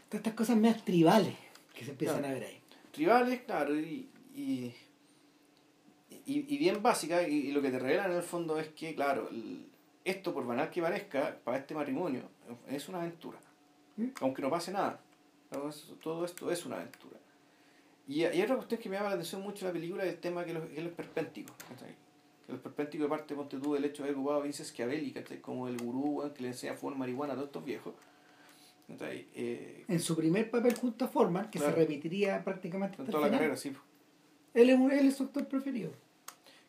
Todas 0.09 0.19
estas 0.25 0.33
cosas 0.33 0.57
más 0.57 0.83
tribales 0.85 1.33
que 1.73 1.83
se 1.85 1.91
empiezan 1.91 2.19
Claro. 2.19 2.35
a 2.35 2.39
ver 2.39 2.47
ahí. 2.47 2.59
Tribales, 2.91 3.41
claro, 3.41 3.79
y, 3.79 4.09
y, 4.35 4.73
y, 6.25 6.53
y 6.53 6.57
bien 6.57 6.81
básica, 6.81 7.27
y, 7.27 7.33
y 7.35 7.51
lo 7.51 7.61
que 7.61 7.69
te 7.71 7.79
revelan 7.79 8.11
en 8.11 8.17
el 8.17 8.23
fondo 8.23 8.59
es 8.59 8.69
que, 8.69 8.95
claro, 8.95 9.29
el- 9.29 9.65
esto, 10.03 10.33
por 10.33 10.45
banal 10.45 10.69
que 10.69 10.81
parezca, 10.81 11.37
para 11.43 11.57
este 11.57 11.73
matrimonio, 11.73 12.21
es 12.67 12.87
una 12.89 12.99
aventura. 12.99 13.39
¿Mm? 13.97 14.09
Aunque 14.21 14.41
no 14.41 14.49
pase 14.51 14.71
nada. 14.71 14.99
Todo 16.03 16.25
esto 16.25 16.51
es 16.51 16.65
una 16.65 16.75
aventura. 16.77 17.17
Y 18.07 18.23
hay 18.23 18.39
otra 18.43 18.55
cuestión 18.57 18.79
que 18.81 18.89
me 18.89 18.97
llama 18.97 19.09
la 19.09 19.15
atención 19.15 19.41
mucho 19.41 19.65
la 19.65 19.71
película 19.71 20.03
es 20.03 20.13
el 20.13 20.19
tema 20.19 20.45
que 20.45 20.53
los, 20.53 20.63
que 20.67 20.81
los 20.81 20.93
perpénticos. 20.93 21.55
Que 22.45 22.51
los 22.51 22.61
perpénticos, 22.61 23.07
aparte, 23.07 23.33
ponte 23.33 23.57
tú, 23.57 23.73
del 23.73 23.85
hecho 23.85 24.03
de 24.03 24.09
haber 24.09 24.19
ocupado 24.19 24.41
a 24.41 24.43
Vince 24.43 24.63
Schiavelli, 24.63 25.11
¿cachai? 25.11 25.41
como 25.41 25.67
el 25.67 25.77
gurú 25.77 26.31
que 26.35 26.43
le 26.43 26.49
enseña 26.49 26.73
a 26.73 26.75
fumar 26.75 26.97
marihuana 26.99 27.33
a 27.33 27.35
todos 27.35 27.47
estos 27.47 27.65
viejos. 27.65 27.93
Eh, 28.99 29.85
En 29.87 29.99
su 29.99 30.15
primer 30.15 30.51
papel 30.51 30.75
junto 30.75 31.05
a 31.05 31.07
Forman, 31.07 31.49
que 31.49 31.57
Claro. 31.57 31.73
se 31.73 31.79
repetiría 31.79 32.43
prácticamente 32.43 33.01
en 33.01 33.07
toda 33.07 33.17
el 33.17 33.21
la 33.23 33.27
final, 33.29 33.39
carrera, 33.39 33.57
sí. 33.57 33.73
Él 34.53 34.69
es, 34.69 34.79
él 34.79 35.07
es 35.07 35.15
su 35.15 35.23
actor 35.23 35.47
preferido. 35.47 35.91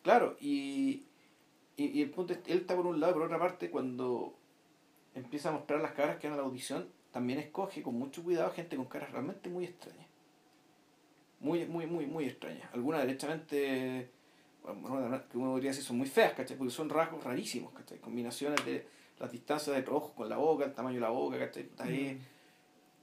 Claro, 0.07 0.37
y, 0.41 1.03
y, 1.77 1.85
y 1.87 2.01
el 2.01 2.11
punto 2.11 2.33
es, 2.33 2.39
él 2.47 2.59
está 2.59 2.77
por 2.77 2.87
un 2.87 3.01
lado, 3.01 3.15
por 3.15 3.23
otra 3.23 3.41
parte, 3.41 3.71
cuando 3.71 4.37
empieza 5.17 5.49
a 5.49 5.53
mostrar 5.53 5.81
las 5.81 5.95
caras 5.95 6.19
que 6.19 6.29
van 6.29 6.35
a 6.35 6.43
la 6.43 6.47
audición, 6.47 6.87
también 7.11 7.41
escoge 7.41 7.83
con 7.83 7.99
mucho 7.99 8.23
cuidado 8.23 8.53
gente 8.53 8.77
con 8.77 8.85
caras 8.85 9.11
realmente 9.11 9.49
muy 9.49 9.65
extrañas. 9.65 10.07
Muy, 11.41 11.67
muy, 11.67 11.89
muy, 11.89 12.07
muy 12.07 12.27
extrañas. 12.27 12.73
Algunas 12.73 13.01
derechamente, 13.01 14.09
bueno, 14.63 15.21
que 15.29 15.39
uno 15.39 15.51
podría 15.51 15.71
decir 15.71 15.83
son 15.83 15.99
muy 15.99 16.07
feas, 16.07 16.35
¿cachai? 16.35 16.57
Porque 16.57 16.73
son 16.73 16.89
rasgos 16.89 17.25
rarísimos, 17.25 17.73
¿cachai? 17.73 17.99
Combinaciones 17.99 18.65
de 18.65 18.87
las 19.19 19.33
distancias 19.33 19.75
de 19.75 19.83
los 19.83 19.91
ojos 19.91 20.13
con 20.13 20.29
la 20.29 20.37
boca, 20.37 20.67
el 20.67 20.73
tamaño 20.73 20.99
de 20.99 21.01
la 21.01 21.11
boca, 21.11 21.37
¿cachai? 21.37 21.69
Ahí. 21.79 22.17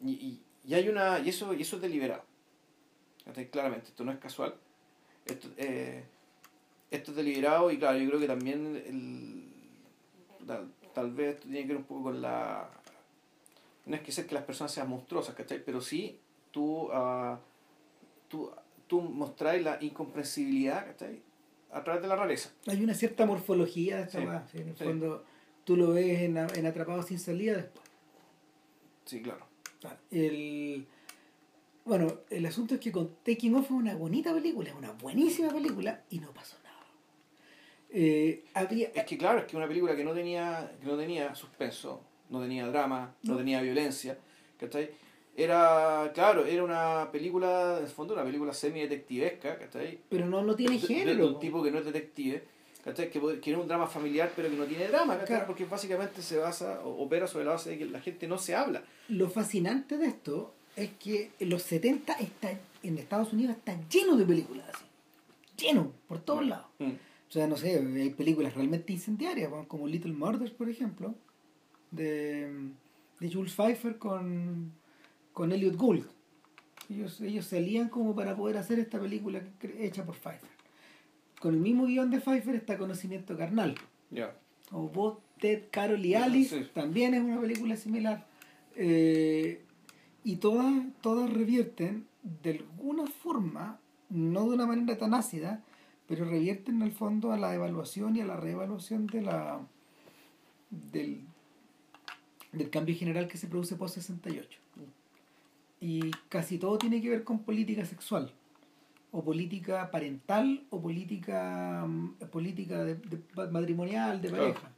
Y, 0.02 0.10
y, 0.10 0.42
y 0.64 0.74
hay 0.74 0.88
una, 0.88 1.20
y 1.20 1.28
eso, 1.28 1.54
y 1.54 1.64
eso 1.64 1.76
es 1.76 1.82
deliberado. 1.82 2.24
¿cachai? 3.26 3.50
Claramente, 3.50 3.88
esto 3.90 4.06
no 4.06 4.14
es 4.14 4.20
casual. 4.20 4.56
Esto, 5.26 5.50
eh, 5.58 6.06
esto 6.98 7.12
es 7.12 7.18
deliberado 7.18 7.72
y 7.72 7.78
claro, 7.78 7.98
yo 7.98 8.08
creo 8.08 8.20
que 8.20 8.28
también 8.28 8.76
el, 8.86 10.46
tal, 10.46 10.72
tal 10.94 11.12
vez 11.12 11.36
esto 11.36 11.48
tiene 11.48 11.62
que 11.62 11.68
ver 11.68 11.78
un 11.78 11.84
poco 11.84 12.04
con 12.04 12.22
la... 12.22 12.70
No 13.86 13.96
es 13.96 14.02
que 14.02 14.12
ser 14.12 14.26
que 14.26 14.36
las 14.36 14.46
personas 14.46 14.72
sean 14.72 14.90
monstruosas, 14.90 15.36
¿cachai? 15.36 15.64
Pero 15.64 15.82
sí 15.82 16.20
tú, 16.52 16.90
uh, 16.92 17.38
tú, 18.30 18.50
tú 18.88 19.34
la 19.62 19.78
incomprensibilidad 19.82 20.86
¿cachai? 20.86 21.22
a 21.72 21.84
través 21.84 22.02
de 22.02 22.08
la 22.08 22.16
realeza. 22.16 22.52
Hay 22.68 22.82
una 22.82 22.94
cierta 22.94 23.26
morfología 23.26 23.98
de 23.98 24.04
esta 24.04 24.48
Sí, 24.48 24.52
sí, 24.52 24.62
en 24.62 24.70
el 24.70 24.78
sí. 24.78 24.84
fondo 24.84 25.26
tú 25.66 25.76
lo 25.76 25.92
ves 25.92 26.22
en, 26.22 26.38
en 26.38 26.66
Atrapados 26.66 27.08
sin 27.08 27.20
salida 27.20 27.58
después. 27.58 27.86
Sí, 29.06 29.22
claro. 29.22 29.46
Claro, 29.82 29.98
El, 30.12 30.88
bueno, 31.84 32.20
el 32.30 32.46
asunto 32.46 32.76
es 32.76 32.80
que 32.80 32.92
con 32.92 33.16
Taking 33.24 33.56
Off 33.56 33.66
es 33.66 33.72
una 33.72 33.96
bonita 33.96 34.34
película, 34.34 34.70
es 34.70 34.76
una 34.76 34.92
buenísima 34.92 35.50
película 35.50 36.04
y 36.10 36.20
no 36.20 36.32
pasó. 36.32 36.56
Eh, 37.96 38.44
había, 38.56 38.90
Es 38.96 39.04
que 39.06 39.18
claro, 39.18 39.40
es 39.40 39.46
que 39.46 39.56
una 39.56 39.68
película 39.68 39.96
que 39.96 40.04
no 40.04 40.14
tenía, 40.14 40.72
que 40.82 40.88
no 40.88 40.98
tenía 40.98 41.36
suspenso, 41.36 42.02
no 42.30 42.42
tenía 42.42 42.66
drama, 42.68 43.14
no, 43.24 43.34
No. 43.34 43.38
tenía 43.38 43.62
violencia, 43.62 44.18
¿cachai? 44.60 44.90
Era, 45.36 46.12
claro, 46.14 46.46
era 46.46 46.64
una 46.64 47.10
película, 47.12 47.78
en 47.78 47.84
el 47.86 47.90
fondo, 47.90 48.14
una 48.14 48.24
película 48.24 48.54
semi-detectivesca, 48.54 49.58
¿cachai? 49.58 50.00
pero 50.10 50.26
no, 50.26 50.42
no 50.42 50.56
tiene 50.56 50.76
De- 50.80 50.82
de- 50.82 50.88
género. 50.88 51.28
De 51.28 51.34
un 51.34 51.40
tipo 51.40 51.64
que 51.64 51.72
no 51.72 51.80
es 51.80 51.86
detective, 51.86 52.44
¿cachai? 52.84 53.10
Que, 53.12 53.40
que 53.40 53.52
es 53.52 53.58
un 53.58 53.68
drama 53.68 53.88
familiar, 53.88 54.32
pero 54.36 54.50
que 54.50 54.56
no 54.56 54.66
tiene 54.66 54.88
drama, 54.88 55.14
¿cachai? 55.14 55.28
Claro. 55.28 55.46
Porque 55.48 55.66
básicamente 55.66 56.22
se 56.22 56.38
basa, 56.38 56.82
opera 56.84 57.28
sobre 57.28 57.46
la 57.46 57.52
base 57.52 57.72
de 57.72 57.78
que 57.80 57.86
la 57.86 58.00
gente 58.02 58.28
no 58.28 58.38
se 58.40 58.56
habla. 58.56 58.84
Lo 59.10 59.30
fascinante 59.30 59.98
de 59.98 60.08
esto 60.08 60.54
es 60.76 60.90
que 61.00 61.32
en 61.40 61.50
los 61.50 61.62
70 61.64 62.14
está, 62.14 62.52
en 62.84 62.98
Estados 62.98 63.34
Unidos 63.34 63.56
está 63.58 63.76
lleno 63.90 64.16
de 64.16 64.26
películas 64.26 64.66
así. 64.74 64.84
Lleno, 65.58 65.92
por 66.08 66.20
todos 66.20 66.46
lados. 66.46 66.66
Mm. 66.80 66.92
O 67.34 67.36
sea, 67.36 67.48
no 67.48 67.58
sé, 67.58 67.80
hay 67.80 68.12
películas 68.12 68.54
realmente 68.54 68.94
incendiarias, 68.94 69.50
como 69.68 69.88
Little 69.88 70.14
Murders, 70.14 70.52
por 70.52 70.70
ejemplo, 70.70 71.16
de, 71.90 72.70
de 73.20 73.34
Jules 73.34 73.54
Pfeiffer 73.56 73.98
con, 73.98 74.72
con 75.32 75.52
Elliot 75.52 75.76
Gould. 75.76 76.06
Ellos, 76.92 77.20
ellos 77.22 77.48
salían 77.48 77.90
como 77.90 78.14
para 78.16 78.36
poder 78.36 78.58
hacer 78.58 78.78
esta 78.78 79.00
película 79.00 79.42
hecha 79.80 80.06
por 80.06 80.14
Pfeiffer. 80.14 80.48
Con 81.40 81.56
el 81.56 81.60
mismo 81.60 81.88
guion 81.88 82.12
de 82.12 82.20
Pfeiffer 82.20 82.54
está 82.54 82.78
Conocimiento 82.78 83.36
Carnal. 83.36 83.74
O 84.72 84.88
Bob, 84.90 85.20
Ted, 85.40 85.64
Carol 85.72 86.06
y 86.06 86.14
Alice 86.14 86.56
Sí. 86.66 86.70
también 86.72 87.16
es 87.16 87.22
una 87.24 87.42
película 87.42 87.76
similar. 87.78 88.28
Eh, 88.76 89.64
y 90.24 90.36
todas, 90.36 90.72
todas 91.02 91.34
revierten 91.34 92.06
de 92.44 92.52
alguna 92.60 93.08
forma, 93.08 93.80
no 94.12 94.48
de 94.50 94.54
una 94.54 94.68
manera 94.68 95.00
tan 95.00 95.16
ácida, 95.16 95.64
pero 96.08 96.26
revierten 96.26 96.76
en 96.76 96.82
el 96.84 96.92
fondo 96.92 97.32
a 97.32 97.38
la 97.38 97.54
evaluación 97.56 98.16
y 98.16 98.22
a 98.22 98.26
la 98.26 98.38
reevaluación 98.38 99.08
de 99.08 99.22
la 99.22 99.60
del, 100.70 101.22
del 102.52 102.70
cambio 102.70 102.96
general 102.96 103.28
que 103.28 103.38
se 103.38 103.48
produce 103.48 103.76
post 103.76 103.96
68. 103.96 104.60
Y 105.80 106.12
casi 106.30 106.58
todo 106.58 106.78
tiene 106.78 107.02
que 107.02 107.10
ver 107.10 107.24
con 107.24 107.40
política 107.40 107.84
sexual, 107.86 108.32
o 109.12 109.24
política 109.24 109.92
parental, 109.92 110.64
o 110.70 110.82
política, 110.82 111.86
mm, 111.86 112.16
política 112.32 112.84
de, 112.86 112.96
de- 112.96 113.48
matrimonial, 113.52 114.22
de 114.22 114.30
Claro. 114.30 114.44
pareja. 114.54 114.72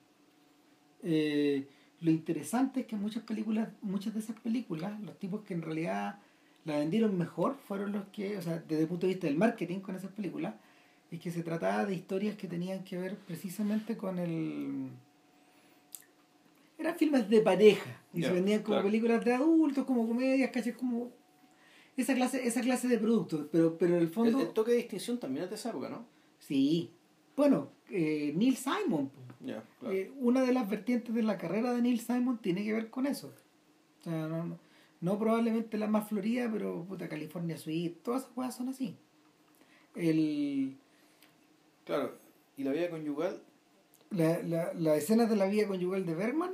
Eh, 1.04 1.68
lo 2.02 2.12
interesante 2.12 2.82
es 2.82 2.86
que 2.88 2.96
muchas 2.96 3.24
películas, 3.24 3.70
muchas 3.82 4.14
de 4.14 4.20
esas 4.20 4.38
películas, 4.40 5.00
los 5.02 5.18
tipos 5.20 5.42
que 5.42 5.54
en 5.54 5.62
realidad 5.62 6.20
la 6.66 6.80
vendieron 6.80 7.16
mejor 7.18 7.56
fueron 7.68 7.92
los 7.92 8.06
que, 8.06 8.38
o 8.38 8.42
sea, 8.42 8.58
desde 8.68 8.82
el 8.84 8.88
punto 8.88 9.06
de 9.06 9.14
vista 9.14 9.28
del 9.28 9.38
marketing 9.38 9.80
con 9.80 9.96
esas 9.96 10.12
películas, 10.12 10.56
es 11.16 11.22
que 11.22 11.32
se 11.32 11.44
trataba 11.44 11.86
de 11.86 11.96
historias 11.96 12.36
que 12.36 12.48
tenían 12.48 12.84
que 12.84 12.98
ver 12.98 13.16
precisamente 13.18 13.98
con 13.98 14.20
el... 14.20 14.90
Eran 16.78 16.96
filmes 16.96 17.30
de 17.30 17.42
pareja 17.42 18.02
y 18.14 18.22
se 18.22 18.32
vendían 18.32 18.62
como 18.62 18.76
claro. 18.76 18.88
películas 18.88 19.24
de 19.24 19.34
adultos, 19.34 19.86
como 19.86 20.08
comedias, 20.08 20.52
¿cachai? 20.52 20.74
Como 20.74 21.12
esa 21.96 22.14
clase, 22.14 22.46
esa 22.46 22.62
clase 22.62 22.88
de 22.90 22.98
productos, 22.98 23.48
pero, 23.52 23.78
pero 23.78 23.96
en 23.96 24.02
el 24.02 24.10
fondo... 24.10 24.42
el 24.42 24.50
toque 24.50 24.72
de 24.72 24.78
distinción 24.78 25.18
también 25.18 25.46
es 25.46 25.50
de 25.50 25.56
esa 25.56 25.70
época, 25.70 25.88
¿no? 25.88 26.06
Sí. 26.40 26.92
Bueno, 27.38 27.70
eh, 27.90 28.34
Neil 28.36 28.58
Simon, 28.58 29.10
claro. 29.42 29.64
Eh, 29.90 30.12
una 30.20 30.42
de 30.42 30.52
las 30.52 30.70
vertientes 30.70 31.16
de 31.16 31.24
la 31.24 31.38
carrera 31.38 31.74
de 31.74 31.82
Neil 31.82 32.00
Simon 32.00 32.40
tiene 32.40 32.64
que 32.64 32.74
ver 32.74 32.90
con 32.90 33.06
eso. 33.06 33.34
O 34.02 34.04
sea, 34.04 34.28
no, 34.28 34.46
no, 34.46 34.60
no 35.00 35.20
probablemente 35.20 35.78
la 35.78 35.88
más 35.88 36.10
florida, 36.10 36.50
pero 36.52 36.84
puta 36.84 37.08
California 37.08 37.58
Suite, 37.58 38.02
todas 38.04 38.24
esas 38.24 38.34
cosas 38.34 38.56
son 38.56 38.70
así. 38.70 38.98
El, 39.96 40.78
Claro, 41.86 42.18
y 42.58 42.64
la 42.64 42.72
vida 42.72 42.90
conyugal 42.90 43.42
la, 44.12 44.42
la, 44.44 44.74
las 44.74 44.98
escenas 44.98 45.30
de 45.30 45.36
la 45.36 45.46
vida 45.46 45.68
conyugal 45.68 46.06
de 46.06 46.16
Bergman, 46.16 46.54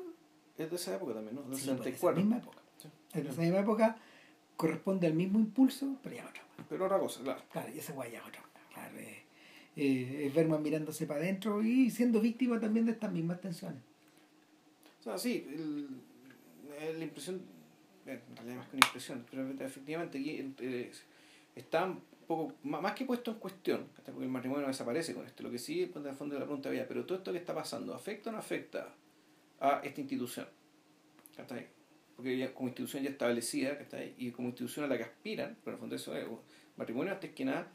es 0.58 0.70
de 0.70 0.76
esa 0.76 0.96
época 0.96 1.14
también, 1.14 1.36
¿no? 1.36 1.44
Del 1.44 1.58
sí, 1.58 1.68
pues, 1.70 1.84
de 1.84 1.90
esa 1.90 2.00
64. 2.00 2.22
misma 2.22 2.38
época. 2.38 2.58
Sí. 2.78 2.88
En 3.14 3.28
esa 3.28 3.42
misma 3.42 3.60
época 3.60 3.98
corresponde 4.56 5.08
al 5.08 5.14
mismo 5.14 5.40
impulso, 5.40 5.98
pero 6.04 6.16
ya 6.16 6.28
otra. 6.28 6.44
Pero 6.70 6.86
otra 6.86 7.00
cosa, 7.00 7.22
claro. 7.22 7.42
Claro, 7.52 7.72
y 7.74 7.80
esa 7.80 7.94
guay 7.94 8.12
ya 8.12 8.26
otra. 8.26 8.44
Claro, 8.74 8.98
eh, 8.98 9.24
eh, 9.76 10.26
es 10.28 10.34
Bergman 10.34 10.62
mirándose 10.62 11.06
para 11.06 11.20
adentro 11.20 11.64
y 11.64 11.90
siendo 11.90 12.22
víctima 12.22 12.60
también 12.60 12.86
de 12.86 12.92
estas 12.94 13.12
mismas 13.12 13.42
tensiones. 13.42 13.82
O 15.00 15.04
sea, 15.04 15.18
sí, 15.18 15.48
el, 15.50 15.88
eh, 16.80 16.96
la 16.98 17.04
impresión, 17.04 17.42
eh, 18.06 18.22
en 18.30 18.36
realidad 18.36 18.58
más 18.58 18.68
que 18.70 18.78
una 18.78 18.86
impresión, 18.86 19.26
pero 19.30 19.66
efectivamente 19.66 20.20
aquí 20.20 20.54
eh, 20.60 20.92
está 21.56 21.86
un 21.86 22.02
poco, 22.36 22.54
má- 22.64 22.82
más 22.82 22.94
que 22.94 23.06
puesto 23.06 23.32
en 23.32 23.38
cuestión, 23.38 23.88
porque 23.96 24.12
el 24.24 24.30
matrimonio 24.30 24.68
desaparece 24.68 25.14
con 25.14 25.26
esto, 25.26 25.44
lo 25.44 25.52
que 25.52 25.58
sí, 25.60 25.86
pues, 25.92 26.06
el 26.06 26.14
fondo 26.14 26.36
de 26.36 26.40
la 26.40 26.46
pregunta 26.46 26.70
había, 26.70 26.88
pero 26.88 27.06
todo 27.06 27.18
esto 27.18 27.32
que 27.32 27.38
está 27.40 27.54
pasando, 27.54 27.94
¿afecta 27.94 28.30
o 28.30 28.34
no 28.34 28.40
afecta 28.40 28.94
a 29.60 29.82
esta 29.84 30.02
institución? 30.02 30.48
¿cachai? 31.36 31.68
Porque 32.16 32.38
ya 32.38 32.54
como 32.54 32.68
institución 32.70 33.04
ya 33.04 33.10
establecida, 33.10 33.78
¿cachai? 33.78 34.14
y 34.18 34.32
como 34.32 34.50
institución 34.50 34.86
a 34.86 34.88
la 34.88 34.98
que 34.98 35.04
aspiran, 35.04 35.58
pero 35.64 35.72
en 35.72 35.76
el 35.76 35.80
fondo 35.80 35.96
eso 35.96 36.16
es, 36.16 36.26
matrimonio 36.78 37.14
antes 37.14 37.32
que 37.32 37.46
nada, 37.46 37.68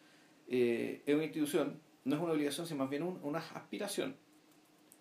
eh, 0.49 1.03
es 1.07 1.15
una 1.15 1.25
institución, 1.25 1.81
no 2.05 2.17
es 2.17 2.23
una 2.23 2.33
obligación, 2.33 2.67
sino 2.67 2.79
más 2.79 2.91
bien 2.91 3.03
un- 3.03 3.19
una 3.23 3.39
aspiración. 3.39 4.15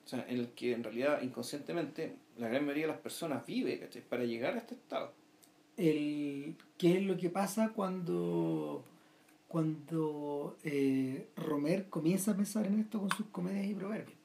O 0.04 0.08
sea, 0.08 0.26
en 0.30 0.38
el 0.40 0.50
que 0.50 0.74
en 0.74 0.84
realidad 0.84 1.22
inconscientemente 1.24 2.16
la 2.38 2.48
gran 2.48 2.64
mayoría 2.64 2.84
de 2.88 2.94
las 2.94 3.02
personas 3.02 3.46
vive 3.46 3.80
¿cachai? 3.80 4.02
para 4.04 4.24
llegar 4.24 4.54
a 4.56 4.60
este 4.60 4.76
estado. 4.76 5.14
el 5.78 6.56
qué 6.78 6.98
es 6.98 7.04
lo 7.04 7.18
que 7.18 7.30
pasa 7.30 7.72
cuando 7.76 8.86
cuando 9.48 10.58
eh, 10.64 11.30
Romer 11.36 11.88
comienza 11.90 12.32
a 12.32 12.36
pensar 12.36 12.68
en 12.68 12.80
esto 12.80 13.00
con 13.00 13.10
sus 13.12 13.28
comedias 13.28 13.66
y 13.68 13.74
proverbios. 13.74 14.18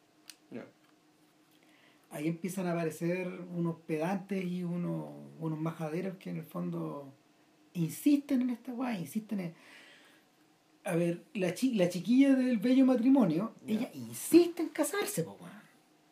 Ahí 2.13 2.27
empiezan 2.27 2.67
a 2.67 2.73
aparecer 2.73 3.29
unos 3.55 3.77
pedantes 3.87 4.45
y 4.45 4.65
unos, 4.65 5.13
unos 5.39 5.61
majaderos 5.61 6.17
que 6.17 6.31
en 6.31 6.39
el 6.39 6.43
fondo 6.45 7.13
insisten 7.73 8.43
en 8.43 8.51
esta 8.51 8.73
guay, 8.73 8.99
insisten 9.03 9.39
en... 9.39 9.55
A 10.83 10.97
ver, 10.97 11.23
la, 11.35 11.55
chi- 11.55 11.75
la 11.75 11.89
chiquilla 11.89 12.35
del 12.35 12.59
bello 12.59 12.85
matrimonio, 12.85 13.53
ella 13.65 13.91
insiste 13.95 14.61
en 14.61 14.71
casarse, 14.71 15.23
po. 15.23 15.37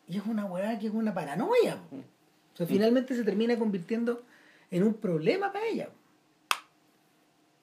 Y 0.07 0.15
es 0.15 0.25
una 0.25 0.45
weá 0.45 0.79
que 0.79 0.87
es 0.87 0.93
una 0.93 1.13
paranoia. 1.13 1.81
po. 1.89 1.97
Mm. 1.97 1.99
O 2.53 2.55
sea, 2.57 2.65
finalmente 2.65 3.13
se 3.13 3.25
termina 3.25 3.59
convirtiendo 3.59 4.23
en 4.71 4.83
un 4.83 4.93
problema 4.93 5.51
para 5.51 5.65
ella. 5.67 5.89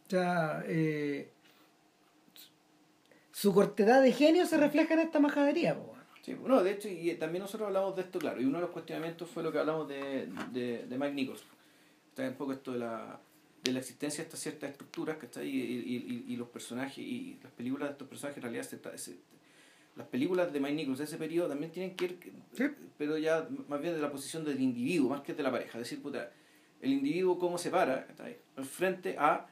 O 0.06 0.10
sea, 0.10 0.62
eh, 0.66 1.30
su 3.38 3.52
cortedad 3.52 4.00
de 4.02 4.12
genio 4.12 4.46
se 4.46 4.56
refleja 4.56 4.94
en 4.94 5.00
esta 5.00 5.20
majadería. 5.20 5.74
po. 5.76 5.94
Sí, 6.22 6.32
bueno, 6.32 6.62
de 6.62 6.70
hecho, 6.72 6.88
y 6.88 7.14
también 7.16 7.42
nosotros 7.42 7.66
hablamos 7.66 7.94
de 7.94 8.00
esto, 8.00 8.18
claro, 8.18 8.40
y 8.40 8.46
uno 8.46 8.56
de 8.56 8.62
los 8.62 8.70
cuestionamientos 8.70 9.28
fue 9.28 9.42
lo 9.42 9.52
que 9.52 9.58
hablamos 9.58 9.86
de, 9.88 10.26
de, 10.52 10.86
de 10.86 10.98
Mike 10.98 11.12
Nichols. 11.12 11.44
Está 12.08 12.26
un 12.26 12.34
poco 12.34 12.52
esto 12.54 12.72
de 12.72 12.78
la, 12.78 13.20
de 13.62 13.72
la 13.72 13.78
existencia 13.80 14.22
de 14.22 14.28
estas 14.28 14.40
ciertas 14.40 14.70
estructuras, 14.70 15.18
que 15.18 15.26
está 15.26 15.40
ahí, 15.40 15.50
y, 15.50 16.24
y, 16.30 16.32
y, 16.32 16.36
los 16.36 16.48
personajes, 16.48 16.96
y 16.98 17.38
las 17.42 17.52
películas 17.52 17.88
de 17.90 17.92
estos 17.92 18.08
personajes 18.08 18.38
en 18.38 18.42
realidad 18.42 18.62
se, 18.64 18.98
se- 18.98 19.18
las 19.96 20.06
películas 20.08 20.50
de 20.50 20.58
Mike 20.58 20.74
Nichols 20.74 20.98
de 20.98 21.04
ese 21.04 21.18
periodo 21.18 21.48
también 21.50 21.70
tienen 21.72 21.94
que 21.94 22.04
ir, 22.06 22.18
Sí. 22.54 22.64
pero 22.96 23.18
ya 23.18 23.46
más 23.68 23.80
bien 23.82 23.92
de 23.94 24.00
la 24.00 24.10
posición 24.10 24.46
del 24.46 24.60
individuo, 24.62 25.10
más 25.10 25.20
que 25.20 25.34
de 25.34 25.42
la 25.42 25.50
pareja. 25.50 25.78
Es 25.78 25.84
decir, 25.84 26.00
puta, 26.02 26.32
el 26.80 26.90
individuo 26.90 27.38
cómo 27.38 27.58
se 27.58 27.68
para 27.70 28.06
está 28.08 28.24
ahí, 28.24 28.36
frente 28.64 29.16
a 29.18 29.46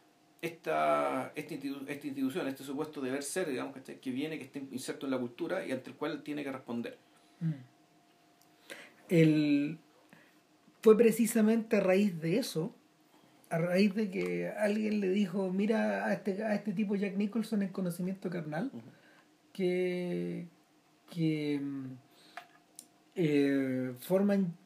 esta, 0.44 1.32
esta, 1.34 1.54
institu- 1.54 1.84
esta 1.88 2.06
institución, 2.06 2.46
este 2.48 2.64
supuesto 2.64 3.00
deber 3.00 3.22
ser, 3.22 3.48
digamos, 3.48 3.74
¿cachai? 3.74 4.00
que 4.00 4.10
viene, 4.10 4.38
que 4.38 4.44
está 4.44 4.58
inserto 4.58 5.06
en 5.06 5.10
la 5.12 5.18
cultura 5.18 5.64
y 5.66 5.72
ante 5.72 5.90
el 5.90 5.96
cual 5.96 6.22
tiene 6.22 6.42
que 6.44 6.52
responder. 6.52 6.98
El, 9.08 9.78
fue 10.82 10.96
precisamente 10.96 11.76
a 11.76 11.80
raíz 11.80 12.20
de 12.20 12.38
eso, 12.38 12.74
a 13.50 13.58
raíz 13.58 13.94
de 13.94 14.10
que 14.10 14.48
alguien 14.48 15.00
le 15.00 15.08
dijo, 15.10 15.50
mira 15.52 16.06
a 16.06 16.12
este, 16.14 16.42
a 16.42 16.54
este 16.54 16.72
tipo 16.72 16.96
Jack 16.96 17.16
Nicholson 17.16 17.62
en 17.62 17.68
conocimiento 17.68 18.30
carnal, 18.30 18.70
que, 19.52 20.46
que 21.10 21.60
mm, 21.62 21.86
eh, 23.16 23.94
Forman 24.00 24.56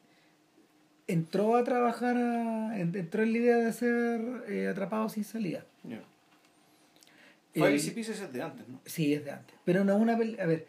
entró 1.09 1.55
a 1.55 1.63
trabajar, 1.63 2.15
a- 2.17 2.79
entró 2.79 3.23
en 3.23 3.31
la 3.33 3.37
idea 3.37 3.57
de 3.57 3.65
hacer 3.67 4.21
eh, 4.47 4.67
Atrapados 4.67 5.13
sin 5.13 5.23
salida. 5.23 5.65
El- 5.83 7.63
Five 7.63 7.73
Easy 7.73 7.91
Pieces 7.91 8.21
es 8.21 8.31
de 8.31 8.41
antes, 8.41 8.67
¿no? 8.69 8.79
Sí, 8.85 9.13
es 9.13 9.25
de 9.25 9.31
antes. 9.31 9.55
Pero 9.65 9.83
no 9.83 9.97
una 9.97 10.17
pel- 10.17 10.39
A 10.39 10.45
ver. 10.45 10.67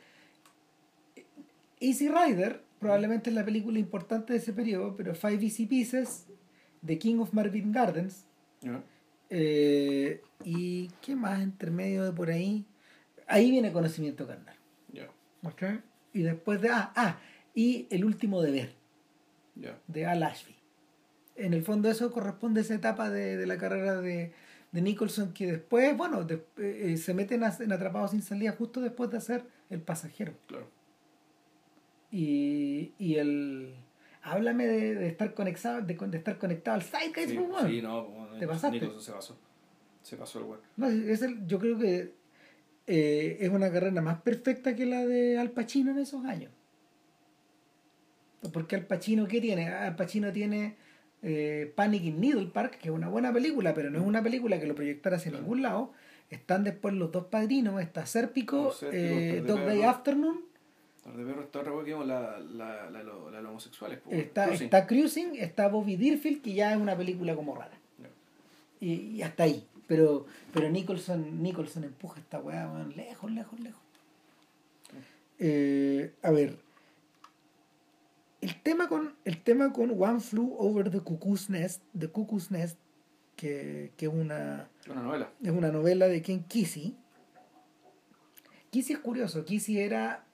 Easy 1.78 2.08
Rider 2.08 2.62
probablemente 2.78 3.30
es 3.30 3.36
la 3.36 3.44
película 3.44 3.78
importante 3.78 4.32
de 4.32 4.38
ese 4.38 4.52
periodo, 4.52 4.96
pero 4.96 5.14
Five 5.14 5.42
Easy 5.44 5.66
Pieces, 5.66 6.26
The 6.84 6.98
King 6.98 7.18
of 7.18 7.32
Marvin 7.32 7.72
Gardens. 7.72 8.24
Eh, 9.28 10.22
¿Y 10.44 10.88
qué 11.02 11.14
más 11.14 11.40
entre 11.42 11.70
medio 11.70 12.04
de 12.04 12.12
por 12.12 12.30
ahí? 12.30 12.64
Ahí 13.26 13.50
viene 13.50 13.72
conocimiento 13.72 14.26
carnal. 14.26 14.56
Ya. 14.92 15.08
¿ok? 15.44 15.62
Y 16.14 16.22
después 16.22 16.60
de. 16.60 16.70
Ah, 16.70 16.92
ah, 16.96 17.18
y 17.54 17.86
el 17.90 18.04
último 18.04 18.42
deber 18.42 18.72
De 19.86 20.06
Al 20.06 20.22
Ashby. 20.22 20.54
En 21.36 21.54
el 21.54 21.62
fondo, 21.62 21.90
eso 21.90 22.10
corresponde 22.12 22.60
a 22.60 22.62
esa 22.62 22.74
etapa 22.74 23.08
de, 23.10 23.36
de 23.36 23.46
la 23.46 23.56
carrera 23.56 24.00
de, 24.00 24.32
de 24.72 24.80
Nicholson 24.82 25.32
que 25.32 25.46
después, 25.52 25.96
bueno, 25.96 26.24
de- 26.24 26.44
eh, 26.58 26.96
se 26.96 27.14
meten 27.14 27.44
a- 27.44 27.56
en 27.58 27.72
Atrapados 27.72 28.10
sin 28.10 28.22
salida 28.22 28.52
justo 28.52 28.80
después 28.80 29.10
de 29.10 29.18
hacer 29.18 29.44
El 29.70 29.80
pasajero. 29.80 30.34
Claro. 30.46 30.68
Y, 32.10 32.92
y 32.98 33.16
el. 33.16 33.74
Háblame 34.22 34.66
de, 34.66 35.06
estar 35.08 35.32
conectado, 35.32 35.80
de, 35.80 35.96
estar 36.18 36.36
conectado 36.38 36.74
al 36.74 36.82
Zeitgeist, 36.82 37.30
Sí, 37.30 37.36
pues, 37.38 37.48
bueno. 37.48 37.68
sí, 37.68 37.80
no, 37.80 38.04
bueno, 38.06 38.38
Te 38.38 38.46
pasaste. 38.46 38.78
Nicholson 38.80 39.02
se 39.02 39.12
pasó. 39.12 39.38
Se 40.02 40.16
pasó 40.16 40.38
el 40.40 40.44
weón. 40.46 40.60
No, 40.76 40.88
es 40.88 41.22
el- 41.22 41.46
yo 41.46 41.58
creo 41.58 41.78
que 41.78 42.12
eh, 42.86 43.38
es 43.40 43.48
una 43.50 43.70
carrera 43.72 44.02
más 44.02 44.20
perfecta 44.20 44.74
que 44.74 44.84
la 44.84 45.06
de 45.06 45.38
Al 45.38 45.52
Pacino 45.52 45.92
en 45.92 45.98
esos 46.00 46.24
años. 46.26 46.52
Porque 48.52 48.76
Al 48.76 48.86
Pacino, 48.86 49.26
¿qué 49.26 49.40
tiene? 49.40 49.68
Al 49.68 49.96
Pacino 49.96 50.32
tiene 50.32 50.76
eh, 51.22 51.72
Panic 51.74 52.04
in 52.04 52.20
Needle 52.20 52.46
Park, 52.46 52.78
que 52.78 52.88
es 52.88 52.94
una 52.94 53.08
buena 53.08 53.32
película, 53.32 53.74
pero 53.74 53.90
no 53.90 53.98
es 53.98 54.04
una 54.04 54.22
película 54.22 54.58
que 54.58 54.66
lo 54.66 54.74
proyectara 54.74 55.16
hacia 55.16 55.32
ningún 55.32 55.62
lado. 55.62 55.92
Están 56.30 56.64
después 56.64 56.94
los 56.94 57.10
dos 57.12 57.26
padrinos, 57.26 57.80
está 57.80 58.06
Sérpico, 58.06 58.72
eh, 58.82 59.42
Dog 59.46 59.60
Day. 59.60 59.82
Afternoon, 59.82 60.40
Tarde 61.02 61.24
perro 61.24 61.42
está 61.42 61.62
la, 61.62 62.38
la, 62.38 62.90
la, 62.90 63.40
la, 63.40 63.48
homosexuales. 63.48 64.00
pues, 64.04 64.18
está, 64.18 64.46
Cruising. 64.46 64.64
está 64.64 64.86
Cruising, 64.86 65.36
está 65.36 65.68
Bobby 65.68 65.96
Deerfield, 65.96 66.42
que 66.42 66.52
ya 66.52 66.72
es 66.72 66.78
una 66.78 66.96
película 66.96 67.34
como 67.34 67.54
rara. 67.54 67.76
Y, 68.80 68.92
y 68.92 69.22
hasta 69.22 69.44
ahí. 69.44 69.66
Pero, 69.86 70.26
pero 70.52 70.70
Nicholson, 70.70 71.42
Nicholson 71.42 71.84
empuja 71.84 72.20
esta 72.20 72.38
weá, 72.38 72.70
lejos, 72.94 73.30
lejos, 73.30 73.58
lejos. 73.60 73.80
Eh, 75.38 76.12
a 76.22 76.30
ver. 76.30 76.56
El 78.40 78.60
tema 78.62 78.88
con. 78.88 79.14
El 79.24 79.42
tema 79.42 79.72
con 79.72 79.90
One 80.00 80.20
Flew 80.20 80.54
Over 80.58 80.90
the 80.90 81.00
Cuckoo's 81.00 81.50
Nest, 81.50 81.82
The 81.98 82.08
Cuckoo's 82.08 82.50
Nest, 82.50 82.78
que, 83.36 83.92
que 83.96 84.06
es 84.06 84.12
una. 84.12 84.68
Una 84.90 85.02
novela. 85.02 85.30
es 85.42 85.50
una 85.50 85.70
novela 85.70 86.08
de 86.08 86.22
Ken 86.22 86.44
Kesey. 86.44 86.96
Kesey 88.70 88.94
es 88.96 89.00
curioso, 89.02 89.44
Kesey 89.44 89.78
era. 89.78 90.24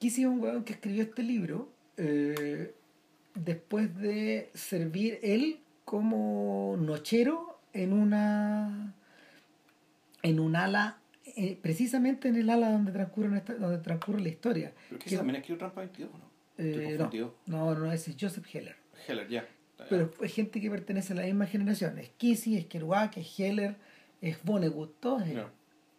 Kesey 0.00 0.24
es 0.24 0.30
un 0.30 0.40
weón 0.40 0.64
que 0.64 0.72
escribió 0.74 1.02
este 1.02 1.22
libro 1.22 1.70
eh, 1.96 2.74
después 3.34 3.94
de 3.98 4.50
servir 4.54 5.18
él 5.22 5.60
como 5.84 6.76
nochero 6.78 7.58
en 7.72 7.92
una. 7.92 8.94
en 10.22 10.40
un 10.40 10.56
ala. 10.56 10.98
eh, 11.36 11.58
precisamente 11.60 12.28
en 12.28 12.36
el 12.36 12.48
ala 12.50 12.70
donde 12.70 12.92
transcurre, 12.92 13.36
esta- 13.36 13.54
donde 13.54 13.78
transcurre 13.78 14.20
la 14.20 14.28
historia. 14.28 14.72
Pero 14.88 14.98
que 15.00 15.10
Que- 15.10 15.16
también 15.16 15.36
escribió 15.36 15.58
Trampa 15.58 15.80
22, 15.80 16.10
¿no? 16.12 16.33
Estoy 16.56 16.84
Eh, 16.84 16.98
no, 16.98 17.04
no, 17.46 17.74
no, 17.74 17.92
ese 17.92 18.12
es 18.12 18.16
Joseph 18.20 18.46
Heller. 18.52 18.76
Heller, 19.08 19.28
ya. 19.28 19.48
Pero 19.88 20.10
es 20.22 20.32
gente 20.32 20.60
que 20.60 20.70
pertenece 20.70 21.12
a 21.12 21.16
la 21.16 21.22
misma 21.24 21.46
generación. 21.46 21.98
Es 21.98 22.10
Kesey, 22.16 22.56
es 22.56 22.66
Kerouac, 22.66 23.16
es 23.16 23.38
Heller, 23.40 23.76
es 24.20 24.42
Vonnegut, 24.44 25.00
todos 25.00 25.22
ellos. 25.26 25.50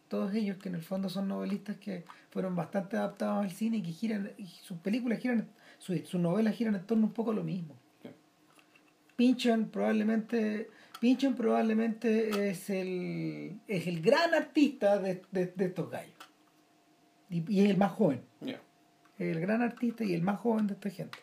Todos 0.08 0.34
ellos 0.34 0.56
que 0.58 0.68
en 0.68 0.76
el 0.76 0.82
fondo 0.82 1.08
son 1.08 1.26
novelistas 1.28 1.76
que 1.76 2.04
fueron 2.30 2.54
bastante 2.54 2.96
adaptados 2.96 3.44
al 3.44 3.50
cine 3.50 3.78
y 3.78 3.82
que 3.82 3.90
giran, 3.92 4.30
y 4.38 4.46
sus 4.46 4.78
películas 4.78 5.18
giran, 5.18 5.48
sus, 5.78 6.00
sus 6.08 6.20
novelas 6.20 6.54
giran 6.54 6.76
en 6.76 6.86
torno 6.86 7.06
un 7.06 7.12
poco 7.12 7.32
a 7.32 7.34
lo 7.34 7.42
mismo. 7.42 7.74
Ya. 8.04 8.12
Pynchon 9.16 9.68
probablemente, 9.68 10.70
Pynchon 11.00 11.34
probablemente 11.34 12.48
es 12.50 12.70
el, 12.70 13.58
es 13.66 13.86
el 13.86 14.00
gran 14.00 14.32
artista 14.34 14.98
de, 14.98 15.22
de- 15.32 15.46
de 15.46 15.64
estos 15.66 15.90
gallos. 15.90 16.14
Y, 17.28 17.44
y 17.52 17.64
es 17.64 17.70
el 17.70 17.76
más 17.76 17.92
joven. 17.92 18.22
El 19.18 19.40
gran 19.40 19.62
artista 19.62 20.04
y 20.04 20.14
el 20.14 20.22
más 20.22 20.40
joven 20.40 20.66
de 20.66 20.74
esta 20.74 20.90
gente. 20.90 21.18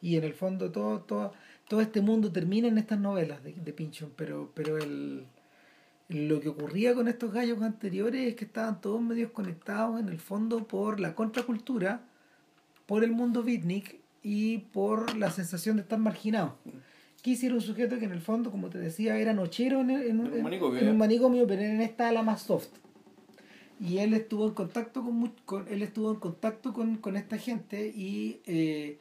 Y 0.00 0.16
en 0.16 0.24
el 0.24 0.34
fondo 0.34 0.70
todo, 0.70 1.00
todo, 1.00 1.32
todo 1.68 1.80
este 1.80 2.00
mundo 2.00 2.30
termina 2.30 2.68
en 2.68 2.78
estas 2.78 3.00
novelas 3.00 3.42
de, 3.42 3.52
de 3.52 3.72
Pynchon, 3.72 4.12
pero, 4.16 4.52
pero 4.54 4.76
el, 4.76 5.26
lo 6.08 6.40
que 6.40 6.48
ocurría 6.48 6.94
con 6.94 7.08
estos 7.08 7.32
gallos 7.32 7.62
anteriores 7.62 8.28
es 8.28 8.34
que 8.36 8.44
estaban 8.44 8.80
todos 8.80 9.00
medios 9.00 9.30
conectados 9.30 9.98
en 10.00 10.08
el 10.08 10.18
fondo 10.18 10.66
por 10.66 11.00
la 11.00 11.14
contracultura, 11.14 12.02
por 12.86 13.02
el 13.02 13.12
mundo 13.12 13.42
beatnik 13.42 14.00
y 14.22 14.58
por 14.58 15.16
la 15.16 15.30
sensación 15.30 15.76
de 15.76 15.82
estar 15.82 15.98
marginados. 15.98 16.52
Kesey 17.22 17.46
era 17.46 17.54
un 17.54 17.62
sujeto 17.62 17.98
que 17.98 18.04
en 18.04 18.12
el 18.12 18.20
fondo, 18.20 18.50
como 18.50 18.68
te 18.68 18.78
decía, 18.78 19.16
era 19.16 19.32
nochero 19.32 19.80
en, 19.80 19.90
en 19.90 20.20
un, 20.20 20.26
En 20.26 20.36
un 20.36 20.42
manicomio, 20.42 20.80
en 20.80 20.88
un 20.88 20.98
manicomio, 20.98 21.46
pero 21.46 21.62
en 21.62 21.80
esta 21.80 22.10
ala 22.10 22.22
más 22.22 22.42
soft 22.42 22.68
y 23.80 23.98
él 23.98 24.14
estuvo 24.14 24.46
en 24.48 24.54
contacto 24.54 25.02
con, 25.02 25.28
con- 25.44 25.66
él 25.68 25.82
estuvo 25.82 26.12
en 26.12 26.20
contacto 26.20 26.72
con, 26.72 26.96
con 26.98 27.16
esta 27.16 27.38
gente 27.38 27.88
y 27.88 28.40
eh, 28.46 28.98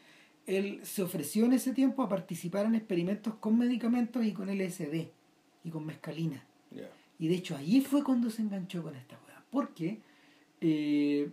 él 0.48 0.80
se 0.84 1.04
ofreció 1.04 1.46
en 1.46 1.54
ese 1.54 1.74
tiempo 1.74 2.04
a 2.04 2.10
participar 2.10 2.66
en 2.66 2.76
experimentos 2.76 3.36
con 3.36 3.58
medicamentos 3.58 4.26
y 4.26 4.34
con 4.34 4.50
LSD 4.50 5.08
y 5.64 5.70
con 5.70 5.86
mescalina 5.86 6.44
y 7.20 7.28
de 7.28 7.36
hecho 7.36 7.56
allí 7.56 7.82
fue 7.82 8.04
cuando 8.04 8.30
se 8.30 8.42
enganchó 8.42 8.82
con 8.84 8.96
esta 8.96 9.18
weá 9.28 9.44
porque 9.52 10.00
eh, 10.62 11.30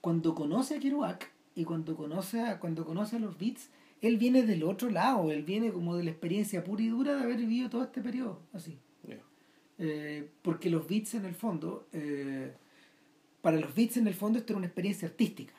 cuando 0.00 0.34
conoce 0.34 0.76
a 0.76 0.78
Kerouac 0.80 1.30
y 1.54 1.64
cuando 1.64 1.96
conoce 1.96 2.40
a, 2.40 2.58
cuando 2.60 2.84
conoce 2.84 3.16
a 3.16 3.18
los 3.18 3.38
Beats 3.38 3.68
él 4.00 4.18
viene 4.18 4.42
del 4.42 4.62
otro 4.64 4.90
lado 4.90 5.30
él 5.32 5.42
viene 5.42 5.72
como 5.72 5.96
de 5.96 6.04
la 6.04 6.10
experiencia 6.10 6.62
pura 6.64 6.82
y 6.82 6.88
dura 6.88 7.14
de 7.16 7.22
haber 7.22 7.38
vivido 7.38 7.70
todo 7.70 7.82
este 7.84 8.00
periodo 8.00 8.40
así. 8.52 8.78
Eh, 9.78 10.28
porque 10.42 10.70
los 10.70 10.86
beats 10.86 11.14
en 11.14 11.24
el 11.24 11.34
fondo, 11.34 11.88
eh, 11.92 12.52
para 13.40 13.58
los 13.58 13.74
beats 13.74 13.96
en 13.96 14.06
el 14.06 14.14
fondo 14.14 14.38
esto 14.38 14.52
era 14.52 14.58
una 14.58 14.66
experiencia 14.66 15.08
artística. 15.08 15.54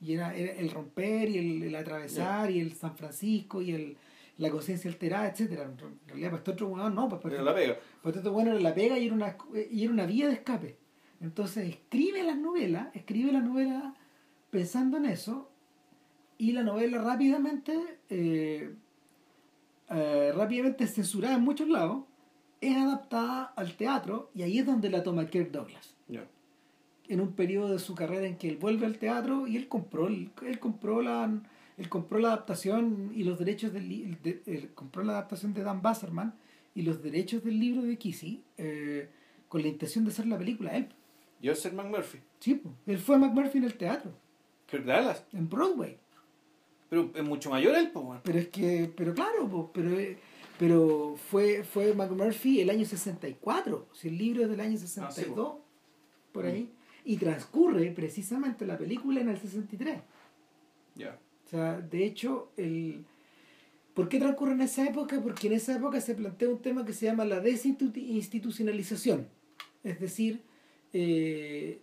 Y 0.00 0.14
era, 0.14 0.34
era 0.34 0.52
el 0.52 0.70
romper 0.70 1.30
y 1.30 1.38
el, 1.38 1.62
el 1.62 1.74
atravesar 1.76 2.50
y 2.50 2.60
el 2.60 2.74
San 2.74 2.96
Francisco 2.96 3.62
y 3.62 3.72
el, 3.72 3.96
la 4.38 4.50
conciencia 4.50 4.90
alterada, 4.90 5.28
etcétera 5.28 5.64
En 5.64 5.78
realidad 6.06 6.30
para 6.30 6.38
este 6.38 6.50
otro 6.50 6.68
weón 6.68 6.94
no, 6.94 7.08
para, 7.08 7.22
para, 7.22 7.34
Era 7.36 7.44
la 7.44 7.54
pega. 7.54 7.78
para 8.02 8.16
este 8.16 8.28
weón 8.28 8.48
era 8.48 8.60
la 8.60 8.74
pega 8.74 8.98
y 8.98 9.06
era, 9.06 9.14
una, 9.14 9.36
y 9.70 9.84
era 9.84 9.92
una 9.92 10.06
vía 10.06 10.28
de 10.28 10.34
escape. 10.34 10.76
Entonces 11.20 11.68
escribe 11.68 12.22
las 12.22 12.36
novelas, 12.36 12.88
escribe 12.94 13.32
las 13.32 13.44
novelas 13.44 13.94
pensando 14.50 14.96
en 14.96 15.06
eso 15.06 15.50
y 16.36 16.52
la 16.52 16.62
novela 16.62 16.98
rápidamente, 16.98 17.98
eh, 18.10 18.74
eh, 19.90 20.32
rápidamente 20.34 20.86
censurada 20.86 21.36
en 21.36 21.42
muchos 21.42 21.68
lados, 21.68 22.04
es 22.70 22.76
adaptada 22.76 23.52
al 23.56 23.74
teatro 23.76 24.30
y 24.34 24.42
ahí 24.42 24.58
es 24.58 24.66
donde 24.66 24.90
la 24.90 25.02
toma 25.02 25.26
Kirk 25.26 25.50
Douglas. 25.50 25.94
Ya. 26.08 26.24
En 27.08 27.20
un 27.20 27.32
periodo 27.32 27.72
de 27.72 27.78
su 27.78 27.94
carrera 27.94 28.26
en 28.26 28.36
que 28.36 28.48
él 28.48 28.56
vuelve 28.56 28.86
al 28.86 28.98
teatro 28.98 29.46
y 29.46 29.56
él 29.56 29.68
compró, 29.68 30.06
el- 30.08 30.30
él 30.46 30.58
compró 30.58 31.02
la 31.02 31.30
él 31.76 31.88
compró 31.88 32.20
la 32.20 32.28
adaptación 32.28 33.10
y 33.16 33.24
los 33.24 33.36
derechos 33.38 33.72
del 33.72 33.88
de- 34.22 34.42
él 34.46 34.70
compró 34.76 35.02
la 35.02 35.14
adaptación 35.14 35.52
de 35.54 35.64
Dan 35.64 35.82
Basserman 35.82 36.32
y 36.74 36.82
los 36.82 37.02
derechos 37.02 37.42
del 37.42 37.58
libro 37.58 37.82
de 37.82 37.96
Kissy 37.98 38.42
eh, 38.58 39.08
con 39.48 39.60
la 39.62 39.68
intención 39.68 40.04
de 40.04 40.10
hacer 40.12 40.26
la 40.26 40.38
película 40.38 40.76
él. 40.76 40.88
Joseph 41.42 41.72
McMurphy. 41.74 42.18
Sí, 42.38 42.62
él 42.86 42.98
fue 42.98 43.18
McMurphy 43.18 43.58
en 43.58 43.64
el 43.64 43.74
teatro, 43.74 44.12
Kirk 44.66 44.84
Douglas. 44.84 45.24
en 45.32 45.48
Broadway. 45.48 45.96
Pero 46.88 47.10
es 47.14 47.24
mucho 47.24 47.50
mayor 47.50 47.74
él, 47.74 47.90
pues. 47.90 48.20
Pero 48.22 48.38
es 48.38 48.48
que, 48.48 48.92
pero 48.96 49.12
claro, 49.14 49.48
po, 49.48 49.70
pero, 49.74 49.90
eh, 49.98 50.16
pero 50.58 51.16
fue, 51.30 51.64
fue 51.64 51.94
McMurphy 51.94 52.60
el 52.60 52.70
año 52.70 52.84
64, 52.84 53.88
si 53.92 54.08
el 54.08 54.18
libro 54.18 54.42
es 54.44 54.50
del 54.50 54.60
año 54.60 54.78
62, 54.78 55.56
por 56.32 56.46
ahí, 56.46 56.70
y 57.04 57.16
transcurre 57.16 57.90
precisamente 57.90 58.66
la 58.66 58.78
película 58.78 59.20
en 59.20 59.28
el 59.28 59.38
63. 59.38 60.00
Ya. 60.94 61.18
O 61.46 61.48
sea, 61.48 61.80
de 61.80 62.04
hecho, 62.04 62.52
el... 62.56 63.04
¿por 63.94 64.08
qué 64.08 64.18
transcurre 64.18 64.52
en 64.52 64.62
esa 64.62 64.84
época? 64.86 65.20
Porque 65.22 65.48
en 65.48 65.54
esa 65.54 65.76
época 65.76 66.00
se 66.00 66.14
plantea 66.14 66.48
un 66.48 66.62
tema 66.62 66.84
que 66.84 66.92
se 66.92 67.06
llama 67.06 67.24
la 67.24 67.40
desinstitucionalización. 67.40 69.28
Es 69.82 70.00
decir, 70.00 70.42
eh, 70.92 71.80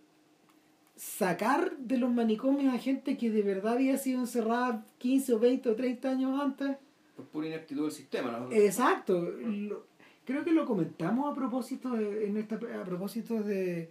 sacar 0.96 1.76
de 1.78 1.98
los 1.98 2.12
manicomios 2.12 2.74
a 2.74 2.78
gente 2.78 3.16
que 3.16 3.30
de 3.30 3.42
verdad 3.42 3.74
había 3.74 3.96
sido 3.98 4.20
encerrada 4.20 4.86
15 4.98 5.34
o 5.34 5.38
20 5.38 5.70
o 5.70 5.76
30 5.76 6.10
años 6.10 6.40
antes. 6.40 6.76
Por 7.16 7.26
pura 7.26 7.46
ineptitud 7.48 7.82
del 7.82 7.92
sistema, 7.92 8.30
¿no? 8.32 8.50
Exacto. 8.52 9.20
Lo- 9.20 9.86
creo 10.24 10.44
que 10.44 10.52
lo 10.52 10.64
comentamos 10.66 11.30
a 11.30 11.34
propósito 11.34 11.90
de, 11.90 12.26
en 12.28 12.36
esta, 12.36 12.54
a 12.56 12.84
propósito 12.84 13.42
de, 13.42 13.90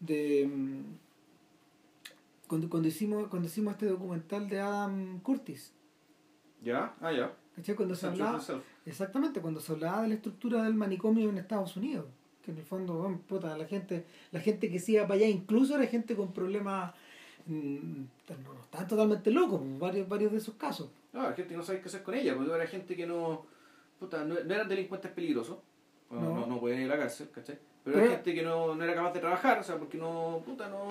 de 0.00 0.46
mm, 0.52 0.80
cuando, 2.48 2.68
cuando 2.68 2.88
hicimos 2.88 3.28
cuando 3.28 3.46
hicimos 3.48 3.72
este 3.74 3.86
documental 3.86 4.48
de 4.48 4.60
Adam 4.60 5.20
Curtis. 5.20 5.72
¿Ya? 6.62 6.94
Ah, 7.00 7.12
ya. 7.12 7.32
¿cachai? 7.54 7.74
Cuando 7.74 7.94
se 7.94 8.06
hablaba, 8.06 8.40
exactamente, 8.84 9.40
cuando 9.40 9.60
se 9.60 9.72
hablaba 9.72 10.02
de 10.02 10.08
la 10.08 10.14
estructura 10.14 10.62
del 10.64 10.74
manicomio 10.74 11.28
en 11.30 11.38
Estados 11.38 11.76
Unidos, 11.76 12.06
que 12.44 12.50
en 12.50 12.58
el 12.58 12.64
fondo, 12.64 12.94
bueno, 12.98 13.20
puta, 13.26 13.56
la 13.56 13.66
gente, 13.66 14.04
la 14.32 14.40
gente 14.40 14.70
que 14.70 14.78
se 14.78 14.92
iba 14.92 15.02
para 15.04 15.14
allá, 15.14 15.28
incluso 15.28 15.74
era 15.76 15.86
gente 15.86 16.14
con 16.16 16.32
problemas, 16.32 16.94
mm, 17.46 18.00
no, 18.44 18.54
no 18.54 18.60
estaban 18.62 18.86
totalmente 18.88 19.30
locos, 19.30 19.60
varios, 19.78 20.08
varios 20.08 20.32
de 20.32 20.38
esos 20.38 20.54
casos. 20.56 20.90
No, 21.16 21.22
la 21.22 21.32
gente 21.32 21.56
no 21.56 21.62
sabe 21.62 21.80
qué 21.80 21.88
hacer 21.88 22.02
con 22.02 22.14
ella, 22.14 22.34
porque 22.36 22.52
era 22.54 22.66
gente 22.66 22.94
que 22.96 23.06
no. 23.06 23.46
Puta, 23.98 24.24
no, 24.24 24.34
no 24.44 24.54
eran 24.54 24.68
delincuentes 24.68 25.10
peligrosos, 25.10 25.58
no, 26.10 26.20
No. 26.20 26.34
no, 26.40 26.46
no 26.46 26.60
pueden 26.60 26.80
ir 26.80 26.86
a 26.92 26.96
la 26.96 27.02
cárcel, 27.02 27.30
¿cachai? 27.34 27.58
Pero, 27.82 27.94
Pero- 27.96 28.02
hay 28.10 28.14
gente 28.16 28.34
que 28.34 28.42
no, 28.42 28.74
no 28.74 28.84
era 28.84 28.94
capaz 28.94 29.12
de 29.14 29.20
trabajar, 29.20 29.58
o 29.60 29.62
sea, 29.62 29.78
porque 29.78 29.96
no, 29.96 30.42
puta, 30.44 30.68
no, 30.68 30.88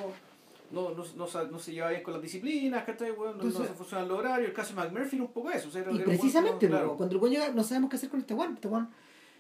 no, 0.72 0.90
no, 0.96 1.04
no, 1.16 1.60
se 1.60 1.72
llevaba 1.74 1.92
bien 1.92 2.02
con 2.04 2.14
las 2.14 2.22
disciplinas, 2.24 2.84
¿cachai? 2.84 3.12
Weón, 3.12 3.38
no, 3.38 3.44
se 3.52 3.64
funcionan 3.74 4.08
los 4.08 4.18
horarios. 4.18 4.50
El 4.50 4.56
caso 4.56 4.74
de 4.74 4.82
McMurphy 4.82 5.18
era 5.18 5.26
un 5.26 5.32
poco 5.32 5.52
eso. 5.52 5.68
O 5.68 5.72
sea, 5.72 5.82
era- 5.82 5.92
Y 5.92 5.96
era 5.98 6.04
que 6.06 6.10
precisamente, 6.10 6.66
no- 6.68 6.72
claro. 6.72 6.88
po, 6.92 6.98
cuando 6.98 7.16
el 7.16 7.22
weón 7.22 7.34
llega, 7.34 7.50
no 7.52 7.64
sabemos 7.64 7.90
qué 7.92 7.98
hacer 7.98 8.10
con 8.10 8.20
este 8.22 8.34
weón. 8.34 8.54
Este 8.56 8.68
weón 8.68 8.90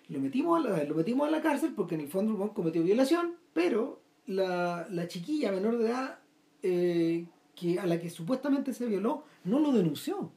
lo 0.09 0.19
metimos, 0.19 0.63
a 0.63 0.69
la, 0.69 0.83
lo 0.83 0.93
metimos 0.93 1.27
a 1.27 1.31
la 1.31 1.41
cárcel 1.41 1.73
porque 1.75 1.95
en 1.95 2.01
el 2.01 2.07
fondo 2.07 2.43
el 2.43 2.51
cometió 2.51 2.83
violación, 2.83 3.33
pero 3.53 3.99
la, 4.27 4.86
la 4.91 5.07
chiquilla 5.07 5.51
menor 5.51 5.79
de 5.79 5.88
edad 5.88 6.19
eh, 6.61 7.25
que, 7.55 7.79
a 7.79 7.88
la 7.88 7.99
que 7.99 8.09
supuestamente 8.11 8.73
se 8.73 8.86
violó 8.86 9.23
no 9.45 9.59
lo 9.59 9.71
denunció. 9.71 10.29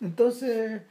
Entonces, 0.00 0.82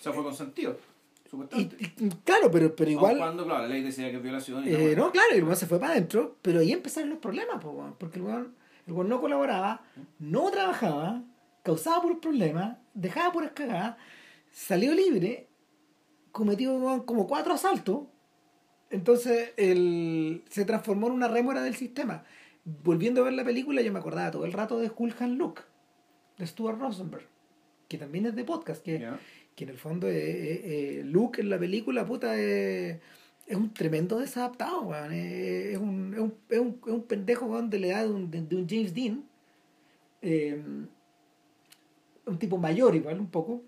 O 0.00 0.02
sea, 0.02 0.12
fue 0.12 0.22
consentido, 0.22 0.78
y, 1.24 1.28
supuestamente. 1.28 1.76
y- 1.98 2.08
claro, 2.24 2.50
pero, 2.50 2.74
pero 2.74 2.90
igual... 2.90 3.18
cuando, 3.18 3.44
claro, 3.44 3.62
la 3.62 3.68
ley 3.68 3.82
decía 3.82 4.10
que 4.10 4.16
es 4.16 4.22
violación. 4.22 4.66
y 4.66 4.70
no, 4.70 4.78
Eh, 4.78 4.94
no, 4.96 5.10
claro, 5.12 5.28
el 5.34 5.42
weón 5.44 5.56
se 5.56 5.66
fue 5.66 5.78
para 5.78 5.92
adentro, 5.92 6.36
pero 6.42 6.60
ahí 6.60 6.72
empezaron 6.72 7.10
los 7.10 7.18
problemas, 7.18 7.60
po, 7.62 7.94
porque 7.98 8.18
el 8.18 8.24
weón, 8.24 8.54
el 8.86 8.92
weón 8.92 9.08
no 9.08 9.20
colaboraba, 9.20 9.82
no 10.18 10.50
trabajaba, 10.50 11.22
causaba 11.62 12.00
puros 12.02 12.18
problemas, 12.20 12.78
dejaba 12.94 13.32
puras 13.32 13.52
cagadas, 13.54 13.96
salió 14.52 14.94
libre, 14.94 15.48
cometió 16.32 16.74
weón, 16.74 17.02
como 17.02 17.26
cuatro 17.26 17.54
asaltos, 17.54 18.02
entonces 18.90 19.52
el, 19.56 20.44
se 20.48 20.64
transformó 20.64 21.08
en 21.08 21.14
una 21.14 21.28
rémora 21.28 21.62
del 21.62 21.74
sistema. 21.74 22.24
Volviendo 22.64 23.20
a 23.20 23.24
ver 23.24 23.34
la 23.34 23.44
película, 23.44 23.82
yo 23.82 23.92
me 23.92 23.98
acordaba 23.98 24.30
todo 24.30 24.44
el 24.46 24.52
rato 24.52 24.78
de 24.78 24.88
Cool 24.90 25.14
Hand 25.18 25.36
Luke, 25.36 25.62
de 26.38 26.46
Stuart 26.46 26.78
Rosenberg, 26.80 27.26
que 27.88 27.98
también 27.98 28.26
es 28.26 28.34
de 28.34 28.44
podcast, 28.44 28.84
que, 28.84 29.08
que 29.54 29.64
en 29.64 29.70
el 29.70 29.78
fondo 29.78 30.08
eh, 30.08 30.14
eh, 30.14 31.02
Luke 31.04 31.40
en 31.40 31.50
la 31.50 31.58
película, 31.58 32.06
puta, 32.06 32.36
es 33.46 33.56
un 33.56 33.72
tremendo 33.72 34.18
desadaptado, 34.18 34.82
weón. 34.82 35.12
Es, 35.12 35.78
un, 35.78 36.14
es, 36.14 36.20
un, 36.20 36.34
es, 36.48 36.58
un, 36.58 36.80
es 36.86 36.92
un 36.92 37.02
pendejo, 37.02 37.46
weón, 37.46 37.70
de 37.70 37.78
la 37.78 37.86
edad 37.88 38.04
de 38.04 38.10
un, 38.10 38.30
de, 38.30 38.42
de 38.42 38.56
un 38.56 38.68
James 38.68 38.94
Dean. 38.94 39.24
Eh, 40.22 40.62
un 42.26 42.38
tipo 42.38 42.56
mayor 42.56 42.94
igual, 42.94 43.20
un 43.20 43.28
poco, 43.28 43.64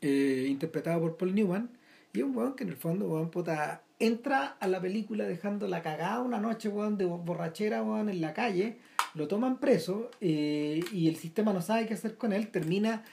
eh, 0.00 0.46
interpretado 0.48 1.00
por 1.00 1.16
Paul 1.16 1.34
Newman. 1.34 1.70
Y 2.12 2.18
es 2.18 2.24
un 2.24 2.36
weón 2.36 2.54
que 2.54 2.62
en 2.62 2.70
el 2.70 2.76
fondo, 2.76 3.08
weón, 3.08 3.30
puta, 3.30 3.82
entra 3.98 4.56
a 4.60 4.68
la 4.68 4.80
película 4.80 5.24
dejando 5.24 5.66
la 5.66 5.82
cagada 5.82 6.20
una 6.20 6.38
noche, 6.38 6.68
weón, 6.68 6.96
de 6.96 7.04
borrachera, 7.06 7.82
weón, 7.82 8.08
en 8.08 8.20
la 8.20 8.32
calle. 8.32 8.78
Lo 9.14 9.28
toman 9.28 9.58
preso 9.58 10.10
eh, 10.20 10.84
y 10.92 11.08
el 11.08 11.16
sistema 11.16 11.52
no 11.52 11.60
sabe 11.60 11.86
qué 11.86 11.94
hacer 11.94 12.16
con 12.16 12.32
él. 12.32 12.48
Termina 12.48 13.04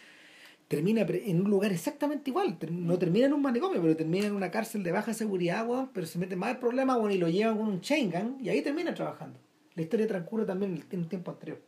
termina 0.71 1.01
en 1.01 1.41
un 1.41 1.49
lugar 1.51 1.73
exactamente 1.73 2.29
igual. 2.29 2.57
No 2.71 2.97
termina 2.97 3.25
en 3.25 3.33
un 3.33 3.41
manicomio, 3.41 3.81
pero 3.81 3.93
termina 3.97 4.27
en 4.27 4.33
una 4.33 4.49
cárcel 4.49 4.83
de 4.83 4.93
baja 4.93 5.13
seguridad, 5.13 5.67
weón, 5.67 5.89
pero 5.93 6.07
se 6.07 6.17
mete 6.17 6.37
más 6.37 6.51
el 6.51 6.59
problema, 6.59 6.95
weón, 6.95 7.11
y 7.11 7.17
lo 7.17 7.27
llevan 7.27 7.57
con 7.57 7.67
un 7.67 7.81
chain 7.81 8.09
gun 8.09 8.37
y 8.41 8.47
ahí 8.47 8.61
termina 8.61 8.93
trabajando. 8.93 9.37
La 9.75 9.81
historia 9.81 10.07
transcurre 10.07 10.45
también 10.45 10.81
en 10.89 10.99
un 10.99 11.09
tiempo 11.09 11.29
anterior. 11.29 11.59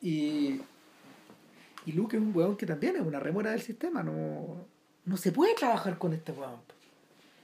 Y, 0.00 0.62
y 1.84 1.92
Luke 1.92 2.16
es 2.16 2.22
un 2.22 2.34
weón 2.34 2.56
que 2.56 2.64
también 2.64 2.96
es 2.96 3.02
una 3.02 3.20
remora 3.20 3.50
del 3.50 3.60
sistema. 3.60 4.02
No, 4.02 4.64
no 5.04 5.16
se 5.18 5.30
puede 5.30 5.54
trabajar 5.54 5.98
con 5.98 6.14
este 6.14 6.32
weón. 6.32 6.60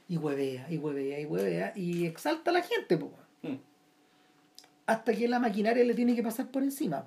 Y 0.09 0.17
huevea, 0.17 0.65
y 0.71 0.77
huevea, 0.77 1.19
y 1.19 1.25
huevea, 1.25 1.73
y 1.75 2.07
exalta 2.07 2.49
a 2.49 2.53
la 2.53 2.63
gente, 2.63 2.95
weón. 2.95 3.23
Mm. 3.43 3.59
hasta 4.87 5.13
que 5.13 5.27
la 5.27 5.37
maquinaria 5.37 5.83
le 5.83 5.93
tiene 5.93 6.15
que 6.15 6.23
pasar 6.23 6.47
por 6.47 6.63
encima. 6.63 7.05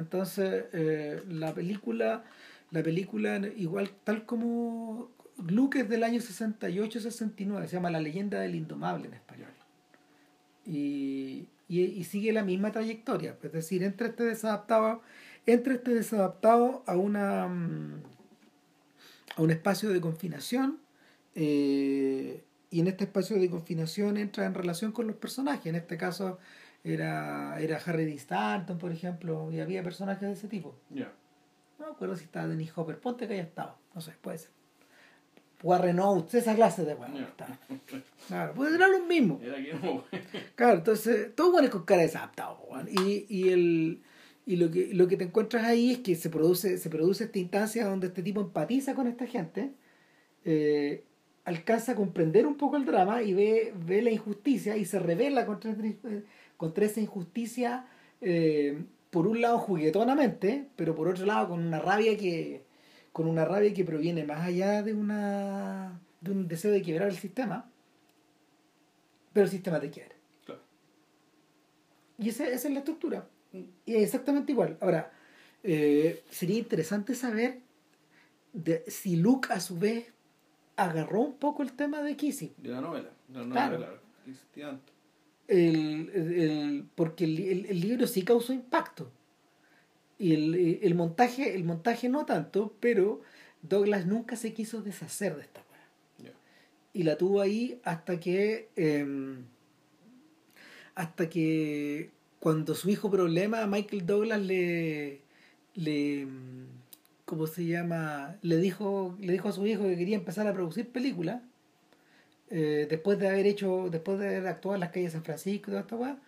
Entonces, 0.00 0.64
eh, 0.72 1.22
la 1.28 1.54
película, 1.54 2.24
la 2.70 2.82
película, 2.82 3.36
igual 3.56 3.90
tal 4.02 4.24
como 4.24 5.10
Luke 5.46 5.80
es 5.80 5.88
del 5.88 6.04
año 6.04 6.20
68-69, 6.20 7.66
se 7.66 7.76
llama 7.76 7.90
La 7.90 8.00
leyenda 8.00 8.40
del 8.40 8.54
indomable 8.54 9.08
en 9.08 9.14
español. 9.14 9.50
Y, 10.66 11.48
y, 11.68 12.04
sigue 12.04 12.32
la 12.32 12.44
misma 12.44 12.72
trayectoria, 12.72 13.36
es 13.42 13.52
decir, 13.52 13.82
entre 13.82 14.08
este 14.08 14.24
desadaptado, 14.24 15.02
entre 15.46 15.74
este 15.74 15.94
desadaptado 15.94 16.82
a 16.86 16.96
una 16.96 17.48
mm, 17.48 18.02
a 19.36 19.42
un 19.42 19.50
espacio 19.50 19.90
de 19.90 20.00
confinación 20.00 20.78
eh, 21.34 22.42
y 22.70 22.80
en 22.80 22.86
este 22.86 23.04
espacio 23.04 23.38
de 23.38 23.50
confinación 23.50 24.16
entra 24.16 24.46
en 24.46 24.54
relación 24.54 24.92
con 24.92 25.06
los 25.06 25.16
personajes. 25.16 25.66
En 25.66 25.76
este 25.76 25.96
caso 25.96 26.38
era, 26.84 27.60
era 27.60 27.76
Harry 27.84 28.04
D. 28.04 28.14
Stanton, 28.14 28.78
por 28.78 28.92
ejemplo, 28.92 29.50
y 29.52 29.60
había 29.60 29.82
personajes 29.82 30.22
de 30.28 30.32
ese 30.34 30.48
tipo. 30.48 30.76
Ya. 30.90 31.12
No 31.78 31.86
me 31.86 31.92
acuerdo 31.92 32.16
si 32.16 32.24
estaba 32.24 32.46
Dennis 32.46 32.72
Hopper, 32.76 32.98
ponte 32.98 33.26
que 33.26 33.34
haya 33.34 33.42
estado, 33.42 33.76
no 33.94 34.00
sé, 34.00 34.12
puede 34.20 34.38
ser. 34.38 34.50
Warren 35.62 36.00
Oates, 36.00 36.34
esa 36.34 36.54
clase 36.54 36.84
de 36.86 36.94
weón. 36.94 37.14
Ya. 37.14 37.22
estaba. 37.22 37.58
Claro, 38.28 38.54
puede 38.54 38.76
ser 38.78 38.88
lo 38.88 39.04
mismo. 39.04 39.38
Era 39.42 39.56
que 39.56 39.74
no, 39.74 40.04
Claro, 40.54 40.78
entonces, 40.78 41.34
todo 41.34 41.52
bueno 41.52 41.68
con 41.68 41.84
cara 41.84 42.02
desadaptado, 42.02 42.60
weón. 42.70 42.88
Y, 42.88 43.26
y 43.28 43.48
el 43.50 44.02
y 44.46 44.56
lo 44.56 44.70
que 44.70 44.94
lo 44.94 45.06
que 45.06 45.18
te 45.18 45.24
encuentras 45.24 45.64
ahí 45.64 45.92
es 45.92 45.98
que 45.98 46.14
se 46.16 46.30
produce 46.30 46.78
se 46.78 46.88
produce 46.88 47.24
esta 47.24 47.38
instancia 47.38 47.84
donde 47.84 48.06
este 48.06 48.22
tipo 48.22 48.40
empatiza 48.40 48.94
con 48.94 49.06
esta 49.06 49.26
gente 49.26 49.74
eh, 50.46 51.04
alcanza 51.44 51.92
a 51.92 51.94
comprender 51.94 52.46
un 52.46 52.56
poco 52.56 52.76
el 52.78 52.86
drama 52.86 53.22
y 53.22 53.34
ve, 53.34 53.74
ve 53.86 54.00
la 54.00 54.10
injusticia 54.10 54.76
y 54.78 54.86
se 54.86 54.98
revela 54.98 55.44
contra, 55.44 55.70
esta- 55.72 56.08
contra 56.60 56.84
esa 56.84 57.00
injusticia 57.00 57.86
eh, 58.20 58.84
por 59.10 59.26
un 59.26 59.40
lado 59.40 59.58
juguetonamente 59.58 60.68
pero 60.76 60.94
por 60.94 61.08
otro 61.08 61.24
lado 61.24 61.48
con 61.48 61.64
una 61.66 61.78
rabia 61.78 62.18
que 62.18 62.64
con 63.12 63.26
una 63.26 63.46
rabia 63.46 63.72
que 63.72 63.82
proviene 63.82 64.24
más 64.24 64.42
allá 64.46 64.82
de 64.82 64.92
una 64.92 65.98
de 66.20 66.30
un 66.32 66.46
deseo 66.48 66.70
de 66.70 66.82
quebrar 66.82 67.08
el 67.08 67.16
sistema 67.16 67.70
pero 69.32 69.44
el 69.46 69.50
sistema 69.50 69.80
te 69.80 69.90
quiere 69.90 70.14
Claro. 70.44 70.60
y 72.18 72.28
esa, 72.28 72.44
esa 72.46 72.68
es 72.68 72.74
la 72.74 72.80
estructura. 72.80 73.26
Y 73.86 73.94
es 73.96 74.02
exactamente 74.04 74.52
igual. 74.52 74.76
Ahora, 74.80 75.10
eh, 75.64 76.22
sería 76.30 76.58
interesante 76.58 77.14
saber 77.16 77.60
de, 78.52 78.84
si 78.86 79.16
Luke 79.16 79.48
a 79.52 79.58
su 79.58 79.76
vez 79.78 80.12
agarró 80.76 81.20
un 81.22 81.34
poco 81.36 81.62
el 81.64 81.72
tema 81.72 82.00
de 82.02 82.16
Kissy. 82.16 82.52
De 82.58 82.68
la 82.68 82.80
novela. 82.80 83.10
De 83.28 83.38
la 83.40 83.44
novela, 83.46 83.68
Claro. 83.68 83.98
claro. 84.54 84.78
El, 85.50 86.10
el- 86.14 86.86
porque 86.94 87.24
el, 87.24 87.66
el- 87.66 87.80
libro 87.80 88.06
sí 88.06 88.22
causó 88.22 88.52
impacto. 88.52 89.10
Y 90.18 90.34
el, 90.34 90.80
el 90.82 90.94
montaje, 90.94 91.54
el 91.54 91.64
montaje 91.64 92.08
no 92.08 92.26
tanto, 92.26 92.74
pero 92.80 93.22
Douglas 93.62 94.06
nunca 94.06 94.36
se 94.36 94.52
quiso 94.52 94.82
deshacer 94.82 95.36
de 95.36 95.42
esta. 95.42 95.62
Ya. 96.18 96.32
y 96.94 97.04
la 97.04 97.16
tuvo 97.18 97.40
ahí 97.42 97.80
hasta 97.84 98.20
que 98.20 98.68
eh, 98.76 99.36
hasta 100.94 101.28
que 101.28 102.10
cuando 102.38 102.74
su 102.74 102.90
hijo 102.90 103.10
problema 103.10 103.66
Michael 103.66 104.06
Douglas 104.06 104.40
le 104.40 105.20
le 105.74 106.26
cómo 107.24 107.46
se 107.46 107.64
llama 107.66 108.36
le 108.42 108.56
dijo 108.56 109.16
le 109.20 109.32
dijo 109.32 109.48
a 109.48 109.52
su 109.52 109.66
hijo 109.66 109.82
que 109.84 109.96
quería 109.96 110.16
empezar 110.16 110.46
a 110.46 110.52
producir 110.54 110.88
películas 110.90 111.42
eh, 112.50 112.86
después 112.90 113.18
de 113.18 113.28
haber 113.28 113.46
hecho 113.46 113.88
después 113.90 114.18
de 114.18 114.28
haber 114.28 114.46
actuado 114.48 114.74
en 114.74 114.80
las 114.80 114.90
calles 114.90 115.12
de 115.12 115.18
San 115.18 115.24
Francisco 115.24 115.68
y 115.68 115.70
toda 115.70 115.80
esta 115.80 115.96
weá, 115.96 116.18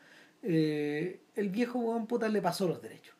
eh, 0.42 1.20
el 1.34 1.48
viejo 1.50 1.78
weón 1.78 2.06
puta 2.06 2.28
le 2.28 2.40
pasó 2.40 2.66
los 2.68 2.80
derechos 2.80 3.14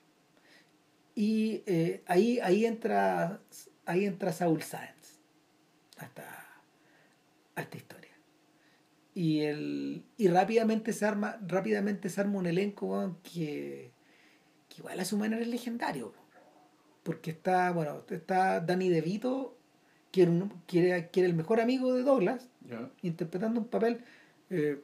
y 1.14 1.62
eh, 1.66 2.02
ahí 2.06 2.38
ahí 2.40 2.64
entra 2.64 3.40
ahí 3.84 4.06
entra 4.06 4.32
Saul 4.32 4.62
Sáenz 4.62 5.20
hasta 5.98 6.42
a 7.54 7.60
esta 7.62 7.76
historia. 7.76 8.10
Y 9.14 9.40
el 9.40 10.04
y 10.16 10.28
rápidamente 10.28 10.92
se 10.92 11.04
arma 11.04 11.38
rápidamente 11.46 12.08
se 12.08 12.20
arma 12.20 12.38
un 12.38 12.46
elenco 12.46 12.86
weón, 12.86 13.18
que, 13.22 13.92
que 14.68 14.76
igual 14.78 15.00
a 15.00 15.04
su 15.04 15.18
manera 15.18 15.42
es 15.42 15.48
legendario. 15.48 16.14
Porque 17.02 17.32
está, 17.32 17.72
bueno, 17.72 18.04
está 18.10 18.60
Danny 18.60 18.88
DeVito, 18.88 19.58
que 20.12 20.22
era, 20.22 21.08
que 21.08 21.20
era, 21.20 21.28
el 21.28 21.34
mejor 21.34 21.60
amigo 21.60 21.94
de 21.94 22.02
Douglas, 22.02 22.48
interpretando 23.02 23.60
un 23.60 23.66
papel 23.66 24.04
eh, 24.50 24.80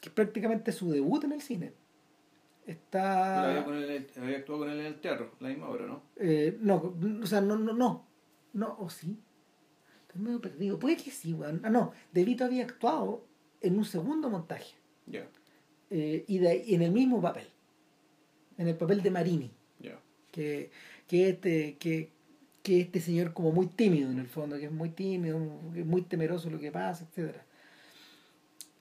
que 0.00 0.08
es 0.08 0.14
prácticamente 0.14 0.72
su 0.72 0.90
debut 0.90 1.22
en 1.24 1.32
el 1.32 1.42
cine. 1.42 1.72
Está... 2.66 3.50
había, 3.50 3.64
con 3.64 3.76
él- 3.76 4.06
había 4.16 4.38
actuado 4.38 4.60
con 4.62 4.70
él 4.70 4.80
en 4.80 4.86
el 4.86 5.00
teatro, 5.00 5.32
la 5.38 5.48
misma 5.48 5.68
obra, 5.68 5.86
¿no? 5.86 6.02
Eh, 6.16 6.56
no, 6.60 6.96
o 7.22 7.26
sea, 7.26 7.40
no, 7.40 7.56
no, 7.56 7.72
no. 7.72 8.06
No, 8.54 8.76
o 8.80 8.90
sí. 8.90 9.16
Estoy 10.02 10.20
medio 10.20 10.40
perdido. 10.40 10.78
Puede 10.78 10.96
que 10.96 11.10
sí, 11.10 11.32
weón. 11.32 11.60
Ah, 11.62 11.70
no. 11.70 11.92
DeVito 12.12 12.44
había 12.44 12.64
actuado 12.64 13.24
en 13.60 13.78
un 13.78 13.84
segundo 13.84 14.30
montaje. 14.30 14.74
Ya. 15.06 15.28
eh, 15.90 16.24
y, 16.26 16.38
de, 16.38 16.64
en 16.74 16.82
el 16.82 16.90
mismo 16.90 17.20
papel. 17.22 17.46
En 18.58 18.66
el 18.66 18.76
papel 18.76 19.02
de 19.02 19.10
Marini. 19.10 19.50
Ya. 19.78 20.00
Que, 20.32 20.70
que 21.06 21.28
este, 21.28 21.76
que, 21.76 22.10
que 22.66 22.80
este 22.80 23.00
señor 23.00 23.32
como 23.32 23.52
muy 23.52 23.68
tímido 23.68 24.10
en 24.10 24.18
el 24.18 24.26
fondo, 24.26 24.58
que 24.58 24.64
es 24.64 24.72
muy 24.72 24.90
tímido, 24.90 25.38
que 25.72 25.80
es 25.82 25.86
muy 25.86 26.02
temeroso 26.02 26.50
lo 26.50 26.58
que 26.58 26.72
pasa, 26.72 27.04
etcétera. 27.08 27.44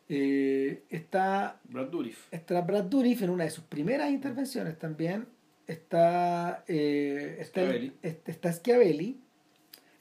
Eh, 0.10 0.84
está 0.90 1.60
Brad 1.66 1.88
Dourif. 1.88 2.28
Está 2.32 2.62
Brad 2.62 2.86
Dourif 2.86 3.22
en 3.22 3.30
una 3.30 3.44
de 3.44 3.50
sus 3.52 3.64
primeras 3.64 4.10
intervenciones 4.12 4.78
también. 4.80 5.28
Está, 5.68 6.64
eh, 6.68 7.38
está, 7.40 7.62
el- 7.62 7.68
Schiavelli. 7.68 7.94
este- 8.02 8.32
está 8.32 8.52
Schiavelli. 8.54 9.20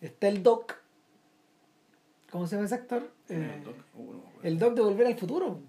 Está 0.01 0.29
el 0.29 0.43
Doc. 0.43 0.77
¿Cómo 2.31 2.47
se 2.47 2.57
llama 2.57 2.67
ese 2.67 2.75
actor? 2.77 3.13
Eh, 3.29 3.53
el 3.57 3.65
Doc. 3.65 3.77
Oh, 3.97 4.13
no 4.15 4.25
el 4.43 4.59
Doc 4.59 4.75
de 4.75 4.81
Volver 4.83 5.07
al 5.07 5.17
Futuro. 5.19 5.61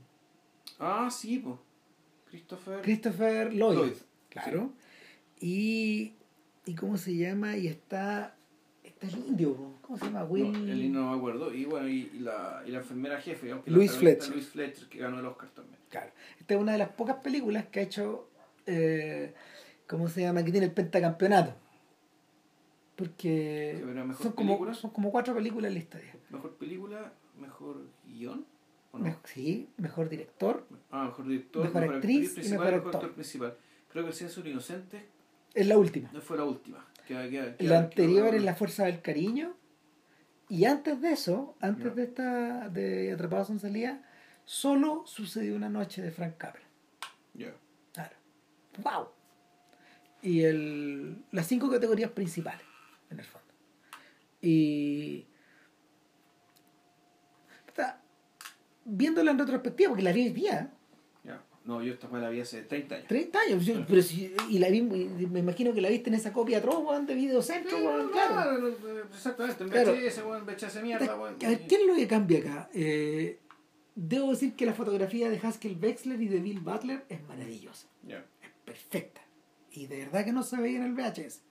Ah, 0.79 1.09
sí, 1.11 1.39
pues. 1.39 1.55
Christopher. 2.29 2.81
Christopher 2.81 3.53
Lloyd. 3.53 3.77
Lloyd, 3.77 3.93
Claro. 4.29 4.71
Y, 5.39 6.13
y 6.65 6.75
¿cómo 6.75 6.97
se 6.97 7.15
llama? 7.15 7.57
Y 7.57 7.67
está, 7.67 8.35
está 8.83 9.07
el 9.07 9.17
indio. 9.17 9.75
¿cómo 9.81 9.97
se 9.97 10.05
llama? 10.05 10.23
Will... 10.23 10.51
No, 10.51 10.71
el 10.71 10.91
no 10.91 11.11
me 11.11 11.17
acuerdo. 11.17 11.53
Y 11.53 11.65
bueno, 11.65 11.87
y, 11.87 12.09
y 12.13 12.19
la, 12.19 12.63
y 12.65 12.71
la 12.71 12.79
enfermera 12.79 13.21
jefe, 13.21 13.51
aunque 13.51 13.69
la 13.69 13.77
protagonista 13.77 13.99
Fletcher. 13.99 14.31
Louise 14.31 14.49
Fletcher, 14.51 14.89
que 14.89 14.97
ganó 14.99 15.19
el 15.19 15.25
Oscar 15.25 15.49
también. 15.49 15.79
Claro. 15.89 16.11
Esta 16.39 16.53
es 16.55 16.59
una 16.59 16.71
de 16.71 16.77
las 16.79 16.89
pocas 16.89 17.17
películas 17.17 17.65
que 17.67 17.79
ha 17.79 17.83
hecho, 17.83 18.29
eh, 18.65 19.33
¿cómo 19.87 20.09
se 20.09 20.21
llama? 20.21 20.43
Que 20.43 20.51
tiene 20.51 20.65
el 20.67 20.73
pentacampeonato. 20.73 21.53
Porque 22.95 23.83
Sí, 24.17 24.23
son, 24.23 24.31
como, 24.31 24.73
son 24.73 24.91
como 24.91 25.11
cuatro 25.11 25.35
películas 25.35 25.67
en 25.67 25.73
la 25.73 25.79
historia. 25.79 26.15
Mejor 26.29 26.55
película, 26.55 27.13
mejor 27.39 27.85
guion. 28.05 28.45
¿o 28.91 28.99
no? 28.99 29.17
Sí, 29.25 29.69
mejor 29.77 30.07
director. 30.07 30.65
Ah, 30.91 31.05
mejor 31.05 31.27
director, 31.27 31.65
Mejor 31.65 31.83
actriz 31.95 32.31
y 32.31 32.33
principal, 32.35 32.59
mejor 32.59 32.65
mejor 32.65 32.85
actor. 32.87 32.95
actor 32.95 33.13
principal. 33.13 33.57
Creo 33.89 34.05
que 34.05 34.11
de 34.11 34.49
Inocentes 34.49 35.03
Es 35.55 35.65
la 35.67 35.77
última. 35.77 36.09
no 36.11 36.21
fue 36.21 36.37
la 36.37 36.43
última. 36.43 36.85
Queda- 37.07 37.29
queda- 37.29 37.55
La 37.59 37.79
anterior 37.79 38.35
es 38.35 38.43
La 38.43 38.55
Fuerza 38.55 38.85
del 38.85 39.01
Cariño. 39.01 39.55
Y 40.49 40.65
antes 40.65 41.01
de 41.01 41.11
eso, 41.11 41.55
antes 41.59 41.95
de 41.95 42.03
esta 42.03 42.69
de 42.69 43.11
Atrapados 43.13 43.49
en 43.49 43.59
Salida, 43.59 44.03
solo 44.43 45.03
sucedió 45.07 45.55
una 45.55 45.69
noche 45.69 46.01
de 46.03 46.11
Frank 46.11 46.37
Capra. 46.37 46.61
Ya. 47.33 47.53
Claro. 47.93 48.15
¡Wow! 48.83 49.07
Y 50.21 50.43
el, 50.43 51.23
las 51.31 51.47
cinco 51.47 51.69
categorías 51.71 52.11
principales, 52.11 52.61
en 53.09 53.19
el 53.19 53.25
fondo. 53.25 53.47
Y. 54.41 55.25
Puta, 57.65 58.01
Viéndola 58.85 59.31
en 59.31 59.39
retrospectiva, 59.39 59.89
porque 59.89 60.03
la 60.03 60.11
vi 60.11 60.27
hoy 60.27 60.33
día. 60.33 60.71
No, 61.65 61.81
yo 61.81 61.93
esta 61.93 62.07
fue 62.07 62.19
la 62.21 62.29
vi 62.29 62.41
hace 62.41 62.61
30 62.61 62.95
años. 62.95 63.07
30 63.07 63.39
años, 63.39 63.65
yo- 63.65 63.85
pero 63.87 64.01
si, 64.03 64.31
y 64.51 64.59
la 64.59 64.69
vi, 64.69 64.81
me 64.83 65.39
imagino 65.39 65.73
que 65.73 65.81
la 65.81 65.89
viste 65.89 66.09
en 66.09 66.13
esa 66.15 66.31
copia 66.31 66.59
atroz, 66.59 66.77
weón, 66.85 67.07
de 67.07 67.15
Videocentro, 67.15 67.77
weón, 67.79 68.09
claro. 68.09 68.59
no, 68.59 68.67
exactamente. 69.13 69.63
En 69.63 69.69
Claro. 69.71 69.91
VHS, 69.93 70.17
weón, 70.25 70.45
VHS 70.45 70.81
mierda, 70.83 71.15
weón. 71.19 71.35
A 71.43 71.47
ver, 71.49 71.65
¿qué 71.67 71.75
es 71.75 71.81
lo 71.87 71.95
que 71.95 72.07
cambia 72.07 72.39
acá? 72.39 72.69
Eh, 72.73 73.39
debo 73.95 74.29
decir 74.29 74.53
que 74.55 74.65
la 74.67 74.73
fotografía 74.75 75.27
de 75.29 75.39
Haskell 75.39 75.77
Wexler 75.81 76.21
y 76.21 76.27
de 76.27 76.39
Bill 76.39 76.59
Butler 76.59 77.03
es 77.09 77.23
maravillosa, 77.27 77.87
Ya. 78.07 78.19
es 78.43 78.49
perfecta. 78.63 79.21
Y 79.71 79.87
de 79.87 79.97
verdad 80.05 80.23
que 80.23 80.31
no 80.33 80.43
se 80.43 80.57
veía 80.57 80.77
en 80.77 80.83
el 80.85 80.93
VHS. 80.93 81.41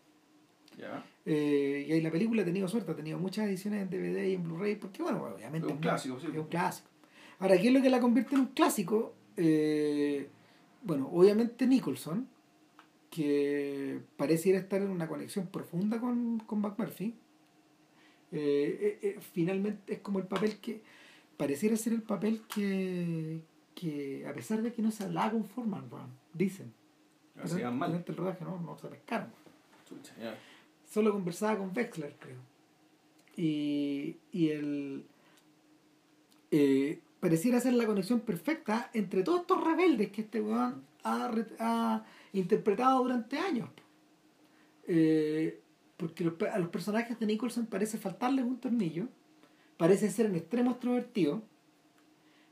Ya. 0.78 1.04
Eh, 1.26 1.86
y 1.88 1.92
ahí 1.92 2.00
la 2.00 2.10
película 2.12 2.42
ha 2.42 2.44
tenido 2.44 2.68
suerte, 2.68 2.92
ha 2.92 2.96
tenido 2.96 3.18
muchas 3.18 3.46
ediciones 3.46 3.82
en 3.82 3.90
DVD 3.90 4.24
y 4.28 4.34
en 4.34 4.42
Blu-ray, 4.44 4.76
porque 4.76 5.02
bueno, 5.02 5.22
obviamente 5.24 5.66
Es 5.66 5.72
un 5.72 5.78
clásico, 5.80 6.20
sí. 6.20 6.28
es 6.32 6.36
un 6.38 6.46
clásico. 6.46 6.88
Ahora, 7.40 7.58
¿qué 7.58 7.68
es 7.68 7.74
lo 7.74 7.82
que 7.82 7.90
la 7.90 8.00
convierte 8.00 8.34
en 8.36 8.42
un 8.42 8.46
clásico? 8.48 9.14
Eh, 9.36 10.28
bueno, 10.82 11.08
obviamente 11.12 11.66
Nicholson, 11.66 12.28
que 13.10 14.00
pareciera 14.16 14.58
estar 14.58 14.82
en 14.82 14.90
una 14.90 15.08
conexión 15.08 15.46
profunda 15.46 16.00
con, 16.00 16.40
con 16.40 16.60
McMurphy. 16.60 17.14
Eh, 18.32 18.78
eh, 18.80 18.98
eh, 19.02 19.18
finalmente 19.32 19.94
es 19.94 19.98
como 20.00 20.18
el 20.18 20.26
papel 20.26 20.56
que 20.58 20.82
pareciera 21.36 21.76
ser 21.76 21.92
el 21.92 22.02
papel 22.02 22.42
que, 22.52 23.40
que 23.74 24.26
a 24.26 24.32
pesar 24.34 24.60
de 24.62 24.72
que 24.72 24.82
no 24.82 24.90
se 24.90 25.04
hablaba 25.04 25.30
con 25.32 25.44
Forman, 25.44 25.86
weón, 25.92 26.10
dicen, 26.32 26.72
Ya 27.36 27.46
se 27.46 27.56
llevan 27.58 27.78
mal. 27.78 27.90
durante 27.90 28.10
el 28.12 28.18
rodaje 28.18 28.44
no, 28.44 28.60
no 28.60 28.76
se 28.76 28.88
pescaron. 28.88 29.30
Chucha. 29.88 30.14
Solo 30.90 31.12
conversaba 31.12 31.58
con 31.58 31.72
Wexler, 31.76 32.16
creo. 32.18 32.38
Y, 33.36 34.16
y 34.32 34.48
el. 34.50 35.04
eh, 36.50 37.00
pareciera 37.24 37.58
ser 37.58 37.72
la 37.72 37.86
conexión 37.86 38.20
perfecta 38.20 38.90
entre 38.92 39.22
todos 39.22 39.40
estos 39.40 39.64
rebeldes 39.64 40.10
que 40.12 40.20
este 40.20 40.42
weón 40.42 40.82
ha, 41.04 41.28
re- 41.28 41.56
ha 41.58 42.04
interpretado 42.34 43.02
durante 43.02 43.38
años. 43.38 43.70
Eh, 44.86 45.58
porque 45.96 46.30
a 46.52 46.58
los 46.58 46.68
personajes 46.68 47.18
de 47.18 47.24
Nicholson 47.24 47.64
parece 47.64 47.96
faltarles 47.96 48.44
un 48.44 48.58
tornillo, 48.58 49.06
parece 49.78 50.10
ser 50.10 50.26
en 50.26 50.34
extremo 50.34 50.72
extrovertido. 50.72 51.42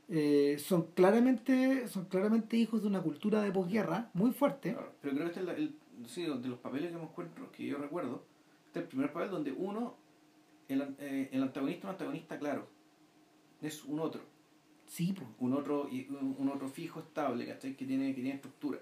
eh, 0.09 0.57
son 0.59 0.81
claramente 0.95 1.87
son 1.87 2.05
claramente 2.05 2.57
hijos 2.57 2.81
de 2.81 2.87
una 2.87 3.01
cultura 3.01 3.41
de 3.43 3.51
posguerra 3.51 4.09
muy 4.13 4.31
fuerte 4.31 4.75
Pero 5.01 5.13
creo 5.15 5.31
que 5.31 5.39
este 5.39 5.51
es 5.51 5.57
el, 5.59 5.75
sí, 6.07 6.21
de 6.25 6.47
los 6.49 6.59
papeles 6.59 6.91
que 6.91 6.97
me 6.97 7.03
encuentro, 7.03 7.51
que 7.51 7.65
yo 7.67 7.77
recuerdo, 7.77 8.23
este 8.67 8.79
es 8.79 8.83
el 8.85 8.89
primer 8.89 9.13
papel 9.13 9.29
donde 9.29 9.51
uno, 9.51 9.95
el, 10.67 10.81
eh, 10.99 11.29
el 11.31 11.43
antagonista, 11.43 11.87
un 11.87 11.91
antagonista 11.91 12.39
claro, 12.39 12.67
es 13.61 13.83
un 13.85 13.99
otro, 13.99 14.21
sí 14.93 15.13
po. 15.13 15.23
un 15.39 15.53
otro, 15.53 15.89
un, 16.37 16.49
otro 16.53 16.67
fijo, 16.69 16.99
estable, 16.99 17.47
¿cachai? 17.47 17.75
Que 17.75 17.85
tiene, 17.85 18.09
que 18.13 18.21
tiene 18.21 18.35
estructura. 18.35 18.77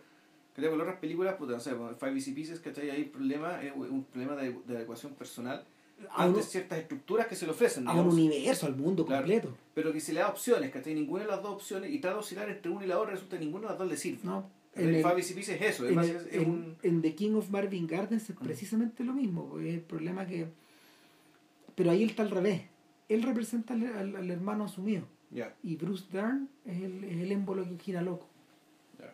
¿Cachai? 0.56 0.70
Con 0.70 0.78
las 0.80 0.86
otras 0.88 1.00
películas, 1.00 1.36
puta, 1.36 1.54
no 1.54 1.60
sé, 1.60 1.72
con 1.76 1.96
Five 1.96 2.14
Easy 2.16 2.32
Pieces, 2.34 2.60
¿cachai? 2.60 2.90
Hay 2.90 3.06
problema, 3.06 3.62
es 3.64 3.72
un 3.76 4.04
problema 4.04 4.36
de, 4.36 4.54
de 4.68 4.76
adecuación 4.76 5.14
personal 5.14 5.64
a 6.10 6.24
ante 6.24 6.42
ciertas 6.42 6.80
estructuras 6.80 7.28
que 7.28 7.36
se 7.36 7.46
le 7.46 7.52
ofrecen, 7.52 7.88
a 7.88 7.94
un 7.94 8.08
universo 8.10 8.66
al 8.66 8.76
mundo 8.76 9.06
Claro. 9.06 9.22
completo 9.22 9.56
pero 9.76 9.94
que 9.94 10.00
se 10.02 10.12
le 10.14 10.20
da 10.20 10.28
opciones, 10.30 10.70
¿cachai? 10.72 10.94
Ninguna 10.96 11.24
de 11.24 11.30
las 11.30 11.42
dos 11.44 11.54
opciones, 11.54 11.92
y 11.92 12.00
trata 12.00 12.16
de 12.16 12.20
oscilar 12.22 12.50
entre 12.50 12.70
una 12.72 12.84
y 12.84 12.88
la 12.88 13.00
otra, 13.00 13.14
resulta 13.14 13.38
que 13.40 13.46
ninguna 13.46 13.68
de 13.68 13.70
las 13.70 13.78
dos 13.80 13.88
le 13.88 13.96
sirve. 13.98 14.20
no 14.24 14.50
en 14.76 14.88
el- 14.96 15.02
Five 15.04 15.18
Easy 15.18 15.34
Pieces 15.34 15.62
es 15.62 15.70
eso, 15.76 15.88
en, 15.88 16.00
el- 16.00 16.10
es, 16.10 16.28
en- 16.34 16.50
un... 16.50 16.76
en 16.82 17.02
The 17.02 17.14
King 17.16 17.34
of 17.36 17.50
Marvin 17.50 17.88
Gardens 17.88 18.30
es 18.30 18.36
Mm. 18.36 18.44
precisamente 18.44 19.04
lo 19.04 19.14
mismo, 19.14 19.46
porque 19.50 19.70
es 19.70 19.76
el 19.76 19.82
problema 19.82 20.26
que... 20.26 20.48
Pero 21.76 21.92
ahí 21.92 22.04
él 22.04 22.10
está 22.10 22.24
al 22.24 22.32
revés. 22.32 22.64
Él 23.10 23.24
representa 23.24 23.74
al, 23.74 23.86
al- 23.86 24.16
al 24.16 24.32
hermano 24.32 24.66
asumido. 24.66 25.04
Ya, 25.32 25.56
Y 25.64 25.78
Bruce 25.78 26.06
Dern 26.12 26.50
es 26.66 26.82
el, 26.82 27.04
es 27.06 27.18
el 27.22 27.32
émbolo 27.32 27.64
que 27.64 27.78
gira 27.78 28.02
loco. 28.02 28.28
ya. 29.00 29.14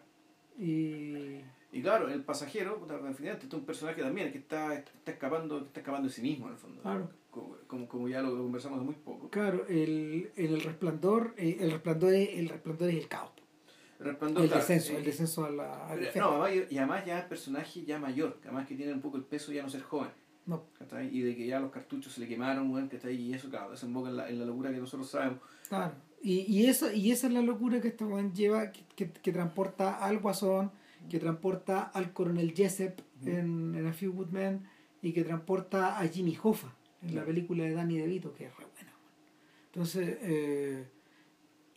Y... 0.63 1.41
Y 1.71 1.81
claro, 1.81 2.07
el 2.09 2.23
pasajero, 2.23 2.79
final, 3.15 3.33
este 3.35 3.45
es 3.47 3.53
un 3.53 3.65
personaje 3.65 4.01
también 4.01 4.31
que 4.31 4.37
está, 4.37 4.73
está 4.73 5.11
escapando 5.11 5.59
está 5.59 5.81
escapando 5.81 6.07
de 6.07 6.13
sí 6.13 6.21
mismo, 6.21 6.47
en 6.47 6.53
el 6.53 6.57
fondo. 6.57 6.81
Claro. 6.81 7.09
Como, 7.29 7.55
como, 7.67 7.87
como 7.87 8.07
ya 8.07 8.21
lo 8.21 8.35
conversamos 8.35 8.79
de 8.79 8.85
muy 8.85 8.95
poco. 8.95 9.29
Claro, 9.29 9.65
el, 9.67 10.31
en 10.37 10.53
el 10.53 10.61
resplandor, 10.61 11.35
eh, 11.37 11.57
el 11.59 11.71
resplandor 11.71 12.13
es 12.13 12.29
el 12.39 12.49
resplandor 12.49 12.89
es 12.89 12.95
el 12.95 13.07
caos. 13.07 13.31
El 13.99 14.05
resplandor, 14.05 14.43
El 14.43 14.49
claro, 14.49 14.61
descenso, 14.61 14.97
el 14.97 15.03
descenso 15.03 15.45
a 15.45 15.51
la... 15.51 15.87
pero- 15.89 16.05
infierno. 16.05 16.31
no, 16.37 16.43
además, 16.43 16.71
y 16.71 16.77
además 16.77 17.05
ya 17.05 17.19
es 17.19 17.25
personaje 17.25 17.83
ya 17.83 17.99
mayor, 17.99 18.39
que 18.39 18.47
además 18.47 18.65
que 18.67 18.75
tiene 18.75 18.93
un 18.93 19.01
poco 19.01 19.17
el 19.17 19.23
peso 19.23 19.51
ya 19.51 19.61
no 19.61 19.69
ser 19.69 19.81
joven. 19.81 20.09
No. 20.45 20.63
Y 21.11 21.21
de 21.21 21.35
que 21.35 21.45
ya 21.45 21.59
los 21.59 21.71
cartuchos 21.71 22.13
se 22.13 22.21
le 22.21 22.27
quemaron, 22.27 22.71
weón, 22.71 22.87
¿cachai? 22.87 23.15
y 23.15 23.33
eso, 23.33 23.49
claro, 23.49 23.71
desemboca 23.71 24.09
en 24.09 24.15
la, 24.17 24.29
en 24.29 24.39
la 24.39 24.45
locura 24.45 24.71
que 24.71 24.77
nosotros 24.77 25.09
sabemos. 25.09 25.39
Claro. 25.67 25.93
Y, 26.21 26.39
y, 26.41 26.65
eso, 26.67 26.91
y 26.91 27.11
esa 27.11 27.27
es 27.27 27.33
la 27.33 27.41
locura 27.41 27.79
que 27.79 27.89
este 27.89 28.03
weón 28.05 28.33
lleva, 28.33 28.71
que, 28.71 28.81
que, 28.95 29.11
que 29.11 29.31
transporta 29.31 29.95
al 29.95 30.19
Guasón, 30.19 30.71
que 31.09 31.19
transporta 31.19 31.81
al 31.83 32.11
coronel 32.11 32.53
Jessup 32.55 32.93
en, 33.25 33.75
en 33.75 33.87
A 33.87 33.93
Few 33.93 34.11
Good 34.11 34.29
Men 34.29 34.67
y 35.01 35.13
que 35.13 35.23
transporta 35.23 35.97
a 35.99 36.07
Jimmy 36.07 36.37
Hoffa 36.41 36.73
en 37.03 37.15
la 37.15 37.23
película 37.23 37.63
de 37.63 37.71
Danny 37.73 37.97
DeVito, 37.99 38.33
que 38.33 38.45
es 38.45 38.57
re 38.57 38.65
buena. 38.65 38.91
Entonces, 39.67 40.17
eh, 40.21 40.87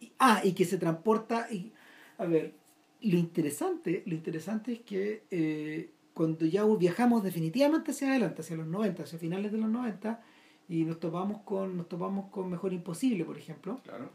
y- 0.01 0.13
ah, 0.19 0.41
y 0.43 0.53
que 0.53 0.65
se 0.65 0.79
transporta, 0.79 1.47
y, 1.53 1.73
a 2.19 2.25
ver, 2.25 2.55
lo 3.03 3.19
interesante, 3.19 4.03
lo 4.07 4.15
interesante 4.15 4.73
es 4.73 4.81
que 4.81 5.25
eh, 5.31 5.91
cuando 6.15 6.47
ya 6.47 6.65
viajamos 6.65 7.23
definitivamente 7.23 7.91
hacia 7.93 8.09
adelante, 8.11 8.41
hacia 8.41 8.57
los 8.57 8.67
90, 8.67 9.03
hacia 9.05 9.19
finales 9.19 9.53
de 9.53 9.59
los 9.59 9.69
90, 9.71 10.23
y 10.69 10.85
nos 10.85 10.99
topamos 10.99 11.43
con, 11.43 11.77
nos 11.77 11.89
topamos 11.89 12.31
con 12.31 12.49
Mejor 12.51 12.73
Imposible, 12.73 13.25
por 13.25 13.37
ejemplo, 13.39 13.81
Claro. 13.85 14.11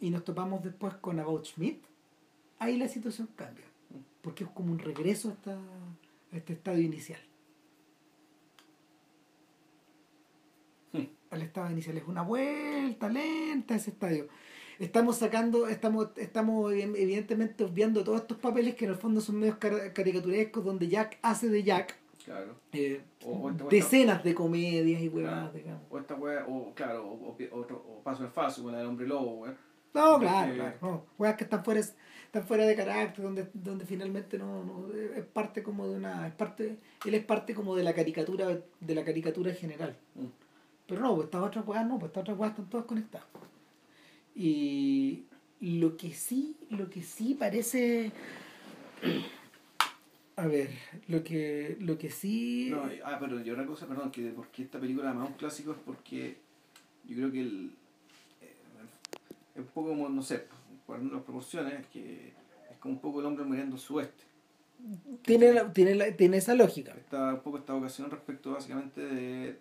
Y 0.00 0.10
nos 0.10 0.24
topamos 0.24 0.62
después 0.62 0.94
con 0.94 1.18
About 1.20 1.44
Schmidt, 1.46 1.82
ahí 2.58 2.76
la 2.76 2.88
situación 2.88 3.28
cambia. 3.36 3.64
Porque 4.22 4.44
es 4.44 4.50
como 4.50 4.72
un 4.72 4.78
regreso 4.78 5.28
a, 5.28 5.32
esta- 5.32 5.58
a 6.32 6.36
este 6.36 6.52
estadio 6.54 6.82
inicial. 6.82 7.20
Hmm. 10.92 11.04
Al 11.30 11.42
estado 11.42 11.70
inicial 11.70 11.96
es 11.96 12.04
una 12.06 12.22
vuelta 12.22 13.08
lenta 13.08 13.74
a 13.74 13.76
ese 13.76 13.90
estadio. 13.90 14.28
Estamos 14.78 15.16
sacando, 15.16 15.66
estamos, 15.68 16.08
estamos 16.16 16.72
ev- 16.72 16.96
evidentemente 16.96 17.64
obviando 17.64 18.02
todos 18.02 18.22
estos 18.22 18.38
papeles 18.38 18.74
que 18.74 18.86
en 18.86 18.92
el 18.92 18.96
fondo 18.96 19.20
son 19.20 19.36
medios 19.38 19.56
car- 19.58 19.92
caricaturescos 19.92 20.64
donde 20.64 20.88
Jack 20.88 21.18
hace 21.22 21.48
de 21.50 21.62
Jack 21.62 21.96
Claro. 22.24 22.54
eh, 22.72 23.02
O- 23.24 23.32
o 23.32 23.50
esta- 23.50 23.64
decenas 23.66 24.24
de 24.24 24.34
comedias 24.34 25.02
y 25.02 25.08
huevadas, 25.08 25.50
Claro. 25.50 25.58
digamos. 25.58 25.82
O 25.90 25.98
esta 25.98 26.14
weá, 26.14 26.46
o 26.46 26.72
claro, 26.74 27.06
o, 27.10 28.00
paso 28.02 28.24
en 28.24 28.30
falso, 28.30 28.62
con 28.62 28.72
la 28.72 28.78
del 28.78 28.86
hombre 28.86 29.06
lobo. 29.06 29.46
No, 29.94 30.12
Porque- 30.12 30.26
claro, 30.26 30.54
claro. 30.54 30.76
No. 30.82 31.06
Weas 31.18 31.36
que 31.36 31.44
están 31.44 31.64
fuera, 31.64 31.80
están 31.80 32.46
fuera 32.46 32.64
de 32.66 32.76
carácter, 32.76 33.24
donde, 33.24 33.48
donde 33.54 33.86
finalmente 33.86 34.38
no, 34.38 34.64
no 34.64 34.92
es 34.94 35.24
parte 35.24 35.62
como 35.62 35.88
de 35.88 35.96
una. 35.96 36.26
Es 36.28 36.34
parte, 36.34 36.78
él 37.04 37.14
es 37.14 37.24
parte 37.24 37.54
como 37.54 37.74
de 37.74 37.82
la 37.82 37.94
caricatura, 37.94 38.60
de 38.80 38.94
la 38.94 39.04
caricatura 39.04 39.52
general. 39.52 39.96
Mm. 40.14 40.26
Pero 40.86 41.00
no, 41.02 41.14
pues 41.14 41.26
estas 41.26 41.42
otras 41.42 41.66
weas 41.66 41.86
no, 41.86 41.98
pues 41.98 42.10
estas 42.10 42.22
otras 42.22 42.38
weas 42.38 42.50
están 42.50 42.68
todas 42.68 42.86
conectadas. 42.86 43.26
Y 44.34 45.24
lo 45.60 45.96
que 45.96 46.12
sí, 46.12 46.56
lo 46.70 46.88
que 46.88 47.02
sí 47.02 47.34
parece. 47.34 48.12
A 50.36 50.46
ver, 50.46 50.70
lo 51.08 51.22
que, 51.22 51.76
lo 51.80 51.98
que 51.98 52.10
sí. 52.10 52.68
No, 52.70 52.84
ah, 53.04 53.18
pero 53.20 53.40
yo 53.40 53.52
otra 53.52 53.66
cosa, 53.66 53.86
perdón, 53.86 54.10
que 54.10 54.30
porque 54.30 54.62
esta 54.62 54.80
película 54.80 55.10
además 55.10 55.26
es 55.26 55.32
un 55.32 55.36
clásico 55.38 55.72
es 55.72 55.78
porque 55.84 56.38
yo 57.04 57.16
creo 57.16 57.32
que 57.32 57.40
el, 57.40 57.72
un 59.60 59.66
poco 59.68 59.90
como, 59.90 60.08
no 60.08 60.22
sé, 60.22 60.46
por 60.86 61.02
las 61.02 61.22
proporciones, 61.22 61.86
que 61.88 62.28
es 62.70 62.78
como 62.78 62.94
un 62.94 63.00
poco 63.00 63.20
el 63.20 63.26
hombre 63.26 63.44
muriendo 63.44 63.76
su 63.78 63.96
oeste. 63.96 64.24
Tiene, 65.22 65.52
la- 65.52 65.72
tiene, 65.72 65.94
la- 65.94 66.16
tiene 66.16 66.38
esa 66.38 66.54
lógica. 66.54 66.92
Está 66.92 67.34
un 67.34 67.40
poco 67.40 67.58
esta 67.58 67.72
vocación 67.74 68.10
respecto 68.10 68.52
básicamente 68.52 69.00
de... 69.02 69.58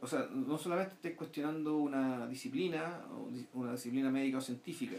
O 0.00 0.06
sea, 0.06 0.28
no 0.32 0.58
solamente 0.58 0.94
estés 0.94 1.14
cuestionando 1.16 1.78
una 1.78 2.26
disciplina, 2.28 3.00
una 3.54 3.72
disciplina 3.72 4.10
médica 4.10 4.38
o 4.38 4.40
científica, 4.42 4.96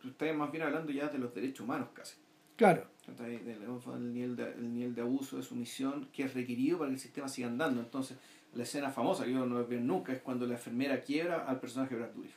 tú 0.00 0.08
estás 0.08 0.34
más 0.36 0.50
bien 0.50 0.64
hablando 0.64 0.92
ya 0.92 1.08
de 1.08 1.18
los 1.18 1.34
derechos 1.34 1.60
humanos 1.60 1.88
casi. 1.94 2.14
Claro. 2.56 2.86
Del, 3.16 3.48
el, 3.48 4.12
nivel 4.12 4.36
de, 4.36 4.52
el 4.52 4.74
nivel 4.74 4.94
de 4.94 5.00
abuso 5.00 5.36
de 5.36 5.42
sumisión 5.42 6.08
que 6.12 6.24
es 6.24 6.34
requerido 6.34 6.78
para 6.78 6.90
que 6.90 6.94
el 6.94 7.00
sistema 7.00 7.28
siga 7.28 7.48
andando. 7.48 7.80
Entonces, 7.80 8.18
la 8.58 8.64
escena 8.64 8.90
famosa 8.90 9.24
que 9.24 9.30
yo 9.30 9.46
no 9.46 9.64
veo 9.64 9.80
nunca 9.80 10.12
es 10.12 10.20
cuando 10.20 10.44
la 10.44 10.54
enfermera 10.54 11.00
quiebra 11.00 11.44
al 11.46 11.60
personaje 11.60 11.94
de 11.94 12.00
Brad 12.00 12.10
Dourif. 12.10 12.34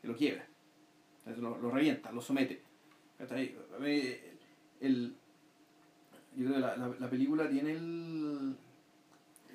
Que 0.00 0.08
lo 0.08 0.16
quiebra. 0.16 0.44
Lo, 1.38 1.56
lo 1.58 1.70
revienta, 1.70 2.10
lo 2.10 2.20
somete. 2.20 2.60
¿cachai? 3.16 3.54
A 3.76 3.78
mí, 3.78 4.02
el, 4.80 5.14
yo 6.36 6.46
creo 6.46 6.54
que 6.54 6.60
la, 6.60 6.76
la, 6.76 6.88
la 6.98 7.08
película 7.08 7.48
tiene 7.48 7.70
el. 7.70 8.56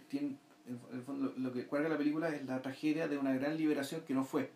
Tiene, 0.08 0.38
en 0.70 0.80
el 0.94 1.02
fondo, 1.02 1.34
lo, 1.36 1.44
lo 1.44 1.52
que 1.52 1.66
cuelga 1.66 1.90
la 1.90 1.98
película 1.98 2.30
es 2.30 2.46
la 2.46 2.62
tragedia 2.62 3.10
de 3.10 3.18
una 3.18 3.34
gran 3.34 3.58
liberación 3.58 4.02
que 4.08 4.14
no 4.14 4.24
fue. 4.24 4.50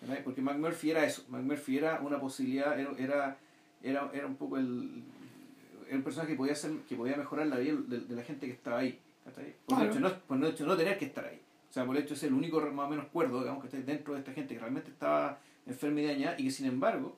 ¿verdad? 0.00 0.20
Porque 0.24 0.40
McMurphy 0.40 0.92
era 0.92 1.04
eso. 1.04 1.26
McMurphy 1.28 1.76
era 1.76 2.00
una 2.00 2.18
posibilidad, 2.18 2.80
era, 2.80 3.36
era, 3.82 4.08
era, 4.14 4.26
un 4.26 4.36
poco 4.36 4.56
el. 4.56 5.04
Un 5.92 6.02
personaje 6.02 6.32
que 6.32 6.38
podía, 6.38 6.54
ser, 6.54 6.70
que 6.88 6.96
podía 6.96 7.18
mejorar 7.18 7.48
la 7.48 7.58
vida 7.58 7.74
de 7.86 8.16
la 8.16 8.22
gente 8.22 8.46
que 8.46 8.52
estaba 8.52 8.78
ahí. 8.78 8.98
Por, 9.66 9.78
el 9.82 9.90
hecho, 9.90 10.00
no, 10.00 10.18
por 10.26 10.36
el 10.38 10.44
hecho 10.44 10.64
de 10.64 10.70
no 10.70 10.76
tener 10.76 10.98
que 10.98 11.04
estar 11.06 11.24
ahí. 11.24 11.40
O 11.68 11.72
sea, 11.72 11.84
por 11.84 11.96
el 11.96 12.02
hecho 12.02 12.14
de 12.14 12.20
ser 12.20 12.28
el 12.30 12.34
único 12.34 12.60
más 12.72 12.86
o 12.86 12.90
menos 12.90 13.06
cuerdo, 13.06 13.40
digamos, 13.40 13.60
que 13.62 13.68
está 13.68 13.78
dentro 13.92 14.14
de 14.14 14.20
esta 14.20 14.32
gente 14.32 14.54
que 14.54 14.60
realmente 14.60 14.90
estaba 14.90 15.38
enferma 15.66 16.00
y 16.00 16.06
dañada 16.06 16.34
y 16.38 16.44
que 16.44 16.50
sin 16.50 16.66
embargo, 16.66 17.16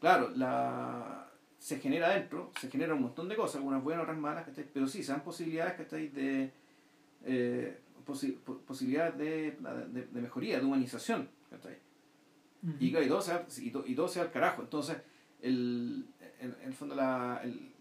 claro, 0.00 0.30
la 0.36 1.28
se 1.58 1.78
genera 1.80 2.10
dentro, 2.10 2.52
se 2.60 2.70
genera 2.70 2.94
un 2.94 3.02
montón 3.02 3.28
de 3.28 3.36
cosas, 3.36 3.56
algunas 3.56 3.82
buenas, 3.82 4.02
otras 4.02 4.18
malas, 4.18 4.44
¿cachai? 4.44 4.66
pero 4.72 4.86
sí, 4.86 5.02
se 5.02 5.12
dan 5.12 5.22
posibilidades 5.24 5.72
¿cachai? 5.74 6.08
de 6.08 6.52
eh, 7.24 7.78
posi- 8.06 8.36
po- 8.38 8.58
posibilidades 8.58 9.16
de, 9.16 9.56
de, 9.92 10.06
de 10.06 10.20
mejoría, 10.20 10.58
de 10.58 10.64
humanización. 10.66 11.28
¿cachai? 11.50 11.78
Y, 12.80 12.90
claro, 12.90 13.06
y 13.06 13.08
todo 13.08 13.20
se 13.22 13.64
y, 13.64 13.70
to- 13.70 13.84
y 13.86 13.94
todo 13.94 14.08
se 14.08 14.20
al 14.20 14.30
carajo. 14.30 14.62
Entonces, 14.62 14.96
el, 15.40 16.06
en, 16.40 16.54
en 16.60 16.66
el 16.68 16.74
fondo, 16.74 16.94
la, 16.94 17.40
el, 17.42 17.72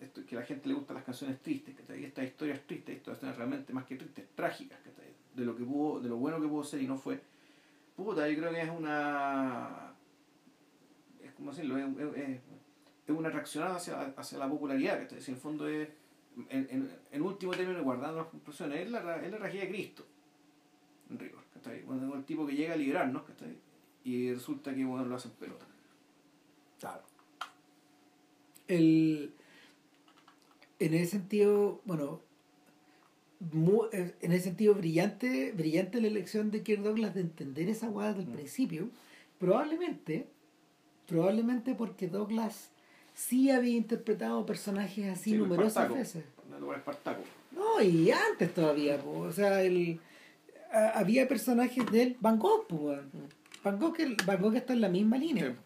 esto, 0.00 0.24
que 0.24 0.36
a 0.36 0.40
la 0.40 0.46
gente 0.46 0.68
le 0.68 0.74
gustan 0.74 0.96
las 0.96 1.04
canciones 1.04 1.40
tristes, 1.40 1.74
¿cachai? 1.74 2.04
Estas 2.04 2.24
historias 2.24 2.60
tristes, 2.66 2.96
estas 2.96 3.14
historias 3.14 3.36
realmente 3.36 3.72
más 3.72 3.84
que 3.84 3.96
tristes, 3.96 4.26
trágicas, 4.34 4.78
¿cachai? 4.78 5.12
De 5.34 5.44
lo 5.44 5.56
que 5.56 5.64
pudo, 5.64 6.00
de 6.00 6.08
lo 6.08 6.16
bueno 6.16 6.40
que 6.40 6.46
pudo 6.46 6.62
ser 6.62 6.82
y 6.82 6.86
no 6.86 6.96
fue. 6.96 7.20
Puta, 7.96 8.28
yo 8.28 8.38
creo 8.38 8.52
que 8.52 8.60
es 8.60 8.70
una. 8.70 9.92
Es 11.22 11.32
como 11.32 11.50
decirlo, 11.50 11.76
es, 11.78 12.16
es, 12.16 12.40
una 13.08 13.30
reaccionada 13.30 13.76
hacia, 13.76 14.02
hacia 14.16 14.38
la 14.38 14.48
popularidad, 14.48 15.00
¿cachai? 15.00 15.18
En 15.18 15.34
el 15.34 15.40
fondo 15.40 15.68
es. 15.68 15.88
En, 16.50 16.68
en, 16.70 16.90
en 17.10 17.22
último 17.22 17.52
término, 17.52 17.82
guardando 17.82 18.18
las 18.18 18.28
conclusiones, 18.28 18.86
es 18.86 18.90
la, 18.92 19.16
es 19.16 19.32
la 19.32 19.38
de 19.38 19.68
Cristo. 19.68 20.06
En 21.10 21.18
rigor, 21.18 21.42
¿cachai? 21.52 21.82
Cuando 21.82 22.14
el 22.14 22.24
tipo 22.24 22.46
que 22.46 22.54
llega 22.54 22.74
a 22.74 22.76
liberarnos, 22.76 23.24
¿cachai? 23.24 23.56
Y 24.04 24.32
resulta 24.32 24.72
que 24.72 24.84
bueno, 24.84 25.04
lo 25.04 25.16
hacen 25.16 25.32
pelota. 25.32 25.66
Claro. 26.78 27.02
El, 28.68 29.32
en 30.78 30.94
ese 30.94 31.12
sentido, 31.12 31.80
bueno, 31.84 32.20
mu- 33.52 33.84
eh, 33.92 34.14
en 34.20 34.32
ese 34.32 34.44
sentido 34.44 34.74
brillante, 34.74 35.52
brillante 35.52 36.00
la 36.00 36.08
elección 36.08 36.50
de 36.50 36.62
Kirk 36.62 36.82
Douglas 36.82 37.14
de 37.14 37.20
entender 37.22 37.68
esa 37.68 37.88
hueá 37.88 38.08
desde 38.08 38.22
el 38.22 38.28
Mm. 38.28 38.32
principio, 38.32 38.88
probablemente, 39.38 40.26
probablemente 41.06 41.74
porque 41.74 42.08
Douglas 42.08 42.70
sí 43.14 43.50
había 43.50 43.76
interpretado 43.76 44.44
personajes 44.46 45.06
así 45.08 45.30
Sí, 45.32 45.36
numerosas 45.38 45.68
Espartaco. 45.90 45.94
veces. 45.94 46.24
No, 47.52 47.80
y 47.82 48.10
antes 48.10 48.52
todavía, 48.54 48.98
po, 49.00 49.10
o 49.20 49.32
sea, 49.32 49.62
el, 49.62 50.00
a- 50.72 50.90
había 50.98 51.26
personajes 51.28 51.84
de 51.90 52.02
él, 52.02 52.16
Van 52.20 52.38
Gogh, 52.38 52.66
po, 52.66 52.76
weón. 52.76 53.10
Van 53.64 53.78
Gogh, 53.78 53.96
Van 54.26 54.40
Gogh 54.40 54.54
está 54.56 54.72
en 54.72 54.80
la 54.80 54.88
misma 54.88 55.16
línea. 55.18 55.56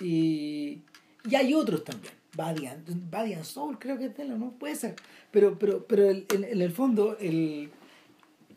Y, 0.00 0.82
y 1.28 1.34
hay 1.36 1.54
otros 1.54 1.84
también. 1.84 2.12
Badian, 2.36 2.84
Badian 3.10 3.44
Soul 3.44 3.78
creo 3.78 3.98
que 3.98 4.06
es 4.06 4.16
de 4.16 4.22
él, 4.22 4.32
¿o 4.32 4.38
¿no? 4.38 4.52
Puede 4.52 4.74
ser. 4.76 4.96
Pero, 5.30 5.58
pero, 5.58 5.86
pero 5.86 6.08
el- 6.08 6.26
el- 6.34 6.44
en 6.44 6.60
el 6.62 6.72
fondo, 6.72 7.16
el, 7.18 7.70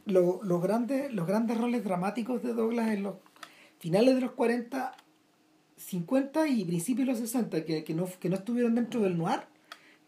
lo- 0.06 0.40
los, 0.44 0.62
grandes, 0.62 1.14
los 1.14 1.28
grandes 1.28 1.58
roles 1.58 1.84
dramáticos 1.84 2.42
de 2.42 2.54
Douglas 2.54 2.90
en 2.92 3.04
los 3.04 3.16
finales 3.80 4.16
de 4.16 4.22
los 4.22 4.32
40, 4.32 4.96
50 5.78 6.48
y 6.48 6.64
principios 6.66 7.06
de 7.08 7.12
los 7.14 7.20
60, 7.20 7.66
que, 7.66 7.84
que, 7.84 7.94
no, 7.94 8.08
que 8.20 8.30
no 8.30 8.36
estuvieron 8.36 8.76
dentro 8.76 9.02
del 9.02 9.18
noir, 9.18 9.42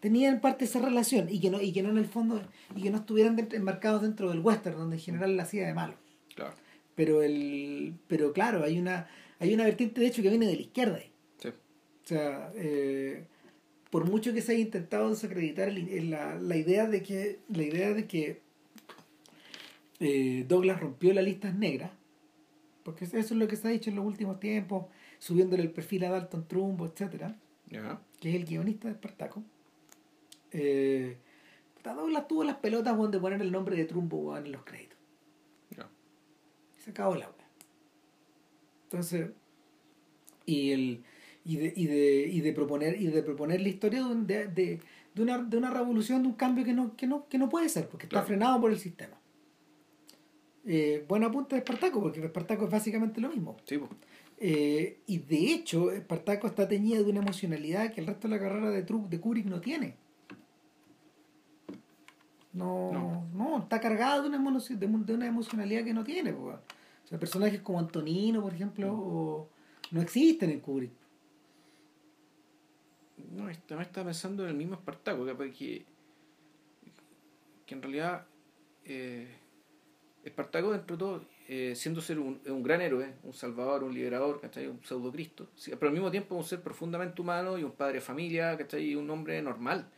tenían 0.00 0.34
en 0.36 0.40
parte 0.40 0.64
esa 0.64 0.80
relación 0.80 1.28
y 1.30 1.40
que 1.40 1.50
no, 1.50 1.60
y 1.60 1.72
que 1.72 1.82
no 1.82 1.90
en 1.90 1.98
el 1.98 2.06
fondo, 2.06 2.40
y 2.74 2.82
que 2.82 2.90
no 2.90 2.98
estuvieran 2.98 3.36
dentro- 3.36 3.58
enmarcados 3.58 4.02
dentro 4.02 4.30
del 4.30 4.40
western, 4.40 4.76
donde 4.78 4.96
en 4.96 5.02
general 5.02 5.36
la 5.36 5.42
hacía 5.42 5.66
de 5.66 5.74
malo. 5.74 5.94
Claro. 6.34 6.54
Pero 6.94 7.22
el, 7.22 7.94
pero 8.08 8.32
claro, 8.32 8.64
hay 8.64 8.78
una, 8.78 9.08
hay 9.40 9.52
una 9.54 9.64
vertiente 9.64 10.00
de 10.00 10.06
hecho 10.06 10.22
que 10.22 10.30
viene 10.30 10.46
de 10.46 10.56
la 10.56 10.62
izquierda 10.62 10.96
ahí. 10.96 11.12
Sí. 11.38 11.48
O 11.48 12.08
sea, 12.08 12.50
eh, 12.56 13.24
por 13.90 14.04
mucho 14.08 14.32
que 14.34 14.42
se 14.42 14.52
haya 14.52 14.60
intentado 14.62 15.10
desacreditar 15.10 15.68
el- 15.68 15.88
el- 15.88 16.10
la, 16.10 16.34
la 16.36 16.56
idea 16.56 16.86
de 16.86 17.02
que 17.02 17.40
la 17.48 17.62
idea 17.62 17.92
de 17.94 18.06
que 18.06 18.40
eh, 20.00 20.44
Douglas 20.48 20.80
rompió 20.80 21.12
las 21.12 21.24
listas 21.24 21.54
negras, 21.54 21.90
porque 22.84 23.04
eso 23.04 23.16
es 23.18 23.30
lo 23.32 23.48
que 23.48 23.56
se 23.56 23.66
ha 23.68 23.70
dicho 23.70 23.90
en 23.90 23.96
los 23.96 24.04
últimos 24.06 24.38
tiempos, 24.40 24.86
subiéndole 25.18 25.62
el 25.62 25.70
perfil 25.72 26.04
a 26.04 26.10
Dalton 26.10 26.46
Trumbo, 26.46 26.86
etcétera, 26.86 27.36
Ajá. 27.76 28.00
que 28.20 28.30
es 28.30 28.34
el 28.36 28.44
guionista 28.44 28.88
de 28.88 28.94
Espartaco. 28.94 29.42
Eh, 30.52 31.16
Douglas 31.82 32.28
tuvo 32.28 32.44
las 32.44 32.56
pelotas 32.56 32.96
weón, 32.98 33.10
de 33.10 33.18
poner 33.18 33.40
el 33.40 33.50
nombre 33.50 33.74
de 33.76 33.86
Trumbo 33.86 34.36
en 34.36 34.52
los 34.52 34.62
créditos. 34.62 34.98
Ya. 35.74 35.88
Y 36.78 36.82
se 36.82 36.90
acabó 36.90 37.14
la 37.14 37.26
wea. 37.26 37.48
Entonces, 38.84 39.30
y 40.44 40.70
el 40.72 41.02
y 41.48 41.56
de, 41.56 41.72
y 41.74 41.86
de, 41.86 42.28
y 42.30 42.40
de 42.42 42.52
proponer 42.52 43.00
y 43.00 43.06
de 43.06 43.22
proponer 43.22 43.60
la 43.60 43.68
historia 43.68 44.04
de, 44.04 44.46
de, 44.48 44.80
de, 45.14 45.22
una, 45.22 45.38
de 45.38 45.56
una 45.56 45.70
revolución, 45.70 46.22
de 46.22 46.28
un 46.28 46.34
cambio 46.34 46.64
que 46.64 46.72
no, 46.74 46.94
que 46.94 47.06
no, 47.06 47.26
que 47.28 47.38
no 47.38 47.48
puede 47.48 47.68
ser, 47.70 47.88
porque 47.88 48.04
está 48.04 48.16
Claro. 48.16 48.26
frenado 48.26 48.60
por 48.60 48.70
el 48.70 48.78
sistema. 48.78 49.16
Eh, 50.66 51.04
buen 51.08 51.24
apunte 51.24 51.54
de 51.54 51.60
Espartaco, 51.60 52.00
porque 52.02 52.20
Espartaco 52.24 52.66
es 52.66 52.70
básicamente 52.70 53.20
lo 53.20 53.30
mismo. 53.30 53.56
Sí, 53.64 53.78
pues. 53.78 53.90
Eh, 54.40 54.98
y 55.06 55.18
de 55.18 55.52
hecho, 55.54 55.90
Espartaco 55.90 56.46
está 56.46 56.68
teñida 56.68 57.02
de 57.02 57.10
una 57.10 57.20
emocionalidad 57.20 57.92
que 57.92 58.00
el 58.02 58.06
resto 58.06 58.28
de 58.28 58.34
la 58.36 58.40
carrera 58.40 58.70
de, 58.70 58.86
Tru- 58.86 59.08
de 59.08 59.18
Kubrick 59.18 59.46
no 59.46 59.60
tiene. 59.60 59.94
No, 62.52 62.92
no, 62.92 63.26
No. 63.34 63.58
está 63.58 63.80
cargada 63.80 64.20
de 64.22 64.28
una, 64.28 64.38
de, 64.60 64.86
de 64.86 65.14
una 65.14 65.26
emocionalidad 65.26 65.84
que 65.84 65.94
no 65.94 66.04
tiene. 66.04 66.32
O 66.32 66.58
sea, 67.04 67.18
personajes 67.18 67.60
como 67.60 67.78
Antonino, 67.78 68.42
por 68.42 68.52
ejemplo, 68.54 68.92
o- 68.92 69.48
no 69.90 70.02
existen 70.02 70.50
en 70.50 70.60
Kubrick. 70.60 70.92
No, 73.30 73.44
también 73.66 73.80
estaba 73.82 74.06
pensando 74.06 74.44
en 74.44 74.50
el 74.50 74.56
mismo 74.56 74.74
Espartaco, 74.74 75.24
que, 75.26 75.84
que, 77.66 77.74
en 77.74 77.82
realidad 77.82 78.26
eh, 78.84 79.28
Espartaco 80.24 80.72
dentro 80.72 80.96
de 80.96 80.98
todo, 81.00 81.24
eh, 81.48 81.74
siendo 81.74 82.00
ser 82.00 82.18
un, 82.18 82.40
un 82.46 82.62
gran 82.62 82.80
héroe, 82.80 83.14
un 83.22 83.32
salvador, 83.32 83.84
un 83.84 83.94
liberador, 83.94 84.40
¿cachai? 84.40 84.66
un 84.66 84.82
pseudo 84.84 85.10
Cristo, 85.12 85.48
pero 85.64 85.86
al 85.88 85.92
mismo 85.92 86.10
tiempo 86.10 86.34
un 86.34 86.44
ser 86.44 86.60
profundamente 86.62 87.20
humano 87.22 87.58
y 87.58 87.64
un 87.64 87.72
padre 87.72 87.94
de 87.94 88.00
familia, 88.00 88.56
¿cachai? 88.56 88.94
un 88.94 89.08
hombre 89.10 89.40
normal. 89.42 89.90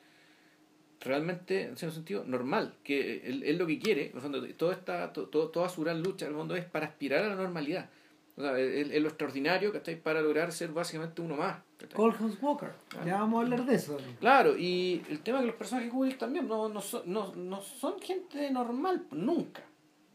Realmente, 1.03 1.63
en 1.63 1.77
cierto 1.79 1.95
sentido, 1.95 2.25
normal, 2.25 2.75
que 2.85 3.27
él, 3.27 3.57
lo 3.57 3.67
que 3.67 3.79
quiere, 3.79 4.11
en 4.11 4.17
el 4.17 4.21
fondo, 4.21 4.47
toda, 4.55 4.75
esta, 4.75 5.13
to- 5.15 5.29
to- 5.29 5.49
toda 5.49 5.69
su 5.71 5.81
gran 5.83 6.03
lucha 6.03 6.27
el 6.27 6.35
fondo 6.35 6.55
es 6.57 6.65
para 6.67 6.87
aspirar 6.87 7.25
a 7.25 7.29
la 7.29 7.37
normalidad. 7.37 7.89
O 8.37 8.43
sea, 8.43 8.59
es, 8.59 8.91
es 8.91 9.03
lo 9.03 9.09
extraordinario, 9.09 9.73
¿cachai? 9.73 10.01
Para 10.01 10.23
lograr 10.23 10.51
ser 10.53 10.71
básicamente 10.71 11.21
uno 11.21 11.37
más. 11.37 11.59
¿cachai? 11.77 11.95
Coldhouse 11.97 12.39
Walker. 12.43 12.73
Claro. 12.89 13.07
Ya 13.07 13.19
vamos 13.21 13.39
a 13.39 13.43
hablar 13.45 13.67
de 13.67 13.75
eso. 13.75 13.99
Claro, 14.19 14.57
y 14.57 15.03
el 15.11 15.21
tema 15.21 15.39
es 15.39 15.43
que 15.43 15.47
los 15.49 15.57
personajes 15.57 15.91
Kubrick 15.91 16.19
también 16.19 16.49
no, 16.49 16.69
no, 16.69 16.81
son, 16.81 17.03
no, 17.07 17.35
no 17.35 17.61
son 17.61 18.01
gente 18.01 18.51
normal, 18.51 19.07
nunca. 19.11 19.63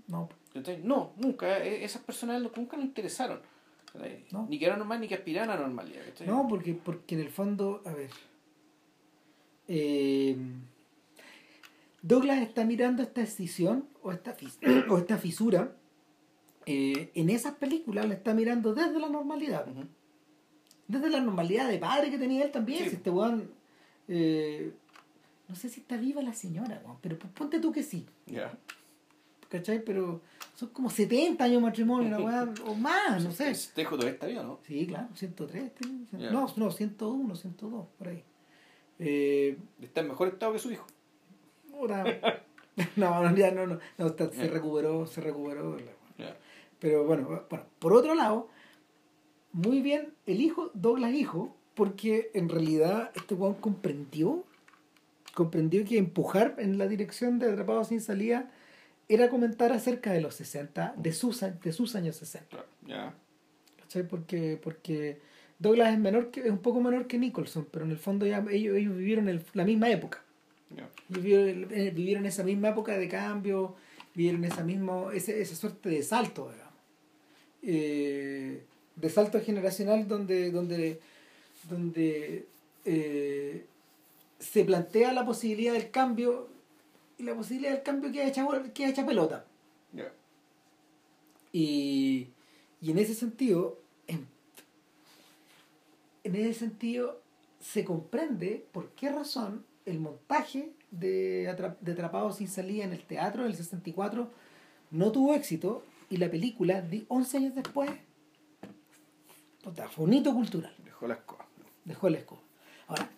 No, 0.07 0.29
¿cachai? 0.53 0.81
No, 0.83 1.13
nunca. 1.17 1.63
E- 1.63 1.83
Esas 1.83 2.01
personas 2.03 2.41
nunca 2.55 2.77
nos 2.77 2.85
interesaron. 2.85 3.39
No. 4.31 4.45
Ni 4.49 4.59
que 4.59 4.65
eran 4.65 4.79
normal 4.79 4.99
ni 4.99 5.07
que 5.07 5.15
aspiraban 5.15 5.49
a 5.51 5.55
normalidad. 5.57 6.03
¿cachai? 6.05 6.27
No, 6.27 6.47
porque, 6.49 6.73
porque 6.73 7.15
en 7.15 7.21
el 7.21 7.29
fondo, 7.29 7.81
a 7.85 7.93
ver. 7.93 8.09
eh, 9.67 10.35
Douglas 12.01 12.41
está 12.41 12.65
mirando 12.65 13.01
esta 13.01 13.21
escisión 13.21 13.87
o 14.03 14.11
esta, 14.11 14.35
fis- 14.37 14.59
o 14.89 14.97
esta 14.97 15.17
fisura. 15.17 15.75
Eh, 16.65 17.11
en 17.15 17.29
esas 17.29 17.55
películas 17.55 18.07
la 18.07 18.13
está 18.15 18.33
mirando 18.33 18.73
desde 18.73 18.99
la 18.99 19.09
normalidad. 19.09 19.65
Desde 20.87 21.09
la 21.09 21.19
normalidad 21.21 21.67
de 21.69 21.77
padre 21.79 22.09
que 22.11 22.17
tenía 22.17 22.43
él 22.43 22.51
también. 22.51 22.83
Sí. 22.83 22.89
Si 22.91 22.95
este 22.97 23.09
weón. 23.09 23.49
eh, 24.07 24.71
no 25.47 25.55
sé 25.55 25.69
si 25.69 25.81
está 25.81 25.97
viva 25.97 26.21
la 26.23 26.33
señora, 26.33 26.81
weón, 26.85 26.97
pero 27.01 27.17
ponte 27.19 27.59
tú 27.59 27.71
que 27.71 27.83
sí. 27.83 28.05
Ya. 28.25 28.57
¿cachai? 29.49 29.83
Pero 29.85 30.21
son 30.55 30.69
como 30.69 30.89
70 30.89 31.43
años 31.43 31.57
de 31.57 31.61
matrimonio, 31.61 32.07
una 32.07 32.19
weá, 32.19 32.53
o 32.65 32.73
más, 32.75 33.23
no 33.23 33.31
sé. 33.31 33.53
Tejo 33.75 33.95
todavía 33.95 34.13
está 34.15 34.25
bien, 34.27 34.43
¿no? 34.45 34.59
Sí, 34.65 34.85
claro, 34.87 35.07
103, 35.13 35.75
tiene, 35.75 36.05
Ya. 36.17 36.31
no, 36.31 36.47
no, 36.57 36.71
101, 36.71 37.35
102, 37.35 37.85
por 37.97 38.07
ahí. 38.07 38.23
Eh, 38.99 39.57
Está 39.81 40.01
en 40.01 40.07
mejor 40.09 40.27
estado 40.29 40.51
que 40.53 40.59
su 40.59 40.71
hijo. 40.71 40.85
No, 42.97 43.23
no, 43.23 43.35
ya 43.37 43.51
no, 43.51 43.65
no, 43.67 43.79
no, 43.97 44.07
está- 44.07 44.29
se 44.31 44.47
recuperó, 44.49 45.05
se 45.07 45.21
recuperó. 45.21 45.77
la-. 45.77 45.94
Pero 46.79 47.05
bueno, 47.05 47.45
bueno, 47.49 47.65
por 47.79 47.93
otro 47.93 48.15
lado, 48.15 48.49
muy 49.53 49.81
bien 49.81 50.13
el 50.25 50.41
hijo, 50.41 50.71
Douglas 50.73 51.13
hijo, 51.13 51.55
porque 51.73 52.29
en 52.33 52.49
realidad 52.49 53.11
este 53.15 53.33
weón 53.35 53.55
comprendió, 53.55 54.43
comprendió 55.33 55.83
que 55.85 55.97
empujar 55.97 56.55
en 56.57 56.77
la 56.77 56.87
dirección 56.87 57.39
de 57.39 57.51
Atrapados 57.51 57.89
sin 57.89 58.01
salida 58.01 58.51
era 59.07 59.29
comentar 59.29 59.71
acerca 59.71 60.11
de 60.11 60.21
los 60.21 60.35
60, 60.35 60.93
de 60.97 61.13
sus, 61.13 61.41
de 61.41 61.71
sus 61.71 61.95
años 61.95 62.15
60. 62.17 62.47
Claro, 62.49 62.67
ya. 62.87 63.13
¿Cachai? 63.81 64.07
Porque, 64.07 64.59
porque 64.61 65.19
Douglas 65.59 65.93
es 65.93 65.99
menor 65.99 66.31
que, 66.31 66.41
es 66.41 66.49
un 66.49 66.57
poco 66.59 66.81
menor 66.81 67.07
que 67.07 67.17
Nicholson, 67.19 67.67
pero 67.71 67.85
en 67.85 67.91
el 67.91 67.97
fondo 67.97 68.25
ya 68.25 68.43
ellos, 68.49 68.75
ellos 68.75 68.95
vivieron 68.97 69.29
el- 69.29 69.43
la 69.53 69.63
misma 69.63 69.89
época. 69.89 70.21
Vivieron, 71.07 71.67
eh, 71.71 71.91
vivieron 71.95 72.25
esa 72.25 72.43
misma 72.43 72.69
época 72.69 72.97
de 72.97 73.07
cambio, 73.07 73.75
vivieron 74.15 74.43
esa 74.43 74.63
misma, 74.63 75.13
ese, 75.13 75.39
esa 75.39 75.55
suerte 75.55 75.89
de 75.89 76.01
salto, 76.01 76.49
digamos. 76.51 76.64
Eh, 77.65 78.63
de 78.95 79.09
salto 79.09 79.41
generacional 79.41 80.07
donde, 80.07 80.51
donde, 80.51 81.01
donde 81.69 82.45
eh, 82.85 83.65
se 84.39 84.63
plantea 84.63 85.11
la 85.13 85.25
posibilidad 85.25 85.73
del 85.73 85.89
cambio 85.91 86.47
y 87.17 87.23
la 87.23 87.35
posibilidad 87.35 87.73
del 87.73 87.83
cambio 87.83 88.11
queda 88.11 88.27
hecha, 88.27 88.45
bol- 88.45 88.71
queda 88.71 88.89
hecha 88.89 89.05
pelota. 89.05 89.45
Ya. 89.93 90.11
Y, 91.51 92.27
y 92.81 92.91
en 92.91 92.99
ese 92.99 93.15
sentido, 93.15 93.79
en, 94.07 94.27
en 96.23 96.35
ese 96.35 96.53
sentido, 96.59 97.21
se 97.59 97.83
comprende 97.85 98.65
por 98.71 98.89
qué 98.91 99.09
razón 99.11 99.65
el 99.85 99.99
montaje 99.99 100.71
de 100.91 101.47
Atrapados 101.49 102.37
sin 102.37 102.47
salida 102.47 102.83
en 102.85 102.93
el 102.93 103.03
teatro 103.03 103.43
del 103.43 103.55
64 103.55 104.29
no 104.91 105.11
tuvo 105.11 105.33
éxito 105.33 105.83
y 106.09 106.17
la 106.17 106.29
película, 106.29 106.81
di- 106.81 107.05
11 107.07 107.37
años 107.37 107.55
después, 107.55 107.89
puta, 109.63 109.87
fue 109.89 110.05
un 110.05 110.13
hito 110.13 110.33
cultural 110.33 110.73
Dejó 110.83 111.07
la 111.07 111.15
escoba. 111.15 111.45
dejó 111.83 112.09
la 112.09 112.17
escoba. 112.19 112.41
Ahora, 112.87 113.09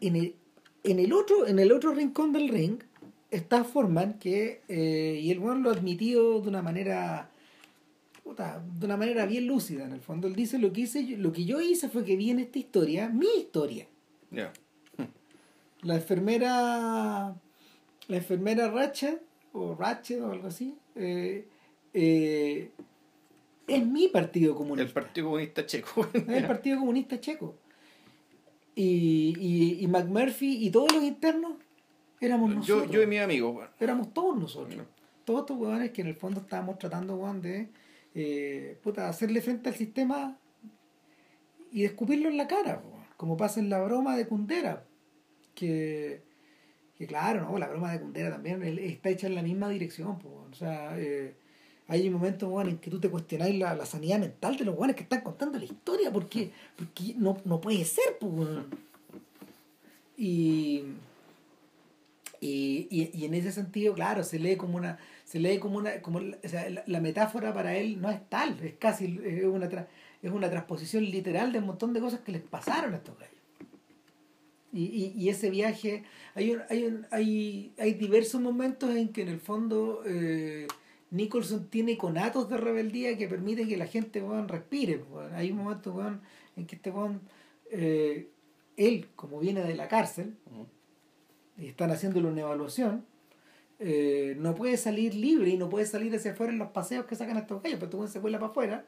en 0.00 0.16
el, 0.16 0.34
en 0.84 0.98
el 0.98 1.12
otro, 1.12 1.46
en 1.46 1.58
el 1.58 1.72
otro 1.72 1.92
rincón 1.94 2.32
del 2.32 2.48
ring 2.48 2.78
está 3.30 3.64
Forman 3.64 4.18
que, 4.18 4.62
eh, 4.68 5.20
y 5.22 5.30
el 5.30 5.38
bueno 5.38 5.60
lo 5.60 5.70
ha 5.70 5.74
admitido 5.74 6.40
de 6.40 6.48
una 6.48 6.62
manera 6.62 7.30
puta, 8.24 8.62
de 8.78 8.84
una 8.86 8.96
manera 8.96 9.24
bien 9.26 9.46
lúcida 9.46 9.84
en 9.84 9.92
el 9.92 10.00
fondo. 10.00 10.26
Él 10.26 10.34
dice 10.34 10.58
lo 10.58 10.72
que 10.72 10.82
hice, 10.82 11.02
lo 11.16 11.32
que 11.32 11.44
yo 11.44 11.60
hice 11.60 11.88
fue 11.88 12.04
que 12.04 12.16
vi 12.16 12.30
en 12.30 12.40
esta 12.40 12.58
historia, 12.58 13.08
mi 13.08 13.26
historia. 13.38 13.86
Ya. 14.30 14.52
La 15.82 15.94
enfermera, 15.94 17.34
la 18.08 18.16
enfermera 18.16 18.68
Ratchet, 18.70 19.22
o 19.56 19.74
Ratchet 19.74 20.20
o 20.20 20.30
algo 20.30 20.48
así, 20.48 20.76
eh, 20.94 21.48
eh, 21.94 22.70
es 23.66 23.86
mi 23.86 24.08
partido 24.08 24.54
comunista. 24.54 24.86
El 24.86 24.92
Partido 24.92 25.26
Comunista 25.26 25.66
Checo. 25.66 26.08
Es 26.14 26.28
el 26.28 26.46
Partido 26.46 26.78
Comunista 26.78 27.20
Checo. 27.20 27.56
Y, 28.74 29.34
y, 29.38 29.82
y 29.82 29.86
McMurphy 29.86 30.66
y 30.66 30.70
todos 30.70 30.92
los 30.92 31.02
internos 31.02 31.54
éramos 32.20 32.50
yo, 32.50 32.56
nosotros. 32.56 32.90
yo 32.90 33.02
y 33.02 33.06
mis 33.06 33.20
amigos, 33.20 33.54
bueno. 33.54 33.70
Éramos 33.80 34.12
todos 34.12 34.38
nosotros. 34.38 34.76
No. 34.76 34.84
Todos 35.24 35.40
estos 35.40 35.56
huevones 35.56 35.90
que 35.90 36.02
en 36.02 36.08
el 36.08 36.14
fondo 36.14 36.40
estábamos 36.40 36.78
tratando, 36.78 37.16
weón, 37.16 37.40
de 37.40 37.70
eh, 38.14 38.78
puta, 38.82 39.08
hacerle 39.08 39.40
frente 39.40 39.70
al 39.70 39.74
sistema 39.74 40.38
y 41.72 41.80
de 41.80 41.86
escupirlo 41.86 42.28
en 42.28 42.36
la 42.36 42.46
cara, 42.46 42.82
weón. 42.84 43.04
como 43.16 43.36
pasa 43.36 43.58
en 43.58 43.70
la 43.70 43.82
broma 43.82 44.16
de 44.16 44.28
Kundera. 44.28 44.84
Que, 45.54 46.25
que 46.98 47.06
claro, 47.06 47.42
¿no? 47.42 47.58
la 47.58 47.68
broma 47.68 47.92
de 47.92 48.00
Kundera 48.00 48.30
también 48.30 48.62
él- 48.62 48.78
está 48.78 49.10
hecha 49.10 49.26
en 49.26 49.34
la 49.34 49.42
misma 49.42 49.68
dirección. 49.68 50.18
weón. 50.24 50.50
O 50.52 50.54
sea, 50.54 50.98
eh, 50.98 51.34
hay 51.88 52.08
momentos 52.10 52.48
weón, 52.50 52.68
en 52.70 52.78
que 52.78 52.90
tú 52.90 52.98
te 53.00 53.08
cuestionáis 53.10 53.58
la, 53.58 53.74
la 53.74 53.86
sanidad 53.86 54.18
mental 54.18 54.56
de 54.56 54.64
los 54.64 54.76
weones 54.76 54.96
que 54.96 55.02
están 55.02 55.20
contando 55.20 55.58
la 55.58 55.64
historia, 55.64 56.10
porque, 56.12 56.50
porque 56.76 57.14
no, 57.16 57.36
no 57.44 57.60
puede 57.60 57.84
ser, 57.84 58.16
pues. 58.18 58.48
Y, 60.16 60.84
y, 62.40 62.86
y, 62.90 63.10
y 63.12 63.24
en 63.24 63.34
ese 63.34 63.52
sentido, 63.52 63.94
claro, 63.94 64.24
se 64.24 64.38
lee 64.38 64.56
como 64.56 64.76
una, 64.78 64.98
se 65.24 65.38
lee 65.38 65.58
como 65.58 65.76
una, 65.78 66.00
como 66.00 66.18
o 66.18 66.48
sea, 66.48 66.68
la, 66.70 66.82
la 66.86 67.00
metáfora 67.00 67.52
para 67.52 67.76
él 67.76 68.00
no 68.00 68.10
es 68.10 68.26
tal, 68.28 68.58
es 68.62 68.74
casi 68.78 69.20
es 69.24 69.44
una, 69.44 69.66
es 70.22 70.30
una 70.32 70.48
transposición 70.50 71.04
literal 71.04 71.52
de 71.52 71.58
un 71.58 71.66
montón 71.66 71.92
de 71.92 72.00
cosas 72.00 72.20
que 72.20 72.32
les 72.32 72.42
pasaron 72.42 72.94
a 72.94 72.96
estos 72.96 73.18
gallos. 73.18 73.35
Y, 74.76 74.84
y, 74.84 75.12
y 75.16 75.28
ese 75.30 75.48
viaje, 75.50 76.04
hay, 76.34 76.50
un- 76.52 76.62
hay, 76.68 76.84
un- 76.84 77.06
hay, 77.10 77.72
hay 77.78 77.94
diversos 77.94 78.40
momentos 78.40 78.90
en 78.94 79.08
que 79.12 79.22
en 79.22 79.28
el 79.28 79.40
fondo 79.40 80.02
eh, 80.04 80.66
Nicholson 81.10 81.68
tiene 81.70 81.96
conatos 81.96 82.48
de 82.50 82.58
rebeldía 82.58 83.16
que 83.16 83.26
permiten 83.26 83.68
que 83.68 83.76
la 83.78 83.86
gente 83.86 84.22
respire. 84.48 85.02
Hay 85.34 85.50
un 85.50 85.58
momento 85.58 85.98
en 86.56 86.66
que 86.66 86.76
este 86.76 86.92
eh, 87.70 88.28
él, 88.76 89.08
como 89.16 89.38
viene 89.40 89.62
de 89.64 89.74
la 89.74 89.88
cárcel, 89.88 90.34
y 91.58 91.66
están 91.68 91.90
haciéndole 91.90 92.28
una 92.28 92.42
evaluación, 92.42 93.04
eh, 93.78 94.36
no 94.38 94.54
puede 94.54 94.76
salir 94.76 95.14
libre 95.14 95.48
y 95.50 95.56
no 95.56 95.68
puede 95.70 95.86
salir 95.86 96.14
hacia 96.14 96.32
afuera 96.32 96.52
en 96.52 96.58
los 96.58 96.68
paseos 96.70 97.06
que 97.06 97.16
sacan 97.16 97.36
a 97.38 97.40
estos 97.40 97.62
gallos, 97.62 97.78
pero 97.78 97.86
este 97.86 97.96
weón 97.96 98.10
se 98.10 98.18
vuela 98.18 98.38
para 98.38 98.50
afuera 98.50 98.84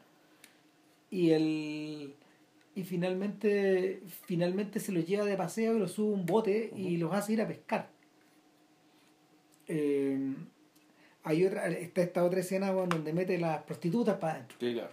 y 1.10 1.30
el 1.30 2.14
y 2.78 2.84
finalmente 2.84 4.02
finalmente 4.26 4.78
se 4.78 4.92
los 4.92 5.04
lleva 5.04 5.24
de 5.24 5.36
paseo 5.36 5.74
y 5.74 5.80
los 5.80 5.92
sube 5.92 6.12
a 6.12 6.14
un 6.14 6.26
bote 6.26 6.70
y 6.76 6.96
los 6.96 7.12
hace 7.12 7.32
ir 7.32 7.42
a 7.42 7.48
pescar. 7.48 7.90
Eh, 9.66 10.34
hay 11.24 11.44
otra, 11.44 11.66
está 11.66 12.02
esta 12.02 12.22
otra 12.22 12.38
escena 12.38 12.70
weón, 12.70 12.88
donde 12.88 13.12
mete 13.12 13.36
las 13.36 13.64
prostitutas 13.64 14.16
para 14.18 14.34
adentro. 14.34 14.56
Sí, 14.60 14.72
claro. 14.72 14.92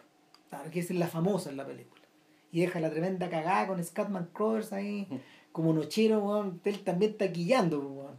Claro, 0.49 0.71
que 0.71 0.79
es 0.79 0.89
la 0.89 1.07
famosa 1.07 1.51
en 1.51 1.57
la 1.57 1.65
película. 1.67 2.01
Y 2.51 2.61
deja 2.61 2.79
la 2.79 2.89
tremenda 2.89 3.29
cagada 3.29 3.67
con 3.67 3.83
Scatman 3.83 4.29
Crothers 4.33 4.73
ahí, 4.73 5.07
como 5.51 5.71
nochero, 5.71 6.19
weón. 6.19 6.59
Él 6.65 6.79
también 6.79 7.15
taquillando, 7.17 7.79
weón. 7.81 8.15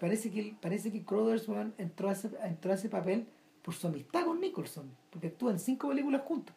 Parece 0.00 0.30
que, 0.30 0.54
parece 0.62 0.90
que 0.90 1.04
Crothers, 1.04 1.46
entró 1.76 2.08
a, 2.08 2.12
ese, 2.12 2.30
entró 2.42 2.72
a 2.72 2.74
ese 2.74 2.88
papel 2.88 3.26
por 3.62 3.74
su 3.74 3.86
amistad 3.86 4.24
con 4.24 4.40
Nicholson, 4.40 4.90
porque 5.10 5.26
actúan 5.26 5.58
cinco 5.58 5.90
películas 5.90 6.22
juntos. 6.22 6.56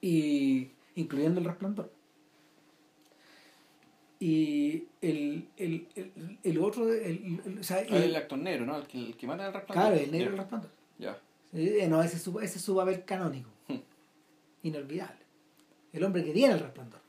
Y 0.00 0.70
incluyendo 0.94 1.40
El 1.40 1.46
Resplandor. 1.46 1.92
Y 4.20 4.84
el, 5.00 5.48
el, 5.56 5.86
el, 5.94 6.38
el 6.42 6.58
otro, 6.58 6.92
el, 6.92 7.40
el- 7.46 7.58
o 7.60 7.62
sea, 7.62 7.78
Ah, 7.78 7.96
el 7.96 8.02
el- 8.04 8.16
actor 8.16 8.38
negro, 8.38 8.66
¿no? 8.66 8.76
El 8.76 8.86
que, 8.86 8.98
el 8.98 9.16
que 9.16 9.26
mata 9.28 9.46
al 9.46 9.52
resplandor. 9.54 9.90
claro, 9.92 10.04
el 10.04 10.10
negro 10.10 10.30
del 10.30 10.38
Resplandor. 10.38 10.70
Ya. 10.98 11.20
Eh, 11.52 11.86
no, 11.88 12.02
ese 12.02 12.16
es 12.16 12.22
su, 12.22 12.38
ese 12.40 12.58
es 12.58 12.64
su 12.64 12.74
papel 12.74 13.04
canónico. 13.04 13.48
Hmm. 13.68 13.76
Inolvidable. 14.64 15.20
El 15.92 16.02
hombre 16.04 16.24
que 16.24 16.32
tiene 16.32 16.54
el 16.54 16.60
resplandor. 16.60 17.00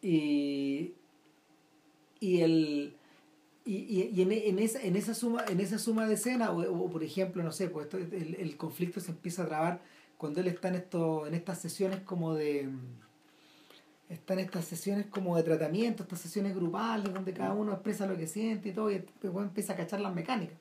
Y, 0.00 0.92
y 2.20 2.40
el 2.40 2.94
y, 3.64 3.74
y, 3.74 4.10
y 4.14 4.22
en, 4.22 4.32
en 4.32 4.58
esa 4.58 4.82
en 4.82 4.96
esa 4.96 5.14
suma 5.14 5.44
en 5.48 5.60
esa 5.60 5.78
suma 5.78 6.06
de 6.06 6.14
escena 6.14 6.50
o, 6.52 6.60
o, 6.84 6.90
por 6.90 7.02
ejemplo 7.02 7.42
no 7.42 7.50
sé 7.52 7.68
pues 7.68 7.86
esto- 7.86 7.96
el, 7.96 8.34
el 8.34 8.56
conflicto 8.58 9.00
se 9.00 9.12
empieza 9.12 9.44
a 9.44 9.46
trabar 9.46 9.80
cuando 10.18 10.40
él 10.40 10.46
está 10.48 10.68
en 10.68 10.76
esto 10.76 11.26
en 11.26 11.34
estas 11.34 11.58
sesiones 11.60 12.00
como 12.00 12.34
de 12.34 12.68
está 14.08 14.34
en 14.34 14.40
estas 14.40 14.64
sesiones 14.64 15.06
como 15.06 15.36
de 15.36 15.42
tratamiento 15.42 16.02
estas 16.02 16.20
sesiones 16.20 16.54
grupales 16.54 17.12
donde 17.12 17.32
cada 17.32 17.52
uno 17.54 17.72
expresa 17.72 18.06
lo 18.06 18.16
que 18.16 18.26
siente 18.26 18.68
y 18.68 18.72
todo 18.72 18.90
y 18.90 18.96
el 18.96 19.06
weón 19.30 19.48
empieza 19.48 19.72
a 19.72 19.76
cachar 19.76 20.00
las 20.00 20.14
mecánicas 20.14 20.56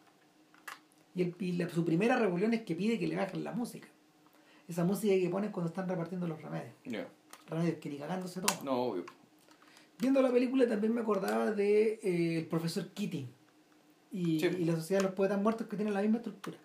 y, 1.16 1.22
el- 1.24 1.36
y 1.40 1.52
la- 1.54 1.70
su 1.70 1.84
primera 1.86 2.18
rebelión 2.18 2.54
es 2.54 2.62
que 2.64 2.76
pide 2.76 2.98
que 3.00 3.08
le 3.08 3.16
bajen 3.16 3.44
la 3.44 3.52
música 3.52 3.88
esa 4.68 4.84
música 4.86 5.14
que 5.14 5.30
ponen 5.30 5.52
cuando 5.52 5.70
están 5.70 5.88
repartiendo 5.90 6.28
los 6.28 6.42
remedios 6.42 6.74
Ya. 6.86 7.08
remedios 7.50 7.78
que 7.78 7.90
ni 7.90 7.98
cagándose 7.98 8.42
todo 8.42 8.64
No, 8.64 8.72
obvio. 8.84 9.06
Viendo 10.00 10.22
la 10.22 10.32
película 10.32 10.68
también 10.68 10.94
me 10.94 11.02
acordaba 11.02 11.52
de 11.52 12.00
eh, 12.02 12.38
el 12.40 12.48
profesor 12.48 12.90
Keating 12.90 13.28
y, 14.12 14.40
Sí. 14.40 14.48
y 14.48 14.66
la 14.66 14.76
sociedad 14.76 15.02
de 15.02 15.08
los 15.08 15.16
poetas 15.16 15.40
muertos 15.42 15.68
que 15.68 15.76
tienen 15.76 15.94
la 15.94 16.02
misma 16.02 16.18
estructura. 16.18 16.58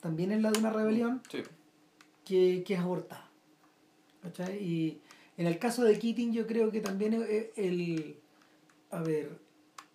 También 0.00 0.32
es 0.32 0.42
la 0.42 0.50
de 0.50 0.58
una 0.58 0.70
rebelión 0.72 1.22
Sí. 1.30 1.42
Que, 2.26 2.62
que 2.64 2.74
es 2.74 2.80
abortada. 2.80 3.30
¿Cachai? 4.22 4.62
Y 4.62 5.00
en 5.38 5.46
el 5.46 5.58
caso 5.58 5.84
de 5.84 5.98
Keating 5.98 6.32
yo 6.32 6.46
creo 6.46 6.70
que 6.70 6.80
también 6.80 7.14
el... 7.56 8.16
A 8.90 9.00
ver, 9.02 9.38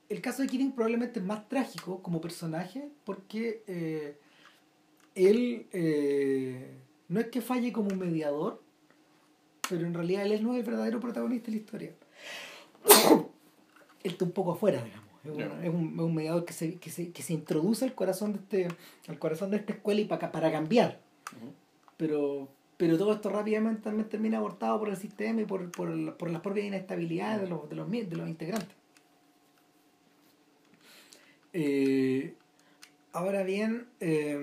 el 0.10 0.22
caso 0.22 0.42
de 0.42 0.48
Keating 0.48 0.72
probablemente 0.72 1.20
es 1.20 1.26
más 1.26 1.48
trágico 1.48 2.02
como 2.02 2.20
personaje 2.20 2.90
porque 3.06 3.64
eh, 3.68 4.18
él 5.16 5.68
eh, 5.72 6.70
no 7.08 7.20
es 7.20 7.28
que 7.28 7.42
falle 7.42 7.72
como 7.72 7.90
un 7.90 8.00
mediador, 8.00 8.62
pero 9.70 9.86
en 9.86 9.94
realidad 9.94 10.26
él 10.26 10.44
no 10.44 10.54
es 10.54 10.60
el 10.60 10.66
verdadero 10.66 11.00
protagonista 11.00 11.48
de 11.48 11.52
la 11.52 11.58
historia. 11.58 11.94
él 14.04 14.12
está 14.12 14.26
un 14.26 14.32
poco 14.32 14.54
afuera, 14.54 14.84
digamos. 14.84 15.10
Es, 15.24 15.70
un, 15.70 15.94
es 15.94 16.00
un, 16.00 16.16
mediador 16.16 16.46
que 16.46 16.54
se, 16.54 16.76
que, 16.76 16.90
se, 16.90 17.12
que 17.12 17.22
se 17.22 17.34
introduce 17.34 17.86
al 17.86 17.94
corazón 17.94 18.34
de 18.34 18.40
este, 18.40 18.76
al 19.08 19.20
corazón 19.20 19.52
de 19.52 19.58
esta 19.58 19.74
escuela 19.74 20.02
y 20.02 20.06
para, 20.06 20.32
para 20.32 20.52
cambiar. 20.52 21.00
Pero 22.02 22.49
pero 22.78 22.97
todo 22.97 23.14
esto 23.14 23.30
rápidamente 23.30 23.84
también 23.84 24.10
termina 24.10 24.39
abortado 24.39 24.80
por 24.80 24.89
el 24.89 24.97
sistema 24.97 25.41
y 25.41 25.45
por, 25.45 25.70
por, 25.70 26.18
por 26.18 26.32
las 26.32 26.41
propias 26.41 26.66
inestabilidades 26.66 27.41
de 27.41 27.47
los, 27.47 27.70
de 27.70 27.76
los, 27.76 27.91
de 27.91 28.16
los 28.16 28.28
integrantes. 28.28 28.76
Eh, 31.54 32.34
ahora 33.12 33.43
bien, 33.43 33.86
eh, 33.99 34.36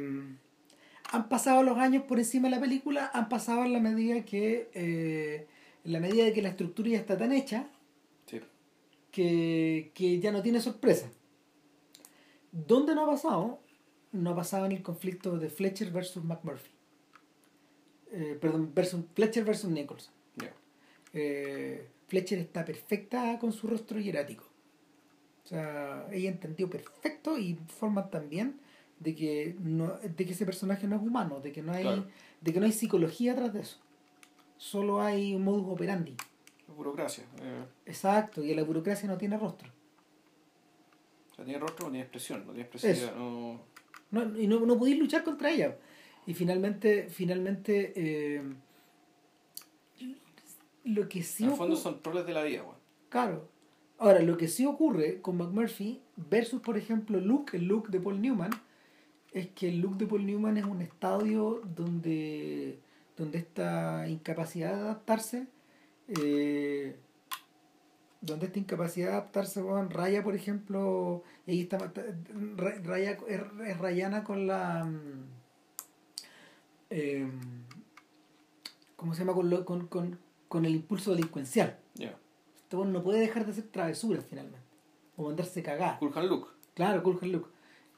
han 1.11 1.29
pasado 1.29 1.65
los 1.65 1.79
años 1.79 2.05
por 2.05 2.21
encima 2.21 2.49
de 2.49 2.55
la 2.55 2.61
película, 2.61 3.11
han 3.13 3.29
pasado 3.29 3.65
en 3.65 3.73
la 3.73 3.81
medida 3.81 4.25
que 4.25 4.71
eh, 4.73 5.49
en 5.85 5.93
la 5.93 5.99
medida 5.99 6.23
de 6.23 6.33
que 6.33 6.43
la 6.43 6.51
estructura 6.51 6.91
ya 6.91 6.99
está 6.99 7.19
tan 7.19 7.33
hecha 7.33 7.67
que, 9.11 9.91
que 9.95 10.21
ya 10.21 10.31
no 10.31 10.43
tiene 10.43 10.61
sorpresa. 10.61 11.11
¿Dónde 12.53 12.95
no 12.95 13.03
ha 13.03 13.11
pasado? 13.11 13.59
No 14.13 14.31
ha 14.31 14.37
pasado 14.37 14.67
en 14.67 14.71
el 14.71 14.83
conflicto 14.83 15.39
de 15.39 15.51
Fletcher 15.51 15.91
versus 15.91 16.23
McMurphy. 16.23 16.78
Eh, 18.13 18.39
perdón, 18.41 18.73
versus, 18.75 19.05
Fletcher 19.15 19.45
versus 19.45 19.71
Nicholson. 19.71 20.13
Eh, 21.15 21.89
Fletcher 22.07 22.39
está 22.39 22.65
perfecta 22.65 23.39
con 23.39 23.53
su 23.53 23.67
rostro 23.67 23.99
hierático. 23.99 24.45
O 25.45 25.49
sea, 25.49 26.07
ella 26.13 26.29
entendió 26.29 26.69
perfecto 26.69 27.39
y 27.39 27.59
forma 27.69 28.11
también 28.11 28.61
de 29.01 29.15
que 29.15 29.57
no, 29.61 29.95
de 29.97 30.27
que 30.27 30.33
ese 30.33 30.45
personaje 30.45 30.87
no 30.87 30.97
es 30.97 31.03
humano, 31.03 31.41
de 31.41 31.53
que 31.53 31.63
no 31.63 31.73
hay, 31.73 32.05
de 32.41 32.53
que 32.53 32.61
no 32.61 32.67
hay 32.67 32.73
psicología 32.73 33.33
atrás 33.33 33.55
de 33.55 33.61
eso. 33.61 33.79
Solo 34.59 35.01
hay 35.01 35.35
un 35.35 35.45
modus 35.45 35.67
operandi. 35.69 36.15
La 36.67 36.75
burocracia. 36.75 37.25
Eh. 37.41 37.65
Exacto, 37.87 38.43
y 38.43 38.55
la 38.55 38.63
burocracia 38.63 39.09
no 39.09 39.17
tiene 39.17 39.39
rostro. 39.39 39.69
O 41.33 41.35
sea, 41.35 41.45
tiene 41.45 41.61
rostro, 41.61 41.87
no 41.87 41.93
tiene 41.93 42.03
expresión, 42.03 42.41
no 42.47 42.53
tiene 42.53 42.69
expresión. 42.69 43.17
No... 43.17 43.79
No, 44.11 44.39
y 44.39 44.47
no, 44.47 44.61
no 44.61 44.79
podéis 44.79 44.99
luchar 44.99 45.23
contra 45.23 45.51
ella. 45.51 45.77
Y 46.29 46.35
finalmente, 46.35 47.09
finalmente 47.09 47.95
eh, 47.97 48.43
lo 50.85 51.09
que 51.09 51.23
sí... 51.23 51.45
En 51.45 51.53
el 51.53 51.57
fondo 51.57 51.75
son 51.75 52.05
roles 52.05 52.27
de 52.27 52.35
la 52.35 52.43
vida, 52.43 52.61
güey. 52.61 52.77
Claro. 53.09 53.49
Ahora, 53.97 54.21
lo 54.21 54.37
que 54.37 54.47
sí 54.47 54.67
ocurre 54.67 55.23
con 55.23 55.39
McMurphy 55.39 56.03
versus, 56.17 56.61
por 56.61 56.77
ejemplo, 56.77 57.19
Luke, 57.19 57.57
el 57.57 57.65
Luke 57.65 57.89
de 57.91 57.99
Paul 57.99 58.21
Newman, 58.21 58.51
es 59.33 59.49
que 59.49 59.71
el 59.71 59.81
Luke 59.81 59.97
de 59.97 60.07
Paul 60.07 60.27
Newman 60.27 60.59
es 60.59 60.67
un 60.67 60.83
estadio 60.83 61.63
donde, 61.75 62.79
donde 63.17 63.39
esta 63.39 64.07
incapacidad 64.07 64.75
de 64.75 64.81
adaptarse, 64.83 65.47
eh, 66.09 66.95
donde 68.21 68.45
esta 68.45 68.59
incapacidad 68.59 69.07
de 69.07 69.13
adaptarse, 69.15 69.63
raya, 69.89 70.23
por 70.23 70.35
ejemplo, 70.35 71.23
ahí 71.47 71.63
está, 71.63 71.79
raya, 72.85 73.17
es 73.27 73.79
rayana 73.79 74.25
con 74.25 74.47
la 74.47 74.87
eh, 76.91 77.29
¿cómo 78.97 79.15
se 79.15 79.21
llama? 79.21 79.35
Con, 79.35 79.65
con, 79.65 79.87
con, 79.87 80.19
con, 80.49 80.65
el 80.65 80.75
impulso 80.75 81.13
delincuencial. 81.13 81.79
Yeah. 81.95 82.17
Este 82.57 82.77
no 82.77 83.03
puede 83.03 83.21
dejar 83.21 83.45
de 83.45 83.53
hacer 83.53 83.65
travesuras 83.65 84.25
finalmente. 84.29 84.67
O 85.17 85.25
mandarse 85.25 85.63
cagar. 85.63 85.99
Culhan 85.99 86.29
Luke. 86.29 86.49
Claro, 86.75 87.03
Culhan 87.03 87.33
Luke. 87.33 87.49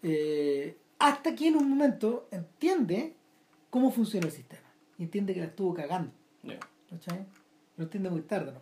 Eh, 0.03 0.76
hasta 0.99 1.34
que 1.34 1.49
en 1.49 1.57
un 1.57 1.68
momento 1.68 2.28
entiende 2.30 3.14
cómo 3.68 3.91
funciona 3.91 4.26
el 4.26 4.32
sistema. 4.32 4.68
Y 4.99 5.05
entiende 5.05 5.34
que 5.34 5.41
la 5.41 5.47
estuvo 5.47 5.74
cagando. 5.74 6.12
Yeah. 6.43 6.61
Lo 7.76 7.84
entiende 7.84 8.11
muy 8.11 8.22
tarde 8.22 8.53
¿no? 8.53 8.61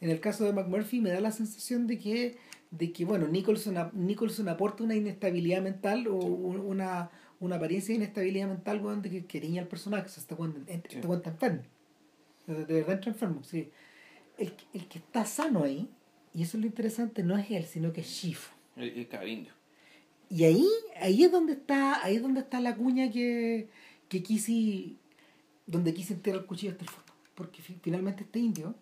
En 0.00 0.10
el 0.10 0.20
caso 0.20 0.44
de 0.44 0.52
McMurphy 0.52 1.00
me 1.00 1.10
da 1.10 1.20
la 1.20 1.32
sensación 1.32 1.86
de 1.86 1.98
que, 1.98 2.36
de 2.70 2.92
que 2.92 3.04
bueno, 3.04 3.28
Nicholson, 3.28 3.90
Nicholson 3.94 4.48
aporta 4.48 4.84
una 4.84 4.94
inestabilidad 4.94 5.62
mental 5.62 6.06
o 6.08 6.16
una, 6.16 7.10
una 7.40 7.56
apariencia 7.56 7.92
de 7.92 7.96
inestabilidad 7.96 8.48
mental, 8.48 8.80
weón, 8.84 9.02
de 9.02 9.24
que 9.24 9.58
al 9.58 9.68
personaje. 9.68 10.06
O 10.06 10.08
sea, 10.08 10.20
este 10.20 10.34
weón, 10.34 10.64
este 10.66 10.98
está 10.98 11.30
enfermo. 11.30 11.62
De, 12.46 12.64
verdad 12.64 12.94
entra 12.94 13.10
enfermo, 13.10 13.42
sí. 13.42 13.70
El, 14.38 14.52
el, 14.72 14.86
que 14.86 14.98
está 14.98 15.24
sano 15.24 15.64
ahí, 15.64 15.88
y 16.34 16.42
eso 16.42 16.56
es 16.56 16.60
lo 16.60 16.66
interesante, 16.66 17.22
no 17.22 17.36
es 17.36 17.50
él, 17.50 17.64
sino 17.64 17.92
que 17.92 18.02
es 18.02 18.06
Shifu. 18.06 18.52
El, 18.76 18.90
el 18.90 19.48
Y 20.28 20.44
ahí, 20.44 20.66
ahí 21.00 21.24
es 21.24 21.32
donde 21.32 21.54
está, 21.54 22.04
ahí 22.04 22.16
es 22.16 22.22
donde 22.22 22.40
está 22.40 22.60
la 22.60 22.76
cuña 22.76 23.10
que, 23.10 23.68
que 24.08 24.22
quise, 24.22 24.92
donde 25.66 25.94
quise 25.94 26.14
enterrar 26.14 26.42
el 26.42 26.46
cuchillo 26.46 26.72
hasta 26.72 26.84
el 26.84 26.90
fondo. 26.90 27.12
Porque 27.34 27.62
finalmente 27.62 28.22
este 28.24 28.38
indio, 28.38 28.74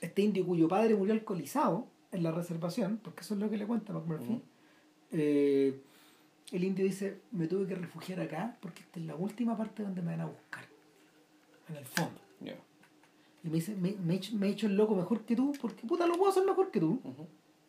este 0.00 0.22
indio 0.22 0.44
cuyo 0.44 0.68
padre 0.68 0.94
murió 0.94 1.14
alcoholizado 1.14 1.86
en 2.10 2.22
la 2.22 2.32
reservación, 2.32 3.00
porque 3.02 3.22
eso 3.22 3.34
es 3.34 3.40
lo 3.40 3.48
que 3.48 3.56
le 3.56 3.66
cuenta 3.66 3.92
McMurphy, 3.92 4.42
eh, 5.12 5.80
el 6.52 6.64
indio 6.64 6.84
dice, 6.84 7.20
me 7.32 7.46
tuve 7.46 7.66
que 7.66 7.74
refugiar 7.74 8.20
acá 8.20 8.56
porque 8.60 8.82
esta 8.82 9.00
es 9.00 9.06
la 9.06 9.16
última 9.16 9.56
parte 9.56 9.82
donde 9.82 10.02
me 10.02 10.12
van 10.12 10.20
a 10.20 10.26
buscar. 10.26 10.64
En 11.68 11.76
el 11.76 11.86
fondo. 11.86 12.20
Y 13.44 13.48
me 13.48 13.54
dice, 13.54 13.74
me, 13.74 13.92
me, 13.92 14.14
he 14.14 14.50
hecho, 14.50 14.66
el 14.66 14.76
loco 14.76 14.94
mejor 14.94 15.24
que 15.24 15.34
tú 15.34 15.52
porque 15.60 15.84
puta 15.86 16.06
lo 16.06 16.14
puedo 16.14 16.30
hacer 16.30 16.44
mejor 16.44 16.70
que 16.70 16.78
tú. 16.78 17.00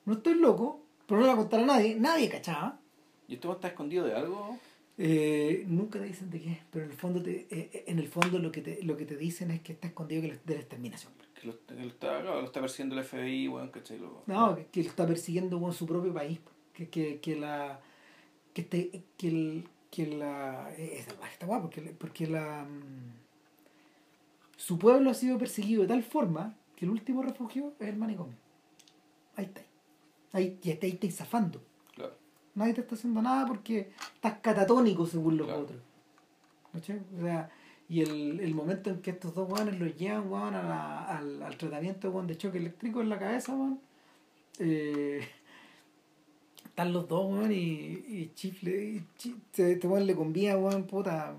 No 0.06 0.14
estoy 0.14 0.36
loco, 0.36 0.84
pero 1.08 1.22
no 1.22 1.26
le 1.26 1.34
voy 1.34 1.40
a 1.40 1.42
contar 1.42 1.62
a 1.62 1.66
nadie. 1.66 1.96
Nadie 1.96 2.30
cachaba. 2.30 2.80
¿Y 3.28 3.36
esto 3.36 3.52
está 3.52 3.70
escondido 3.70 4.06
de 4.06 4.14
algo? 4.14 4.60
Eh, 4.98 5.64
nunca 5.68 5.98
te 5.98 6.06
dicen 6.06 6.30
de 6.30 6.40
qué, 6.40 6.62
pero 6.70 6.86
en 6.86 6.92
el 6.92 6.98
fondo 6.98 7.24
te, 7.24 7.32
eh, 7.32 7.48
eh, 7.50 7.84
en 7.88 7.98
el 7.98 8.08
fondo 8.08 8.38
lo 8.38 8.52
que 8.52 8.62
te, 8.62 8.84
lo 8.84 8.96
que 8.96 9.06
te 9.06 9.18
dicen 9.18 9.50
es 9.50 9.62
que 9.62 9.74
está 9.74 9.88
escondido 9.88 10.22
de 10.22 10.54
la 10.54 10.60
exterminación. 10.60 11.14
Que 11.34 11.48
lo, 11.48 11.54
está, 11.88 12.22
lo 12.22 12.46
está 12.46 12.62
persiguiendo 12.62 13.00
el 13.00 13.04
FBI, 13.04 13.48
bueno, 13.48 13.72
¿cachai? 13.72 14.00
no, 14.28 14.56
que, 14.72 14.84
lo 14.84 14.90
está 14.90 15.08
persiguiendo 15.08 15.60
con 15.60 15.74
su 15.74 15.88
propio 15.88 16.14
país. 16.14 16.40
Que, 16.74 16.90
que, 16.90 17.20
que 17.20 17.36
la 17.36 17.80
que, 18.54 18.64
te, 18.64 19.04
que, 19.18 19.28
el, 19.28 19.68
que 19.92 20.08
la... 20.08 20.72
Es 20.78 21.06
salvaje 21.06 21.34
está 21.34 21.46
guapo, 21.46 21.64
porque, 21.64 21.82
porque 21.98 22.28
la... 22.28 22.64
Mm, 22.64 23.14
su 24.58 24.80
pueblo 24.80 25.10
ha 25.10 25.14
sido 25.14 25.38
perseguido 25.38 25.82
de 25.82 25.90
tal 25.90 26.04
forma 26.04 26.56
que 26.76 26.86
el 26.86 26.92
último 26.92 27.22
refugio 27.22 27.74
es 27.80 27.90
el 27.90 27.98
manicomio. 27.98 28.36
Ahí 29.36 29.46
está. 29.46 29.62
Ahí, 30.32 30.60
y 30.64 30.70
ahí 30.70 30.78
estáis 30.82 31.16
zafando. 31.16 31.62
Claro. 31.94 32.14
Nadie 32.56 32.74
te 32.74 32.82
está 32.82 32.96
haciendo 32.96 33.22
nada 33.22 33.46
porque 33.46 33.92
estás 34.16 34.40
catatónico 34.40 35.06
según 35.06 35.38
los 35.38 35.50
otros. 35.50 35.80
O 36.74 36.80
sea, 36.80 37.50
y 37.90 38.02
el, 38.02 38.40
el 38.40 38.56
momento 38.56 38.90
en 38.90 39.02
que 39.02 39.12
estos 39.12 39.36
dos 39.36 39.48
guanes 39.48 39.80
los 39.80 39.96
llevan 39.96 40.30
guan, 40.30 40.56
al, 40.56 41.44
al 41.44 41.58
tratamiento 41.58 42.10
de 42.24 42.38
choque 42.38 42.58
eléctrico 42.58 43.02
en 43.02 43.10
la 43.10 43.20
cabeza, 43.20 43.54
guan, 43.54 43.80
eh, 44.60 45.28
están 46.74 46.92
los 46.92 47.08
dos, 47.08 47.32
weón, 47.32 47.52
y, 47.52 47.56
y 47.56 48.32
chifle, 48.34 48.84
y 48.84 49.04
este 49.56 49.88
weón 49.88 50.08
le 50.08 50.16
convía, 50.16 50.58
weón, 50.58 50.86
puta, 50.86 51.36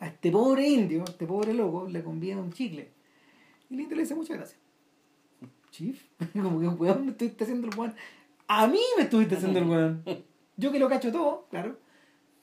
a 0.00 0.06
este 0.08 0.32
pobre 0.32 0.66
indio, 0.66 1.02
a 1.02 1.04
este 1.04 1.24
pobre 1.24 1.54
loco, 1.54 1.86
le 1.86 2.02
convía 2.02 2.36
un 2.36 2.52
chicle. 2.52 2.90
Y 3.68 3.74
el 3.74 3.80
indio 3.82 3.94
le 3.94 4.02
dice 4.02 4.16
muchas 4.16 4.36
gracias. 4.36 4.60
Chif, 5.70 6.02
como 6.32 6.58
que 6.58 6.66
weón 6.66 7.04
me 7.04 7.12
estuviste 7.12 7.44
haciendo 7.44 7.68
el 7.68 7.78
weón. 7.78 7.94
A 8.48 8.66
mí 8.66 8.80
me 8.96 9.04
estuviste 9.04 9.36
haciendo 9.36 9.60
el 9.60 9.68
weón. 9.68 10.04
Yo 10.56 10.72
que 10.72 10.80
lo 10.80 10.88
cacho 10.88 11.12
todo, 11.12 11.46
claro. 11.48 11.78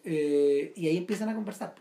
Eh, 0.05 0.71
y 0.77 0.87
ahí 0.87 0.95
empiezan 0.95 1.27
a 1.27 1.35
conversar. 1.35 1.75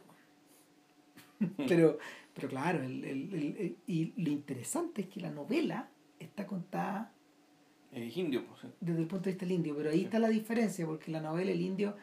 pero, 1.69 1.98
pero 2.35 2.48
claro, 2.48 2.82
el, 2.82 3.05
el, 3.05 3.32
el, 3.32 3.77
y 3.86 4.12
lo 4.20 4.32
interesante 4.32 5.03
es 5.03 5.07
que 5.07 5.20
la 5.20 5.31
novela 5.31 5.89
está 6.19 6.48
contada 6.48 7.12
es 8.05 8.16
indio. 8.16 8.44
Pues, 8.47 8.73
Desde 8.81 9.01
el 9.01 9.06
punto 9.06 9.24
de 9.24 9.31
vista 9.32 9.47
del 9.47 9.55
indio, 9.55 9.74
pero 9.77 9.90
ahí 9.90 10.05
está 10.05 10.18
la 10.18 10.28
diferencia, 10.28 10.86
porque 10.86 11.06
en 11.06 11.12
la 11.14 11.20
novela 11.20 11.51
el 11.51 11.60
indio, 11.60 11.97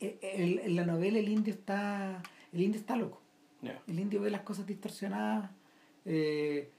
eh, 0.00 0.18
eh, 0.20 0.60
en 0.64 0.76
la 0.76 0.84
novela 0.84 1.18
el 1.18 1.28
indio 1.28 1.54
está, 1.54 2.22
el 2.52 2.62
indio 2.62 2.80
está 2.80 2.96
loco. 2.96 3.22
El 3.88 3.98
indio 3.98 4.20
ve 4.20 4.30
las 4.30 4.42
cosas 4.42 4.64
distorsionadas, 4.64 5.50
eh, 6.04 6.70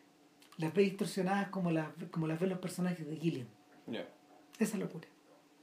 las 0.57 0.73
ve 0.73 0.83
distorsionadas 0.83 1.49
como 1.49 1.69
las, 1.69 1.89
como 2.11 2.27
las 2.27 2.39
ven 2.39 2.49
los 2.49 2.59
personajes 2.59 3.05
de 3.05 3.17
Gilliam. 3.17 3.47
Esa 4.57 4.77
locura. 4.77 5.07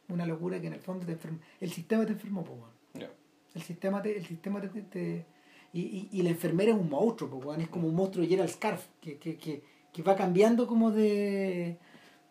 Una 0.08 0.26
locura 0.26 0.60
que 0.60 0.66
en 0.66 0.74
el 0.74 0.80
fondo 0.80 1.06
te 1.06 1.12
enferma. 1.12 1.38
El 1.60 1.70
sistema 1.70 2.04
te 2.04 2.12
enfermó, 2.12 2.44
pues, 2.44 3.08
El 3.54 3.62
sistema 3.62 4.02
te, 4.02 4.18
el 4.18 4.26
sistema 4.26 4.60
te, 4.60 5.24
y, 5.72 5.80
y, 5.80 6.08
y, 6.12 6.22
la 6.22 6.30
enfermera 6.30 6.72
es 6.72 6.78
un 6.78 6.90
monstruo, 6.90 7.40
pues, 7.40 7.58
es 7.58 7.68
como 7.68 7.88
un 7.88 7.94
monstruo 7.94 8.22
de 8.22 8.28
Gerald 8.28 8.50
Scarf, 8.50 8.86
que, 9.00 9.16
que, 9.16 9.36
que, 9.36 9.62
que 9.92 10.02
va 10.02 10.14
cambiando 10.14 10.66
como 10.66 10.90
de 10.90 11.78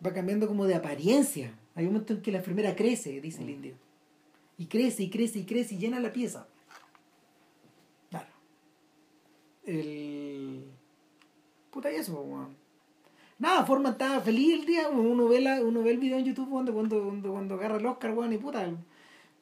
va 0.04 0.12
cambiando 0.12 0.46
como 0.46 0.66
de 0.66 0.74
apariencia. 0.74 1.58
Hay 1.74 1.86
un 1.86 1.92
momento 1.92 2.12
en 2.12 2.22
que 2.22 2.32
la 2.32 2.38
enfermera 2.38 2.76
crece, 2.76 3.20
dice 3.20 3.40
el 3.40 3.46
mm. 3.46 3.50
indio. 3.50 3.74
Y 4.58 4.66
crece 4.66 5.02
y 5.02 5.10
crece 5.10 5.40
y 5.40 5.44
crece 5.44 5.74
y 5.74 5.78
llena 5.78 6.00
la 6.00 6.12
pieza. 6.12 6.46
Claro. 8.10 8.28
El. 9.64 10.64
Puta, 11.70 11.92
y 11.92 11.96
eso, 11.96 12.20
weón. 12.20 12.56
Nada, 13.38 13.64
Forma 13.66 13.90
estaba 13.90 14.20
feliz 14.20 14.60
el 14.60 14.66
día. 14.66 14.88
Uno 14.88 15.26
ve, 15.26 15.40
la, 15.40 15.60
uno 15.60 15.82
ve 15.82 15.90
el 15.90 15.98
video 15.98 16.18
en 16.18 16.24
YouTube 16.24 16.50
cuando, 16.50 16.72
cuando, 16.72 17.02
cuando, 17.32 17.54
agarra 17.54 17.78
el 17.78 17.86
Oscar, 17.86 18.16
weón, 18.16 18.32
y 18.32 18.38
puta. 18.38 18.70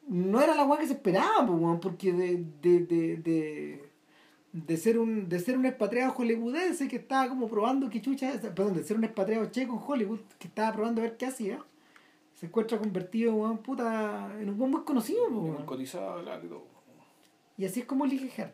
No 0.08 0.40
era 0.40 0.54
la 0.54 0.64
weón 0.64 0.80
que 0.80 0.86
se 0.86 0.94
esperaba, 0.94 1.42
weón, 1.42 1.78
porque 1.78 2.12
de, 2.12 2.44
de, 2.62 2.86
de, 2.86 3.16
de 3.18 3.91
de 4.52 4.76
ser 4.76 4.98
un 4.98 5.28
de 5.28 5.40
ser 5.40 5.56
un 5.56 5.66
expatriado 5.66 6.12
hollywoodense 6.12 6.88
que 6.88 6.96
estaba 6.96 7.28
como 7.28 7.48
probando 7.48 7.88
que 7.88 8.02
chucha 8.02 8.38
perdón 8.40 8.74
de 8.74 8.84
ser 8.84 8.98
un 8.98 9.04
expatriado 9.04 9.46
checo 9.46 9.74
en 9.74 9.80
Hollywood 9.82 10.20
que 10.38 10.48
estaba 10.48 10.72
probando 10.74 11.00
a 11.00 11.04
ver 11.04 11.16
qué 11.16 11.26
hacía 11.26 11.64
se 12.42 12.46
encuentra 12.46 12.76
convertido 12.76 13.34
weón, 13.34 13.58
puta, 13.58 14.36
en 14.40 14.48
un 14.48 14.58
buen 14.58 14.72
muy 14.72 14.82
conocido. 14.82 15.28
Un 15.28 15.64
cotizado, 15.64 16.20
claro, 16.24 16.44
y 16.44 16.48
todo. 16.48 16.66
Y 17.56 17.64
así 17.64 17.78
es 17.78 17.86
como 17.86 18.04
elige 18.04 18.42
Her. 18.42 18.52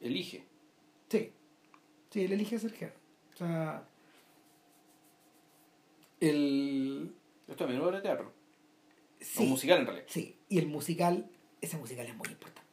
Elige. 0.00 0.44
Sí. 1.08 1.30
Sí, 2.10 2.24
él 2.24 2.32
elige 2.32 2.58
ser 2.58 2.74
Her. 2.74 2.92
O 3.34 3.36
sea. 3.36 3.86
El. 6.18 7.14
Esto 7.46 7.56
también 7.56 7.80
es 7.80 7.86
obra 7.86 7.98
de 7.98 8.02
teatro. 8.02 8.32
Sí. 9.20 9.44
O 9.44 9.46
musical 9.46 9.78
en 9.78 9.86
realidad. 9.86 10.06
Sí. 10.08 10.36
Y 10.48 10.58
el 10.58 10.66
musical, 10.66 11.30
ese 11.60 11.76
musical 11.76 12.04
es 12.04 12.16
muy 12.16 12.30
importante. 12.30 12.63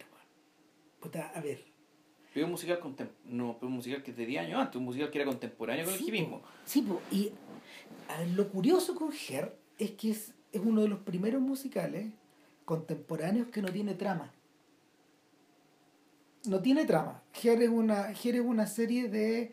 Puta, 1.01 1.31
a 1.35 1.41
ver. 1.41 1.65
Pero 2.33 2.45
un 2.45 2.51
musical 2.51 2.79
no, 3.25 3.55
pero 3.59 3.67
un 3.67 3.73
musical 3.73 4.01
que 4.03 4.11
es 4.11 4.17
de 4.17 4.25
10 4.25 4.45
años 4.45 4.61
antes, 4.61 4.77
un 4.77 4.85
musical 4.85 5.09
que 5.11 5.17
era 5.19 5.29
contemporáneo 5.29 5.85
con 5.85 5.93
Sí, 5.95 6.03
el 6.03 6.07
hipismo. 6.15 6.41
Sí, 6.63 6.81
po. 6.83 7.01
y 7.11 7.31
a 8.07 8.19
ver, 8.19 8.29
lo 8.29 8.47
curioso 8.49 8.95
con 8.95 9.11
Her 9.11 9.53
es 9.77 9.91
que 9.91 10.11
es, 10.11 10.33
es 10.53 10.61
uno 10.63 10.81
de 10.81 10.87
los 10.87 10.99
primeros 10.99 11.41
musicales 11.41 12.07
contemporáneos 12.63 13.47
que 13.47 13.61
no 13.61 13.69
tiene 13.69 13.95
trama. 13.95 14.31
No 16.45 16.61
tiene 16.61 16.85
trama. 16.85 17.21
Her 17.43 17.61
es 17.61 17.69
una, 17.69 18.11
Her 18.11 18.35
es 18.35 18.41
una 18.41 18.65
serie 18.67 19.09
de. 19.09 19.51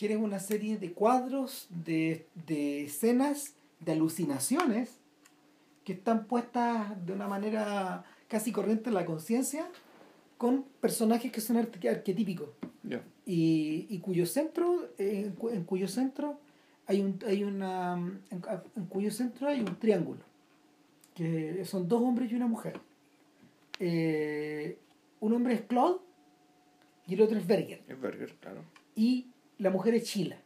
Her 0.00 0.12
es 0.12 0.18
una 0.18 0.38
serie 0.38 0.78
de 0.78 0.92
cuadros, 0.92 1.66
de, 1.70 2.26
de 2.46 2.84
escenas, 2.84 3.54
de 3.80 3.92
alucinaciones 3.92 4.98
que 5.84 5.94
están 5.94 6.26
puestas 6.26 7.04
de 7.04 7.12
una 7.12 7.26
manera 7.26 8.04
casi 8.28 8.52
corriente 8.52 8.90
en 8.90 8.94
la 8.94 9.04
conciencia 9.04 9.66
con 10.40 10.64
personajes 10.80 11.30
que 11.30 11.42
son 11.42 11.56
arque- 11.58 11.90
arquetípicos. 11.90 12.48
Y, 13.26 13.86
y 13.90 13.98
cuyo 13.98 14.24
centro 14.24 14.88
eh, 14.96 15.24
en, 15.26 15.32
cu- 15.32 15.50
en 15.50 15.64
cuyo 15.64 15.86
centro 15.86 16.40
hay 16.86 17.00
un 17.02 17.18
hay 17.26 17.44
una 17.44 17.92
en, 18.30 18.42
en 18.74 18.86
cuyo 18.86 19.10
centro 19.10 19.48
hay 19.48 19.60
un 19.60 19.76
triángulo 19.78 20.22
que 21.14 21.62
son 21.66 21.86
dos 21.86 22.00
hombres 22.02 22.32
y 22.32 22.34
una 22.36 22.46
mujer. 22.48 22.80
Eh, 23.78 24.78
un 25.20 25.32
hombre 25.34 25.54
es 25.54 25.60
Claude 25.62 25.98
y 27.06 27.14
el 27.14 27.20
otro 27.20 27.38
es 27.38 27.46
Berger. 27.46 27.82
Es 27.86 28.00
Berger, 28.00 28.34
claro. 28.40 28.62
y 28.96 29.26
la 29.58 29.68
mujer 29.70 29.94
es 29.94 30.04
Chila 30.04 30.38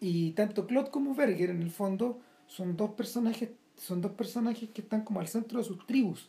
y 0.00 0.32
tanto 0.32 0.66
Claude 0.66 0.90
como 0.90 1.14
Berger 1.14 1.48
en 1.50 1.62
el 1.62 1.70
fondo 1.70 2.20
son 2.46 2.76
dos 2.76 2.90
personajes 2.90 3.48
son 3.76 4.00
dos 4.02 4.12
personajes 4.12 4.68
que 4.70 4.82
están 4.82 5.02
como 5.02 5.20
al 5.20 5.28
centro 5.28 5.58
de 5.60 5.64
sus 5.64 5.84
tribus. 5.86 6.28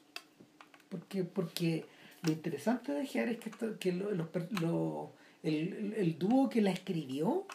Porque 0.90 1.24
porque 1.24 1.86
lo 2.24 2.32
interesante 2.32 2.91
de 2.91 3.06
Gear 3.06 3.30
es 3.30 3.38
que, 3.40 3.50
esto- 3.50 3.80
que 3.80 3.91
lo- 3.94 4.12
los 4.12 4.28
el, 5.44 5.94
el- 5.96 6.18
dúo 6.20 6.50
que 6.50 6.62
la 6.62 6.72
escribió 6.72 7.46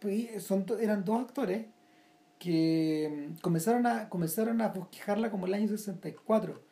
pues, 0.00 0.42
son, 0.42 0.64
eran 0.80 1.04
dos 1.04 1.20
actores 1.20 1.66
que 2.38 3.28
mm, 3.36 3.40
comenzaron 3.40 3.86
a, 3.86 4.08
comenzaron 4.08 4.60
a 4.60 4.68
bosquejarla 4.68 5.30
como 5.30 5.46
el 5.46 5.54
año 5.54 5.68
64 5.68 6.62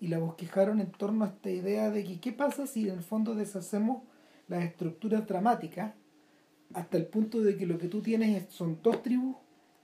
y 0.00 0.08
la 0.08 0.18
bosquejaron 0.18 0.80
en 0.80 0.90
torno 0.90 1.24
a 1.24 1.28
esta 1.28 1.50
idea 1.50 1.90
de 1.90 2.04
que 2.04 2.20
qué 2.20 2.32
pasa 2.32 2.66
si 2.66 2.88
en 2.88 2.96
el 2.98 3.02
fondo 3.04 3.34
deshacemos 3.34 4.02
las 4.48 4.64
estructuras 4.64 5.26
dramáticas 5.26 5.94
hasta 6.74 6.96
el 6.96 7.06
punto 7.06 7.40
de 7.40 7.56
que 7.56 7.66
lo 7.66 7.78
que 7.78 7.88
tú 7.88 8.00
tienes 8.02 8.42
es- 8.42 8.52
son 8.54 8.80
dos 8.82 9.02
tribus, 9.02 9.36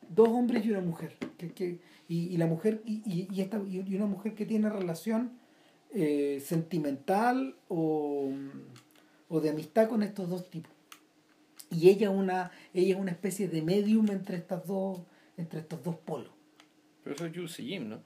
dos 0.09 0.28
hombres 0.28 0.64
y 0.64 0.70
una 0.70 0.80
mujer. 0.80 1.16
Que, 1.36 1.52
que- 1.52 1.80
y, 2.09 2.28
y 2.28 2.36
la 2.39 2.47
mujer 2.47 2.82
y, 2.86 3.02
y 3.30 3.40
esta, 3.43 3.59
y 3.68 3.94
una 3.94 4.06
mujer 4.06 4.35
que 4.35 4.47
tiene 4.47 4.68
relación 4.70 5.32
eh, 5.94 6.40
sentimental 6.44 7.56
o, 7.69 8.31
o 9.28 9.40
de 9.40 9.51
amistad 9.51 9.89
con 9.89 10.02
estos 10.02 10.28
dos 10.28 10.48
tipos. 10.51 10.73
Y 11.70 11.89
ella 11.90 12.10
una, 12.10 12.51
ella 12.73 12.94
es 12.94 13.01
una 13.01 13.10
especie 13.10 13.48
de 13.48 13.60
medium 13.62 14.10
entre 14.10 14.36
estas 14.36 14.66
dos, 14.66 15.01
entre 15.36 15.60
estos 15.60 15.82
dos 15.82 15.97
polos. 15.97 16.31
Pero 17.05 17.15
eso 17.16 17.27
es 17.27 17.35
Jules 17.35 17.60
y 17.60 17.62
Jim, 17.66 17.89
¿no? 17.89 18.01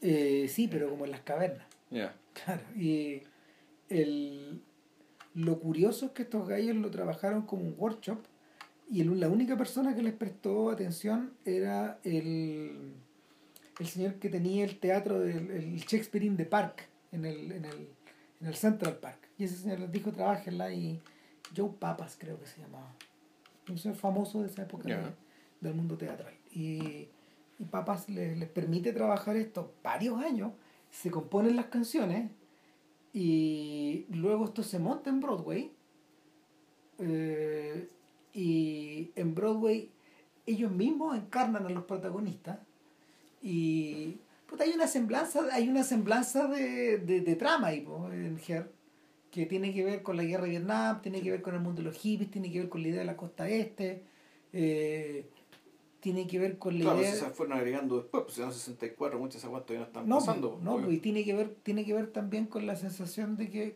Eh, 0.00 0.46
sí, 0.48 0.68
pero 0.68 0.88
como 0.90 1.04
en 1.04 1.10
las 1.10 1.20
cavernas. 1.20 1.66
Ya. 1.90 2.14
Claro, 2.44 2.62
y 2.76 3.22
el, 3.88 4.60
lo 5.34 5.58
curioso 5.58 6.06
es 6.06 6.12
que 6.12 6.22
estos 6.22 6.46
gallos 6.48 6.76
lo 6.76 6.90
trabajaron 6.90 7.42
como 7.42 7.62
un 7.62 7.74
workshop 7.78 8.18
y 8.90 9.00
el- 9.00 9.18
la 9.18 9.28
única 9.28 9.56
persona 9.56 9.94
que 9.96 10.02
les 10.02 10.12
prestó 10.12 10.70
atención 10.70 11.32
era 11.44 11.98
el, 12.04 12.92
el 13.80 13.86
señor 13.86 14.14
que 14.16 14.28
tenía 14.28 14.64
el 14.64 14.78
teatro 14.78 15.18
del 15.20 15.50
el 15.50 15.76
Shakespeare 15.78 16.24
in 16.26 16.36
the 16.36 16.44
Park, 16.44 16.88
en 17.16 17.24
el, 17.24 17.52
en, 17.52 17.64
el, 17.64 17.88
en 18.40 18.46
el 18.46 18.54
Central 18.54 18.96
Park. 18.98 19.18
Y 19.38 19.44
ese 19.44 19.56
señor 19.56 19.80
les 19.80 19.90
dijo, 19.92 20.12
trabajenla 20.12 20.72
y 20.72 21.00
Joe 21.56 21.70
Papas 21.78 22.16
creo 22.18 22.38
que 22.38 22.46
se 22.46 22.60
llamaba. 22.60 22.92
Un 23.68 23.78
señor 23.78 23.96
famoso 23.96 24.42
de 24.42 24.48
esa 24.48 24.62
época 24.62 24.88
de- 24.88 25.14
del 25.60 25.74
mundo 25.74 25.96
teatral. 25.96 26.34
Y, 26.52 27.08
y 27.58 27.64
Papas 27.70 28.08
les, 28.08 28.36
les 28.38 28.48
permite 28.48 28.92
trabajar 28.92 29.36
esto 29.36 29.72
varios 29.82 30.20
años, 30.22 30.52
se 30.90 31.10
componen 31.10 31.56
las 31.56 31.66
canciones 31.66 32.30
y 33.12 34.06
luego 34.10 34.44
esto 34.44 34.62
se 34.62 34.78
monta 34.78 35.10
en 35.10 35.20
Broadway. 35.20 35.72
eh, 36.98 37.88
y 38.32 39.10
en 39.16 39.34
Broadway 39.34 39.90
ellos 40.46 40.70
mismos 40.70 41.16
encarnan 41.16 41.66
a 41.66 41.70
los 41.70 41.84
protagonistas 41.84 42.58
y 43.42 44.18
puta, 44.46 44.64
hay 44.64 44.72
una 44.72 44.86
semblanza 44.86 45.40
hay 45.52 45.68
una 45.68 45.82
semblanza 45.84 46.46
de, 46.48 46.98
de, 46.98 47.20
de 47.20 47.36
trama 47.36 47.68
ahí, 47.68 47.80
po, 47.82 48.10
en 48.12 48.38
Her 48.46 48.70
que 49.30 49.44
tiene 49.46 49.74
que 49.74 49.84
ver 49.84 50.02
con 50.02 50.16
la 50.16 50.24
guerra 50.24 50.44
de 50.44 50.50
Vietnam 50.50 51.02
tiene 51.02 51.20
que 51.20 51.30
ver 51.30 51.42
con 51.42 51.54
el 51.54 51.60
mundo 51.60 51.82
de 51.82 51.88
los 51.88 51.96
hippies 51.98 52.30
tiene 52.30 52.50
que 52.50 52.60
ver 52.60 52.68
con 52.68 52.82
la 52.82 52.88
idea 52.88 53.00
de 53.00 53.06
la 53.06 53.16
costa 53.16 53.48
este 53.48 54.02
eh, 54.52 55.26
tiene 56.00 56.26
que 56.26 56.38
ver 56.38 56.58
con 56.58 56.74
la 56.78 56.84
Claro, 56.84 57.00
idea 57.00 57.14
se 57.14 57.26
fueron 57.30 57.58
agregando 57.58 57.96
después, 58.00 58.22
pues 58.24 58.38
eran 58.38 58.52
64, 58.52 59.18
muchas 59.18 59.44
aguas 59.44 59.66
todavía 59.66 59.80
no 59.80 59.86
están 59.86 60.08
no, 60.08 60.18
pasando. 60.18 60.52
pues, 60.52 60.62
no 60.64 60.74
obvio. 60.74 60.84
pues, 60.86 60.96
y 60.98 61.00
tiene 61.00 61.24
que 61.24 61.34
ver 61.34 61.56
tiene 61.62 61.84
que 61.84 61.92
ver 61.94 62.06
también 62.12 62.46
con 62.46 62.64
la 62.66 62.76
sensación 62.76 63.36
de 63.36 63.50
que 63.50 63.74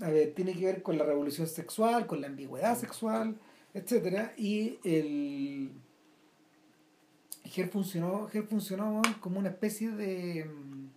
a 0.00 0.10
ver 0.10 0.34
tiene 0.34 0.52
que 0.54 0.64
ver 0.64 0.82
con 0.82 0.98
la 0.98 1.04
revolución 1.04 1.46
sexual 1.46 2.06
con 2.06 2.20
la 2.20 2.26
ambigüedad 2.26 2.76
sexual 2.76 3.36
etcétera 3.72 4.34
y 4.36 4.78
el 4.84 5.70
Her 7.56 7.68
funcionó 7.68 8.28
Her 8.32 8.44
funcionó 8.46 9.02
como 9.20 9.38
una 9.38 9.50
especie 9.50 9.90
de 9.90 10.44
mm, 10.44 10.88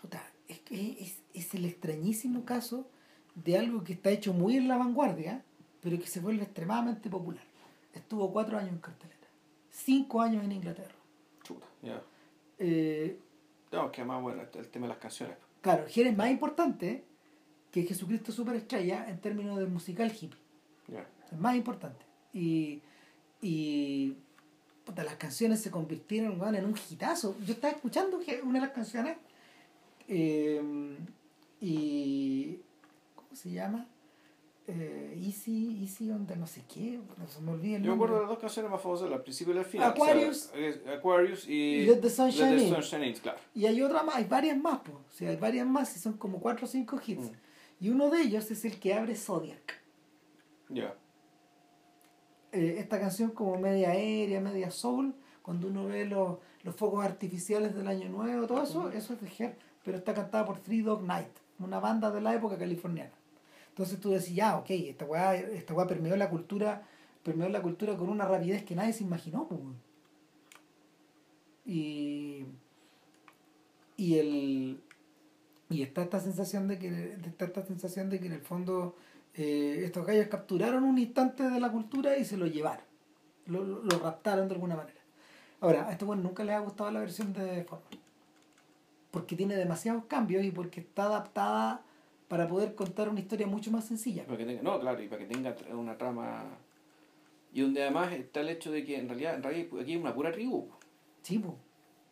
puta, 0.00 0.22
es, 0.48 0.60
es, 0.70 1.18
es 1.34 1.54
el 1.54 1.64
extrañísimo 1.64 2.44
caso 2.44 2.86
de 3.34 3.58
algo 3.58 3.84
que 3.84 3.92
está 3.92 4.10
hecho 4.10 4.32
muy 4.32 4.56
en 4.56 4.68
la 4.68 4.76
vanguardia 4.76 5.44
pero 5.82 5.98
que 5.98 6.06
se 6.06 6.20
vuelve 6.20 6.42
extremadamente 6.44 7.08
popular 7.10 7.44
estuvo 7.94 8.32
cuatro 8.32 8.58
años 8.58 8.70
en 8.72 8.78
cartelera 8.78 9.16
cinco 9.70 10.20
años 10.20 10.44
en 10.44 10.52
Inglaterra 10.52 10.94
Chuta, 11.42 11.66
ya. 11.82 12.02
eh, 12.58 13.18
No, 13.72 13.90
que 13.90 14.00
además, 14.02 14.22
bueno, 14.22 14.42
el 14.42 14.68
tema 14.68 14.86
de 14.86 14.90
las 14.90 14.98
canciones. 14.98 15.36
Claro, 15.62 15.84
Her 15.94 16.06
es 16.08 16.16
más 16.16 16.30
importante 16.30 17.04
que 17.70 17.82
Jesucristo 17.84 18.30
Superestrella 18.32 19.08
en 19.08 19.20
términos 19.20 19.58
de 19.58 19.66
musical 19.66 20.10
hippie. 20.10 20.38
Ya. 20.88 21.06
Es 21.30 21.38
más 21.38 21.54
importante. 21.56 22.04
Y, 22.32 22.82
y 23.40 24.16
puta, 24.90 25.04
las 25.04 25.14
canciones 25.14 25.60
se 25.60 25.70
convirtieron 25.70 26.40
weón, 26.40 26.56
en 26.56 26.64
un 26.64 26.74
hitazo. 26.76 27.36
Yo 27.46 27.54
estaba 27.54 27.72
escuchando 27.72 28.20
una 28.42 28.58
de 28.58 28.66
las 28.66 28.74
canciones 28.74 29.16
eh, 30.08 30.60
y 31.60 32.58
¿cómo 33.14 33.34
se 33.34 33.52
llama? 33.52 33.86
Eh, 34.66 35.20
Easy, 35.24 35.80
Easy 35.82 36.10
on 36.10 36.26
the 36.26 36.36
no 36.36 36.46
sé 36.46 36.62
qué, 36.72 37.00
no 37.16 37.28
se 37.28 37.40
me 37.40 37.52
olvida 37.52 37.76
el 37.76 37.82
Yo 37.82 37.96
de 37.96 38.08
las 38.08 38.28
dos 38.28 38.38
canciones 38.38 38.70
más 38.70 38.80
famosas, 38.80 39.10
al 39.10 39.22
principio 39.22 39.54
y 39.54 39.58
al 39.58 39.64
final. 39.64 39.90
Aquarius. 39.90 40.50
O 40.52 40.56
sea, 40.56 40.94
Aquarius 40.94 41.48
y 41.48 41.86
Let 41.86 41.96
the 41.96 42.10
Sunshine 42.10 42.50
Let 42.50 42.56
the 42.56 42.64
In. 42.64 42.74
Sunshine 42.74 43.04
In, 43.04 43.14
claro. 43.14 43.38
Y 43.54 43.66
hay 43.66 43.82
otra 43.82 44.02
más, 44.02 44.16
hay 44.16 44.24
varias 44.24 44.56
más, 44.56 44.80
pues. 44.80 44.96
O 44.96 45.12
sea, 45.12 45.30
hay 45.30 45.36
varias 45.36 45.66
más 45.66 45.96
y 45.96 46.00
son 46.00 46.14
como 46.14 46.40
cuatro 46.40 46.66
o 46.66 46.68
cinco 46.68 47.00
hits. 47.04 47.30
Mm. 47.30 47.84
Y 47.84 47.88
uno 47.90 48.10
de 48.10 48.22
ellos 48.22 48.50
es 48.50 48.64
el 48.64 48.78
que 48.78 48.94
abre 48.94 49.14
Zodiac. 49.14 49.80
Ya. 50.68 50.94
Eh, 52.52 52.76
esta 52.78 52.98
canción 53.00 53.30
como 53.30 53.58
media 53.58 53.90
aérea, 53.90 54.40
media 54.40 54.70
soul, 54.70 55.14
cuando 55.42 55.68
uno 55.68 55.86
ve 55.86 56.04
los, 56.04 56.38
los 56.62 56.74
fuegos 56.74 57.04
artificiales 57.04 57.74
del 57.74 57.88
año 57.88 58.08
nuevo, 58.08 58.46
todo 58.46 58.62
eso, 58.62 58.90
eso 58.90 59.14
es 59.14 59.20
de 59.20 59.30
Her, 59.38 59.56
pero 59.84 59.98
está 59.98 60.14
cantada 60.14 60.44
por 60.44 60.58
Three 60.58 60.82
Dog 60.82 61.02
Night, 61.02 61.30
una 61.58 61.80
banda 61.80 62.10
de 62.10 62.20
la 62.20 62.34
época 62.34 62.58
californiana. 62.58 63.12
Entonces 63.68 64.00
tú 64.00 64.10
decís, 64.10 64.34
ya, 64.34 64.56
ok, 64.58 64.70
esta 64.70 65.04
weá, 65.04 65.34
esta 65.36 65.74
weá 65.74 65.86
permeó 65.86 66.16
la 66.16 66.28
cultura, 66.28 66.82
permeó 67.22 67.48
la 67.48 67.62
cultura 67.62 67.96
con 67.96 68.08
una 68.08 68.26
rapidez 68.26 68.64
que 68.64 68.74
nadie 68.74 68.92
se 68.92 69.04
imaginó, 69.04 69.46
pues. 69.48 69.60
Y, 71.64 72.44
y 73.96 74.18
el 74.18 74.80
y 75.70 75.82
está 75.82 76.02
esta 76.02 76.18
sensación 76.18 76.66
de 76.66 76.78
que 76.78 77.16
está 77.24 77.44
esta 77.44 77.64
sensación 77.64 78.10
de 78.10 78.18
que 78.18 78.26
en 78.26 78.32
el 78.32 78.40
fondo 78.40 78.96
eh, 79.34 79.82
estos 79.84 80.06
gallos 80.06 80.28
capturaron 80.28 80.84
un 80.84 80.98
instante 80.98 81.48
de 81.48 81.60
la 81.60 81.70
cultura 81.70 82.16
y 82.16 82.24
se 82.24 82.36
lo 82.36 82.46
llevaron 82.46 82.84
lo, 83.46 83.64
lo, 83.64 83.82
lo 83.82 83.98
raptaron 83.98 84.48
de 84.48 84.54
alguna 84.54 84.76
manera 84.76 85.00
ahora 85.60 85.88
a 85.88 85.92
estos 85.92 86.06
bueno 86.06 86.22
nunca 86.22 86.44
les 86.44 86.56
ha 86.56 86.60
gustado 86.60 86.90
la 86.90 87.00
versión 87.00 87.32
de 87.32 87.64
forma 87.64 87.84
porque 89.10 89.36
tiene 89.36 89.56
demasiados 89.56 90.04
cambios 90.04 90.44
y 90.44 90.50
porque 90.50 90.80
está 90.80 91.04
adaptada 91.04 91.82
para 92.30 92.46
poder 92.46 92.76
contar 92.76 93.08
una 93.08 93.18
historia 93.18 93.46
mucho 93.46 93.72
más 93.72 93.86
sencilla 93.86 94.24
Para 94.24 94.38
que 94.38 94.44
tenga, 94.44 94.62
no, 94.62 94.78
claro, 94.78 95.02
y 95.02 95.08
para 95.08 95.26
que 95.26 95.34
tenga 95.34 95.56
una 95.72 95.98
trama 95.98 96.44
Y 97.52 97.62
donde 97.62 97.82
además 97.82 98.12
está 98.12 98.40
el 98.40 98.50
hecho 98.50 98.70
de 98.70 98.84
que 98.84 98.96
en 98.96 99.08
realidad, 99.08 99.34
en 99.34 99.42
realidad 99.42 99.80
aquí 99.80 99.90
hay 99.90 99.96
una 99.96 100.14
pura 100.14 100.30
tribu. 100.30 100.68
Sí. 101.22 101.42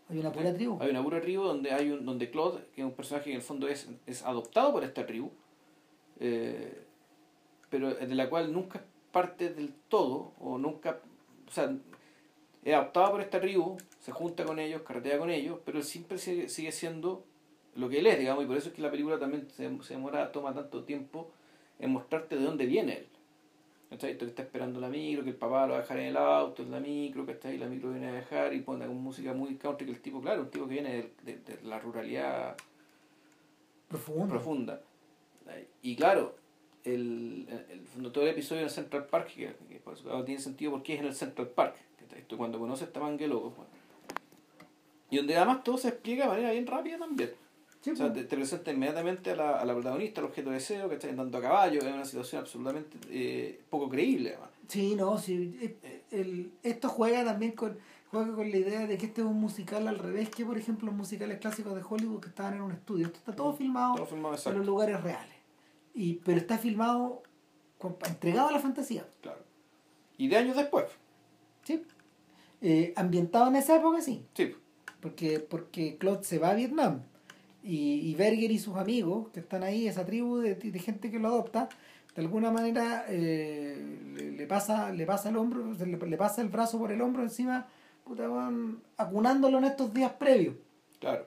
Hay 0.09 0.19
una 0.19 0.33
pura 0.33 0.53
tribu. 0.53 0.79
Hay 0.81 0.91
una 0.91 1.05
pura 1.05 1.21
tribu 1.21 1.45
donde 1.45 1.71
hay 1.71 1.91
un, 1.91 2.05
donde 2.05 2.31
Claude, 2.31 2.65
que 2.75 2.81
es 2.81 2.85
un 2.85 2.95
personaje 2.95 3.27
que 3.27 3.31
en 3.31 3.37
el 3.37 3.43
fondo 3.43 3.69
es, 3.69 3.89
es 4.07 4.25
adoptado 4.25 4.73
por 4.73 4.83
esta 4.83 5.07
tribu, 5.07 5.31
eh, 6.19 6.85
pero 7.71 7.95
de 7.95 8.15
la 8.15 8.29
cual 8.29 8.53
nunca 8.53 8.83
parte 9.13 9.53
del 9.53 9.73
todo, 9.89 10.33
o 10.39 10.59
nunca, 10.59 11.01
o 11.47 11.51
sea, 11.51 11.75
es 12.65 12.75
adoptado 12.75 13.13
por 13.13 13.21
esta 13.21 13.41
tribu, 13.41 13.77
se 14.01 14.13
junta 14.13 14.45
con 14.45 14.59
ellos, 14.59 14.83
carretea 14.83 15.19
con 15.19 15.31
ellos, 15.31 15.59
pero 15.65 15.83
siempre 15.83 16.19
sigue, 16.19 16.49
sigue 16.49 16.73
siendo 16.73 17.25
lo 17.75 17.89
que 17.89 18.01
él 18.01 18.07
es, 18.07 18.19
digamos, 18.19 18.45
y 18.45 18.47
por 18.47 18.57
eso 18.57 18.69
es 18.69 18.75
que 18.75 18.83
la 18.83 18.91
película 18.91 19.19
también 19.19 19.49
se, 19.51 19.71
demora, 19.95 20.33
toma 20.33 20.53
tanto 20.53 20.85
tiempo 20.85 21.31
en 21.79 21.93
mostrarte 21.93 22.37
de 22.37 22.45
dónde 22.45 22.67
viene 22.67 22.99
él. 22.99 23.07
¿Cachai? 23.91 24.19
Que 24.19 24.27
está 24.27 24.43
esperando 24.43 24.81
la 24.81 24.89
micro, 24.89 25.25
que 25.25 25.31
el 25.31 25.37
papá 25.37 25.67
lo 25.67 25.73
va 25.73 25.79
a 25.79 25.83
dejar 25.83 25.99
en 26.01 26.07
el 26.07 26.17
auto, 26.19 26.63
en 26.63 26.71
la 26.71 26.81
micro, 26.81 27.25
que 27.25 27.33
está 27.33 27.49
ahí, 27.49 27.57
la 27.57 27.67
micro 27.67 27.91
viene 27.91 28.09
a 28.09 28.13
dejar 28.13 28.53
y 28.53 28.61
pone 28.61 28.87
con 28.87 28.97
música 28.97 29.33
muy 29.33 29.57
country, 29.57 29.87
que 29.87 29.93
el 29.93 30.01
tipo, 30.03 30.21
claro, 30.21 30.43
un 30.43 30.51
tipo 30.51 30.67
que 30.67 30.75
viene 30.75 31.11
de, 31.23 31.39
de, 31.39 31.59
la 31.63 31.79
ruralidad 31.79 32.57
profunda. 33.89 34.29
profunda. 34.29 34.83
Y 35.81 35.97
claro, 35.97 36.35
el, 36.85 37.47
el, 37.97 38.13
todo 38.13 38.25
el 38.25 38.31
episodio 38.31 38.63
en 38.63 38.71
Central 38.71 39.07
Park, 39.07 39.29
que, 39.35 39.55
por 39.85 39.95
eso 39.95 40.25
tiene 40.25 40.41
sentido 40.41 40.73
porque 40.73 40.95
es 40.95 41.01
en 41.01 41.07
el 41.07 41.15
Central 41.15 41.49
Park. 41.49 41.77
Esto 42.17 42.37
cuando 42.39 42.59
conoce 42.59 42.85
a 42.85 42.87
este 42.87 43.01
mangue 43.01 43.29
loco. 43.29 43.55
Y 45.11 45.19
donde 45.19 45.37
además 45.37 45.63
todo 45.63 45.79
se 45.79 45.89
explica 45.89 46.25
de 46.25 46.29
manera 46.29 46.53
bien 46.53 46.67
rápida 46.67 46.99
también 46.99 47.31
o 47.93 47.97
sea, 47.97 48.13
te, 48.13 48.25
presenta 48.25 48.73
inmediatamente 48.73 49.31
a 49.31 49.37
la, 49.37 49.59
a 49.59 49.65
la 49.65 49.73
protagonista, 49.75 50.21
al 50.21 50.27
objeto 50.27 50.51
de 50.51 50.57
deseo, 50.57 50.89
que 50.89 50.97
está 50.97 51.09
andando 51.09 51.39
a 51.39 51.41
caballo, 51.41 51.81
es 51.81 51.87
una 51.87 52.05
situación 52.05 52.43
absolutamente 52.43 52.99
eh, 53.11 53.61
poco 53.71 53.89
creíble. 53.89 54.31
Además. 54.31 54.51
Sí, 54.69 54.95
no, 54.95 55.19
sí. 55.19 55.59
Eh, 55.61 56.03
el, 56.11 56.53
esto 56.63 56.89
juega 56.89 57.25
también 57.25 57.53
con, 57.53 57.79
juega 58.11 58.35
con 58.35 58.51
la 58.51 58.57
idea 58.57 58.87
de 58.87 58.99
que 58.99 59.07
este 59.07 59.21
es 59.21 59.27
un 59.27 59.41
musical 59.41 59.87
al 59.89 59.99
revés 59.99 60.29
que, 60.29 60.45
por 60.45 60.59
ejemplo, 60.59 60.87
los 60.87 60.97
musicales 60.97 61.39
clásicos 61.39 61.75
de 61.75 61.83
Hollywood 61.89 62.21
que 62.21 62.29
estaban 62.29 62.55
en 62.55 62.63
un 62.63 62.73
estudio. 62.73 63.07
Esto 63.07 63.19
está 63.19 63.35
todo 63.35 63.53
filmado, 63.55 63.97
todo 63.97 64.07
filmado 64.07 64.37
en 64.47 64.59
los 64.59 64.67
lugares 64.67 65.01
reales. 65.01 65.38
Y, 65.99 66.21
pero 66.25 66.39
está 66.39 66.59
filmado 66.59 67.25
entregado 68.07 68.49
a 68.49 68.53
la 68.53 68.61
fantasía. 68.61 69.05
Claro. 69.21 69.41
Y 70.17 70.29
de 70.29 70.37
años 70.37 70.57
después. 70.57 70.87
Sí. 71.65 71.83
Eh, 72.61 72.93
ambientado 72.95 73.49
en 73.49 73.57
esa 73.57 73.75
época, 73.77 74.01
sí. 74.01 74.25
Sí. 74.33 74.55
Porque, 75.01 75.41
porque 75.41 75.97
Claude 75.99 76.23
se 76.23 76.39
va 76.39 76.51
a 76.51 76.55
Vietnam 76.55 77.03
y, 77.65 78.09
y 78.09 78.15
Berger 78.15 78.53
y 78.53 78.61
sus 78.61 78.77
amigos 78.77 79.29
que 79.33 79.41
están 79.41 79.65
ahí, 79.65 79.89
esa 79.89 80.05
tribu 80.05 80.39
de, 80.39 80.55
de 80.55 80.79
gente 80.79 81.11
que 81.11 81.19
lo 81.19 81.29
adopta, 81.29 81.69
de 82.15 82.23
alguna 82.23 82.53
manera 82.53 83.05
eh, 83.09 84.35
le, 84.37 84.47
pasa 84.47 84.93
le 84.93 85.05
pasa 85.05 85.31
el 85.31 85.37
hombro, 85.37 85.73
le, 85.73 86.17
pasa 86.17 86.43
el 86.43 86.49
brazo 86.49 86.79
por 86.79 86.93
el 86.93 87.01
hombro 87.01 87.25
encima, 87.25 87.67
puta, 88.05 88.29
van 88.29 88.83
acunándolo 88.97 89.59
en 89.59 89.65
estos 89.65 89.93
días 89.93 90.13
previos. 90.13 90.55
Claro, 91.01 91.27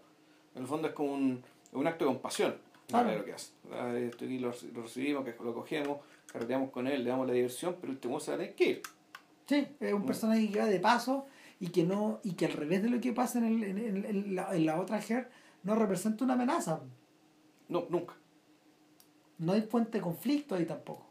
en 0.56 0.62
el 0.62 0.68
fondo 0.68 0.88
es 0.88 0.94
como 0.94 1.14
un, 1.14 1.44
un 1.74 1.88
acto 1.88 2.06
de 2.06 2.12
compasión. 2.12 2.71
Claro. 2.92 3.18
lo 3.18 3.26
que 3.26 3.34
hace. 3.34 3.52
Aquí 3.72 4.40
lo, 4.40 4.52
recibimos, 4.52 5.26
que 5.26 5.36
lo 5.44 5.54
cogemos, 5.54 6.00
carreteamos 6.32 6.70
con 6.70 6.88
él, 6.88 7.04
le 7.04 7.10
damos 7.10 7.28
la 7.28 7.34
diversión, 7.34 7.78
pero 7.80 7.94
este 7.94 8.08
se 8.08 8.32
va 8.32 8.36
a 8.36 8.38
tener 8.38 8.56
que 8.56 8.70
ir. 8.70 8.82
Sí, 9.48 9.68
es 9.80 9.94
un 9.94 10.04
mm. 10.04 10.06
personaje 10.06 10.52
que 10.52 10.60
va 10.60 10.66
de 10.66 10.80
paso 10.80 11.26
y 11.60 11.68
que 11.68 11.84
no 11.84 12.20
y 12.24 12.34
que 12.34 12.46
al 12.46 12.54
revés 12.54 12.84
de 12.84 12.90
lo 12.90 13.02
que 13.02 13.14
pasa 13.14 13.40
en, 13.40 13.46
el, 13.46 13.64
en, 13.64 14.06
en, 14.06 14.06
en 14.40 14.66
la, 14.66 14.80
otra 14.80 15.00
Her, 15.00 15.30
no 15.64 15.76
representa 15.76 16.24
una 16.24 16.34
amenaza. 16.34 16.82
No, 17.70 17.86
nunca. 17.90 18.16
No 19.38 19.54
hay 19.54 19.62
fuente 19.62 19.98
de 19.98 20.02
conflicto 20.02 20.56
ahí 20.56 20.66
tampoco. 20.66 21.06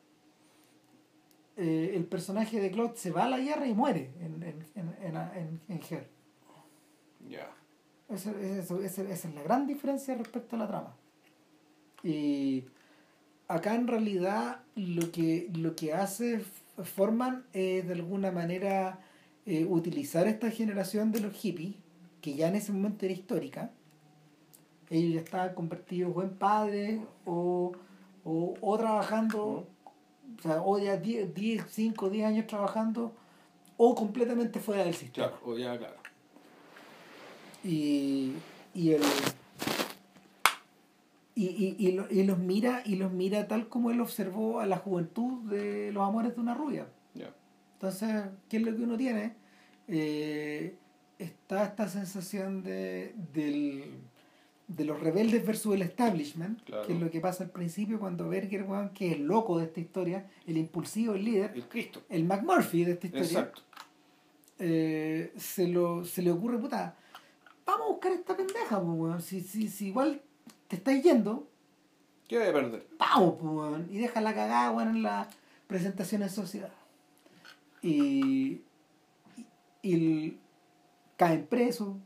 Eh, 1.57 1.93
el 1.95 2.05
personaje 2.05 2.61
de 2.61 2.71
Claude 2.71 2.97
se 2.97 3.11
va 3.11 3.25
a 3.25 3.29
la 3.29 3.39
guerra 3.39 3.67
y 3.67 3.75
muere 3.75 4.13
en, 4.21 4.43
en, 4.43 4.67
en, 4.75 5.17
en, 5.17 5.61
en 5.69 5.81
Her. 5.91 6.09
Ya. 7.29 7.51
Esa, 8.09 8.33
esa, 8.41 9.03
es 9.03 9.35
la 9.35 9.43
gran 9.43 9.67
diferencia 9.67 10.15
respecto 10.15 10.57
a 10.57 10.59
la 10.59 10.69
trama. 10.69 10.97
Y 12.03 12.65
acá 13.49 13.75
en 13.75 13.87
realidad 13.87 14.61
lo 14.75 15.11
que, 15.11 15.51
lo 15.55 15.75
que 15.77 15.93
hace 15.93 16.41
Forman 16.83 17.45
es 17.53 17.87
de 17.87 17.95
alguna 17.95 18.31
manera 18.31 19.01
eh, 19.47 19.65
utilizar 19.65 20.27
esta 20.27 20.51
generación 20.51 21.13
de 21.13 21.21
los 21.21 21.35
hippies, 21.35 21.75
que 22.21 22.35
ya 22.35 22.49
en 22.49 22.57
ese 22.57 22.73
momento 22.73 23.05
era 23.05 23.15
histórica, 23.15 23.71
ellos 24.91 25.15
ya 25.15 25.21
estaban 25.21 25.55
convertidos 25.55 26.13
o 26.15 26.23
en 26.23 26.31
padres 26.31 27.01
o, 27.25 27.73
o, 28.25 28.55
o 28.61 28.79
trabajando, 28.79 29.67
o 30.39 30.43
sea, 30.43 30.63
o 30.63 30.79
ya 30.79 30.97
10, 30.97 31.35
10, 31.35 31.65
5, 31.69 32.11
10 32.11 32.27
años 32.27 32.47
trabajando 32.47 33.13
o 33.77 33.95
completamente 33.95 34.61
fuera 34.61 34.85
del 34.85 34.95
sistema. 34.95 35.33
O 35.45 35.57
ya, 35.57 35.79
claro. 35.79 35.97
Y, 37.63 38.35
y 38.75 38.91
el 38.91 39.03
y, 41.35 41.47
y, 41.47 41.77
y, 41.79 41.93
lo, 41.93 42.11
y, 42.11 42.25
los 42.25 42.39
mira 42.39 42.83
y 42.85 42.97
los 42.97 43.13
mira 43.13 43.47
tal 43.49 43.69
como 43.69 43.91
él 43.91 44.01
observó 44.01 44.61
a 44.61 44.67
la 44.67 44.79
juventud 44.79 45.49
de 45.51 45.93
los 45.93 46.07
amores 46.07 46.35
de 46.35 46.41
una 46.41 46.55
rubia. 46.55 46.89
Yeah. 47.15 47.35
Entonces, 47.75 48.27
¿qué 48.49 48.59
es 48.59 48.63
lo 48.63 48.77
que 48.77 48.83
uno 48.83 48.97
tiene? 48.97 49.35
Eh, 49.89 50.77
está 51.19 51.65
esta 51.65 51.89
sensación 51.89 52.63
de 52.63 53.15
del 53.33 54.01
de 54.77 54.85
los 54.85 55.01
rebeldes 55.01 55.45
versus 55.45 55.75
el 55.75 55.83
establishment, 55.83 56.63
que 56.63 56.93
es 56.93 57.01
lo 57.01 57.11
que 57.11 57.21
pasa 57.21 57.43
al 57.43 57.51
principio 57.51 57.99
cuando 57.99 58.29
Berger, 58.29 58.65
que 58.95 59.09
es 59.09 59.17
el 59.17 59.25
loco 59.25 59.59
de 59.59 59.65
esta 59.65 59.81
historia, 59.81 60.31
el 60.47 60.57
impulsivo, 60.57 61.15
el 61.15 61.25
líder, 61.25 61.53
el 61.57 61.65
Cristo, 61.65 62.03
el 62.09 62.25
McMurphy 62.25 62.85
de 62.85 62.93
esta 62.93 63.07
historia, 63.09 63.51
eh, 64.61 65.33
se, 65.37 65.67
lo, 65.67 66.05
se 66.05 66.23
le 66.23 66.31
ocurre, 66.31 66.59
puta, 66.59 66.95
vamos 67.67 67.87
a 67.89 67.91
buscar 67.91 68.13
esta 68.13 68.37
pendeja, 68.37 68.81
pues, 68.81 69.25
si, 69.25 69.41
si, 69.41 69.69
si 69.69 69.89
igual 69.89 70.23
te 70.71 70.77
estáis 70.77 71.03
yendo, 71.03 71.49
¿qué 72.29 72.39
voy 72.39 72.47
a 72.47 72.53
perder? 72.53 72.87
Vamos, 72.97 73.35
pues, 73.41 73.91
y 73.91 73.99
deja 73.99 74.21
la 74.21 74.33
cagada, 74.33 74.83
en 74.85 75.03
la 75.03 75.29
presentación 75.67 76.23
en 76.23 76.31
sociedad. 76.31 76.71
Y, 77.83 78.61
y, 79.37 79.47
y 79.83 80.39
caen 81.17 81.45
presos 81.47 81.97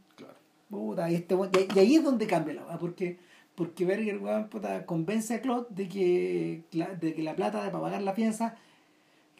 y, 1.10 1.14
este, 1.14 1.36
y, 1.74 1.78
ahí 1.78 1.96
es 1.96 2.04
donde 2.04 2.26
cambia 2.26 2.54
la 2.54 2.78
porque 2.78 3.18
porque 3.54 3.84
Berger 3.84 4.20
convence 4.86 5.34
a 5.34 5.40
Claude 5.40 5.66
de 5.70 5.88
que, 5.88 6.64
la, 6.72 6.88
de 6.94 7.14
que 7.14 7.22
la 7.22 7.36
plata 7.36 7.58
para 7.58 7.70
pagar 7.70 8.02
la 8.02 8.14
fianza 8.14 8.56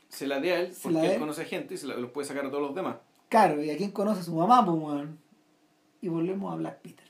se 0.09 0.29
la 0.29 0.39
dé 0.39 0.53
a 0.53 0.61
él 0.61 0.73
porque 0.81 1.15
él 1.15 1.19
conoce 1.19 1.45
gente 1.45 1.75
y 1.75 1.77
se 1.79 1.89
la, 1.89 1.97
los 1.97 2.11
puede 2.11 2.29
sacar 2.29 2.47
a 2.47 2.51
todos 2.51 2.63
los 2.63 2.75
demás. 2.75 2.97
Claro, 3.29 3.65
y 3.65 3.71
a 3.71 3.77
quien 3.77 3.91
conoce 3.91 4.21
a 4.21 4.23
su 4.23 4.35
mamá, 4.35 4.65
pues, 4.65 5.09
Y 6.03 6.09
volvemos 6.09 6.53
a 6.53 6.57
Black 6.57 6.81
Peter. 6.83 7.03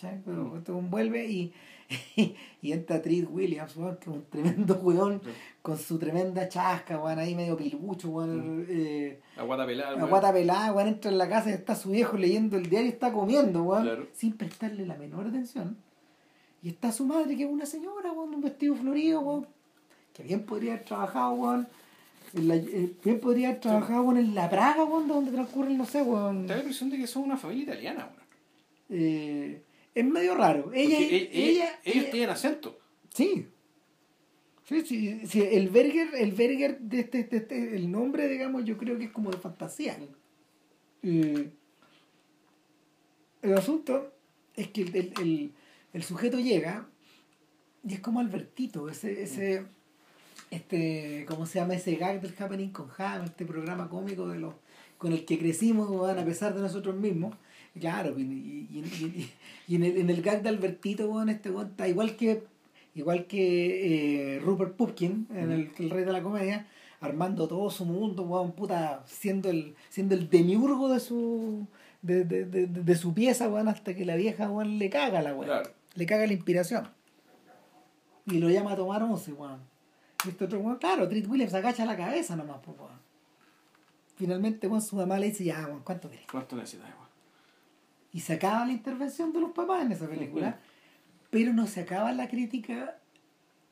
¿Cachai? 0.00 0.22
Pero 0.24 0.44
mm. 0.44 0.56
esto 0.58 0.74
vuelve 0.74 1.26
y 1.26 1.52
y 2.62 2.72
entra 2.72 3.02
Trid 3.02 3.26
Williams, 3.28 3.72
que 3.74 3.80
es 3.80 4.06
un 4.06 4.24
tremendo 4.30 4.74
weón, 4.76 5.20
con 5.62 5.76
su 5.78 5.98
tremenda 5.98 6.48
chasca, 6.48 6.98
weón, 6.98 7.18
ahí 7.18 7.34
medio 7.34 7.56
pilucho, 7.56 8.10
weón. 8.10 8.66
Eh, 8.68 9.20
aguata 9.36 9.66
pelada, 9.66 10.00
Aguata 10.00 10.32
pelada, 10.32 10.72
weón, 10.72 10.88
entra 10.88 11.10
en 11.10 11.18
la 11.18 11.28
casa 11.28 11.50
y 11.50 11.54
está 11.54 11.74
su 11.74 11.90
viejo 11.90 12.16
leyendo 12.16 12.56
el 12.56 12.68
diario 12.68 12.88
y 12.88 12.92
está 12.92 13.12
comiendo, 13.12 13.62
weón, 13.62 14.08
sin 14.14 14.34
prestarle 14.34 14.86
la 14.86 14.96
menor 14.96 15.26
atención. 15.26 15.76
Y 16.62 16.68
está 16.68 16.92
su 16.92 17.06
madre, 17.06 17.36
que 17.36 17.44
es 17.44 17.50
una 17.50 17.66
señora, 17.66 18.12
weón, 18.12 18.34
un 18.34 18.40
vestido 18.40 18.74
florido, 18.76 19.20
weón, 19.20 19.46
que 20.12 20.22
bien 20.22 20.44
podría 20.44 20.74
haber 20.74 20.84
trabajado, 20.84 21.32
weón. 21.32 21.68
En 22.32 22.46
la, 22.46 22.54
eh, 22.54 22.94
bien 23.02 23.18
podría 23.18 23.48
haber 23.48 23.60
trabajado 23.60 24.12
en 24.16 24.34
la 24.36 24.48
Praga, 24.48 24.84
weón, 24.84 25.08
donde 25.08 25.32
transcurre, 25.32 25.74
no 25.74 25.84
sé, 25.84 26.02
weón. 26.02 26.42
Te 26.42 26.48
da 26.48 26.56
la 26.56 26.60
impresión 26.60 26.90
de 26.90 26.98
que 26.98 27.06
son 27.08 27.24
una 27.24 27.36
familia 27.36 27.64
italiana, 27.64 28.08
weón. 28.08 28.20
Eh, 28.92 29.62
es 29.94 30.04
medio 30.04 30.34
raro. 30.34 30.72
Ella, 30.72 30.98
e-, 30.98 31.30
ella, 31.32 31.80
ellos 31.84 32.10
tienen 32.10 32.30
acento. 32.30 32.78
Sí. 33.14 33.48
Sí, 34.64 34.82
sí, 34.86 35.26
sí, 35.26 35.42
el 35.42 35.68
Berger, 35.68 36.10
el 36.14 36.30
Berger 36.30 36.78
de 36.78 37.00
este, 37.00 37.24
de 37.24 37.38
este, 37.38 37.74
el 37.74 37.90
nombre, 37.90 38.28
digamos, 38.28 38.64
yo 38.64 38.78
creo 38.78 38.96
que 38.98 39.06
es 39.06 39.10
como 39.10 39.32
de 39.32 39.38
fantasía. 39.38 39.98
el 41.02 41.52
asunto 43.56 44.12
es 44.54 44.68
que 44.68 44.82
el, 44.82 45.12
el, 45.20 45.52
el, 45.92 46.02
sujeto 46.04 46.38
llega 46.38 46.88
y 47.84 47.94
es 47.94 48.00
como 48.00 48.20
Albertito, 48.20 48.88
ese, 48.88 49.24
ese, 49.24 49.66
este, 50.52 51.24
¿cómo 51.26 51.46
se 51.46 51.58
llama? 51.58 51.74
Ese 51.74 51.96
gag 51.96 52.20
del 52.20 52.36
Happening 52.38 52.70
con 52.70 52.90
Ham, 52.96 53.24
este 53.24 53.44
programa 53.44 53.88
cómico 53.88 54.28
de 54.28 54.38
los, 54.38 54.54
con 54.98 55.12
el 55.12 55.24
que 55.24 55.36
crecimos, 55.36 56.08
a 56.08 56.24
pesar 56.24 56.54
de 56.54 56.60
nosotros 56.60 56.94
mismos 56.94 57.34
Claro, 57.78 58.18
y, 58.18 58.22
y, 58.22 59.30
y, 59.68 59.76
en, 59.76 59.84
el, 59.84 59.96
en 59.98 60.10
el 60.10 60.22
gag 60.22 60.42
de 60.42 60.48
Albertito, 60.48 61.08
bueno, 61.08 61.30
este 61.30 61.50
está 61.50 61.86
igual 61.86 62.16
que 62.16 62.42
igual 62.94 63.26
que 63.26 64.36
eh, 64.36 64.40
Rupert 64.40 64.74
Pupkin, 64.74 65.28
en 65.32 65.52
el, 65.52 65.70
el, 65.78 65.90
Rey 65.90 66.04
de 66.04 66.12
la 66.12 66.22
Comedia, 66.22 66.66
armando 67.00 67.46
todo 67.46 67.70
su 67.70 67.84
mundo, 67.84 68.24
weón, 68.24 68.52
puta, 68.52 69.04
siendo 69.06 69.48
el, 69.50 69.74
siendo 69.88 70.14
el 70.14 70.28
demiurgo 70.28 70.92
de 70.92 71.00
su 71.00 71.66
de, 72.02 72.24
de, 72.24 72.44
de, 72.44 72.66
de 72.66 72.94
su 72.96 73.14
pieza, 73.14 73.48
weón, 73.48 73.68
hasta 73.68 73.94
que 73.94 74.04
la 74.04 74.16
vieja, 74.16 74.50
weón, 74.50 74.78
le 74.78 74.90
caga 74.90 75.22
la 75.22 75.34
weón. 75.34 75.62
Le 75.94 76.06
caga 76.06 76.26
la 76.26 76.32
inspiración. 76.32 76.88
Y 78.26 78.38
lo 78.38 78.50
llama 78.50 78.72
a 78.72 78.76
tomar 78.76 79.02
once, 79.02 79.32
weón. 79.32 79.60
Este 80.26 80.44
otro 80.44 80.58
weón, 80.60 80.76
claro, 80.76 81.08
Treat 81.08 81.26
Williams 81.26 81.54
agacha 81.54 81.84
la 81.84 81.96
cabeza 81.96 82.36
nomás, 82.36 82.58
pues, 82.64 82.76
weón. 82.78 83.00
Finalmente, 84.16 84.66
weón, 84.66 84.82
su 84.82 84.96
mamá 84.96 85.18
le 85.18 85.26
dice, 85.26 85.44
ya, 85.44 85.66
weón, 85.66 85.82
¿cuánto 85.84 86.10
querés? 86.10 86.26
¿Cuánto 86.30 86.56
necesitas? 86.56 86.90
Y 88.12 88.20
se 88.20 88.34
acaba 88.34 88.66
la 88.66 88.72
intervención 88.72 89.32
de 89.32 89.40
los 89.40 89.52
papás 89.52 89.82
en 89.84 89.92
esa 89.92 90.08
película, 90.08 90.58
pero 91.30 91.52
no 91.52 91.66
se 91.66 91.80
acaba 91.80 92.10
la 92.12 92.28
crítica, 92.28 92.98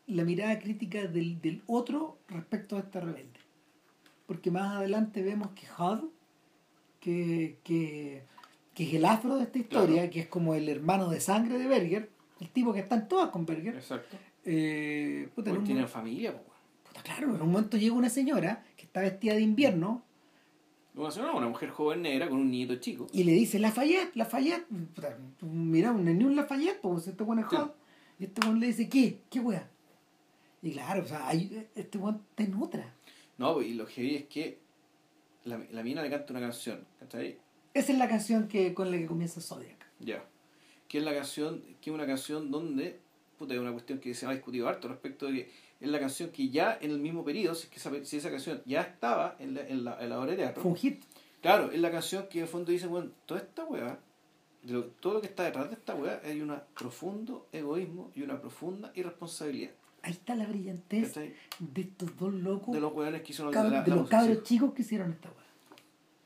la 0.06 0.24
mirada 0.24 0.58
crítica 0.60 1.06
del, 1.06 1.40
del 1.40 1.62
otro 1.66 2.18
respecto 2.28 2.76
a 2.76 2.80
esta 2.80 3.00
rebelde. 3.00 3.40
Porque 4.26 4.50
más 4.50 4.76
adelante 4.76 5.22
vemos 5.22 5.48
que 5.52 5.66
Hud, 5.78 6.10
que, 7.00 7.58
que, 7.64 8.22
que 8.74 8.84
es 8.88 8.94
el 8.94 9.04
afro 9.04 9.36
de 9.36 9.44
esta 9.44 9.58
historia, 9.58 9.94
Claro. 10.02 10.10
que 10.12 10.20
es 10.20 10.26
como 10.28 10.54
el 10.54 10.68
hermano 10.68 11.08
de 11.08 11.20
sangre 11.20 11.58
de 11.58 11.66
Berger, 11.66 12.10
el 12.40 12.48
tipo 12.50 12.72
que 12.72 12.80
están 12.80 13.08
todas 13.08 13.30
con 13.30 13.44
Berger, 13.46 13.74
Exacto. 13.76 14.16
eh, 14.44 15.28
puta, 15.34 15.52
tienen 15.64 15.88
familia, 15.88 16.30
weón. 16.30 16.42
puta, 16.86 17.02
claro, 17.02 17.34
en 17.34 17.42
un 17.42 17.50
momento 17.50 17.76
llega 17.76 17.94
una 17.94 18.10
señora 18.10 18.64
que 18.76 18.84
está 18.84 19.00
vestida 19.00 19.34
de 19.34 19.40
invierno 19.40 20.02
Una 20.98 21.10
señora, 21.12 21.32
una 21.34 21.48
mujer 21.48 21.70
joven 21.70 22.02
negra 22.02 22.28
con 22.28 22.38
un 22.38 22.50
nieto 22.50 22.74
chico. 22.76 23.06
y 23.12 23.22
le 23.24 23.32
dice 23.32 23.58
Lafayette, 23.58 24.16
Lafayette, 24.16 24.66
mira, 25.42 25.92
un 25.92 26.04
ni 26.04 26.24
un 26.24 26.34
Lafayette, 26.34 26.80
pues 26.80 27.06
este 27.06 27.22
weón 27.22 27.38
es. 27.38 27.46
Hud. 27.52 27.70
Y 28.18 28.24
este 28.24 28.40
weón 28.44 28.58
le 28.58 28.66
dice, 28.66 28.88
¿qué? 28.88 29.20
¿Qué 29.30 29.38
weá? 29.40 29.70
Y 30.60 30.72
claro, 30.72 31.02
o 31.02 31.06
sea, 31.06 31.28
hay- 31.28 31.68
este 31.76 31.98
weón 31.98 32.22
está 32.30 32.42
en 32.42 32.60
otra. 32.60 32.94
No, 33.36 33.54
pues, 33.54 33.68
y 33.68 33.74
lo 33.74 33.86
que 33.86 34.02
vi 34.02 34.16
es 34.16 34.24
que 34.26 34.58
la, 35.44 35.60
la 35.70 35.82
mina 35.84 36.02
le 36.02 36.10
canta 36.10 36.32
una 36.32 36.40
canción, 36.40 36.84
¿cachai? 36.98 37.38
Esa 37.74 37.92
es 37.92 37.98
la 37.98 38.08
canción 38.08 38.48
que, 38.48 38.74
con 38.74 38.90
la 38.90 38.98
que 38.98 39.06
comienza 39.06 39.40
Zodiac. 39.40 39.86
Ya. 40.00 40.24
Que 40.88 40.98
es 40.98 41.04
la 41.04 41.14
canción, 41.14 41.62
que 41.80 41.90
es 41.90 41.94
una 41.94 42.06
canción 42.06 42.50
donde, 42.50 42.98
puta, 43.38 43.54
es 43.54 43.60
una 43.60 43.70
cuestión 43.72 44.00
que 44.00 44.14
se 44.14 44.26
ha 44.26 44.30
discutido 44.32 44.68
harto 44.68 44.88
respecto 44.88 45.26
de 45.26 45.32
que 45.44 45.50
es 45.80 45.88
la 45.88 46.00
canción 46.00 46.30
que 46.30 46.48
ya 46.48 46.76
en 46.80 46.90
el 46.90 46.98
mismo 46.98 47.24
periodo, 47.24 47.54
si, 47.54 47.64
es 47.64 47.68
que 47.70 47.76
esa, 47.76 48.04
si 48.04 48.16
esa 48.16 48.30
canción 48.30 48.62
ya 48.66 48.82
estaba 48.82 49.36
en 49.38 49.54
la, 49.54 49.66
en 49.68 49.84
la, 49.84 50.02
en 50.02 50.08
la 50.10 50.18
obra 50.20 50.30
de 50.32 50.36
teatro, 50.38 50.62
Fue 50.62 50.70
un 50.72 50.76
hit. 50.76 51.02
claro, 51.40 51.70
es 51.70 51.80
la 51.80 51.90
canción 51.90 52.26
que 52.28 52.38
en 52.38 52.44
el 52.44 52.48
fondo 52.50 52.72
dice, 52.72 52.86
bueno, 52.86 53.10
toda 53.26 53.40
esta 53.40 53.64
weá, 53.64 53.98
de 54.62 54.82
todo 55.00 55.14
lo 55.14 55.20
que 55.20 55.28
está 55.28 55.44
detrás 55.44 55.68
de 55.68 55.74
esta 55.74 55.94
weá, 55.94 56.20
hay 56.24 56.40
un 56.40 56.54
profundo 56.78 57.46
egoísmo 57.52 58.10
y 58.14 58.22
una 58.22 58.40
profunda 58.40 58.90
irresponsabilidad. 58.94 59.70
Ahí 60.02 60.12
está 60.12 60.34
la 60.36 60.46
brillantez 60.46 61.08
¿cachai? 61.08 61.34
de 61.58 61.80
estos 61.82 62.16
dos 62.16 62.32
locos, 62.32 62.74
De 62.74 62.80
los 62.80 62.92
weones 62.92 63.22
que 63.22 63.32
hicieron 63.32 63.52
cab- 63.52 63.70
la- 63.70 63.82
de 63.82 63.90
la 63.90 63.96
los 63.96 63.98
música, 64.04 64.18
cabros 64.18 64.38
sí. 64.38 64.44
chicos 64.44 64.72
que 64.74 64.82
hicieron 64.82 65.10
esta 65.12 65.28
weá. 65.28 65.44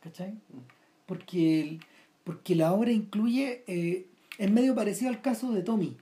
¿Cachai? 0.01 0.33
Mm. 0.33 0.59
Porque, 1.07 1.61
el- 1.61 1.81
porque 2.25 2.55
la 2.55 2.73
obra 2.73 2.91
incluye, 2.91 3.65
eh, 3.67 4.07
es 4.39 4.51
medio 4.51 4.75
parecido 4.75 5.11
al 5.11 5.21
caso 5.21 5.53
de 5.53 5.63
Tommy. 5.63 5.97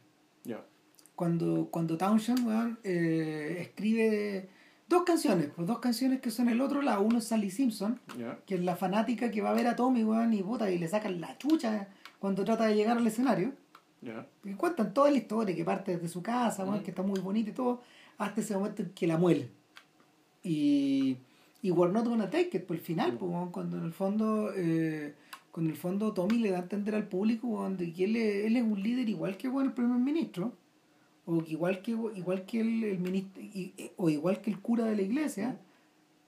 Cuando, 1.21 1.69
cuando 1.71 1.99
Townshend 1.99 2.47
weón, 2.47 2.79
eh, 2.83 3.59
escribe 3.61 4.49
dos 4.89 5.03
canciones, 5.03 5.51
pues 5.55 5.69
dos 5.69 5.79
canciones 5.79 6.23
que 6.23 6.31
son 6.31 6.49
el 6.49 6.63
otro 6.63 6.81
lado, 6.81 7.03
uno 7.03 7.19
es 7.19 7.27
Sally 7.27 7.51
Simpson, 7.51 8.01
que 8.47 8.55
es 8.55 8.65
la 8.65 8.75
fanática 8.75 9.31
que 9.31 9.43
va 9.43 9.51
a 9.51 9.53
ver 9.53 9.67
a 9.67 9.77
Tommy 9.77 10.03
weón, 10.03 10.33
y 10.33 10.43
puta, 10.43 10.71
y 10.71 10.79
le 10.79 10.89
sacan 10.89 11.21
la 11.21 11.37
chucha 11.37 11.89
cuando 12.19 12.43
trata 12.43 12.65
de 12.65 12.75
llegar 12.75 12.97
al 12.97 13.07
escenario. 13.07 13.53
Y 14.45 14.55
cuentan 14.55 14.95
toda 14.95 15.11
la 15.11 15.19
historia, 15.19 15.55
que 15.55 15.63
parte 15.63 15.93
desde 15.93 16.09
su 16.09 16.23
casa, 16.23 16.65
weón, 16.65 16.83
que 16.83 16.89
está 16.91 17.03
muy 17.03 17.21
bonita 17.21 17.51
y 17.51 17.53
todo, 17.53 17.83
hasta 18.17 18.41
ese 18.41 18.55
momento 18.55 18.81
en 18.81 18.89
que 18.95 19.07
la 19.07 19.19
muelen. 19.19 19.51
Y, 20.43 21.19
y 21.61 21.71
We're 21.71 21.93
Not 21.93 22.07
Gonna 22.07 22.31
Take 22.31 22.57
It, 22.57 22.65
por 22.65 22.77
el 22.77 22.83
final, 22.83 23.19
pues, 23.19 23.31
weón, 23.31 23.51
cuando 23.51 23.77
en 23.77 23.85
el 23.85 23.93
fondo, 23.93 24.55
eh, 24.57 25.15
en 25.55 25.67
el 25.67 25.77
fondo 25.77 26.15
Tommy 26.15 26.39
le 26.39 26.53
da 26.53 26.61
a 26.61 26.63
entender 26.63 26.95
al 26.95 27.09
público 27.09 27.47
weón, 27.47 27.77
de 27.77 27.93
que 27.93 28.05
él 28.05 28.17
es, 28.17 28.47
él 28.47 28.57
es 28.57 28.63
un 28.63 28.83
líder 28.83 29.07
igual 29.11 29.37
que 29.37 29.49
weón, 29.49 29.67
el 29.67 29.75
primer 29.75 29.99
ministro, 29.99 30.55
o 31.31 31.44
igual 31.47 31.81
que 31.82 31.93
igual 31.93 32.44
que 32.44 32.61
el, 32.61 32.85
el 32.85 32.98
ministro, 32.98 33.43
eh, 33.43 33.93
o 33.97 34.11
igual 34.11 34.40
que 34.40 34.51
el 34.51 34.61
cura 34.61 34.85
de 34.85 34.97
la 34.97 35.02
iglesia, 35.02 35.59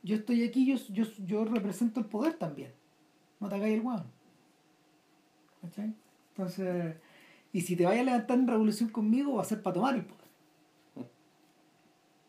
yo 0.03 0.17
estoy 0.17 0.45
aquí, 0.45 0.67
yo, 0.67 0.77
yo, 0.91 1.05
yo 1.27 1.45
represento 1.45 2.01
el 2.01 2.07
poder 2.07 2.35
también. 2.35 2.73
No 3.41 3.49
te 3.49 3.57
hagáis 3.57 3.75
el 3.75 3.81
weón. 3.81 4.05
¿Cachai? 5.61 5.93
Entonces, 6.31 6.97
y 7.53 7.61
si 7.61 7.77
te 7.77 7.85
vayas 7.85 8.03
a 8.03 8.05
levantar 8.05 8.39
en 8.39 8.47
revolución 8.49 8.89
conmigo, 8.89 9.35
va 9.35 9.43
a 9.43 9.47
ser 9.47 9.63
para 9.63 9.75
tomar 9.75 9.95
el 9.95 10.05
poder. 10.05 10.23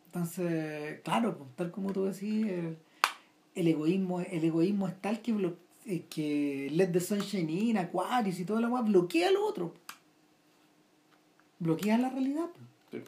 Entonces, 0.08 1.02
claro, 1.02 1.38
pues, 1.38 1.50
tal 1.56 1.72
como 1.72 1.92
tú 1.92 2.06
decís, 2.06 2.46
el, 3.56 3.68
egoísmo, 3.68 4.22
el 4.22 4.44
egoísmo 4.44 4.88
es 4.88 5.02
tal 5.02 5.22
que, 5.22 5.56
eh, 5.86 6.06
que 6.10 6.70
Let 6.72 6.88
the 6.88 7.00
Sunshine 7.00 7.50
In, 7.50 7.78
Aquarius 7.78 8.40
y 8.40 8.46
toda 8.46 8.62
la 8.62 8.70
weá 8.70 8.84
bloquea 8.84 9.32
lo 9.32 9.46
otro. 9.46 9.74
Bloquea 11.64 11.98
la 11.98 12.10
realidad. 12.10 12.48
Sí. 12.92 13.02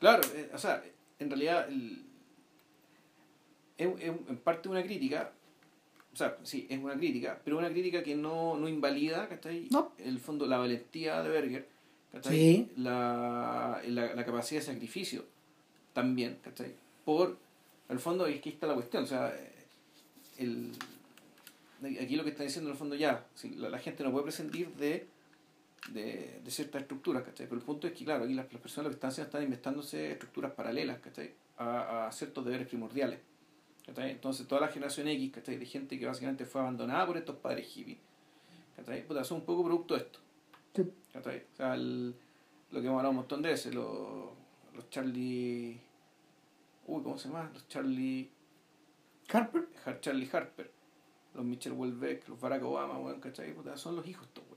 Claro, 0.00 0.22
eh, 0.34 0.50
o 0.52 0.58
sea, 0.58 0.82
en 1.18 1.30
realidad 1.30 1.68
el- 1.68 2.02
es, 3.76 3.88
es 4.00 4.08
en 4.28 4.36
parte 4.38 4.68
una 4.68 4.82
crítica, 4.82 5.30
o 6.12 6.16
sea, 6.16 6.36
sí, 6.42 6.66
es 6.68 6.78
una 6.82 6.94
crítica, 6.96 7.40
pero 7.44 7.58
una 7.58 7.70
crítica 7.70 8.02
que 8.02 8.16
no, 8.16 8.56
no 8.56 8.68
invalida, 8.68 9.28
¿cachai? 9.28 9.68
No. 9.70 9.92
El 9.98 10.18
fondo, 10.18 10.46
la 10.46 10.58
valentía 10.58 11.22
de 11.22 11.28
Berger, 11.28 11.68
¿cachai? 12.12 12.36
Sí. 12.36 12.70
La, 12.76 13.80
la, 13.86 14.14
la 14.14 14.24
capacidad 14.24 14.60
de 14.60 14.66
sacrificio 14.66 15.24
también, 15.92 16.38
¿cachai? 16.42 16.74
Por, 17.04 17.36
el 17.88 17.98
fondo, 18.00 18.26
es 18.26 18.40
que 18.40 18.50
está 18.50 18.66
la 18.66 18.74
cuestión, 18.74 19.04
o 19.04 19.06
sea, 19.06 19.32
el, 20.38 20.72
aquí 22.02 22.16
lo 22.16 22.24
que 22.24 22.30
está 22.30 22.42
diciendo 22.42 22.68
en 22.70 22.72
el 22.74 22.78
fondo 22.78 22.96
ya, 22.96 23.24
si 23.34 23.50
la, 23.50 23.68
la 23.68 23.78
gente 23.78 24.02
no 24.02 24.10
puede 24.10 24.24
prescindir 24.24 24.68
de 24.74 25.06
de, 25.92 26.40
de 26.44 26.50
ciertas 26.50 26.82
estructuras, 26.82 27.22
¿cachai? 27.22 27.46
Pero 27.46 27.58
el 27.60 27.64
punto 27.64 27.86
es 27.86 27.92
que, 27.92 28.04
claro, 28.04 28.24
aquí 28.24 28.34
las, 28.34 28.52
las 28.52 28.60
personas 28.62 28.84
lo 28.86 28.90
que 28.90 28.94
están 28.96 29.08
haciendo 29.10 29.28
están 29.28 29.42
inventándose 29.42 30.12
estructuras 30.12 30.52
paralelas, 30.52 30.98
¿cachai? 31.00 31.32
A, 31.56 32.06
a 32.06 32.12
ciertos 32.12 32.44
deberes 32.44 32.68
primordiales, 32.68 33.20
¿cachai? 33.86 34.10
Entonces, 34.10 34.46
toda 34.46 34.60
la 34.62 34.68
generación 34.68 35.08
X, 35.08 35.32
¿cachai? 35.32 35.56
De 35.56 35.66
gente 35.66 35.98
que 35.98 36.06
básicamente 36.06 36.44
fue 36.44 36.60
abandonada 36.60 37.06
por 37.06 37.16
estos 37.16 37.36
padres 37.36 37.66
hippies, 37.66 37.98
¿cachai? 38.76 39.06
Puta, 39.06 39.24
son 39.24 39.38
un 39.38 39.44
poco 39.44 39.64
producto 39.64 39.94
de 39.94 40.00
esto, 40.00 40.18
Sí. 40.74 40.82
¿cachai? 41.12 41.44
O 41.52 41.56
sea, 41.56 41.74
el- 41.74 42.14
lo 42.70 42.80
que 42.80 42.86
hemos 42.86 42.98
hablado 42.98 43.10
un 43.10 43.16
montón 43.16 43.40
de 43.42 43.48
veces, 43.48 43.74
los, 43.74 44.28
los 44.74 44.90
Charlie... 44.90 45.80
Uy, 46.86 47.02
¿cómo 47.02 47.16
se 47.18 47.28
llama? 47.28 47.50
Los 47.52 47.66
Charlie... 47.68 48.30
Harper, 49.32 49.68
Har- 49.84 50.00
Charlie 50.00 50.28
Harper, 50.32 50.70
los 51.34 51.44
Michelle 51.44 51.74
Houellebecq, 51.76 52.28
los 52.28 52.40
Barack 52.40 52.62
Obama, 52.64 52.98
weón, 52.98 53.20
¿cachai? 53.20 53.52
Puta, 53.54 53.76
son 53.76 53.96
los 53.96 54.06
hijos. 54.06 54.26
¿Cachai? 54.34 54.47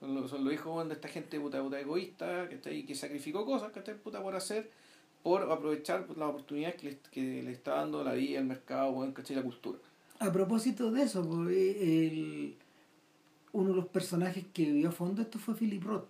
Son 0.00 0.14
los, 0.14 0.30
son 0.30 0.44
los 0.44 0.52
hijos 0.52 0.86
de 0.88 0.94
esta 0.94 1.08
gente 1.08 1.40
puta, 1.40 1.62
puta 1.62 1.80
egoísta, 1.80 2.48
¿cachai? 2.48 2.84
Que 2.84 2.94
sacrificó 2.94 3.44
cosas, 3.44 3.72
¿cachai? 3.72 3.96
Puta, 3.96 4.22
por 4.22 4.34
hacer, 4.34 4.70
por 5.22 5.50
aprovechar 5.50 6.06
pues, 6.06 6.18
las 6.18 6.28
oportunidades 6.28 6.76
que 6.76 6.90
le, 6.90 6.98
que 7.10 7.42
le 7.42 7.52
está 7.52 7.76
dando 7.76 8.04
la 8.04 8.12
vida, 8.14 8.40
el 8.40 8.46
mercado, 8.46 9.12
¿cachai? 9.14 9.36
La 9.36 9.42
cultura. 9.42 9.78
a 10.18 10.32
propósito 10.32 10.90
de 10.90 11.02
eso, 11.02 11.26
pues, 11.26 11.56
eh, 11.56 12.06
el, 12.06 12.56
uno 13.52 13.70
de 13.70 13.76
los 13.76 13.86
personajes 13.86 14.44
que 14.52 14.64
vivió 14.64 14.88
a 14.88 14.92
fondo 14.92 15.22
esto 15.22 15.38
fue 15.38 15.54
Philip 15.54 15.82
Roth. 15.82 16.08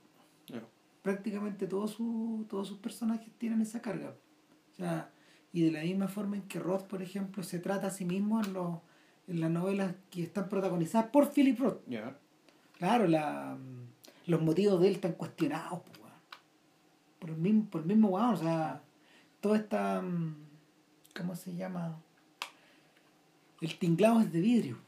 Prácticamente 1.03 1.67
todos 1.67 1.91
sus 1.91 2.49
todos 2.49 2.67
sus 2.67 2.79
personajes 2.79 3.29
tienen 3.37 3.61
esa 3.61 3.83
carga. 3.83 4.15
O 4.73 4.77
sea, 4.77 5.11
y 5.53 5.63
de 5.63 5.71
la 5.71 5.83
misma 5.83 6.09
forma 6.09 6.37
en 6.37 6.43
que 6.43 6.59
Roth, 6.59 6.85
por 6.85 7.01
ejemplo, 7.01 7.43
se 7.45 7.61
trata 7.61 7.87
a 7.87 7.91
sí 7.91 8.05
mismo 8.05 8.43
en, 8.43 8.55
los, 8.55 8.79
en 9.29 9.41
las 9.41 9.51
novelas 9.51 9.95
que 10.11 10.25
están 10.25 10.49
protagonizadas 10.49 11.11
por 11.11 11.31
Philip 11.31 11.61
Roth. 11.61 11.81
Claro, 12.79 13.07
la, 13.07 13.57
los 14.27 14.43
motivos 14.43 14.81
de 14.81 14.89
él 14.89 14.95
están 14.95 15.13
cuestionados, 15.13 15.81
por 17.19 17.31
el 17.31 17.37
mismo, 17.37 17.71
por 17.71 17.81
el 17.81 17.87
mismo 17.87 18.09
weón, 18.09 18.35
o 18.35 18.37
sea, 18.37 18.83
toda 19.41 19.57
esta, 19.57 20.03
mm, 20.03 20.37
¿cómo 21.17 21.35
se 21.35 21.55
llama? 21.55 21.99
El 23.63 23.79
tinglado 23.79 24.21
es 24.21 24.31
de 24.31 24.41
vidrio. 24.41 24.79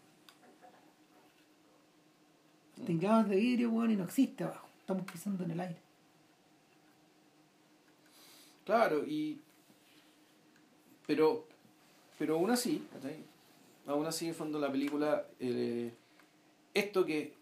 El 2.77 2.85
tinglado 2.85 3.23
es 3.23 3.29
de 3.31 3.37
vidrio, 3.37 3.71
weón, 3.71 3.91
y 3.91 3.97
no 3.97 4.05
existe 4.05 4.45
abajo. 4.45 4.69
Estamos 4.81 5.05
pisando 5.11 5.45
en 5.45 5.53
el 5.53 5.61
aire. 5.61 5.81
Claro, 8.67 9.05
y. 9.07 9.41
Pero. 11.07 11.47
Pero 12.19 12.35
aún 12.35 12.51
así. 12.51 12.87
Aún 13.87 14.05
así, 14.05 14.29
en 14.29 14.35
fondo, 14.35 14.59
la 14.59 14.71
película. 14.71 15.27
eh, 15.41 15.95
esto 16.75 17.07
que. 17.07 17.36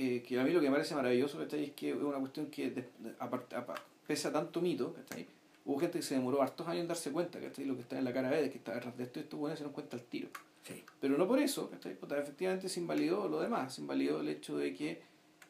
Eh, 0.00 0.22
que 0.26 0.38
a 0.38 0.44
mí 0.44 0.50
lo 0.52 0.60
que 0.60 0.66
me 0.68 0.72
parece 0.76 0.94
maravilloso, 0.94 1.38
¿cachai? 1.38 1.64
Es 1.64 1.72
que 1.72 1.90
es 1.90 1.96
una 1.96 2.18
cuestión 2.18 2.46
que, 2.46 2.70
de- 2.70 2.88
de- 2.98 3.16
apart- 3.18 3.52
apa- 3.54 3.74
pese 4.06 4.28
a 4.28 4.32
tanto 4.32 4.60
mito, 4.62 4.94
¿cachai? 4.94 5.26
Hubo 5.64 5.78
gente 5.80 5.98
que 5.98 6.02
se 6.04 6.14
demoró 6.14 6.40
hartos 6.40 6.66
años 6.68 6.82
en 6.82 6.88
darse 6.88 7.10
cuenta, 7.12 7.40
¿cachai? 7.40 7.64
Lo 7.66 7.74
que 7.74 7.82
está 7.82 7.98
en 7.98 8.04
la 8.04 8.12
cara 8.12 8.30
de 8.30 8.48
que 8.50 8.58
está 8.58 8.74
detrás 8.74 8.96
de 8.96 9.04
esto, 9.04 9.18
y 9.18 9.22
estos 9.24 9.38
buenos 9.38 9.58
se 9.58 9.64
dan 9.64 9.72
cuenta 9.74 9.96
al 9.96 10.02
tiro. 10.04 10.28
Sí. 10.62 10.82
Pero 11.00 11.18
no 11.18 11.26
por 11.26 11.38
eso, 11.38 11.68
¿cachai? 11.70 11.92
Efectivamente 11.92 12.68
se 12.68 12.80
invalidó 12.80 13.28
lo 13.28 13.40
demás, 13.40 13.74
se 13.74 13.80
invalidó 13.82 14.20
el 14.20 14.28
hecho 14.28 14.56
de 14.56 14.74
que 14.74 15.02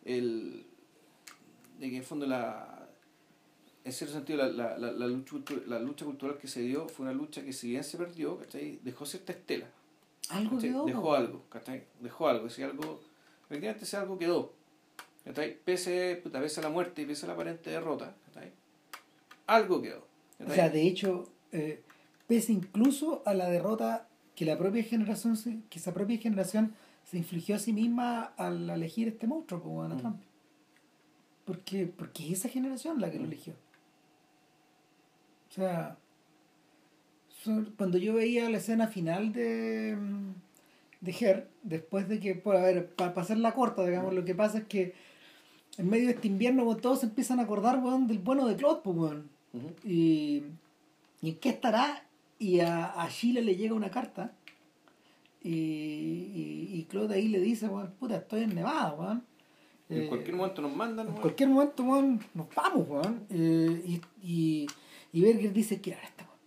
el 0.05 0.65
de 1.79 1.87
que 1.91 1.95
en 1.97 2.01
el 2.01 2.05
fondo 2.05 2.27
la 2.27 2.75
en 3.85 3.93
cierto 3.93 4.15
sentido 4.15 4.39
la, 4.39 4.49
la, 4.49 4.77
la, 4.79 4.93
la 4.93 5.07
lucha, 5.07 5.37
la 5.67 5.79
lucha 5.79 6.05
cultural 6.05 6.37
que 6.39 6.47
se 6.49 6.61
dio 6.61 6.89
fue 6.89 7.05
una 7.07 7.15
lucha 7.15 7.43
que 7.45 7.53
si 7.53 7.69
bien 7.71 7.85
se 7.85 7.97
perdió, 7.97 8.37
¿cachai? 8.39 8.81
dejó 8.83 9.07
cierta 9.07 9.33
estela, 9.33 9.67
Algo 10.31 10.59
dejó 10.85 11.15
algo, 11.15 11.45
¿cachai? 11.49 11.85
dejó 12.01 12.29
algo, 12.29 12.51
si 12.51 12.63
algo, 12.63 13.01
efectivamente 13.49 13.85
ese 13.85 13.97
algo 13.97 14.19
quedó, 14.19 14.53
pese, 15.65 16.21
puta, 16.23 16.41
pese 16.41 16.61
a 16.61 16.65
la 16.65 16.71
muerte 16.71 17.03
y 17.03 17.07
pese 17.07 17.25
a 17.27 17.29
la 17.29 17.35
aparente 17.35 17.71
derrota, 17.71 18.15
algo 19.47 19.81
quedó. 19.83 20.07
O 20.47 20.51
sea, 20.53 20.69
de 20.69 20.83
hecho, 20.87 21.29
eh, 21.53 21.83
pese 22.27 22.53
incluso 22.53 23.23
a 23.27 23.35
la 23.35 23.49
derrota 23.49 24.07
que 24.37 24.45
la 24.45 24.57
propia 24.59 24.83
generación, 24.85 25.37
que 25.69 25.79
esa 25.79 25.93
propia 25.95 26.19
generación 26.19 26.75
se 27.05 27.17
infligió 27.19 27.57
a 27.57 27.59
sí 27.59 27.73
misma 27.73 28.23
al 28.37 28.69
elegir 28.71 29.09
este 29.09 29.27
monstruo, 29.27 29.63
como 29.63 29.83
Donald 29.83 29.99
Mm. 30.01 30.03
Trump. 30.03 30.23
Porque, 31.47 31.87
porque 31.87 32.27
es 32.27 32.41
esa 32.41 32.49
generación 32.51 33.01
la 33.01 33.11
que 33.11 33.17
lo 33.19 33.25
Mm. 33.25 33.29
eligió. 33.29 33.55
O 35.49 35.53
sea, 35.55 35.97
cuando 37.79 37.97
yo 37.99 38.13
veía 38.15 38.51
la 38.51 38.59
escena 38.59 38.87
final 38.89 39.33
de, 39.33 39.97
de 41.01 41.13
Her, 41.13 41.49
después 41.63 42.09
de 42.09 42.19
que, 42.21 42.35
por 42.35 42.57
a 42.57 42.63
ver, 42.63 42.89
para 42.95 43.15
pasar 43.15 43.37
la 43.39 43.55
corta, 43.55 43.85
digamos, 43.87 44.13
lo 44.15 44.25
que 44.25 44.35
pasa 44.35 44.59
es 44.59 44.65
que 44.65 44.95
en 45.77 45.89
medio 45.89 46.07
de 46.07 46.15
este 46.15 46.27
invierno, 46.29 46.77
todos 46.77 47.01
se 47.01 47.07
empiezan 47.07 47.39
a 47.39 47.45
acordar, 47.45 47.79
weón, 47.79 48.07
del 48.09 48.19
bueno 48.19 48.47
de 48.47 48.57
Claude, 48.57 48.81
pues, 48.83 48.97
weón. 48.97 49.31
Y, 49.85 50.43
y 51.23 51.31
en 51.31 51.37
qué 51.39 51.51
estará 51.51 52.05
y 52.39 52.61
a, 52.61 53.01
a 53.01 53.09
Chile 53.09 53.43
le 53.43 53.57
llega 53.57 53.75
una 53.75 53.91
carta 53.91 54.33
y, 55.43 55.51
y, 55.53 56.69
y 56.73 56.85
Claude 56.89 57.15
ahí 57.15 57.29
le 57.29 57.41
dice 57.41 57.69
weón, 57.69 57.93
puta 57.99 58.17
estoy 58.17 58.43
en 58.43 58.55
Nevada 58.55 58.93
weón 58.95 59.25
En 59.89 60.03
Eh, 60.03 60.09
cualquier 60.09 60.37
momento 60.37 60.63
nos 60.63 60.75
mandan. 60.77 61.07
en 61.07 61.13
weón. 61.13 61.23
cualquier 61.23 61.49
momento 61.49 61.83
weón, 61.85 62.21
nos 62.35 62.47
vamos 62.55 62.89
weón 62.89 63.27
Eh, 63.31 63.83
y, 63.87 64.01
y, 64.23 64.67
y 65.13 65.21
Berger 65.23 65.53
dice 65.53 65.81
que 65.81 65.91
esta 65.93 66.25
weón 66.25 66.39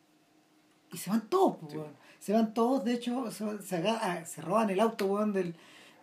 y 0.94 0.98
se 0.98 1.10
van 1.10 1.28
todos 1.30 1.58
pues, 1.58 1.72
Sí. 1.72 1.78
weón. 1.78 1.92
Se 2.22 2.32
van 2.34 2.54
todos 2.54 2.86
de 2.86 2.94
hecho 2.94 3.30
se, 3.32 3.62
se, 3.64 3.84
ah, 3.90 4.24
se 4.26 4.42
roban 4.42 4.70
el 4.70 4.80
auto 4.80 5.06
weón 5.08 5.34
del 5.34 5.54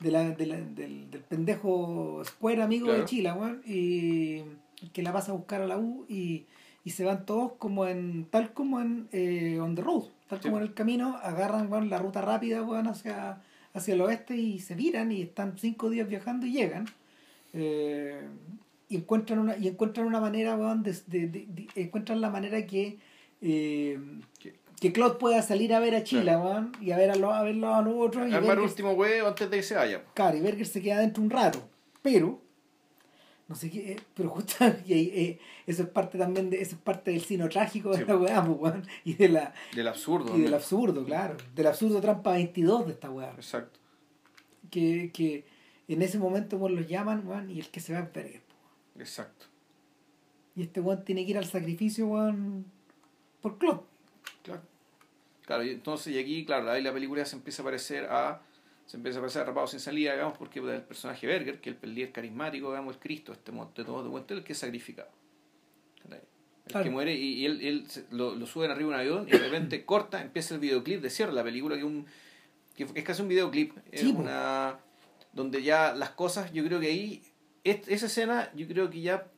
de 0.00 0.10
la- 0.10 0.30
de 0.30 0.46
la- 0.46 0.56
del, 0.60 1.10
del 1.10 1.20
pendejo 1.22 2.22
Square 2.24 2.62
amigo 2.62 2.86
Claro. 2.86 3.00
de 3.00 3.06
Chile 3.06 3.32
weón, 3.32 3.62
y 3.66 4.42
que 4.92 5.02
la 5.02 5.12
pasa 5.12 5.32
a 5.32 5.34
buscar 5.34 5.62
a 5.62 5.66
la 5.66 5.78
U 5.78 6.04
y, 6.08 6.44
y 6.84 6.90
se 6.90 7.04
van 7.04 7.24
todos 7.24 7.52
como 7.58 7.86
en 7.86 8.26
tal 8.30 8.52
como 8.52 8.80
en 8.80 9.08
eh, 9.12 9.58
on 9.60 9.74
the 9.74 9.82
road 9.82 10.04
tal 10.28 10.38
Sí. 10.40 10.44
como 10.48 10.58
en 10.58 10.64
el 10.64 10.74
camino 10.74 11.16
agarran 11.22 11.70
weón, 11.72 11.88
la 11.88 11.98
ruta 11.98 12.20
rápida 12.20 12.62
weón, 12.62 12.86
hacia 12.88 13.40
hacia 13.74 13.94
el 13.94 14.00
oeste 14.00 14.36
y 14.36 14.58
se 14.60 14.74
viran 14.74 15.10
y 15.12 15.22
están 15.22 15.56
cinco 15.58 15.88
días 15.90 16.08
viajando 16.08 16.46
y 16.46 16.52
llegan 16.52 16.86
eh, 17.54 18.22
y 18.88 18.96
encuentran 18.96 19.38
una 19.38 19.56
y 19.56 19.68
encuentran 19.68 20.06
una 20.06 20.20
manera 20.20 20.56
weón, 20.56 20.82
de, 20.82 20.92
de- 21.06 21.28
de- 21.28 21.46
de- 21.48 21.68
encuentran 21.76 22.20
la 22.20 22.30
manera 22.30 22.64
que 22.66 22.98
eh, 23.42 23.98
Que- 24.38 24.54
que 24.80 24.92
Claude 24.92 25.16
pueda 25.18 25.42
salir 25.42 25.74
a 25.74 25.80
ver 25.80 25.94
a 25.96 26.05
Chile 26.05 26.22
Claro. 26.22 26.42
weón, 26.44 26.72
y 26.80 26.92
a 26.92 26.96
ver 26.96 27.10
a 27.10 27.16
los 27.16 27.32
a 27.32 27.42
verlos 27.42 27.74
a 27.74 27.82
los 27.82 27.94
otros 27.96 28.28
y 28.28 28.34
Armar 28.34 28.59
Berger- 28.59 28.62
último 28.64 28.92
huevo 28.92 29.28
antes 29.28 29.50
de 29.50 29.56
que 29.56 29.62
se 29.62 29.74
vaya. 29.74 30.05
Claro, 30.14 30.36
y 30.36 30.40
Berger 30.40 30.66
se 30.66 30.80
queda 30.82 31.00
dentro 31.00 31.22
un 31.22 31.30
rato, 31.30 31.60
pero 32.02 32.40
no 33.48 33.55
sé 33.55 33.70
qué, 33.70 33.98
pero 34.14 34.28
justo 34.30 34.64
y 34.86 34.92
eh, 34.92 35.38
eso 35.66 35.82
es 35.82 35.88
parte 35.88 36.18
también 36.18 36.50
de 36.50 36.60
eso 36.60 36.76
es 36.76 36.80
parte 36.82 37.10
del 37.10 37.22
sino 37.22 37.48
trágico 37.48 37.90
de 37.96 38.05
la 38.05 38.16
weá, 38.16 38.44
pues, 38.44 38.59
weón, 38.60 38.86
y 39.05 39.14
de 39.14 39.28
la 39.30 39.55
Del 39.74 39.88
absurdo. 39.88 40.36
y 40.36 40.42
del 40.42 40.55
absurdo, 40.55 41.05
claro, 41.05 41.36
del 41.55 41.66
absurdo 41.66 42.00
trampa 42.00 42.32
22 42.32 42.86
de 42.86 42.92
esta 42.92 43.10
weá, 43.10 43.32
Exacto. 43.32 43.80
que, 44.70 45.10
que 45.12 45.44
en 45.88 46.02
ese 46.02 46.18
momento 46.18 46.56
weón, 46.59 46.76
los 46.76 46.86
llaman, 46.86 47.26
weón, 47.26 47.50
y 47.50 47.59
el 47.59 47.68
que 47.70 47.80
se 47.80 47.94
va 47.94 48.00
es 48.00 48.12
Berger. 48.12 48.42
po. 48.42 49.00
Exacto. 49.00 49.46
Y 50.55 50.62
este 50.62 50.80
weón 50.80 51.02
tiene 51.05 51.24
que 51.24 51.30
ir 51.30 51.38
al 51.38 51.46
sacrificio, 51.46 52.06
weón, 52.06 52.66
por 53.40 53.56
Claude. 53.59 53.80
Claro. 54.42 54.60
Claro, 55.48 55.64
y 55.64 55.70
entonces, 55.70 56.14
y 56.14 56.18
aquí, 56.18 56.44
claro, 56.44 56.70
ahí 56.70 56.82
la 56.82 56.92
película 56.92 57.24
se 57.24 57.34
empieza 57.34 57.62
a 57.62 57.64
parecer 57.64 58.04
a. 58.10 58.42
Se 58.84 58.98
empieza 58.98 59.18
a 59.18 59.22
parecer 59.22 59.40
a 59.42 59.44
Rapados 59.46 59.70
sin 59.70 59.80
salida, 59.80 60.12
digamos, 60.12 60.36
porque 60.36 60.58
el 60.60 60.82
personaje 60.82 61.26
Berger, 61.26 61.58
que 61.58 61.70
es 61.70 61.76
el 61.80 61.94
líder 61.94 62.12
carismático, 62.12 62.68
digamos, 62.68 62.96
el 62.96 63.00
Cristo, 63.00 63.32
este 63.32 63.50
monte 63.50 63.80
de 63.80 63.86
todo 63.86 64.24
el 64.28 64.44
que 64.44 64.52
es 64.52 64.58
sacrificado. 64.58 65.08
El 66.10 66.20
Claro. 66.72 66.84
que 66.84 66.90
muere 66.90 67.14
y, 67.14 67.32
y 67.40 67.46
él, 67.46 67.60
él 67.62 67.86
lo, 68.10 68.34
lo 68.34 68.44
suben 68.46 68.70
arriba 68.70 68.90
de 68.90 68.94
un 68.94 69.00
avión 69.00 69.26
y 69.26 69.30
de 69.30 69.38
repente 69.38 69.84
corta, 69.86 70.20
empieza 70.20 70.52
el 70.54 70.60
videoclip 70.60 71.00
de 71.00 71.08
cierre 71.08 71.32
la 71.32 71.42
película, 71.42 71.76
que, 71.76 71.80
es 71.80 71.86
un, 71.86 72.06
que 72.76 72.82
es 72.94 73.04
casi 73.04 73.22
un 73.22 73.28
videoclip. 73.28 73.72
Es 73.90 74.02
Sí, 74.02 74.12
po. 74.12 74.20
una. 74.20 74.78
Donde 75.32 75.62
ya 75.62 75.94
las 75.94 76.10
cosas, 76.10 76.52
yo 76.52 76.62
creo 76.64 76.78
que 76.78 76.88
ahí. 76.88 77.22
es- 77.64 77.88
esa 77.88 78.04
escena, 78.06 78.50
yo 78.54 78.66
creo 78.68 78.90
que 78.90 79.00
ya 79.00 79.28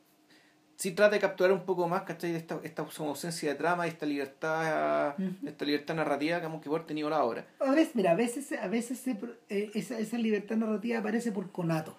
sí 0.81 0.93
trata 0.93 1.13
de 1.13 1.19
capturar 1.19 1.51
un 1.51 1.63
poco 1.63 1.87
más, 1.87 2.01
¿cachai? 2.03 2.31
De 2.31 2.39
esta, 2.39 2.59
esta 2.63 2.81
ausencia 2.81 3.49
de 3.49 3.55
trama 3.55 3.85
y 3.85 3.89
esta 3.89 4.07
libertad, 4.07 5.13
esta 5.45 5.63
libertad 5.63 5.93
narrativa 5.93 6.39
que 6.39 6.47
hemos 6.47 6.59
que 6.59 6.69
haber 6.69 6.85
tenido 6.87 7.07
la 7.07 7.23
obra. 7.23 7.45
A 7.59 7.69
veces, 7.69 7.95
mira, 7.95 8.11
a 8.11 8.15
veces, 8.15 8.51
a 8.53 8.67
veces 8.67 8.97
se 8.99 9.11
eh, 9.49 9.69
esa, 9.75 9.99
esa 9.99 10.17
libertad 10.17 10.55
narrativa 10.55 10.97
aparece 10.97 11.31
por 11.31 11.51
conato. 11.51 11.95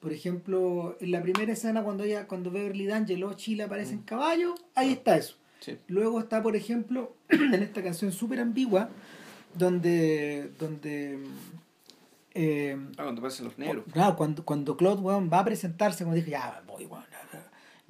Por 0.00 0.14
ejemplo, 0.14 0.96
en 1.00 1.10
la 1.10 1.20
primera 1.20 1.52
escena 1.52 1.82
cuando 1.82 2.04
ella, 2.04 2.26
cuando 2.26 2.50
Beverly 2.50 2.86
D'Angelo, 2.86 3.34
Chile 3.34 3.64
aparece 3.64 3.92
en 3.92 4.02
caballo, 4.02 4.54
ahí 4.74 4.92
está 4.92 5.18
eso. 5.18 5.36
Sí. 5.60 5.76
Luego 5.88 6.18
está, 6.20 6.42
por 6.42 6.56
ejemplo, 6.56 7.14
en 7.28 7.62
esta 7.62 7.82
canción 7.82 8.10
súper 8.10 8.40
ambigua, 8.40 8.88
donde, 9.54 10.50
donde 10.58 11.18
eh, 12.32 12.78
Ah, 12.96 13.02
cuando 13.02 13.20
aparecen 13.20 13.44
los 13.44 13.58
negros. 13.58 13.84
claro, 13.92 14.16
cuando, 14.16 14.46
cuando 14.46 14.78
Claude 14.78 15.02
weón, 15.02 15.28
va 15.30 15.40
a 15.40 15.44
presentarse, 15.44 16.04
como 16.04 16.16
dije, 16.16 16.30
ya 16.30 16.62
voy, 16.66 16.86
weón. 16.86 17.04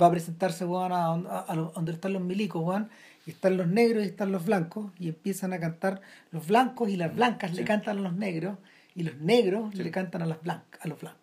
Va 0.01 0.07
a 0.07 0.11
presentarse 0.11 0.65
weón, 0.65 0.93
a, 0.93 1.07
a- 1.07 1.45
a 1.53 1.55
donde 1.57 1.93
están 1.93 2.13
los 2.13 2.23
milicos, 2.23 2.63
weón, 2.65 2.89
y 3.27 3.31
están 3.31 3.57
los 3.57 3.67
negros 3.69 4.05
y 4.05 4.09
están 4.09 4.33
los 4.33 4.45
blancos, 4.45 4.93
y 4.99 5.09
empiezan 5.09 5.53
a 5.53 5.61
cantar, 5.61 6.01
los 6.31 6.47
blancos 6.47 6.89
y 6.89 6.97
las 6.97 7.15
blancas 7.15 7.53
le 7.53 7.59
Sí. 7.63 7.65
cantan 7.65 7.99
a 7.99 8.01
los 8.01 8.13
negros, 8.15 8.59
y 8.95 9.03
los 9.05 9.17
negros 9.17 9.73
Sí. 9.75 9.83
le 9.83 9.91
cantan 9.91 10.23
a 10.23 10.27
las 10.27 10.43
blancas, 10.43 10.81
a 10.85 10.89
los 10.89 11.01
blancos. 11.01 11.21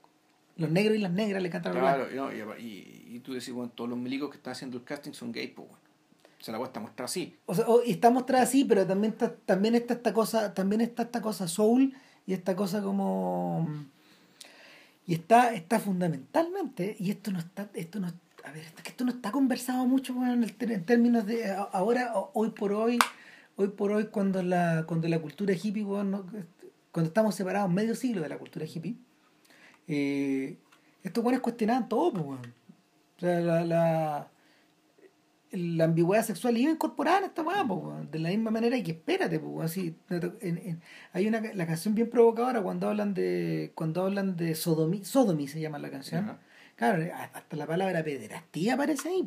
Los 0.57 0.69
negros 0.69 0.95
y 0.98 0.99
las 0.99 1.11
negras 1.11 1.41
le 1.41 1.49
cantan 1.49 1.72
a 1.72 1.76
los 1.76 1.81
blancos. 1.84 2.07
Claro, 2.11 2.34
y, 2.34 2.39
no, 2.39 2.57
y, 2.57 3.15
y, 3.15 3.19
tú 3.19 3.34
decís, 3.34 3.52
bueno, 3.53 3.72
todos 3.73 3.89
los 3.89 3.99
milicos 3.99 4.30
que 4.30 4.38
están 4.38 4.52
haciendo 4.53 4.77
el 4.77 4.84
casting 4.84 5.11
son 5.14 5.31
gays, 5.31 5.52
pues 5.56 5.68
bueno. 5.68 5.81
Se 6.39 6.52
la 6.52 6.57
cuesta 6.57 6.80
mostrar 6.80 7.06
así. 7.06 7.35
O 7.45 7.53
sea, 7.53 7.65
o- 7.68 7.84
y 7.85 7.91
está 7.91 8.10
mostrada 8.10 8.43
así, 8.43 8.65
pero 8.65 8.85
también 8.88 9.14
está, 9.14 9.31
también 9.45 9.76
está 9.76 9.93
esta 9.93 10.11
cosa, 10.11 10.53
también 10.56 10.81
está 10.81 11.03
esta 11.03 11.22
cosa 11.22 11.48
soul 11.48 11.93
y 12.26 12.34
esta 12.34 12.56
cosa 12.56 12.81
como 12.81 13.68
y 15.06 15.14
está, 15.15 15.53
está 15.53 15.80
fundamentalmente, 15.80 16.95
y 16.99 17.11
esto 17.11 17.31
no 17.31 17.39
está, 17.39 17.69
esto 17.73 17.99
no 17.99 18.07
a 18.43 18.51
ver, 18.51 18.63
esto 18.85 19.03
no 19.05 19.11
está 19.11 19.31
conversado 19.31 19.85
mucho 19.85 20.13
weón, 20.13 20.43
en, 20.43 20.85
términos 20.85 21.26
de 21.26 21.51
ahora, 21.72 22.13
hoy 22.34 22.49
por 22.51 22.73
hoy, 22.73 22.97
hoy 23.55 23.68
por 23.69 23.91
hoy 23.91 24.07
cuando 24.07 24.41
la, 24.43 24.85
cuando 24.88 25.07
la 25.07 25.19
cultura 25.19 25.53
hippie, 25.53 25.84
weón, 25.84 26.11
no- 26.11 26.26
cuando 26.91 27.07
estamos 27.07 27.35
separados 27.35 27.72
medio 27.72 27.95
siglo 27.95 28.22
de 28.22 28.30
la 28.30 28.38
cultura 28.38 28.65
hippie, 28.65 28.95
eh, 29.88 30.57
estos 31.03 31.23
weones 31.23 31.41
cuestionaban 31.41 31.88
todo, 31.89 32.11
pues, 32.13 32.26
weón. 32.26 32.53
O 33.18 33.19
sea, 33.19 33.39
la, 33.39 33.63
la, 33.63 34.27
la 35.51 35.84
ambigüedad 35.84 36.23
sexual 36.26 36.57
iba 36.57 36.72
incorporada 36.72 37.19
en 37.19 37.23
esta 37.26 37.41
weá, 37.43 37.65
pues, 37.68 37.80
weón. 37.84 38.09
de 38.11 38.19
la 38.19 38.30
misma 38.30 38.51
manera 38.51 38.81
que 38.81 38.91
espérate, 38.91 39.39
pues, 39.39 39.65
así, 39.72 39.95
en- 40.09 40.57
en- 40.57 40.81
hay 41.13 41.27
una 41.27 41.41
la 41.53 41.68
canción 41.68 41.93
bien 41.95 42.09
provocadora 42.09 42.61
cuando 42.61 42.88
hablan 42.89 43.13
de 43.13 43.72
cuando 43.76 44.03
hablan 44.05 44.35
de 44.35 44.55
sodomy, 44.55 45.03
sodomy 45.03 45.47
se 45.47 45.59
llama 45.61 45.77
la 45.80 45.89
canción. 45.91 46.38
Claro, 46.82 47.03
hasta 47.36 47.56
la 47.58 47.68
palabra 47.68 48.03
pederastía 48.03 48.74
aparece 48.74 49.10
ahí. 49.10 49.24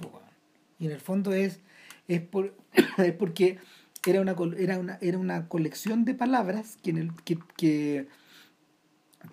Y 0.80 0.86
en 0.86 0.90
el 0.90 0.98
fondo 1.00 1.32
es 1.32 1.60
es 2.08 2.20
por 2.20 2.52
es 2.98 3.12
porque 3.12 3.58
era 4.04 4.20
una 4.20 4.34
era 4.58 4.78
una 4.80 4.98
era 5.00 5.18
una 5.18 5.48
colección 5.48 6.04
de 6.04 6.14
palabras 6.14 6.78
que 6.82 6.90
en 6.90 6.98
el 6.98 7.12
que, 7.22 7.38
que 7.56 8.08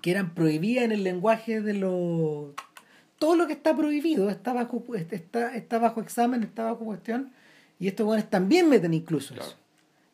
que 0.03 0.11
eran 0.11 0.35
prohibidas 0.35 0.83
en 0.85 0.91
el 0.91 1.03
lenguaje 1.03 1.61
de 1.61 1.73
los 1.73 2.51
todo 3.17 3.35
lo 3.35 3.47
que 3.47 3.53
está 3.53 3.75
prohibido 3.75 4.29
está 4.29 4.53
bajo 4.53 4.83
está, 4.95 5.55
está 5.55 5.79
bajo 5.79 5.99
examen, 5.99 6.43
está 6.43 6.65
bajo 6.65 6.85
cuestión 6.85 7.31
y 7.79 7.87
estos 7.87 8.05
buenos 8.05 8.29
también 8.29 8.69
meten 8.69 8.93
incluso 8.93 9.33
Claro. 9.33 9.49
eso. 9.49 9.57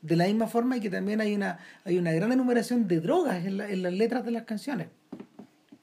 De 0.01 0.15
la 0.15 0.27
misma 0.27 0.47
forma 0.47 0.79
que 0.79 0.89
también 0.89 1.19
hay 1.19 1.35
una 1.35 1.59
hay 1.83 1.97
una 1.97 2.13
gran 2.13 2.31
enumeración 2.31 2.87
de 2.87 3.01
drogas 3.01 3.45
en, 3.45 3.57
la- 3.57 3.69
en 3.69 3.83
las 3.83 3.91
letras 3.91 4.23
de 4.23 4.31
las 4.31 4.43
canciones. 4.43 4.87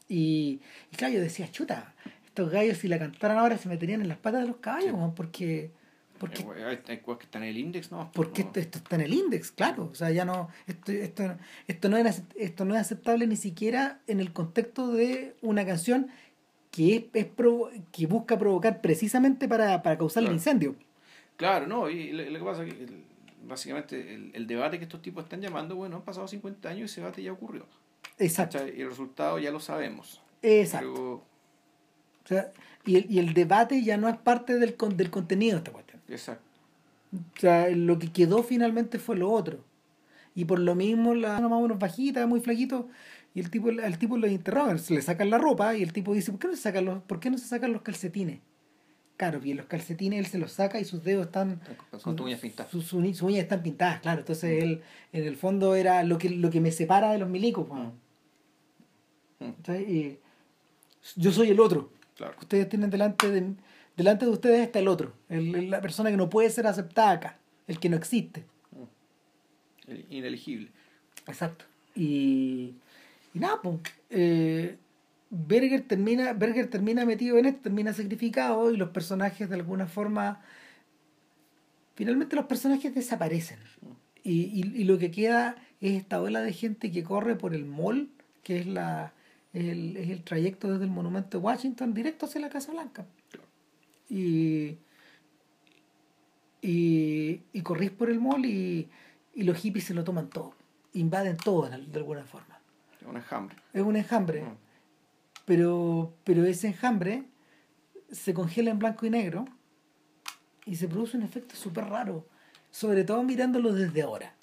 Y, 0.08 0.60
y 0.92 0.96
claro, 0.96 1.14
yo 1.14 1.20
decía, 1.20 1.50
chuta, 1.50 1.94
estos 2.26 2.50
gallos 2.50 2.78
si 2.78 2.88
la 2.88 2.98
cantaran 2.98 3.38
ahora 3.38 3.56
se 3.58 3.68
meterían 3.68 4.00
en 4.02 4.08
las 4.08 4.18
patas 4.18 4.42
de 4.42 4.48
los 4.48 4.56
caballos, 4.58 4.90
Sí. 4.90 5.12
porque 5.16 5.70
porque 6.18 6.42
Eh, 6.56 6.78
Hay, 6.88 6.98
cosas 6.98 7.18
que 7.18 7.24
están 7.24 7.42
en 7.42 7.48
el 7.50 7.58
index, 7.58 7.90
¿no? 7.90 8.10
porque 8.14 8.42
esto, 8.42 8.60
esto 8.60 8.78
está 8.78 8.94
en 8.94 9.02
el 9.02 9.12
index, 9.12 9.50
claro. 9.50 9.88
O 9.90 9.94
sea, 9.94 10.10
ya 10.12 10.24
no, 10.24 10.48
esto, 10.66 10.92
esto, 10.92 11.36
esto, 11.66 11.88
no, 11.88 11.96
es, 11.96 12.22
esto 12.36 12.64
no 12.64 12.74
es 12.74 12.80
aceptable 12.80 13.26
ni 13.26 13.36
siquiera 13.36 14.00
en 14.06 14.20
el 14.20 14.32
contexto 14.32 14.88
de 14.92 15.34
una 15.42 15.66
canción 15.66 16.08
que, 16.70 16.96
es, 16.96 17.04
es 17.14 17.26
provo- 17.36 17.70
que 17.92 18.06
busca 18.06 18.38
provocar 18.38 18.80
precisamente 18.80 19.48
para, 19.48 19.82
para 19.82 19.98
causar 19.98 20.22
el 20.22 20.32
incendio. 20.32 20.76
Claro, 21.36 21.66
no, 21.66 21.90
y 21.90 22.12
lo, 22.12 22.22
lo 22.30 22.38
que 22.38 22.44
pasa 22.44 22.64
es 22.64 22.72
que 22.74 22.84
el- 22.84 23.04
básicamente 23.46 24.14
el, 24.14 24.30
el 24.34 24.46
debate 24.46 24.78
que 24.78 24.84
estos 24.84 25.02
tipos 25.02 25.24
están 25.24 25.40
llamando, 25.40 25.74
bueno, 25.76 25.96
han 25.96 26.02
pasado 26.02 26.26
50 26.28 26.68
años 26.68 26.80
y 26.82 26.84
ese 26.84 27.00
debate 27.00 27.22
ya 27.22 27.32
ocurrió. 27.32 27.66
Exacto. 28.18 28.58
¿cachai? 28.58 28.78
Y 28.78 28.82
el 28.82 28.88
resultado 28.90 29.38
ya 29.38 29.50
lo 29.50 29.60
sabemos. 29.60 30.20
Exacto. 30.42 30.92
Pero- 30.94 31.12
O 31.14 32.26
sea, 32.26 32.52
y, 32.86 32.96
el, 32.96 33.06
y 33.10 33.18
el 33.18 33.34
debate 33.34 33.82
ya 33.82 33.96
no 33.96 34.08
es 34.08 34.16
parte 34.16 34.58
del, 34.58 34.76
con- 34.76 34.96
del 34.96 35.10
contenido 35.10 35.52
de 35.54 35.58
esta 35.58 35.72
cuestión. 35.72 36.00
exacto. 36.08 36.42
O 37.12 37.40
sea, 37.40 37.68
lo 37.70 37.98
que 37.98 38.10
quedó 38.12 38.42
finalmente 38.42 38.98
fue 38.98 39.16
lo 39.16 39.30
otro. 39.30 39.60
Y 40.34 40.46
por 40.46 40.58
lo 40.58 40.74
mismo, 40.74 41.14
la 41.14 41.40
más 41.40 41.52
o 41.52 41.60
menos 41.60 41.78
bajita, 41.78 42.26
muy 42.26 42.40
flaquito, 42.40 42.88
y 43.34 43.40
el 43.40 43.50
tipo, 43.50 43.68
al 43.68 43.98
tipo 43.98 44.16
lo 44.18 44.26
interrogan, 44.26 44.78
se 44.80 44.94
le 44.94 45.02
sacan 45.02 45.30
la 45.30 45.38
ropa 45.38 45.76
y 45.76 45.82
el 45.82 45.92
tipo 45.92 46.12
dice, 46.12 46.32
¿por 46.32 46.40
qué 46.40 46.48
no 46.48 46.56
se 46.56 46.62
sacan 46.62 46.84
los, 46.86 47.02
¿por 47.04 47.20
qué 47.20 47.30
no 47.30 47.38
se 47.38 47.46
sacan 47.46 47.72
los 47.72 47.82
calcetines? 47.82 48.40
Claro, 49.16 49.40
y 49.44 49.52
en 49.52 49.58
los 49.58 49.66
calcetines 49.66 50.18
él 50.18 50.26
se 50.26 50.38
los 50.38 50.50
saca 50.50 50.80
y 50.80 50.84
sus 50.84 51.04
dedos 51.04 51.26
están. 51.26 51.60
Con 52.02 52.16
tus 52.16 52.26
uñas 52.26 52.40
pintadas. 52.40 52.72
Sus, 52.72 52.86
sus 52.86 53.22
uñas 53.22 53.42
están 53.44 53.62
pintadas, 53.62 54.00
claro. 54.00 54.20
Entonces 54.20 54.60
él, 54.64 54.82
en 55.12 55.24
el 55.24 55.36
fondo, 55.36 55.76
era 55.76 56.02
lo 56.02 56.18
que, 56.18 56.30
lo 56.30 56.50
que 56.50 56.60
me 56.60 56.72
separa 56.72 57.12
de 57.12 57.18
los 57.18 57.28
milicos. 57.28 57.66
pues. 57.68 57.80
Mm. 59.40 59.72
Y 59.90 60.18
yo 61.16 61.32
soy 61.32 61.50
el 61.50 61.60
otro. 61.60 61.90
Claro. 62.16 62.34
Ustedes 62.40 62.68
tienen 62.68 62.90
delante 62.90 63.30
de, 63.30 63.54
delante 63.96 64.24
de 64.26 64.30
ustedes 64.30 64.60
está 64.60 64.78
el 64.78 64.88
otro. 64.88 65.12
El- 65.28 65.70
la 65.70 65.80
persona 65.80 66.10
que 66.10 66.16
no 66.16 66.30
puede 66.30 66.50
ser 66.50 66.66
aceptada 66.66 67.10
acá. 67.10 67.38
El 67.66 67.78
que 67.80 67.88
no 67.88 67.96
existe. 67.96 68.44
El 69.86 70.06
ineligible. 70.10 70.70
Exacto. 71.26 71.64
Y, 71.94 72.74
y 73.34 73.38
nada, 73.38 73.60
pues. 73.62 73.78
eh, 74.10 74.76
Berger 75.30 75.82
termina, 75.82 76.32
Berger 76.32 76.70
termina 76.70 77.04
metido 77.04 77.36
en 77.38 77.46
esto, 77.46 77.62
termina 77.64 77.92
sacrificado 77.92 78.70
y 78.70 78.76
los 78.76 78.90
personajes 78.90 79.48
de 79.48 79.56
alguna 79.56 79.86
forma. 79.86 80.40
Finalmente 81.96 82.36
los 82.36 82.46
personajes 82.46 82.94
desaparecen. 82.94 83.58
Y, 84.22 84.42
y, 84.44 84.80
y 84.80 84.84
lo 84.84 84.98
que 84.98 85.10
queda 85.10 85.56
es 85.80 85.92
esta 85.94 86.20
ola 86.20 86.40
de 86.40 86.52
gente 86.52 86.90
que 86.90 87.02
corre 87.02 87.34
por 87.36 87.54
el 87.54 87.64
mall, 87.64 88.08
que 88.42 88.58
es 88.58 88.66
la 88.66 89.12
es 89.54 89.64
el, 89.64 89.96
es 89.96 90.10
el 90.10 90.22
trayecto 90.24 90.70
desde 90.70 90.84
el 90.84 90.90
monumento 90.90 91.38
de 91.38 91.44
Washington 91.44 91.94
directo 91.94 92.26
hacia 92.26 92.40
la 92.40 92.50
Casa 92.50 92.72
Blanca. 92.72 93.06
Y, 94.10 94.76
y, 96.60 97.40
y 97.52 97.62
corrís 97.62 97.90
por 97.92 98.10
el 98.10 98.20
mall 98.20 98.44
y, 98.44 98.90
y 99.32 99.44
los 99.44 99.56
hippies 99.56 99.84
se 99.84 99.94
lo 99.94 100.02
toman 100.04 100.28
todo. 100.28 100.54
Invaden 100.92 101.36
todo 101.36 101.68
de 101.68 101.98
alguna 101.98 102.24
forma. 102.24 102.58
Es 103.00 103.06
un 103.06 103.16
enjambre. 103.16 103.56
Es 103.72 103.82
un 103.82 103.96
enjambre. 103.96 104.42
Mm. 104.42 104.56
Pero, 105.44 106.14
pero 106.24 106.44
ese 106.44 106.68
enjambre 106.68 107.24
se 108.10 108.34
congela 108.34 108.70
en 108.70 108.78
blanco 108.78 109.06
y 109.06 109.10
negro 109.10 109.44
y 110.66 110.76
se 110.76 110.88
produce 110.88 111.16
un 111.16 111.22
efecto 111.22 111.54
súper 111.54 111.84
raro, 111.86 112.26
sobre 112.70 113.04
todo 113.04 113.22
mirándolo 113.22 113.72
desde 113.72 114.02
ahora. 114.02 114.34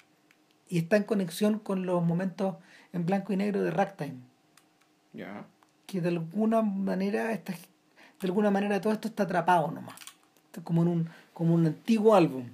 Y 0.68 0.78
está 0.78 0.96
en 0.96 1.04
conexión 1.04 1.58
con 1.58 1.84
los 1.84 2.02
momentos 2.04 2.56
en 2.92 3.04
blanco 3.04 3.32
y 3.32 3.36
negro 3.36 3.62
de 3.62 3.70
Ragtime, 3.70 4.20
Que 5.86 6.00
de 6.00 6.08
alguna 6.08 6.62
manera 6.62 7.32
está, 7.32 7.52
de 7.52 7.58
alguna 8.22 8.50
manera 8.50 8.80
todo 8.80 8.92
esto 8.92 9.08
está 9.08 9.24
atrapado 9.24 9.70
nomás, 9.70 9.96
como 10.64 10.82
en 10.82 10.88
un, 10.88 11.08
como 11.34 11.54
un 11.54 11.66
antiguo 11.66 12.14
álbum, 12.14 12.44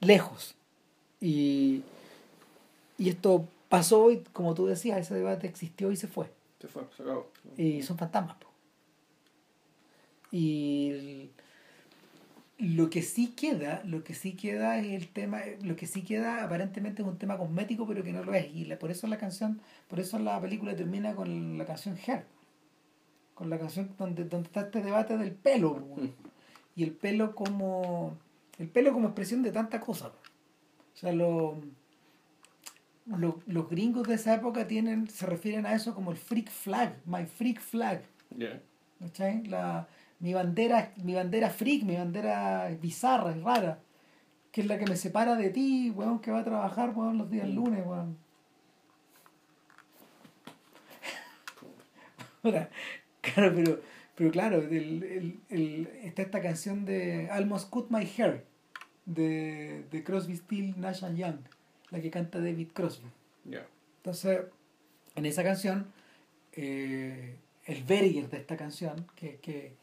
lejos. 0.00 0.54
Y, 1.20 1.82
y 2.96 3.08
esto 3.08 3.46
pasó 3.68 4.10
y 4.10 4.20
como 4.32 4.54
tú 4.54 4.66
decías, 4.66 4.98
ese 4.98 5.14
debate 5.14 5.46
existió 5.46 5.90
y 5.92 5.96
se 5.96 6.08
fue. 6.08 6.32
Se 6.60 6.68
fue, 6.68 6.84
se 6.96 7.02
acabó. 7.02 7.28
Y 7.56 7.82
son 7.82 7.96
fantasmas. 7.98 8.36
po. 8.36 8.46
Y 10.30 10.88
el- 10.90 11.30
lo 12.58 12.90
que 12.90 13.02
sí 13.02 13.28
queda, 13.36 13.82
lo 13.84 14.02
que 14.02 14.14
sí 14.14 14.32
queda 14.34 14.78
es 14.78 14.86
el 14.88 15.08
tema, 15.08 15.40
lo 15.62 15.76
que 15.76 15.86
sí 15.86 16.02
queda 16.02 16.42
aparentemente 16.44 17.02
es 17.02 17.08
un 17.08 17.16
tema 17.16 17.38
cosmético, 17.38 17.86
pero 17.86 18.02
que 18.02 18.12
no 18.12 18.24
lo 18.24 18.34
es. 18.34 18.52
Y 18.54 18.64
la- 18.64 18.78
por 18.78 18.90
eso 18.90 19.06
la 19.06 19.16
canción, 19.16 19.60
por 19.88 20.00
eso 20.00 20.18
la 20.18 20.40
película 20.40 20.74
termina 20.74 21.14
con 21.14 21.56
la 21.56 21.64
canción 21.66 21.96
Her. 22.04 22.24
Con 23.34 23.48
la 23.50 23.58
canción 23.58 23.90
donde, 23.96 24.24
donde 24.24 24.48
está 24.48 24.62
este 24.62 24.82
debate 24.82 25.16
del 25.16 25.30
pelo. 25.32 25.74
Mm. 25.96 26.08
Y 26.74 26.82
el 26.82 26.90
pelo 26.92 27.34
como. 27.34 28.16
El 28.58 28.68
pelo 28.68 28.92
como 28.92 29.06
expresión 29.06 29.42
de 29.42 29.52
tanta 29.52 29.78
cosa. 29.80 30.08
O 30.08 30.96
sea, 30.96 31.12
lo, 31.12 31.60
lo- 33.06 33.40
los 33.46 33.70
gringos 33.70 34.08
de 34.08 34.14
esa 34.14 34.34
época 34.34 34.66
tienen, 34.66 35.08
se 35.08 35.26
refieren 35.26 35.64
a 35.66 35.74
eso 35.74 35.94
como 35.94 36.10
el 36.10 36.16
freak 36.16 36.50
flag, 36.50 36.94
my 37.06 37.24
freak 37.24 37.60
flag. 37.60 38.02
Ya. 38.36 38.60
¿cachai? 38.98 39.44
La, 39.44 39.86
mi 40.20 40.34
bandera, 40.34 40.92
mi 41.02 41.14
bandera 41.14 41.50
freak, 41.50 41.82
mi 41.84 41.96
bandera 41.96 42.68
bizarra, 42.80 43.34
rara, 43.34 43.78
que 44.52 44.60
es 44.62 44.66
la 44.66 44.78
que 44.78 44.86
me 44.86 44.96
separa 44.96 45.36
de 45.36 45.50
ti, 45.50 45.90
weón, 45.90 46.20
que 46.20 46.30
va 46.30 46.40
a 46.40 46.44
trabajar, 46.44 46.90
weón, 46.94 47.18
los 47.18 47.30
días 47.30 47.48
lunes, 47.48 47.84
weón. 47.86 48.16
Ahora, 52.42 52.70
claro, 53.20 53.52
pero, 53.54 53.80
pero 54.14 54.30
claro, 54.30 54.62
el, 54.62 55.02
el, 55.04 55.40
el- 55.50 55.86
está 56.02 56.22
esta 56.22 56.40
canción 56.40 56.84
de 56.84 57.28
Almost 57.30 57.68
Cut 57.70 57.90
My 57.90 58.04
Hair, 58.16 58.44
de, 59.06 59.84
de 59.90 60.04
Crosby, 60.04 60.36
Still, 60.36 60.74
Nash 60.78 61.04
and 61.04 61.18
Young, 61.18 61.38
la 61.90 62.00
que 62.00 62.10
canta 62.10 62.38
David 62.38 62.68
Crosby. 62.72 63.08
Entonces, 63.98 64.40
en 65.16 65.26
esa 65.26 65.42
canción, 65.42 65.86
eh, 66.52 67.36
el 67.66 67.82
Berger 67.84 68.28
de 68.30 68.38
esta 68.38 68.56
canción, 68.56 69.06
que, 69.16 69.36
que, 69.36 69.74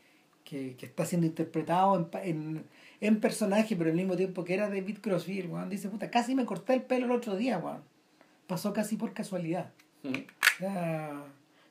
que, 0.45 0.77
que 0.77 0.85
está 0.85 1.05
siendo 1.05 1.27
interpretado 1.27 1.97
en, 1.97 2.07
en, 2.23 2.63
en 3.01 3.19
personaje, 3.19 3.75
pero 3.75 3.89
al 3.89 3.95
mismo 3.97 4.15
tiempo 4.15 4.45
que 4.45 4.53
era 4.53 4.69
David 4.69 4.99
Crosby, 5.01 5.39
el 5.39 5.49
weón 5.49 5.69
dice, 5.69 5.89
puta, 5.89 6.09
casi 6.09 6.35
me 6.35 6.45
corté 6.45 6.73
el 6.75 6.83
pelo 6.83 7.07
el 7.07 7.11
otro 7.11 7.35
día, 7.35 7.57
weón. 7.57 7.81
Pasó 8.47 8.71
casi 8.71 8.95
por 8.95 9.13
casualidad. 9.13 9.73
Mm. 10.03 10.13
O 10.13 10.57
sea, 10.59 11.25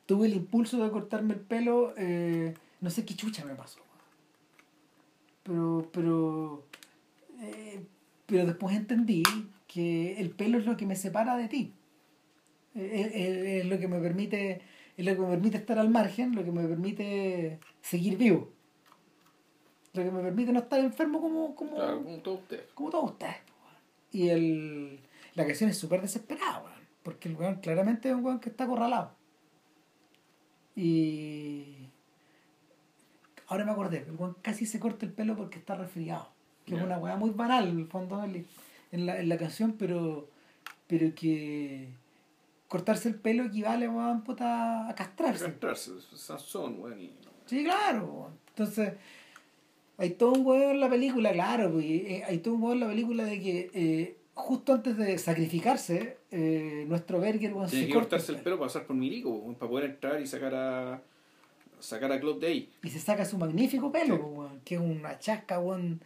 tuve 0.07 0.27
el 0.27 0.35
impulso 0.35 0.83
de 0.83 0.91
cortarme 0.91 1.35
el 1.35 1.41
pelo, 1.41 1.95
eh, 1.97 2.53
no 2.81 2.91
sé 2.91 3.07
qué 3.07 3.15
chucha 3.15 3.45
me 3.47 3.55
pasó. 3.55 3.81
Pero, 5.45 5.89
pero, 5.93 6.67
eh, 7.41 7.81
pero 8.27 8.45
después 8.47 8.77
entendí 8.77 9.23
que 9.69 10.19
el 10.21 10.31
pelo 10.31 10.59
es 10.59 10.67
lo 10.67 10.77
que 10.77 10.87
me 10.87 10.97
separa 10.97 11.37
de 11.37 11.49
ti. 11.49 11.73
Eh, 12.75 13.11
eh, 13.15 13.61
Es, 13.61 13.67
lo 13.67 13.79
que 13.79 13.89
me 13.89 14.01
permite, 14.01 14.63
es 14.97 15.05
lo 15.05 15.15
que 15.15 15.21
me 15.21 15.29
permite 15.29 15.59
estar 15.59 15.79
al 15.79 15.91
margen, 15.91 16.35
lo 16.35 16.45
que 16.45 16.51
me 16.51 16.67
permite 16.67 17.59
seguir 17.83 18.17
vivo. 18.17 18.51
Lo 19.95 20.03
que 20.03 20.11
me 20.11 20.23
permite 20.23 20.53
no 20.53 20.59
estar 20.61 20.79
enfermo 20.81 21.21
como, 21.21 21.55
como, 21.55 21.77
Claro, 21.77 22.03
como 22.03 22.19
todos 22.19 22.41
ustedes. 22.41 22.65
como 22.75 22.91
todos 22.91 23.11
ustedes. 23.13 23.37
weón. 23.63 23.77
Y 24.13 24.29
el, 24.29 25.01
la 25.35 25.47
canción 25.47 25.71
es 25.71 25.79
súper 25.79 26.01
desesperada, 26.03 26.59
weón, 26.61 26.75
porque 27.03 27.29
el 27.29 27.37
weón 27.37 27.57
claramente 27.57 28.09
es 28.11 28.15
un 28.15 28.25
weón 28.25 28.41
que 28.41 28.51
está 28.51 28.65
acorralado. 28.65 29.13
Y 30.77 31.89
ahora 33.47 33.65
me 33.65 33.71
acordé, 33.73 33.99
el 34.09 34.13
weón 34.17 34.37
casi 34.43 34.67
se 34.67 34.81
corta 34.81 35.07
el 35.07 35.13
pelo 35.13 35.37
porque 35.37 35.59
está 35.59 35.75
resfriado. 35.77 36.29
Que 36.67 36.75
es 36.77 36.83
una 36.83 36.99
weá 36.99 37.17
muy 37.17 37.31
banal 37.31 37.69
en 37.69 37.79
el 37.81 37.87
fondo 37.87 38.25
en 38.25 39.07
la, 39.07 39.19
en 39.21 39.29
la 39.29 39.37
canción, 39.37 39.73
pero, 39.79 40.29
pero 40.87 41.15
que 41.15 41.91
cortarse 42.69 43.09
el 43.11 43.17
pelo 43.17 43.45
equivale 43.45 43.87
weón, 43.89 44.23
puta, 44.25 44.89
a 44.89 44.95
castrarse. 44.95 45.45
Castrarse, 45.45 45.93
Sansón, 46.17 46.81
weón. 46.81 47.01
y- 47.01 47.15
Sí, 47.47 47.63
claro. 47.63 48.31
Entonces, 48.49 48.95
hay 49.97 50.11
todo 50.11 50.33
un 50.33 50.47
huevo 50.47 50.71
en 50.73 50.81
la 50.81 50.89
película, 50.91 51.33
claro, 51.33 51.73
pues, 51.73 51.85
y, 51.85 51.97
eh, 52.07 52.25
hay 52.27 52.39
todo 52.39 52.55
un 52.55 52.63
huevo 52.63 52.75
en 52.75 52.81
la 52.81 52.89
película 52.89 53.25
de 53.25 53.41
que 53.41 53.71
eh, 53.75 54.17
justo 54.35 54.73
antes 54.75 54.97
de 54.97 55.17
sacrificarse, 55.19 56.19
eh, 56.31 56.85
nuestro 56.89 57.21
Berger 57.21 57.53
Tiene 57.53 57.69
se 57.69 57.87
que 57.87 57.93
corta 57.93 58.17
cortarse 58.17 58.33
el 58.33 58.39
pelo 58.39 58.59
para 58.59 58.67
pasar 58.69 58.87
por 58.87 58.97
Milico, 58.97 59.31
weón, 59.31 59.55
para 59.55 59.71
poder 59.71 59.91
entrar 59.91 60.21
y 60.21 60.27
sacar 60.27 60.55
a. 60.55 61.03
sacar 61.79 62.11
a 62.13 62.19
de 62.19 62.47
ahí. 62.47 62.71
y 62.83 62.89
se 62.91 62.99
saca 62.99 63.25
su 63.25 63.39
magnífico 63.39 63.93
pelo, 63.93 64.17
Sí. 64.17 64.21
pues, 64.23 64.37
weón, 64.39 64.61
que 64.65 64.75
es 64.75 64.81
una 64.81 65.19
chasca, 65.19 65.61
weón, 65.61 66.01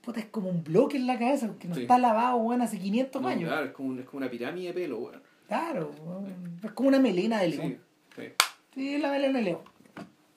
puta, 0.00 0.20
es 0.20 0.26
como 0.26 0.48
un 0.48 0.64
bloque 0.64 0.96
en 0.96 1.06
la 1.06 1.18
cabeza, 1.18 1.54
que 1.58 1.68
no 1.68 1.74
Sí. 1.74 1.82
está 1.82 1.98
lavado, 1.98 2.36
weón, 2.38 2.62
hace 2.62 2.78
500 2.78 3.20
No, 3.20 3.28
años. 3.28 3.48
claro, 3.50 3.66
es 3.66 3.72
como, 3.72 3.98
es 4.00 4.06
como 4.06 4.18
una 4.18 4.30
pirámide 4.30 4.68
de 4.68 4.72
pelo, 4.74 4.98
weón. 4.98 5.22
Claro, 5.46 5.90
weón, 6.04 6.58
es 6.64 6.70
como 6.72 6.88
una 6.88 6.98
melena 7.00 7.40
de 7.40 7.48
león. 7.48 7.78
Sí, 8.16 8.22
sí. 8.22 8.28
Sí, 8.74 8.98
la 8.98 9.10
melena 9.10 9.38
de 9.40 9.44
león. 9.44 9.60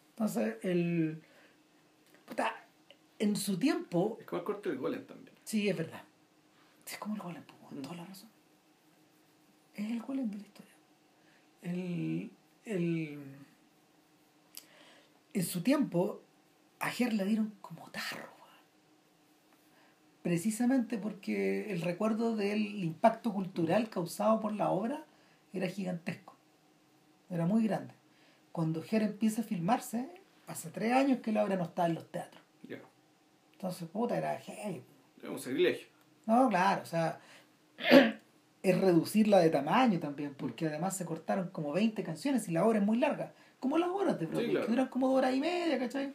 Entonces, 0.10 0.56
el... 0.64 1.22
Puta, 2.26 2.63
en 3.20 3.36
su 3.36 3.58
tiempo, 3.58 4.18
Es 4.20 4.26
como 4.26 4.40
el 4.40 4.46
corte 4.46 4.70
del 4.70 4.78
golem 4.78 5.06
también. 5.06 5.36
Sí, 5.44 5.70
es 5.70 5.78
verdad. 5.78 6.04
Es 6.86 6.98
como 6.98 7.16
el 7.16 7.22
golem, 7.22 7.44
con 7.70 7.82
toda 7.82 7.96
la 7.96 8.06
razón. 8.06 8.30
Es 9.76 9.90
el 9.90 10.02
golem 10.02 10.30
de 10.30 10.38
la 10.38 10.44
historia. 10.44 10.74
El, 11.62 12.32
el, 12.66 13.20
en 15.34 15.44
su 15.44 15.64
tiempo, 15.64 16.22
a 16.80 16.90
Ger 16.90 17.14
le 17.14 17.26
dieron 17.26 17.54
como 17.62 17.90
tarro. 17.90 18.34
Precisamente 20.24 20.98
porque 20.98 21.70
el 21.74 21.82
recuerdo 21.82 22.38
del 22.38 22.82
impacto 22.82 23.34
cultural 23.34 23.90
causado 23.90 24.40
por 24.40 24.54
la 24.54 24.70
obra 24.70 25.06
era 25.52 25.68
gigantesco. 25.68 26.34
Era 27.30 27.46
muy 27.46 27.64
grande. 27.64 27.94
Cuando 28.54 28.82
Ger 28.82 29.04
empieza 29.04 29.42
a 29.42 29.44
filmarse, 29.44 30.10
hace 30.48 30.70
tres 30.70 30.94
años 30.94 31.20
que 31.20 31.34
la 31.34 31.44
obra 31.44 31.58
no 31.58 31.64
está 31.64 31.88
en 31.88 31.96
los 31.96 32.10
teatros. 32.10 32.43
Entonces, 33.64 33.88
puta, 33.88 34.18
era 34.18 34.38
heavy. 34.40 34.82
Es 35.24 35.30
un 35.30 35.40
sacrilegio. 35.40 35.88
No, 36.26 36.50
claro, 36.50 36.82
o 36.82 36.86
sea, 36.86 37.18
es 38.62 38.82
reducirla 38.82 39.40
de 39.40 39.50
tamaño 39.50 40.00
también, 40.02 40.34
porque 40.38 40.68
además 40.68 40.98
se 40.98 41.06
cortaron 41.06 41.48
como 41.48 41.72
20 41.72 42.04
canciones 42.04 42.46
y 42.50 42.52
la 42.52 42.66
obra 42.66 42.80
es 42.80 42.86
muy 42.86 42.98
larga, 42.98 43.32
como 43.62 43.78
las 43.78 43.88
horas 43.88 44.20
de 44.20 44.26
Broadway, 44.26 44.50
claro. 44.52 44.66
que 44.66 44.72
duran 44.74 44.88
como 44.88 45.08
dos 45.08 45.18
horas 45.20 45.34
y 45.34 45.40
media, 45.40 45.80
¿cachai? 45.80 46.12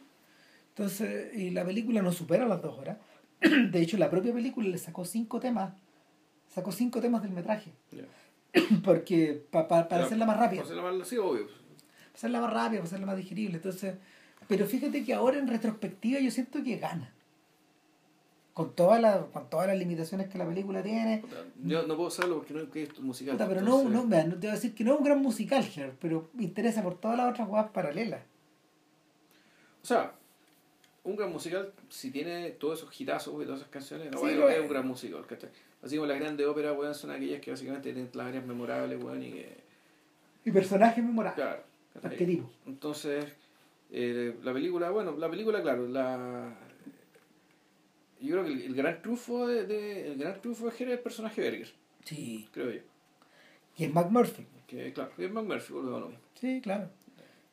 Entonces, 0.69 1.35
y 1.35 1.49
la 1.49 1.65
película 1.65 2.03
no 2.03 2.11
supera 2.11 2.47
las 2.47 2.61
dos 2.61 2.77
horas. 2.77 2.97
De 3.41 3.81
hecho, 3.81 3.97
la 3.97 4.11
propia 4.11 4.31
película 4.31 4.67
le 4.69 4.77
sacó 4.77 5.03
cinco 5.05 5.39
temas, 5.39 5.73
sacó 6.53 6.71
cinco 6.71 7.01
temas 7.01 7.23
del 7.23 7.31
metraje, 7.31 7.71
porque 8.83 9.43
pa- 9.49 9.67
pa- 9.67 9.87
para 9.87 10.05
hacerla 10.05 10.27
más 10.27 10.37
rápida 10.37 10.61
Para 10.61 10.71
hacerla 10.73 10.91
más, 10.99 11.07
sí, 11.07 11.17
obvio. 11.17 11.47
para 11.47 12.13
hacerla 12.13 12.41
más 12.41 12.53
rápida, 12.53 12.79
para 12.79 12.83
hacerla 12.87 13.05
más 13.07 13.17
digerible. 13.17 13.55
Entonces, 13.57 13.95
Pero 14.47 14.67
fíjate 14.67 15.03
que 15.03 15.15
ahora 15.15 15.37
en 15.39 15.47
retrospectiva 15.47 16.19
yo 16.19 16.29
siento 16.29 16.63
que 16.63 16.77
gana. 16.77 17.11
Con, 18.53 18.75
todas 18.75 19.01
las 19.01 19.25
con 19.27 19.49
todas 19.49 19.67
las 19.67 19.77
limitaciones 19.77 20.27
que 20.27 20.37
la 20.37 20.45
película 20.45 20.83
tiene. 20.83 21.23
Yo 21.63 21.87
no 21.87 21.95
puedo 21.95 22.09
saberlo 22.09 22.37
porque 22.37 22.53
no 22.53 22.61
es 22.61 22.99
un 22.99 23.05
musical. 23.05 23.37
pero 23.37 23.61
no, 23.61 23.83
no, 23.83 24.03
no, 24.03 24.09
te 24.09 24.35
voy 24.35 24.47
a 24.47 24.51
decir 24.51 24.75
que 24.75 24.83
no 24.83 24.93
es 24.93 24.99
un 24.99 25.05
gran 25.05 25.21
musical, 25.21 25.65
pero 25.99 26.29
me 26.33 26.43
interesa 26.43 26.83
por 26.83 26.95
todas 26.95 27.17
las 27.17 27.31
otras 27.31 27.47
cosas 27.47 27.69
paralelas. 27.71 28.21
O 29.81 29.85
sea, 29.85 30.13
un 31.03 31.15
gran 31.15 31.31
musical, 31.31 31.71
si 31.89 32.11
tiene 32.11 32.51
todos 32.51 32.79
esos 32.79 33.01
hitazos 33.01 33.33
y 33.41 33.45
todas 33.45 33.61
esas 33.61 33.71
canciones, 33.71 34.11
no, 34.11 34.27
es, 34.27 34.59
un 34.59 34.67
gran 34.67 34.87
musical, 34.87 35.25
Así 35.81 35.95
como 35.95 36.07
las 36.07 36.19
grandes 36.19 36.45
óperas, 36.45 36.77
weón, 36.77 36.93
son 36.93 37.11
aquellas 37.11 37.39
que 37.39 37.51
básicamente 37.51 37.93
tienen 37.93 38.11
las 38.13 38.27
áreas 38.27 38.45
memorables, 38.45 39.01
weón, 39.01 39.23
y 39.23 39.45
Y 40.43 40.51
personajes 40.51 41.01
memorables. 41.03 41.45
Claro. 41.45 41.63
Arquetipos. 42.03 42.49
Entonces, 42.65 43.25
eh, 43.91 44.35
la 44.43 44.53
película, 44.53 44.89
bueno, 44.89 45.15
la 45.17 45.29
película, 45.29 45.61
claro, 45.61 45.87
la... 45.87 46.53
Yo 48.21 48.31
creo 48.31 48.43
que 48.43 48.65
el, 48.65 48.75
gran 48.75 49.01
triunfo 49.01 49.47
de, 49.47 49.65
de, 49.65 50.11
el 50.11 50.17
gran 50.17 50.41
triunfo 50.41 50.65
de 50.65 50.71
Jere 50.71 50.91
es 50.91 50.97
el 50.97 51.03
personaje 51.03 51.41
Berger. 51.41 51.73
Sí. 52.03 52.47
Creo 52.51 52.71
yo. 52.71 52.81
Y 53.77 53.85
es 53.85 53.93
McMurphy. 53.93 54.45
Que, 54.67 54.91
claro, 54.93 55.11
es 55.17 55.31
McMurphy, 55.31 55.73
boludo, 55.73 55.99
no. 56.01 56.11
Sí, 56.35 56.59
claro. 56.61 56.89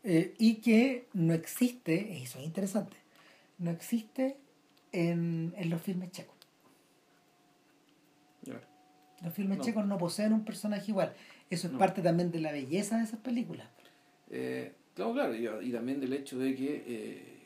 Eh, 0.02 0.34
y 0.38 0.56
que 0.56 1.08
no 1.14 1.34
existe, 1.34 2.22
eso 2.22 2.38
es 2.38 2.44
interesante, 2.44 2.96
no 3.58 3.72
existe 3.72 4.36
en, 4.92 5.52
en 5.56 5.70
los 5.70 5.82
filmes 5.82 6.12
checos. 6.12 6.36
Los 9.22 9.32
filmes 9.32 9.60
checos 9.60 9.86
no 9.86 9.98
poseen 9.98 10.32
un 10.32 10.44
personaje 10.44 10.90
igual. 10.90 11.14
Eso 11.48 11.68
es 11.68 11.74
parte 11.74 12.02
también 12.02 12.30
de 12.30 12.40
la 12.40 12.52
belleza 12.52 12.98
de 12.98 13.04
esas 13.04 13.18
películas. 13.18 13.66
Eh, 14.30 14.72
claro, 14.94 15.14
claro, 15.14 15.62
y, 15.62 15.72
también 15.72 16.00
del 16.00 16.12
hecho 16.12 16.38
de 16.38 16.54
que 16.54 16.84
eh, 16.86 17.38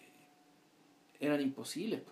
eran 1.20 1.40
imposibles. 1.40 2.02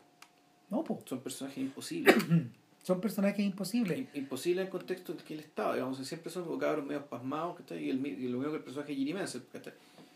No. 0.70 0.84
Son 1.06 1.20
personajes 1.20 1.58
imposibles. 1.58 2.14
son 2.82 3.00
personajes 3.00 3.44
imposibles. 3.44 4.06
imposibles 4.14 4.62
en 4.62 4.66
el 4.66 4.70
contexto 4.70 5.12
en 5.12 5.18
el 5.18 5.24
que 5.24 5.34
él 5.34 5.40
estaba. 5.40 5.74
Digamos, 5.74 5.98
siempre 6.06 6.30
son 6.30 6.58
cabros 6.58 6.84
medio 6.84 7.04
pasmados, 7.06 7.56
Y, 7.70 7.90
el, 7.90 8.06
y 8.06 8.28
lo 8.28 8.38
mismo 8.38 8.52
que 8.52 8.58
el 8.58 8.64
personaje 8.64 8.94
Jimmy 8.94 9.20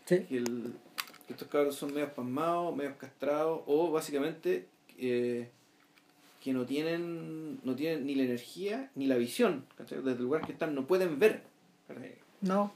Sí. 0.05 0.25
Y 0.29 0.37
el, 0.37 0.73
estos 1.29 1.47
cabros 1.47 1.75
son 1.75 1.93
medio 1.93 2.13
pasmados, 2.13 2.75
medio 2.75 2.97
castrados, 2.97 3.61
o 3.65 3.91
básicamente 3.91 4.67
eh, 4.97 5.49
que 6.43 6.53
no 6.53 6.65
tienen, 6.65 7.59
no 7.63 7.75
tienen 7.75 8.05
ni 8.05 8.15
la 8.15 8.23
energía 8.23 8.91
ni 8.95 9.07
la 9.07 9.15
visión. 9.15 9.65
Desde 9.77 10.11
el 10.11 10.17
lugar 10.17 10.45
que 10.45 10.51
están 10.51 10.75
no 10.75 10.85
pueden 10.85 11.19
ver. 11.19 11.43
No. 12.41 12.73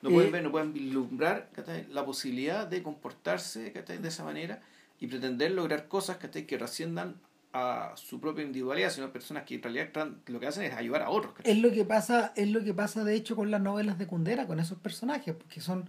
No 0.00 0.10
pueden 0.10 0.28
eh, 0.28 0.32
ver, 0.32 0.42
no 0.44 0.52
pueden 0.52 0.72
vislumbrar 0.72 1.50
la 1.90 2.04
posibilidad 2.04 2.66
de 2.66 2.82
comportarse 2.84 3.70
de 3.70 4.08
esa 4.08 4.22
manera 4.22 4.62
y 5.00 5.06
pretender 5.06 5.52
lograr 5.52 5.88
cosas 5.88 6.16
que 6.18 6.58
trasciendan 6.58 7.16
a 7.52 7.92
su 7.96 8.20
propia 8.20 8.44
individualidad, 8.44 8.90
sino 8.90 9.12
personas 9.12 9.44
que 9.44 9.54
en 9.54 9.62
realidad 9.62 10.08
lo 10.26 10.40
que 10.40 10.46
hacen 10.46 10.64
es 10.64 10.74
ayudar 10.74 11.02
a 11.02 11.10
otros. 11.10 11.34
Es 11.44 11.58
lo 11.58 11.70
que 11.70 11.84
pasa, 11.84 12.32
es 12.36 12.48
lo 12.48 12.62
que 12.62 12.74
pasa 12.74 13.04
de 13.04 13.14
hecho 13.14 13.36
con 13.36 13.50
las 13.50 13.60
novelas 13.60 13.98
de 13.98 14.06
Kundera, 14.06 14.46
con 14.46 14.60
esos 14.60 14.78
personajes, 14.78 15.34
porque 15.34 15.60
son, 15.60 15.88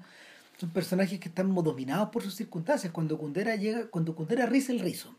son 0.57 0.69
personajes 0.69 1.19
que 1.19 1.29
están 1.29 1.53
dominados 1.53 2.09
por 2.09 2.23
sus 2.23 2.35
circunstancias. 2.35 2.93
Cuando 2.93 3.17
Kundera 3.17 3.55
llega, 3.55 3.87
cuando 3.87 4.15
Kundera 4.15 4.45
riza 4.45 4.71
el 4.71 4.79
rizo, 4.79 5.15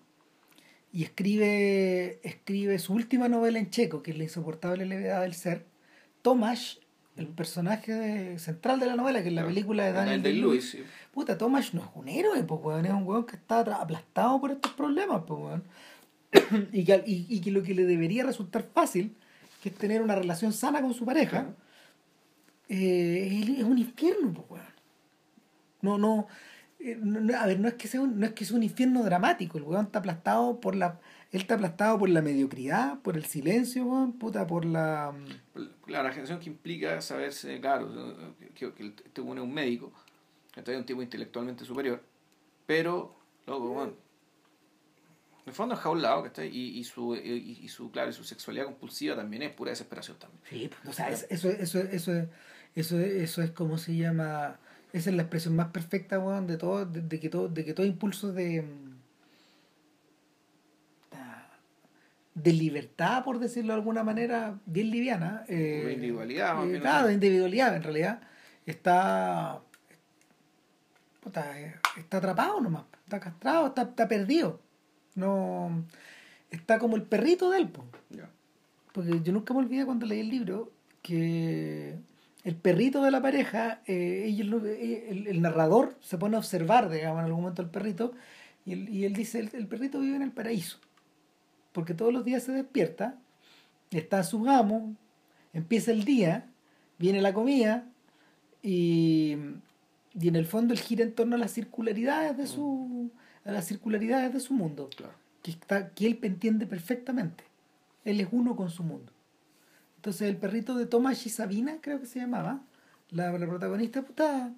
y 0.92 1.04
escribe, 1.04 2.18
escribe 2.24 2.78
su 2.78 2.94
última 2.94 3.28
novela 3.28 3.58
en 3.58 3.70
checo, 3.70 4.02
que 4.02 4.10
es 4.10 4.18
La 4.18 4.24
insoportable 4.24 4.86
levedad 4.86 5.20
del 5.22 5.34
ser, 5.34 5.66
Tomás, 6.22 6.80
el 7.20 7.28
personaje 7.28 8.38
central 8.38 8.80
de 8.80 8.86
la 8.86 8.96
novela, 8.96 9.22
que 9.22 9.28
es 9.28 9.34
la 9.34 9.44
película 9.44 9.84
de 9.84 9.92
Daniel 9.92 10.22
de 10.22 10.32
Lewis, 10.32 10.78
puta, 11.12 11.36
Tomás 11.36 11.74
no 11.74 11.82
es 11.82 11.88
un 11.94 12.08
héroe, 12.08 12.42
pues, 12.42 12.84
es 12.84 12.92
un 12.92 13.06
weón 13.06 13.26
que 13.26 13.36
está 13.36 13.60
aplastado 13.60 14.40
por 14.40 14.50
estos 14.50 14.72
problemas, 14.72 15.22
pues, 15.26 15.60
y, 16.72 16.84
que, 16.84 17.02
y, 17.06 17.40
que 17.40 17.50
lo 17.50 17.62
que 17.62 17.74
le 17.74 17.84
debería 17.84 18.24
resultar 18.24 18.66
fácil, 18.74 19.14
que 19.62 19.68
es 19.68 19.74
tener 19.74 20.00
una 20.02 20.14
relación 20.14 20.52
sana 20.52 20.80
con 20.80 20.94
su 20.94 21.04
pareja, 21.04 21.46
eh, 22.68 23.56
es 23.58 23.64
un 23.64 23.78
infierno, 23.78 24.32
pues, 24.32 24.62
No, 25.82 25.98
no, 25.98 26.26
eh, 26.78 26.98
a 27.38 27.46
ver, 27.46 27.60
no 27.60 27.68
es 27.68 27.74
que 27.74 27.86
sea 27.86 28.00
un, 28.00 28.18
no 28.18 28.26
es 28.26 28.32
que 28.32 28.44
sea 28.44 28.56
un 28.56 28.62
infierno 28.62 29.02
dramático, 29.02 29.58
el 29.58 29.64
weón 29.64 29.86
está 29.86 29.98
aplastado 29.98 30.60
por 30.60 30.74
la 30.74 30.98
él 31.32 31.40
está 31.40 31.54
aplastado 31.54 31.98
por 31.98 32.08
la 32.08 32.22
mediocridad, 32.22 33.00
por 33.00 33.16
el 33.16 33.24
silencio, 33.24 33.84
weón, 33.84 34.14
puta, 34.14 34.46
por 34.46 34.64
la 34.64 35.14
la 35.86 36.02
regeneración 36.02 36.40
que 36.40 36.50
implica 36.50 37.00
saberse, 37.00 37.60
claro, 37.60 38.34
que, 38.54 38.72
que 38.72 38.94
este 39.04 39.20
weón 39.20 39.38
es 39.38 39.44
un 39.44 39.54
médico, 39.54 39.92
que 40.52 40.60
es 40.60 40.78
un 40.78 40.86
tipo 40.86 41.02
intelectualmente 41.02 41.64
superior, 41.64 42.02
pero 42.66 43.14
loco, 43.46 43.70
weón, 43.72 43.88
en 43.90 45.48
el 45.48 45.52
fondo 45.52 45.74
es 45.74 45.80
jaulado, 45.80 46.22
¿cachai? 46.22 46.48
Y, 46.48 46.78
y, 46.78 46.84
su, 46.84 47.14
y, 47.14 47.58
y, 47.62 47.68
su, 47.68 47.90
claro, 47.90 48.10
y 48.10 48.12
su 48.12 48.24
sexualidad 48.24 48.66
compulsiva 48.66 49.16
también 49.16 49.42
es 49.42 49.52
pura 49.52 49.70
desesperación 49.70 50.18
también. 50.18 50.42
Sí, 50.48 50.70
pues, 50.82 50.88
o 50.88 50.92
sea, 50.92 51.10
eso, 51.10 51.26
eso, 51.30 51.48
eso, 51.48 51.80
eso, 51.80 52.28
eso, 52.74 52.98
eso 53.00 53.42
es 53.42 53.50
como 53.50 53.78
se 53.78 53.96
llama 53.96 54.58
esa 54.92 55.10
es 55.10 55.16
la 55.16 55.22
expresión 55.22 55.54
más 55.54 55.68
perfecta, 55.68 56.18
weón, 56.18 56.46
de 56.46 56.56
todo, 56.56 56.84
de, 56.84 57.20
que 57.20 57.28
todo, 57.28 57.48
de 57.48 57.64
que 57.64 57.74
todo 57.74 57.86
impulso 57.86 58.32
de 58.32 58.64
de 62.42 62.52
libertad, 62.52 63.24
por 63.24 63.38
decirlo 63.38 63.72
de 63.72 63.78
alguna 63.78 64.04
manera, 64.04 64.58
bien 64.66 64.90
liviana. 64.90 65.44
Eh, 65.48 65.82
de 65.86 65.92
individualidad, 65.92 66.66
eh, 66.68 66.80
Claro, 66.80 67.08
de 67.08 67.14
individualidad, 67.14 67.76
en 67.76 67.82
realidad. 67.82 68.20
Está. 68.66 69.60
está 71.96 72.16
atrapado 72.16 72.60
nomás. 72.60 72.84
Está 73.04 73.20
castrado, 73.20 73.68
está, 73.68 73.82
está 73.82 74.08
perdido. 74.08 74.60
No. 75.14 75.84
Está 76.50 76.78
como 76.78 76.96
el 76.96 77.02
perrito 77.02 77.50
del 77.50 77.68
po. 77.68 77.84
Porque 78.92 79.20
yo 79.22 79.32
nunca 79.32 79.54
me 79.54 79.60
olvidé 79.60 79.84
cuando 79.84 80.06
leí 80.06 80.20
el 80.20 80.30
libro 80.30 80.72
que 81.02 81.96
el 82.44 82.56
perrito 82.56 83.02
de 83.02 83.10
la 83.10 83.20
pareja, 83.20 83.82
eh, 83.86 84.24
ellos, 84.26 84.62
eh, 84.64 85.24
el, 85.28 85.42
narrador 85.42 85.96
se 86.00 86.18
pone 86.18 86.36
a 86.36 86.38
observar, 86.38 86.88
digamos, 86.88 87.20
en 87.20 87.26
algún 87.26 87.42
momento 87.42 87.62
al 87.62 87.70
perrito, 87.70 88.12
y 88.64 88.72
él, 88.72 88.88
y 88.88 89.04
él 89.04 89.12
dice, 89.12 89.48
el, 89.52 89.66
perrito 89.66 90.00
vive 90.00 90.16
en 90.16 90.22
el 90.22 90.32
paraíso, 90.32 90.78
porque 91.72 91.94
todos 91.94 92.12
los 92.12 92.24
días 92.24 92.42
se 92.42 92.52
despierta, 92.52 93.18
está 93.90 94.22
su 94.22 94.48
amo, 94.48 94.94
empieza 95.52 95.90
el 95.90 96.04
día, 96.04 96.46
viene 96.98 97.20
la 97.20 97.34
comida, 97.34 97.86
y, 98.62 99.36
y 100.18 100.28
en 100.28 100.36
el 100.36 100.46
fondo 100.46 100.74
él 100.74 100.80
gira 100.80 101.02
en 101.02 101.14
torno 101.14 101.36
a 101.36 101.38
las 101.38 101.52
circularidades 101.52 102.36
de 102.36 102.46
su, 102.46 103.10
a 103.44 103.52
las 103.52 103.66
circularidades 103.66 104.32
de 104.32 104.40
su 104.40 104.54
mundo, 104.54 104.90
que, 105.42 105.50
está, 105.50 105.90
que 105.90 106.06
él 106.06 106.18
entiende 106.22 106.66
perfectamente. 106.66 107.44
Él 108.04 108.20
es 108.20 108.28
uno 108.30 108.56
con 108.56 108.70
su 108.70 108.82
mundo. 108.82 109.12
Entonces 109.96 110.22
el 110.22 110.36
perrito 110.36 110.74
de 110.74 110.86
Tomás 110.86 111.26
y 111.26 111.30
Sabina, 111.30 111.78
creo 111.80 112.00
que 112.00 112.06
se 112.06 112.20
llamaba, 112.20 112.62
la, 113.10 113.30
la 113.32 113.46
protagonista, 113.46 114.02
puta, 114.02 114.52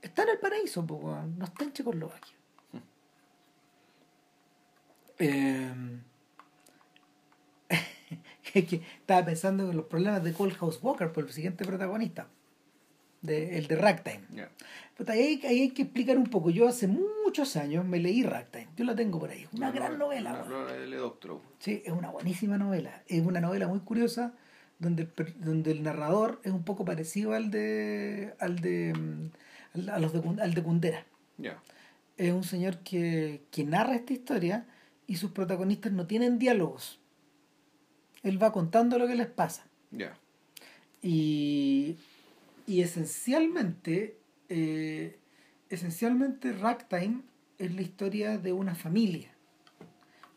está 0.00 0.22
en 0.22 0.30
el 0.30 0.38
paraíso, 0.38 0.82
no 0.82 1.44
está 1.44 1.64
en 1.64 1.72
Checoslovaquia. 1.72 2.39
Eh, 8.52 8.80
estaba 8.98 9.24
pensando 9.24 9.70
en 9.70 9.76
los 9.76 9.86
problemas 9.86 10.24
de 10.24 10.32
Cold 10.32 10.54
House 10.54 10.80
Walker 10.82 11.12
por 11.12 11.24
el 11.24 11.32
siguiente 11.32 11.64
protagonista, 11.64 12.26
de, 13.22 13.58
el 13.58 13.68
de 13.68 13.76
Ragtime. 13.76 14.22
ahí, 15.06 15.40
hay 15.44 15.70
que 15.70 15.82
explicar 15.82 16.18
un 16.18 16.26
poco. 16.26 16.50
Yo 16.50 16.66
hace 16.66 16.88
muchos 16.88 17.56
años 17.56 17.84
me 17.84 18.00
leí 18.00 18.24
Ragtime, 18.24 18.66
yo 18.76 18.84
la 18.84 18.96
tengo 18.96 19.20
por 19.20 19.30
ahí, 19.30 19.46
una 19.52 19.70
gran 19.70 19.98
novela. 19.98 20.44
Sí, 21.60 21.82
es 21.84 21.92
una 21.92 22.10
buenísima 22.10 22.58
novela. 22.58 23.02
Es 23.06 23.24
una 23.24 23.40
novela 23.40 23.68
muy 23.68 23.80
curiosa 23.80 24.32
donde 24.80 25.02
el, 25.02 25.34
donde 25.36 25.70
el 25.70 25.82
narrador 25.84 26.40
es 26.42 26.52
un 26.52 26.64
poco 26.64 26.84
parecido 26.84 27.34
al 27.34 27.50
de 27.52 28.34
al 28.40 28.58
de 28.58 28.94
mm, 28.94 29.88
a 29.90 30.00
los 30.00 30.12
de, 30.12 30.42
al 30.42 30.54
de 30.54 30.62
Kundera. 30.62 31.06
Es 32.16 32.32
un 32.32 32.44
señor 32.44 32.78
que, 32.78 33.42
que 33.50 33.64
narra 33.64 33.94
esta 33.94 34.12
historia 34.12 34.66
y 35.10 35.16
sus 35.16 35.32
protagonistas 35.32 35.90
no 35.90 36.06
tienen 36.06 36.38
diálogos. 36.38 37.00
Él 38.22 38.40
va 38.40 38.52
contando 38.52 38.96
lo 38.96 39.08
que 39.08 39.16
les 39.16 39.26
pasa. 39.26 39.66
Y, 41.02 41.96
y 42.64 42.82
esencialmente, 42.82 44.16
eh, 44.48 45.18
esencialmente 45.68 46.52
Ragtime 46.52 47.22
es 47.58 47.74
la 47.74 47.82
historia 47.82 48.38
de 48.38 48.52
una 48.52 48.76
familia. 48.76 49.32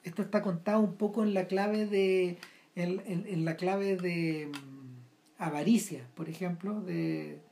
Esto 0.04 0.24
está 0.24 0.42
contado 0.42 0.80
un 0.80 0.96
poco 0.96 1.22
en 1.22 1.36
la 1.36 1.46
clave 1.46 1.86
de 1.86 2.40
en, 2.76 3.04
en, 3.06 3.46
la 3.46 3.56
clave 3.58 3.96
de 3.96 4.48
mm, 4.48 5.44
avaricia, 5.44 6.10
por 6.16 6.30
ejemplo, 6.30 6.82
de, 6.82 7.44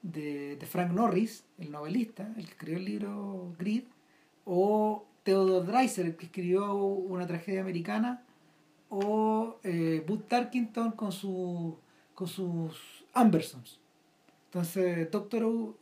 de, 0.00 0.56
de, 0.56 0.66
Frank 0.66 0.92
Norris, 0.92 1.44
el 1.58 1.70
novelista, 1.70 2.32
el 2.38 2.46
que 2.46 2.52
escribió 2.52 2.78
el 2.78 2.84
libro 2.86 3.54
Grid, 3.58 3.84
o 4.46 5.04
Theodore 5.24 5.66
Dreiser, 5.66 6.06
el 6.06 6.16
que 6.16 6.26
escribió 6.26 6.74
una 6.74 7.26
tragedia 7.26 7.62
americana, 7.62 8.22
o 8.90 9.58
eh, 9.64 10.04
Booth 10.06 10.28
Tarkington 10.28 10.92
con, 10.92 11.10
su, 11.10 11.76
con 12.14 12.28
sus 12.28 13.04
Ambersons. 13.12 13.80
Entonces, 14.46 15.10
Doctor 15.10 15.44
Who 15.44 15.76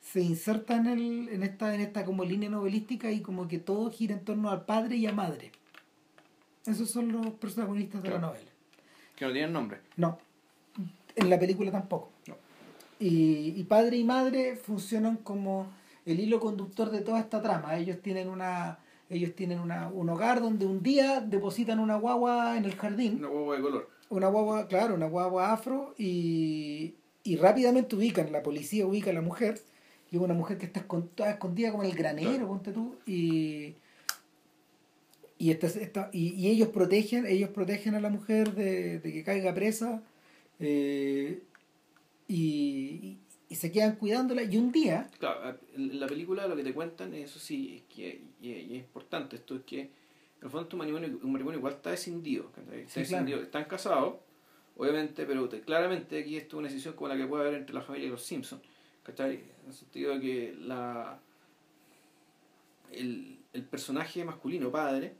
se 0.00 0.20
inserta 0.20 0.76
en, 0.76 0.86
el, 0.86 1.28
en, 1.28 1.42
esta, 1.42 1.74
en 1.74 1.80
esta 1.80 2.04
como 2.04 2.24
línea 2.24 2.48
novelística 2.48 3.10
y 3.10 3.20
como 3.20 3.48
que 3.48 3.58
todo 3.58 3.90
gira 3.90 4.14
en 4.14 4.24
torno 4.24 4.50
al 4.50 4.64
padre 4.64 4.96
y 4.96 5.06
a 5.06 5.12
madre. 5.12 5.52
Esos 6.64 6.90
son 6.90 7.12
los 7.12 7.26
protagonistas 7.34 8.02
de 8.02 8.10
la 8.10 8.18
novela. 8.18 8.50
Que 9.16 9.26
no 9.26 9.32
tienen 9.32 9.52
nombre. 9.52 9.80
No, 9.96 10.18
en 11.16 11.28
la 11.28 11.38
película 11.38 11.70
tampoco. 11.70 12.10
Y, 12.98 13.54
y 13.56 13.64
padre 13.64 13.96
y 13.96 14.04
madre 14.04 14.56
funcionan 14.56 15.16
como 15.16 15.66
el 16.04 16.20
hilo 16.20 16.40
conductor 16.40 16.90
de 16.90 17.00
toda 17.00 17.20
esta 17.20 17.42
trama. 17.42 17.76
Ellos 17.76 18.00
tienen 18.02 18.28
una 18.28 18.78
ellos 19.12 19.34
tienen 19.34 19.60
una, 19.60 19.88
un 19.88 20.08
hogar 20.08 20.40
donde 20.40 20.64
un 20.64 20.82
día 20.82 21.20
depositan 21.20 21.78
una 21.80 21.96
guagua 21.96 22.56
en 22.56 22.64
el 22.64 22.74
jardín. 22.74 23.18
Una 23.18 23.28
guagua 23.28 23.56
de 23.56 23.62
color. 23.62 23.90
Una 24.08 24.28
guagua, 24.28 24.68
claro, 24.68 24.94
una 24.94 25.06
guagua 25.06 25.52
afro 25.52 25.94
y, 25.98 26.94
y 27.24 27.36
rápidamente 27.36 27.94
ubican, 27.94 28.32
la 28.32 28.42
policía 28.42 28.86
ubica 28.86 29.10
a 29.10 29.14
la 29.14 29.20
mujer, 29.20 29.60
y 30.10 30.16
es 30.16 30.22
una 30.22 30.34
mujer 30.34 30.56
que 30.56 30.66
está 30.66 30.80
escondida 30.80 31.70
como 31.70 31.84
en 31.84 31.90
el 31.90 31.96
granero, 31.96 32.48
ponte 32.48 32.72
tú, 32.72 32.96
y, 33.06 33.74
y, 35.36 35.50
esta, 35.50 36.08
y, 36.12 36.48
ellos 36.48 36.68
protegen, 36.68 37.26
ellos 37.26 37.50
protegen 37.50 37.94
a 37.94 38.00
la 38.00 38.10
mujer 38.10 38.54
de, 38.54 38.98
de 38.98 39.12
que 39.12 39.24
caiga 39.24 39.54
presa, 39.54 40.02
eh, 40.58 41.42
y, 42.28 43.18
y 43.52 43.54
se 43.54 43.70
quedan 43.70 43.96
cuidándola 43.96 44.44
y 44.44 44.56
un 44.56 44.72
día... 44.72 45.10
Claro, 45.18 45.58
en 45.74 46.00
la 46.00 46.06
película 46.06 46.46
lo 46.46 46.56
que 46.56 46.64
te 46.64 46.72
cuentan, 46.72 47.12
eso 47.12 47.38
sí, 47.38 47.76
es 47.76 47.94
que 47.94 48.22
y, 48.40 48.50
es 48.50 48.70
importante, 48.70 49.36
esto 49.36 49.56
es 49.56 49.62
que 49.64 49.80
en 49.80 49.90
el 50.40 50.48
fondo 50.48 50.70
un 50.72 50.78
matrimonio, 50.78 51.20
un 51.22 51.32
matrimonio 51.32 51.58
igual 51.58 51.74
está 51.74 51.92
escindido, 51.92 52.50
está 52.86 53.20
están 53.20 53.64
casados, 53.66 54.14
obviamente, 54.78 55.26
pero 55.26 55.50
claramente 55.66 56.20
aquí 56.20 56.38
esto 56.38 56.56
es 56.56 56.58
una 56.60 56.68
decisión 56.68 56.94
como 56.94 57.08
la 57.08 57.16
que 57.18 57.26
puede 57.26 57.42
haber 57.42 57.60
entre 57.60 57.74
la 57.74 57.82
familia 57.82 58.06
y 58.06 58.10
los 58.10 58.22
Simpsons, 58.22 58.62
¿cachai? 59.02 59.34
En 59.34 59.66
el 59.66 59.74
sentido 59.74 60.14
de 60.14 60.20
que 60.22 60.56
la 60.58 61.20
el, 62.90 63.38
el 63.52 63.64
personaje 63.64 64.24
masculino, 64.24 64.72
padre, 64.72 65.14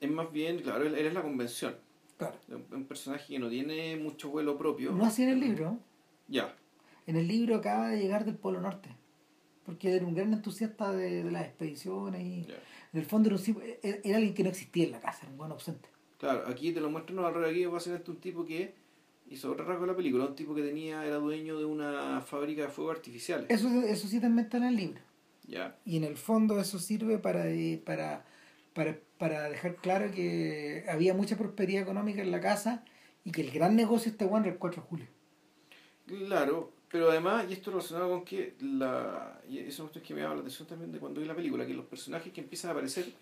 es 0.00 0.10
más 0.10 0.32
bien, 0.32 0.58
claro, 0.58 0.84
él, 0.84 0.96
es 0.96 1.14
la 1.14 1.22
convención. 1.22 1.76
Claro. 2.16 2.36
Un, 2.48 2.66
un, 2.72 2.84
personaje 2.84 3.34
que 3.34 3.38
no 3.38 3.48
tiene 3.48 3.94
mucho 3.94 4.28
vuelo 4.28 4.58
propio. 4.58 4.90
No 4.90 5.06
así 5.06 5.22
en 5.22 5.28
el 5.28 5.40
libro. 5.40 5.78
Ya 6.26 6.52
en 7.08 7.16
el 7.16 7.26
libro 7.26 7.56
acaba 7.56 7.88
de 7.88 7.98
llegar 7.98 8.26
del 8.26 8.36
Polo 8.36 8.60
Norte, 8.60 8.90
porque 9.64 9.96
era 9.96 10.04
un 10.04 10.14
gran 10.14 10.30
entusiasta 10.34 10.92
de, 10.92 11.24
las 11.24 11.46
expediciones 11.46 12.22
y 12.22 12.46
en 12.92 13.00
el 13.00 13.06
fondo 13.06 13.30
era, 13.30 13.38
era, 13.82 14.16
alguien 14.18 14.34
que 14.34 14.42
no 14.42 14.50
existía 14.50 14.84
en 14.84 14.92
la 14.92 15.00
casa, 15.00 15.20
era 15.22 15.30
un 15.32 15.38
buen 15.38 15.50
ausente. 15.50 15.88
Claro, 16.18 16.44
aquí 16.46 16.70
te 16.70 16.82
lo 16.82 16.90
muestran 16.90 17.20
al 17.20 17.32
revés, 17.32 17.48
aquí 17.48 17.64
básicamente 17.64 18.10
un 18.10 18.18
tipo 18.18 18.44
que 18.44 18.74
hizo 19.30 19.50
otra 19.50 19.64
rasgo 19.64 19.86
de 19.86 19.92
la 19.92 19.96
película, 19.96 20.26
un 20.26 20.36
tipo 20.36 20.54
que 20.54 20.60
tenía 20.60 21.02
era 21.06 21.16
dueño 21.16 21.58
de 21.58 21.64
una 21.64 22.20
fábrica 22.20 22.62
de 22.64 22.68
fuegos 22.68 22.96
artificiales. 22.96 23.46
Eso, 23.48 23.68
eso 23.68 24.06
sí 24.06 24.20
también 24.20 24.44
está 24.44 24.58
en 24.58 24.64
el 24.64 24.76
libro. 24.76 25.00
Ya. 25.46 25.78
Y 25.86 25.96
en 25.96 26.04
el 26.04 26.18
fondo 26.18 26.60
eso 26.60 26.78
sirve 26.78 27.16
para, 27.16 27.44
para, 27.86 28.26
para, 28.74 28.98
para 29.16 29.48
dejar 29.48 29.76
claro 29.76 30.10
que 30.10 30.84
había 30.90 31.14
mucha 31.14 31.38
prosperidad 31.38 31.84
económica 31.84 32.20
en 32.20 32.30
la 32.30 32.40
casa 32.42 32.84
y 33.24 33.32
que 33.32 33.40
el 33.40 33.50
gran 33.50 33.76
negocio 33.76 34.10
está 34.12 34.26
bueno 34.26 34.48
el 34.48 34.58
4 34.58 34.82
de 34.82 34.88
julio. 34.88 35.06
Claro, 36.06 36.72
pero 36.90 37.10
además, 37.10 37.46
y 37.48 37.52
esto 37.52 37.70
relacionado 37.70 38.08
con 38.08 38.24
que 38.24 38.54
la. 38.60 39.40
Y 39.48 39.58
eso 39.58 39.90
es 39.94 40.02
que 40.02 40.14
me 40.14 40.22
llama 40.22 40.34
la 40.34 40.40
atención 40.40 40.66
también 40.66 40.90
de 40.90 40.98
cuando 40.98 41.20
vi 41.20 41.26
la 41.26 41.34
película, 41.34 41.66
que 41.66 41.74
los 41.74 41.84
personajes 41.84 42.32
que 42.32 42.40
empiezan 42.40 42.70
a 42.70 42.72
aparecer 42.72 43.12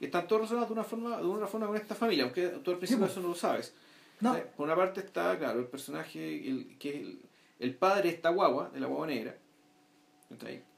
están 0.00 0.26
todos 0.26 0.42
relacionados 0.42 0.68
de 0.68 0.72
una 0.74 0.84
forma, 0.84 1.16
de 1.18 1.26
una 1.26 1.46
forma 1.46 1.66
con 1.66 1.76
esta 1.76 1.94
familia, 1.94 2.24
aunque 2.24 2.48
tú 2.48 2.70
al 2.70 2.78
principio 2.78 3.06
eso 3.06 3.20
no 3.20 3.28
lo 3.28 3.34
sabes. 3.34 3.74
No. 4.20 4.36
Por 4.56 4.66
una 4.66 4.76
parte 4.76 5.00
está, 5.00 5.36
claro, 5.38 5.60
el 5.60 5.66
personaje, 5.66 6.48
el, 6.48 6.76
que 6.78 6.90
es 6.90 6.94
el, 6.96 7.20
el 7.58 7.74
padre 7.74 8.10
de 8.10 8.16
esta 8.16 8.30
guagua, 8.30 8.70
de 8.70 8.80
la 8.80 8.86
guagua 8.86 9.06
negra. 9.06 9.36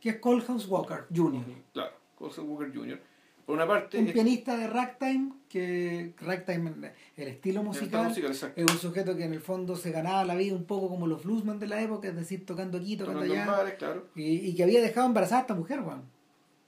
Que 0.01 0.09
es 0.09 0.17
Colehouse 0.17 0.67
Walker 0.67 1.07
Jr. 1.15 1.45
Claro, 1.73 1.93
Colehouse 2.17 2.39
Walker 2.39 2.73
Jr. 2.75 3.01
Por 3.47 3.57
una 3.57 3.67
parte. 3.67 3.99
Un 3.99 4.13
pianista 4.13 4.57
de 4.57 4.69
ragtime, 4.69 5.33
que 5.49 6.15
ragtime, 6.21 6.93
el 7.17 7.29
estilo 7.29 7.63
musical, 7.63 8.13
es 8.15 8.65
un 8.65 8.79
sujeto 8.79 9.17
que 9.17 9.25
en 9.25 9.33
el 9.33 9.41
fondo 9.41 9.75
se 9.77 9.91
ganaba 9.91 10.25
la 10.25 10.35
vida 10.35 10.55
un 10.55 10.65
poco 10.65 10.89
como 10.89 11.07
los 11.07 11.25
bluesman 11.25 11.59
de 11.59 11.67
la 11.67 11.83
época, 11.83 12.09
es 12.09 12.17
decir, 12.17 12.47
tocando 12.47 12.79
aquí, 12.79 12.97
tocando, 12.97 13.21
allá. 13.21 13.77
claro. 13.77 14.07
y, 14.15 14.49
y, 14.49 14.55
que 14.55 14.63
había 14.63 14.81
dejado 14.81 15.07
embarazada 15.07 15.41
a 15.41 15.43
esta 15.43 15.55
mujer, 15.55 15.81
Juan. 15.81 16.03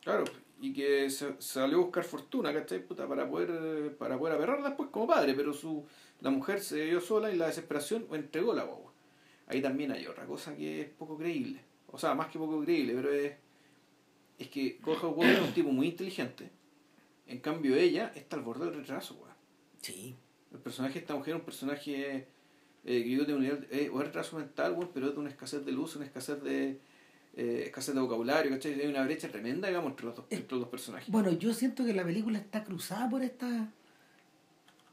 Claro, 0.02 0.24
y 0.60 0.72
que 0.72 1.08
se, 1.10 1.34
salió 1.38 1.78
a 1.78 1.82
buscar 1.82 2.04
fortuna, 2.04 2.52
¿cachai? 2.52 2.84
Puta, 2.84 3.06
para 3.06 3.28
poder, 3.28 3.96
para 3.96 4.18
poder 4.18 4.34
aperrarla 4.34 4.68
después 4.68 4.90
como 4.90 5.06
padre, 5.06 5.34
pero 5.34 5.52
su 5.52 5.84
la 6.20 6.30
mujer 6.30 6.60
se 6.60 6.86
dio 6.86 7.00
sola 7.00 7.30
y 7.30 7.36
la 7.36 7.46
desesperación 7.46 8.06
entregó 8.12 8.52
la 8.54 8.64
guagua. 8.64 8.92
Ahí 9.46 9.60
también 9.60 9.92
hay 9.92 10.06
otra 10.06 10.24
cosa 10.24 10.56
que 10.56 10.80
es 10.80 10.88
poco 10.88 11.18
creíble. 11.18 11.60
O 11.88 11.98
sea, 11.98 12.14
más 12.14 12.28
que 12.28 12.38
poco 12.38 12.60
creíble, 12.62 12.94
pero 12.94 13.12
es, 13.12 13.32
es 14.38 14.48
que 14.48 14.78
Coja 14.78 15.08
es 15.08 15.40
un 15.40 15.52
tipo 15.52 15.70
muy 15.70 15.88
inteligente 15.88 16.50
en 17.26 17.40
cambio, 17.40 17.76
ella 17.76 18.12
está 18.14 18.36
al 18.36 18.42
borde 18.42 18.66
del 18.66 18.74
retraso, 18.74 19.14
weón. 19.14 19.34
Sí. 19.80 20.14
El 20.52 20.58
personaje 20.58 20.94
de 20.94 21.00
esta 21.00 21.14
mujer 21.14 21.34
es 21.34 21.40
un 21.40 21.44
personaje 21.44 22.28
eh, 22.84 23.02
que 23.02 23.10
yo 23.10 23.26
tengo 23.26 23.38
un 23.38 23.46
eh, 23.46 23.90
retraso 23.96 24.36
mental, 24.36 24.72
weón, 24.72 24.90
pero 24.92 25.08
es 25.08 25.14
de 25.14 25.20
una 25.20 25.30
escasez 25.30 25.64
de 25.64 25.72
luz, 25.72 25.96
una 25.96 26.04
escasez 26.04 26.42
de 26.42 26.80
eh, 27.36 27.64
escasez 27.66 27.94
de 27.94 28.00
vocabulario, 28.00 28.50
¿cachai? 28.52 28.80
Hay 28.80 28.86
una 28.86 29.04
brecha 29.04 29.28
tremenda, 29.28 29.68
digamos, 29.68 29.90
entre 29.90 30.06
los, 30.06 30.16
dos, 30.16 30.26
entre 30.30 30.52
los 30.52 30.60
dos 30.60 30.68
personajes. 30.68 31.08
Bueno, 31.08 31.32
yo 31.32 31.52
siento 31.52 31.84
que 31.84 31.92
la 31.92 32.04
película 32.04 32.38
está 32.38 32.62
cruzada 32.62 33.08
por 33.08 33.22
esta... 33.22 33.68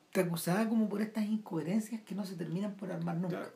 Está 0.08 0.28
cruzada 0.28 0.68
como 0.68 0.90
por 0.90 1.02
estas 1.02 1.26
incoherencias 1.26 2.02
que 2.02 2.16
no 2.16 2.26
se 2.26 2.36
terminan 2.36 2.76
por 2.76 2.91
armar 2.91 3.16
nunca. 3.16 3.49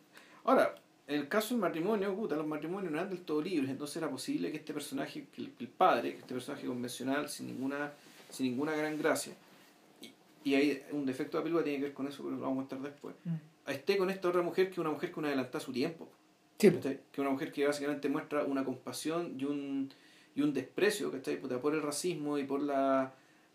Ahora, 0.46 0.76
en 1.08 1.22
el 1.22 1.28
caso 1.28 1.54
del 1.54 1.62
matrimonio, 1.62 2.16
puta, 2.16 2.36
los 2.36 2.48
matrimonios 2.48 2.92
no 2.94 2.98
eran 2.98 3.10
del 3.10 3.22
todo 3.22 3.42
libres, 3.42 3.70
entonces 3.70 3.98
era 3.98 4.10
posible 4.10 4.52
que 4.52 4.58
este 4.58 4.74
personaje, 4.74 5.28
que 5.34 5.42
el 5.42 5.68
padre, 5.68 6.14
que 6.14 6.20
este 6.20 6.34
personaje 6.34 6.66
convencional, 6.66 7.28
sin 7.28 7.48
ninguna 7.48 7.92
sin 8.36 8.48
ninguna 8.48 8.74
gran 8.74 8.98
gracia, 8.98 9.34
y, 10.02 10.12
y 10.44 10.56
hay 10.56 10.84
un 10.92 11.06
defecto 11.06 11.38
de 11.38 11.42
la 11.42 11.44
película 11.44 11.64
tiene 11.64 11.80
que 11.80 11.86
ver 11.86 11.94
con 11.94 12.08
eso, 12.08 12.24
pero 12.24 12.36
lo 12.36 12.42
vamos 12.42 12.58
a 12.58 12.62
mostrar 12.62 12.82
después, 12.82 13.16
mm. 13.24 13.70
esté 13.72 13.98
con 13.98 14.10
esta 14.10 14.30
otra 14.30 14.42
mujer 14.42 14.68
que 14.68 14.74
es 14.74 14.78
una 14.80 14.92
mujer 14.92 15.12
que 15.12 15.20
una 15.20 15.30
adelanta 15.30 15.60
su 15.60 15.72
tiempo. 15.72 16.08
Sí. 16.58 16.72
Que 16.72 17.00
es 17.12 17.20
una 17.20 17.32
mujer 17.32 17.52
que 17.52 17.66
básicamente 17.66 18.08
muestra 18.08 18.44
una 18.46 18.64
compasión 18.64 19.36
y 19.38 19.44
un, 19.44 19.92
y 20.36 20.42
un 20.42 20.54
desprecio 20.54 21.12
por 21.62 21.74
el 21.74 21.82
racismo 21.82 22.38
y 22.38 22.44
por 22.44 22.62
la, 22.62 23.14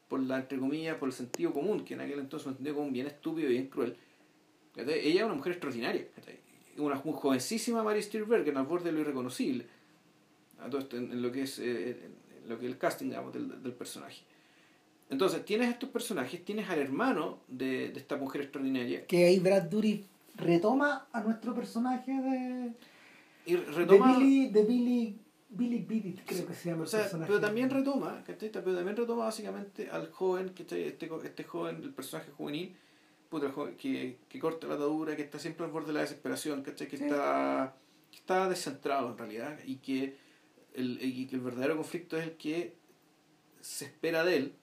por 0.08 0.20
la, 0.20 0.38
entre 0.38 0.58
comillas, 0.58 0.96
por 0.96 1.08
el 1.08 1.14
sentido 1.14 1.52
común, 1.52 1.84
que 1.84 1.94
en 1.94 2.00
aquel 2.00 2.18
entonces 2.18 2.46
un 2.46 2.54
sentido 2.54 2.76
común 2.76 2.92
bien 2.92 3.06
estúpido 3.06 3.48
y 3.48 3.52
bien 3.52 3.68
cruel. 3.68 3.96
Ella 4.76 5.20
es 5.20 5.24
una 5.24 5.34
mujer 5.34 5.52
extraordinaria. 5.52 6.06
Una, 6.76 6.96
jovencísima 6.96 7.82
Mary 7.82 8.02
Stierberg 8.02 8.46
en 8.48 8.56
el 8.56 8.64
borde 8.64 8.86
de 8.86 8.92
lo 8.92 9.00
irreconocible. 9.00 9.66
en, 10.92 11.22
lo 11.22 11.32
que 11.32 11.42
es 11.42 11.58
eh, 11.58 11.96
lo 12.46 12.58
que 12.58 12.66
el 12.66 12.78
casting 12.78 13.06
digamos, 13.06 13.32
del, 13.32 13.62
del 13.62 13.72
personaje. 13.72 14.22
Entonces, 15.10 15.44
tienes 15.44 15.68
estos 15.68 15.90
personajes, 15.90 16.44
tienes 16.44 16.70
al 16.70 16.78
hermano 16.78 17.40
de, 17.48 17.90
de 17.90 18.00
esta 18.00 18.16
mujer 18.16 18.42
extraordinaria. 18.42 19.06
Que 19.06 19.26
ahí 19.26 19.40
Brad 19.40 19.64
Dourif 19.64 20.06
retoma 20.36 21.08
a 21.12 21.20
nuestro 21.20 21.54
personaje 21.54 22.12
de. 22.12 22.72
Y 23.46 23.56
retoma. 23.56 24.12
De 24.12 24.18
Billy. 24.18 24.48
De 24.50 24.62
Billy 24.64 25.18
Billy 25.52 25.78
Bidit, 25.80 26.24
creo 26.24 26.46
que 26.46 26.54
se 26.54 26.70
llama 26.70 26.84
el 26.84 26.90
personaje. 26.90 27.26
Pero 27.26 27.40
también 27.40 27.70
retoma, 27.70 28.22
¿cachai? 28.24 28.50
Pero 28.52 28.76
también 28.76 28.96
retoma 28.96 29.24
básicamente 29.24 29.90
al 29.90 30.10
joven, 30.12 30.50
¿cachai? 30.50 30.84
Este, 30.84 31.10
este 31.24 31.44
joven, 31.44 31.82
el 31.82 31.92
personaje 31.92 32.30
juvenil, 32.30 32.76
puta, 33.28 33.50
joven, 33.50 33.76
que, 33.76 34.18
que 34.28 34.38
corta 34.38 34.68
la 34.68 34.74
atadura, 34.74 35.16
que 35.16 35.22
está 35.22 35.40
siempre 35.40 35.66
al 35.66 35.72
borde 35.72 35.88
de 35.88 35.94
la 35.94 36.00
desesperación, 36.02 36.62
¿cachai? 36.62 36.86
Que, 36.86 36.96
está, 36.96 37.74
que 38.12 38.18
está 38.18 38.48
descentrado 38.48 39.10
en 39.10 39.18
realidad 39.18 39.58
y 39.66 39.76
que, 39.78 40.16
el, 40.74 41.00
y 41.02 41.26
que 41.26 41.34
el 41.34 41.42
verdadero 41.42 41.76
conflicto 41.76 42.16
es 42.16 42.28
el 42.28 42.36
que 42.36 42.76
se 43.60 43.86
espera 43.86 44.22
de 44.22 44.36
él 44.36 44.54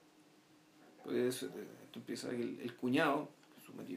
pues, 1.08 1.46
empieza 1.94 2.30
el, 2.30 2.58
el 2.60 2.74
cuñado, 2.74 3.28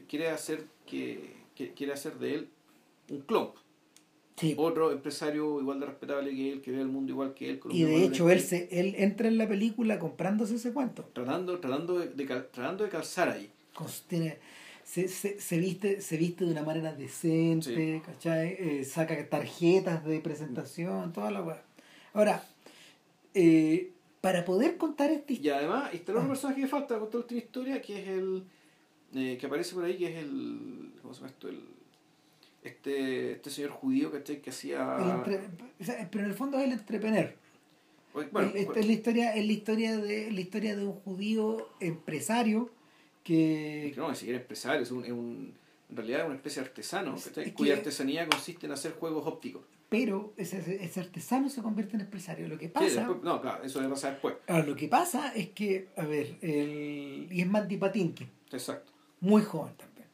quiere 0.08 0.28
hacer 0.28 0.64
que, 0.86 1.34
quiere 1.76 1.92
hacer 1.92 2.18
de 2.18 2.34
él 2.34 2.48
un 3.08 3.20
clon. 3.22 3.50
Otro 4.56 4.90
empresario 4.90 5.60
igual 5.60 5.78
de 5.78 5.86
respetable 5.86 6.34
que 6.34 6.52
él, 6.52 6.62
que 6.62 6.72
ve 6.72 6.80
el 6.80 6.88
mundo 6.88 7.12
igual 7.12 7.32
que 7.32 7.50
él. 7.50 7.60
y 7.70 7.84
de 7.84 8.04
hecho 8.04 8.28
él, 8.28 8.40
se, 8.40 8.68
él 8.72 8.96
entra 8.98 9.28
en 9.28 9.38
la 9.38 9.46
película 9.46 10.00
comprándose 10.00 10.56
ese 10.56 10.72
cuento. 10.72 11.08
Tratando, 11.12 11.60
tratando, 11.60 11.98
de, 12.00 12.08
tratando 12.08 12.82
de 12.82 12.90
calzar 12.90 13.28
ahí. 13.28 13.48
Tiene, 14.08 14.38
se, 14.82 15.06
se, 15.06 15.38
se, 15.38 15.58
viste, 15.58 16.00
se 16.00 16.16
viste 16.16 16.44
de 16.44 16.50
una 16.50 16.64
manera 16.64 16.92
decente, 16.92 18.02
eh, 18.24 18.84
saca 18.84 19.28
tarjetas 19.28 20.04
de 20.04 20.18
presentación, 20.18 21.12
toda 21.12 21.30
la 21.30 21.62
Ahora, 22.12 22.44
eh, 23.34 23.91
para 24.22 24.44
poder 24.44 24.78
contar 24.78 25.10
esta 25.10 25.32
historia. 25.32 25.52
Y 25.52 25.58
además, 25.58 25.92
está 25.92 26.12
un 26.12 26.24
ah. 26.24 26.28
personaje 26.28 26.60
que 26.62 26.68
falta 26.68 26.98
contar 26.98 27.20
esta 27.20 27.34
historia, 27.34 27.82
que 27.82 28.00
es 28.00 28.08
el. 28.08 28.44
Eh, 29.14 29.36
que 29.38 29.46
aparece 29.46 29.74
por 29.74 29.84
ahí, 29.84 29.98
que 29.98 30.06
es 30.06 30.16
el. 30.24 30.92
¿Cómo 31.02 31.12
se 31.12 31.20
llama 31.20 31.32
esto? 31.32 31.48
El, 31.48 31.60
este, 32.62 33.32
este 33.32 33.50
señor 33.50 33.72
judío 33.72 34.10
que 34.12 34.50
hacía. 34.50 35.22
pero 36.10 36.24
en 36.24 36.30
el 36.30 36.34
fondo 36.34 36.56
es 36.58 36.64
el 36.64 36.72
entrepreneur. 36.72 37.34
Bueno, 38.14 38.52
es, 38.54 38.86
la 38.86 38.92
historia, 38.92 39.34
es 39.34 39.44
la 39.44 39.52
historia 39.52 39.96
de 39.96 40.30
la 40.30 40.40
historia 40.40 40.76
de 40.76 40.84
un 40.84 40.92
judío 40.92 41.68
empresario 41.80 42.70
que. 43.24 43.92
No, 43.96 44.08
ni 44.08 44.16
siquiera 44.16 44.38
empresario, 44.38 44.82
es 44.82 44.90
un, 44.92 45.04
es 45.04 45.10
un, 45.10 45.54
en 45.90 45.96
realidad 45.96 46.20
es 46.20 46.26
una 46.26 46.36
especie 46.36 46.62
de 46.62 46.68
artesano, 46.68 47.16
Es- 47.16 47.24
¿cachai? 47.24 47.44
es 47.44 47.50
que- 47.50 47.54
cuya 47.56 47.74
artesanía 47.74 48.28
consiste 48.28 48.66
en 48.66 48.72
hacer 48.72 48.92
juegos 48.92 49.26
ópticos. 49.26 49.62
Pero 49.92 50.32
ese, 50.38 50.82
ese 50.82 51.00
artesano 51.00 51.50
se 51.50 51.60
convierte 51.62 51.96
en 51.96 52.00
empresario. 52.00 52.48
Lo 52.48 52.56
que 52.58 52.66
Sí, 52.66 52.72
pasa, 52.72 52.86
después- 53.06 53.22
no, 53.22 53.40
claro, 53.42 53.62
eso 53.62 53.78
debe 53.78 53.92
pasar 53.92 54.12
después. 54.12 54.36
ahora, 54.48 54.64
lo 54.64 54.74
que 54.74 54.88
pasa 54.88 55.34
es 55.34 55.50
que, 55.50 55.88
a 55.96 56.04
ver, 56.06 56.38
el, 56.40 57.28
y 57.30 57.40
es 57.42 57.46
Mandy 57.46 57.76
Patinkin, 57.76 58.28
Exacto. 58.50 58.90
muy 59.20 59.42
joven 59.42 59.74
también. 59.76 60.06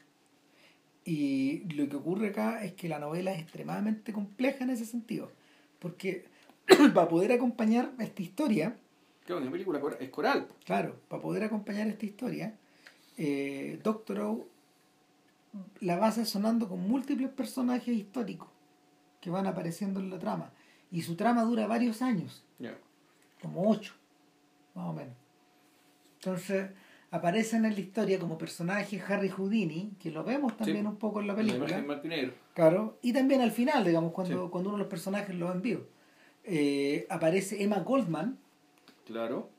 Y 1.05 1.61
lo 1.75 1.89
que 1.89 1.97
ocurre 1.97 2.29
acá 2.29 2.63
es 2.65 2.73
que 2.75 2.89
la 2.89 2.99
novela 2.99 3.33
es 3.33 3.41
extremadamente 3.41 4.13
compleja 4.13 4.65
en 4.65 4.71
ese 4.71 4.85
sentido. 4.85 5.31
Porque 5.79 6.25
para 6.95 7.09
poder 7.09 7.33
acompañar 7.33 7.93
esta 8.01 8.21
historia, 8.23 8.77
Claro, 9.25 9.43
una 9.43 9.51
película 9.53 9.81
es 10.01 10.11
coral. 10.11 10.49
claro, 10.65 10.97
para 11.09 11.23
poder 11.23 11.45
acompañar 11.45 11.87
esta 11.87 12.05
historia, 12.05 12.55
eh, 13.17 13.79
Doctor 13.83 14.19
Who 14.21 14.49
la 15.81 15.97
basa 15.97 16.25
sonando 16.25 16.69
con 16.69 16.81
múltiples 16.81 17.31
personajes 17.31 17.95
históricos 17.97 18.49
que 19.21 19.31
van 19.31 19.47
apareciendo 19.47 20.01
en 20.01 20.11
la 20.11 20.19
trama. 20.19 20.53
Y 20.91 21.03
su 21.03 21.17
trama 21.17 21.43
dura 21.45 21.67
varios 21.67 22.03
años, 22.03 22.45
Ya. 22.59 22.77
como 23.43 23.69
ocho, 23.71 23.95
más 24.75 24.87
o 24.87 24.93
menos. 24.93 25.15
Entonces, 26.21 26.71
aparecen 27.11 27.65
en 27.65 27.75
la 27.75 27.81
historia 27.81 28.19
como 28.19 28.39
personaje 28.39 29.01
Harry 29.07 29.29
Houdini, 29.29 29.93
que 30.01 30.11
lo 30.11 30.25
vemos 30.25 30.57
también 30.57 30.83
Sí. 30.83 30.87
un 30.87 30.97
poco 30.97 31.21
en 31.21 31.27
la 31.27 31.33
La 31.35 31.37
película. 31.39 31.77
en 31.79 32.09
negro. 32.09 32.33
Claro, 32.55 32.99
y 33.03 33.13
también 33.13 33.41
al 33.41 33.51
final, 33.53 33.85
digamos, 33.85 34.13
cuando, 34.13 34.45
Sí. 34.47 34.51
cuando 34.51 34.71
uno 34.71 34.79
de 34.79 34.83
los 34.85 34.91
personajes 34.91 35.35
los 35.35 35.55
envió. 35.55 35.87
Eh, 36.45 37.07
aparece 37.11 37.63
Emma 37.63 37.81
Goldman, 37.81 38.39
Claro. 39.05 39.51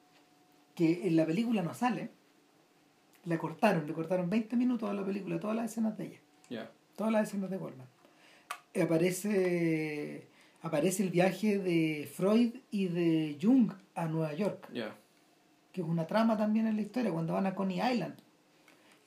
que 0.75 1.07
en 1.07 1.15
la 1.15 1.25
película 1.25 1.61
no 1.61 1.73
sale. 1.73 2.11
La 3.25 3.37
cortaron, 3.37 3.85
le 3.85 3.93
cortaron 3.93 4.29
20 4.29 4.55
minutos 4.55 4.89
a 4.89 4.93
la 4.93 5.05
película, 5.05 5.39
todas 5.39 5.55
las 5.55 5.71
escenas 5.71 5.97
de 5.97 6.05
ella, 6.07 6.19
Ya. 6.49 6.71
todas 6.95 7.11
las 7.13 7.27
escenas 7.27 7.49
de 7.49 7.57
Goldman. 7.57 7.87
Aparece, 8.75 10.27
aparece 10.61 11.03
el 11.03 11.09
viaje 11.09 11.57
de 11.57 12.09
Freud 12.13 12.55
y 12.71 12.87
de 12.87 13.37
Jung 13.41 13.71
a 13.95 14.05
Nueva 14.05 14.33
York, 14.33 14.69
que 15.71 15.81
es 15.81 15.87
una 15.87 16.07
trama 16.07 16.37
también 16.37 16.67
en 16.67 16.75
la 16.75 16.81
historia, 16.81 17.11
cuando 17.11 17.33
van 17.33 17.47
a 17.47 17.55
Coney 17.55 17.79
Island 17.79 18.15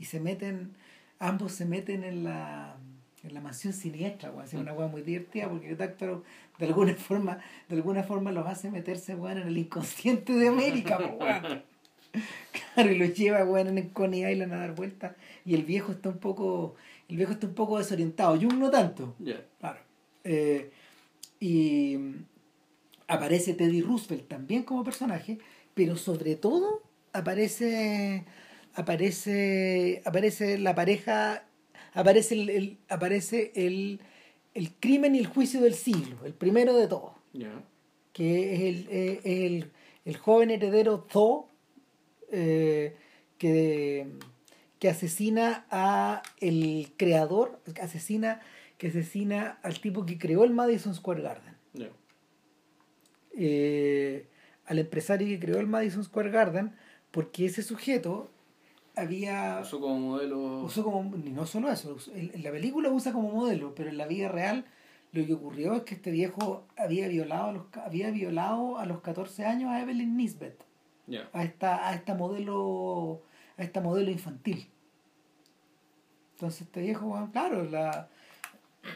y 0.03 0.05
se 0.05 0.19
meten, 0.19 0.75
ambos 1.21 1.53
se 1.53 1.65
meten 1.65 2.03
en 2.03 2.25
la, 2.25 2.77
en 3.23 3.35
la 3.35 3.41
mansión 3.41 3.73
siniestra, 3.73 4.33
weón. 4.33 4.47
Es 4.47 4.55
una 4.55 4.73
weá 4.73 4.89
muy 4.89 5.03
divertida 5.03 5.49
porque 5.49 5.77
Doctor 5.77 6.25
de 6.59 6.67
alguna 6.67 6.95
forma, 7.09 7.39
de 7.69 7.77
alguna 7.77 8.03
forma 8.03 8.33
los 8.33 8.45
hace 8.47 8.69
meterse 8.71 9.15
weón, 9.15 9.39
en 9.39 9.47
el 9.47 9.57
inconsciente 9.57 10.33
de 10.33 10.49
América, 10.49 10.99
weón. 10.99 11.63
Claro, 12.75 12.91
y 12.91 12.99
los 12.99 13.15
lleva 13.15 13.45
weón, 13.45 13.69
en 13.69 13.79
el 13.79 13.91
Coney 13.93 14.31
Island 14.31 14.53
a 14.53 14.59
dar 14.59 14.75
vueltas 14.75 15.13
y 15.47 15.55
el 15.55 15.63
viejo 15.63 15.93
está 15.93 16.09
un 16.09 16.19
poco, 16.19 16.75
el 17.13 17.17
viejo 17.19 17.33
está 17.33 17.47
un 17.47 17.55
poco 17.55 17.77
desorientado, 17.79 18.35
Jung 18.41 18.55
no 18.59 18.71
tanto. 18.71 19.15
Claro. 19.61 19.79
Eh, 20.25 20.71
y 21.39 21.97
mm, 21.99 22.25
aparece 23.09 23.53
Teddy 23.55 23.83
Roosevelt 23.83 24.29
también 24.29 24.63
como 24.63 24.83
personaje, 24.83 25.39
pero 25.75 25.97
sobre 25.97 26.37
todo 26.37 26.83
aparece 27.13 28.25
aparece 28.75 30.01
aparece 30.07 30.57
la 30.59 30.75
pareja 30.75 31.45
aparece 31.93 32.35
el, 32.35 32.49
el- 32.51 32.79
aparece 32.89 33.53
el, 33.55 34.01
el 34.55 34.73
crimen 34.81 35.15
y 35.15 35.19
el 35.19 35.27
juicio 35.27 35.61
del 35.61 35.75
siglo, 35.75 36.17
el 36.25 36.33
primero 36.33 36.75
de 36.77 36.89
todos, 36.89 37.13
que 38.15 38.55
es 38.55 38.61
el, 38.61 38.87
eh, 38.91 39.21
el, 39.25 39.71
el 40.07 40.17
joven 40.17 40.51
heredero 40.51 41.01
Tho 41.01 41.49
eh, 42.31 42.97
que, 43.37 44.07
que 44.83 44.89
asesina 44.89 45.65
a 45.71 46.25
el 46.41 46.93
creador, 46.97 47.61
que 47.73 47.81
asesina, 47.83 48.41
que 48.79 48.89
asesina 48.89 49.61
al 49.63 49.81
tipo 49.81 50.05
que 50.05 50.19
creó 50.19 50.43
el 50.43 50.51
Madison 50.51 50.93
Square 50.93 51.23
Garden. 51.23 51.55
Eh, 53.33 54.27
al 54.67 54.81
empresario 54.81 55.29
que 55.29 55.39
creó 55.39 55.61
el 55.61 55.69
Madison 55.69 56.03
Square 56.03 56.33
Garden, 56.33 56.73
porque 57.13 57.47
ese 57.47 57.63
sujeto 57.63 58.29
había 58.97 59.61
Usó 59.63 59.81
como 59.81 60.01
modelo. 60.01 60.63
usó 60.65 60.83
como 60.83 61.17
y 61.17 61.31
no 61.31 61.47
solo 61.47 61.71
eso 61.71 61.97
en 62.13 62.43
la 62.43 62.51
película 62.51 62.91
usa 62.91 63.13
como 63.13 63.31
modelo 63.31 63.75
pero 63.75 63.89
en 63.89 63.97
la 63.97 64.07
vida 64.07 64.29
real 64.29 64.67
lo 65.13 65.25
que 65.25 65.33
ocurrió 65.33 65.75
es 65.77 65.83
que 65.85 65.95
este 65.95 66.11
viejo 66.11 66.67
había 66.77 67.07
violado 67.07 67.45
a 67.45 67.53
los 67.53 67.63
había 67.77 68.11
violado 68.11 68.79
a 68.79 68.85
los 68.85 69.01
14 69.01 69.47
años 69.47 69.71
a 69.71 69.81
Evelyn 69.81 70.17
Nisbet 70.17 70.63
a 71.33 71.45
esta 71.45 71.89
a 71.89 71.95
esta 71.95 72.15
modelo 72.15 73.23
a 73.57 73.63
esta 73.63 73.81
modelo 73.81 74.11
infantil 74.11 74.72
entonces 76.43 76.63
este 76.63 76.81
viejo 76.81 77.07
bueno, 77.07 77.31
claro 77.31 77.63
la 77.63 78.09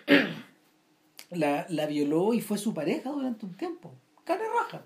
la, 1.31 1.65
la 1.69 1.87
violó 1.87 2.35
y 2.35 2.41
fue 2.41 2.59
su 2.59 2.75
pareja 2.75 3.11
durante 3.11 3.47
un 3.47 3.57
tiempo. 3.57 3.95
Carne 4.25 4.47
raja. 4.49 4.85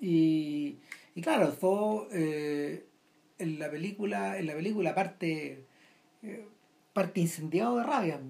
Y, 0.00 0.76
y 1.16 1.20
claro 1.20 1.52
Tho, 1.54 2.06
eh, 2.12 2.86
en 3.40 3.58
la 3.58 3.68
película 3.68 4.38
en 4.38 4.46
la 4.46 4.54
película 4.54 4.94
parte 4.94 5.66
eh, 6.22 6.46
parte 6.92 7.20
incendiado 7.20 7.78
de 7.78 7.82
rabia 7.82 8.20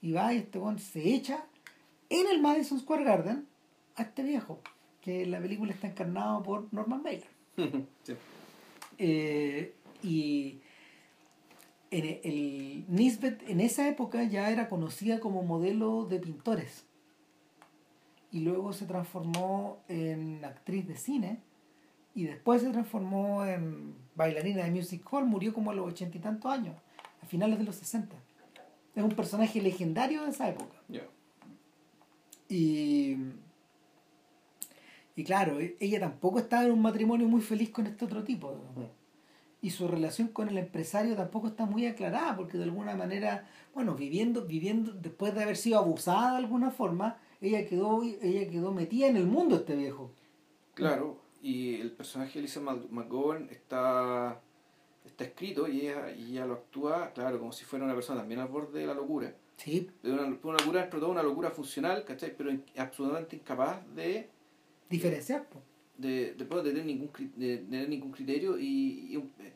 y 0.00 0.12
va 0.12 0.32
y 0.32 0.36
este 0.38 0.60
weón 0.60 0.78
se 0.78 1.12
echa 1.12 1.44
en 2.08 2.28
el 2.28 2.40
Madison 2.40 2.78
Square 2.78 3.02
Garden 3.02 3.48
a 3.96 4.02
este 4.02 4.22
viejo 4.22 4.60
que 5.00 5.24
en 5.24 5.32
la 5.32 5.40
película 5.40 5.72
está 5.72 5.88
encarnado 5.88 6.44
por 6.44 6.72
Norman 6.72 7.02
Mailer 7.02 7.26
sí. 8.04 8.14
eh, 8.98 9.74
y 10.04 10.60
en 11.90 12.04
el, 12.04 12.20
el 12.24 12.84
Nisbet 12.88 13.42
en 13.48 13.60
esa 13.60 13.88
época 13.88 14.24
ya 14.24 14.50
era 14.50 14.68
conocida 14.68 15.20
como 15.20 15.42
modelo 15.42 16.04
de 16.04 16.18
pintores. 16.18 16.84
Y 18.30 18.40
luego 18.40 18.72
se 18.72 18.86
transformó 18.86 19.78
en 19.88 20.44
actriz 20.44 20.86
de 20.86 20.96
cine 20.96 21.40
y 22.14 22.24
después 22.24 22.62
se 22.62 22.70
transformó 22.70 23.44
en 23.44 23.94
bailarina 24.14 24.64
de 24.64 24.70
music 24.70 25.06
hall. 25.10 25.26
Murió 25.26 25.54
como 25.54 25.70
a 25.70 25.74
los 25.74 25.86
ochenta 25.86 26.18
y 26.18 26.20
tantos 26.20 26.50
años 26.50 26.74
a 27.22 27.26
finales 27.26 27.58
de 27.58 27.64
los 27.64 27.76
60 27.76 28.16
es 28.96 29.04
un 29.04 29.10
personaje 29.10 29.60
legendario 29.60 30.24
de 30.24 30.30
esa 30.30 30.48
época. 30.48 30.74
Y, 32.48 33.16
y 35.14 35.24
claro, 35.24 35.60
e- 35.60 35.76
ella 35.80 36.00
tampoco 36.00 36.38
estaba 36.38 36.64
en 36.64 36.72
un 36.72 36.80
matrimonio 36.80 37.28
muy 37.28 37.42
feliz 37.42 37.70
con 37.70 37.86
este 37.86 38.06
otro 38.06 38.24
tipo. 38.24 38.50
¿no? 38.74 38.88
Y 39.62 39.70
su 39.70 39.88
relación 39.88 40.28
con 40.28 40.48
el 40.48 40.58
empresario 40.58 41.16
tampoco 41.16 41.48
está 41.48 41.64
muy 41.66 41.86
aclarada, 41.86 42.36
porque 42.36 42.58
de 42.58 42.64
alguna 42.64 42.94
manera, 42.94 43.48
bueno, 43.74 43.94
viviendo, 43.94 44.44
viviendo, 44.44 44.92
después 44.92 45.34
de 45.34 45.42
haber 45.42 45.56
sido 45.56 45.78
abusada 45.78 46.32
de 46.32 46.36
alguna 46.38 46.70
forma, 46.70 47.18
ella 47.40 47.66
quedó, 47.66 48.02
ella 48.02 48.48
quedó 48.50 48.72
metida 48.72 49.06
en 49.08 49.16
el 49.16 49.26
mundo 49.26 49.56
este 49.56 49.74
viejo. 49.74 50.12
Claro, 50.74 51.18
y 51.42 51.76
el 51.76 51.90
personaje 51.92 52.38
de 52.38 52.42
Lisa 52.42 52.60
Mc- 52.60 52.88
McGovern 52.90 53.48
está, 53.50 54.40
está 55.04 55.24
escrito 55.24 55.66
y 55.68 55.80
ella, 55.82 56.10
y 56.12 56.32
ella 56.32 56.46
lo 56.46 56.54
actúa, 56.54 57.12
claro, 57.14 57.38
como 57.38 57.52
si 57.52 57.64
fuera 57.64 57.84
una 57.84 57.94
persona 57.94 58.20
también 58.20 58.40
al 58.40 58.48
borde 58.48 58.80
de 58.80 58.86
la 58.86 58.94
locura. 58.94 59.34
Sí, 59.56 59.90
De 60.02 60.12
una, 60.12 60.24
una 60.24 60.58
locura, 60.58 60.80
dentro 60.82 60.98
de 60.98 61.00
todo 61.00 61.10
una 61.12 61.22
locura 61.22 61.50
funcional, 61.50 62.04
¿cachai? 62.04 62.36
Pero 62.36 62.50
absolutamente 62.76 63.36
incapaz 63.36 63.78
de, 63.94 64.28
diferenciar. 64.90 65.44
po. 65.48 65.62
De, 65.98 66.34
de, 66.34 66.44
de 66.44 66.62
tener, 66.62 66.84
ningún, 66.84 67.10
de 67.36 67.58
tener 67.58 67.88
ningún 67.88 68.12
criterio 68.12 68.58
y, 68.58 69.08
y 69.12 69.16
un, 69.16 69.30
eh, 69.40 69.52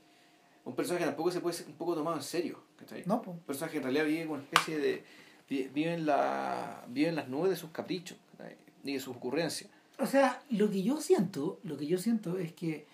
un 0.65 0.75
personaje 0.75 1.05
que 1.05 1.11
tampoco 1.11 1.31
se 1.31 1.41
puede 1.41 1.55
ser 1.57 1.67
un 1.69 1.75
poco 1.75 1.95
tomado 1.95 2.17
en 2.17 2.23
serio, 2.23 2.63
¿cachai? 2.79 3.03
No, 3.07 3.21
po. 3.23 3.33
Un 3.33 3.41
personaje 3.41 3.73
que 3.73 3.79
en 3.79 3.85
realidad 3.85 4.05
vive 4.07 4.23
como 4.23 4.35
una 4.35 4.43
especie 4.45 4.79
de... 4.79 5.05
vi- 5.49 5.69
Vive 5.75 5.95
en, 5.95 6.07
la, 6.07 6.85
vive 6.89 7.09
en 7.09 7.17
las 7.17 7.29
nubes 7.29 7.51
de 7.51 7.57
sus 7.57 7.71
caprichos 7.71 8.17
¿cachai? 8.39 8.57
y 8.85 8.93
de 8.95 9.01
sus 9.01 9.17
ocurrencias. 9.17 9.71
O 9.99 10.07
sea, 10.07 10.43
lo 10.51 10.71
que 10.71 10.83
yo 10.83 11.01
siento, 11.01 11.61
lo 11.63 11.77
que 11.77 11.87
yo 11.87 11.99
siento 11.99 12.39
es 12.39 12.53
que, 12.53 12.87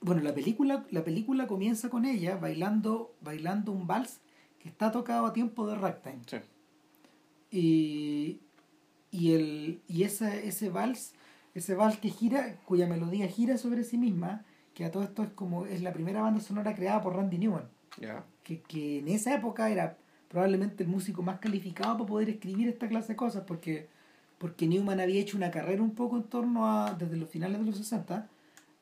bueno, 0.00 0.22
la 0.22 0.32
película, 0.34 0.86
la 0.90 1.02
película 1.02 1.46
comienza 1.46 1.90
con 1.90 2.04
ella 2.04 2.36
bailando, 2.36 3.14
bailando 3.20 3.72
un 3.72 3.86
vals 3.86 4.20
que 4.60 4.68
está 4.68 4.92
tocado 4.92 5.26
a 5.26 5.32
tiempo 5.32 5.66
de 5.66 5.74
ragtime. 5.74 6.20
Sí. 6.26 6.36
Y, 7.50 8.40
y, 9.10 9.32
el, 9.34 9.80
y 9.88 10.04
ese, 10.04 10.46
ese 10.46 10.68
vals, 10.68 11.14
ese 11.54 11.74
vals 11.74 11.98
que 11.98 12.10
gira, 12.10 12.56
cuya 12.64 12.86
melodía 12.86 13.28
gira 13.28 13.58
sobre 13.58 13.84
sí 13.84 13.98
misma, 13.98 14.44
que 14.74 14.84
a 14.84 14.90
todo 14.90 15.02
esto 15.02 15.22
es 15.22 15.30
como, 15.30 15.66
es 15.66 15.82
la 15.82 15.92
primera 15.92 16.22
banda 16.22 16.40
sonora 16.40 16.74
creada 16.74 17.00
por 17.02 17.16
Randy 17.16 17.38
Newman, 17.38 17.68
que, 18.44 18.62
que 18.62 18.98
en 18.98 19.08
esa 19.08 19.34
época 19.34 19.68
era 19.70 19.96
probablemente 20.28 20.84
el 20.84 20.88
músico 20.88 21.22
más 21.22 21.40
calificado 21.40 21.98
para 21.98 22.06
poder 22.06 22.30
escribir 22.30 22.68
esta 22.68 22.88
clase 22.88 23.08
de 23.08 23.16
cosas, 23.16 23.44
porque, 23.46 23.88
porque 24.38 24.66
Newman 24.66 25.00
había 25.00 25.20
hecho 25.20 25.36
una 25.36 25.50
carrera 25.50 25.82
un 25.82 25.94
poco 25.94 26.16
en 26.16 26.24
torno 26.24 26.66
a, 26.66 26.94
desde 26.94 27.16
los 27.16 27.28
finales 27.28 27.58
de 27.58 27.66
los 27.66 27.76
60, 27.76 28.28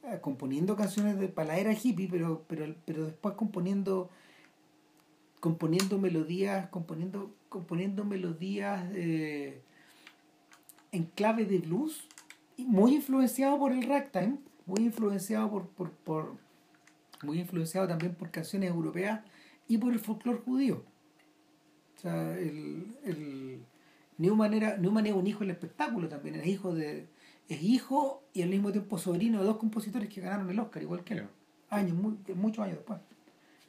eh, 0.05 0.19
componiendo 0.21 0.77
canciones 0.77 1.19
de, 1.19 1.29
para 1.29 1.49
la 1.49 1.59
era 1.59 1.73
hippie, 1.73 2.09
pero, 2.09 2.45
pero, 2.49 2.75
pero 2.85 3.07
después 3.07 3.35
componiendo 3.35 4.11
componiendo 5.41 5.99
melodías, 5.99 6.69
componiendo, 6.69 7.35
componiendo 7.49 8.05
melodías 8.05 8.85
eh, 8.95 9.61
en 10.93 11.05
clave 11.05 11.45
de 11.45 11.59
blues, 11.59 12.05
muy 12.67 12.95
influenciado 12.97 13.59
por 13.59 13.73
el 13.73 13.83
ragtime, 13.83 14.39
muy 14.67 14.85
influenciado 14.85 15.51
por, 15.51 15.69
por, 15.69 15.91
por 15.91 16.37
muy 17.23 17.41
influenciado 17.41 17.89
también 17.89 18.15
por 18.15 18.31
canciones 18.31 18.71
europeas 18.71 19.21
y 19.67 19.79
por 19.79 19.93
el 19.93 19.99
folclore 19.99 20.39
judío. 20.39 20.85
O 21.97 22.01
sea, 22.01 22.39
el, 22.39 22.97
el 23.05 23.61
Newman, 24.19 24.55
era, 24.55 24.77
Newman 24.77 25.07
es 25.07 25.15
un 25.15 25.27
hijo 25.27 25.41
del 25.41 25.51
espectáculo 25.51 26.09
también, 26.09 26.37
es 26.37 26.47
hijo 26.47 26.75
de 26.75 27.09
es 27.49 27.63
hijo 27.63 28.23
y 28.35 28.43
al 28.43 28.51
mismo 28.51 28.71
tiempo 28.71 28.99
sobrino 28.99 29.41
de 29.41 29.47
dos 29.47 29.57
compositores 29.57 30.09
que 30.09 30.21
ganaron 30.21 30.51
el 30.51 30.59
Oscar, 30.59 30.83
igual 30.83 31.03
que 31.03 31.15
él, 31.15 31.29
años, 31.71 31.97
muchos 32.35 32.65
años 32.65 32.77
después. 32.77 33.01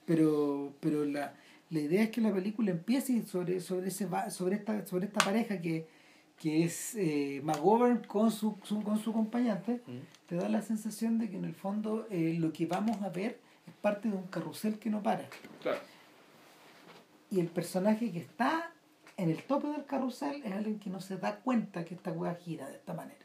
Pero, 0.05 0.73
pero 0.79 1.05
la, 1.05 1.33
la 1.69 1.79
idea 1.79 2.03
es 2.03 2.09
que 2.09 2.19
la 2.19 2.33
película 2.33 2.71
empiece 2.71 3.25
sobre, 3.25 3.61
sobre, 3.61 3.87
ese, 3.87 4.07
sobre, 4.31 4.55
esta, 4.55 4.85
sobre 4.85 5.05
esta 5.05 5.23
pareja 5.23 5.61
que, 5.61 5.87
que 6.39 6.63
es 6.63 6.95
eh, 6.95 7.41
McGovern 7.43 8.03
con 8.05 8.31
su, 8.31 8.57
con 8.57 8.97
su 8.97 9.09
acompañante, 9.11 9.81
te 10.25 10.35
da 10.35 10.47
la 10.47 10.61
sensación 10.61 11.19
de 11.19 11.29
que 11.29 11.35
en 11.35 11.43
el 11.43 11.53
fondo 11.53 12.07
eh, 12.09 12.35
lo 12.39 12.53
que 12.53 12.65
vamos 12.65 13.01
a 13.01 13.09
ver 13.09 13.39
es 13.67 13.73
parte 13.81 14.09
de 14.09 14.15
un 14.15 14.23
carrusel 14.27 14.79
que 14.79 14.89
no 14.89 15.03
para. 15.03 15.27
Claro. 15.61 15.79
Y 17.29 17.41
el 17.41 17.47
personaje 17.47 18.11
que 18.11 18.19
está 18.19 18.71
en 19.17 19.29
el 19.29 19.43
tope 19.43 19.67
del 19.67 19.85
carrusel 19.85 20.41
es 20.43 20.51
alguien 20.53 20.79
que 20.79 20.89
no 20.89 21.01
se 21.01 21.17
da 21.17 21.35
cuenta 21.41 21.83
que 21.83 21.93
esta 21.93 22.11
hueá 22.11 22.33
gira 22.35 22.67
de 22.69 22.75
esta 22.75 22.93
manera. 22.93 23.17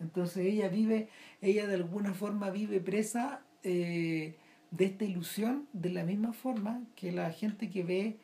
Entonces 0.00 0.46
ella 0.46 0.68
vive, 0.68 1.10
ella 1.42 1.66
de 1.66 1.74
alguna 1.74 2.14
forma 2.14 2.48
vive 2.48 2.80
presa 2.80 3.42
eh, 3.62 4.36
de 4.70 4.84
esta 4.86 5.04
ilusión 5.04 5.68
de 5.74 5.90
la 5.90 6.04
misma 6.04 6.32
forma 6.32 6.82
que 6.94 7.12
la 7.12 7.30
gente 7.30 7.68
que 7.68 7.82
ve 7.82 8.16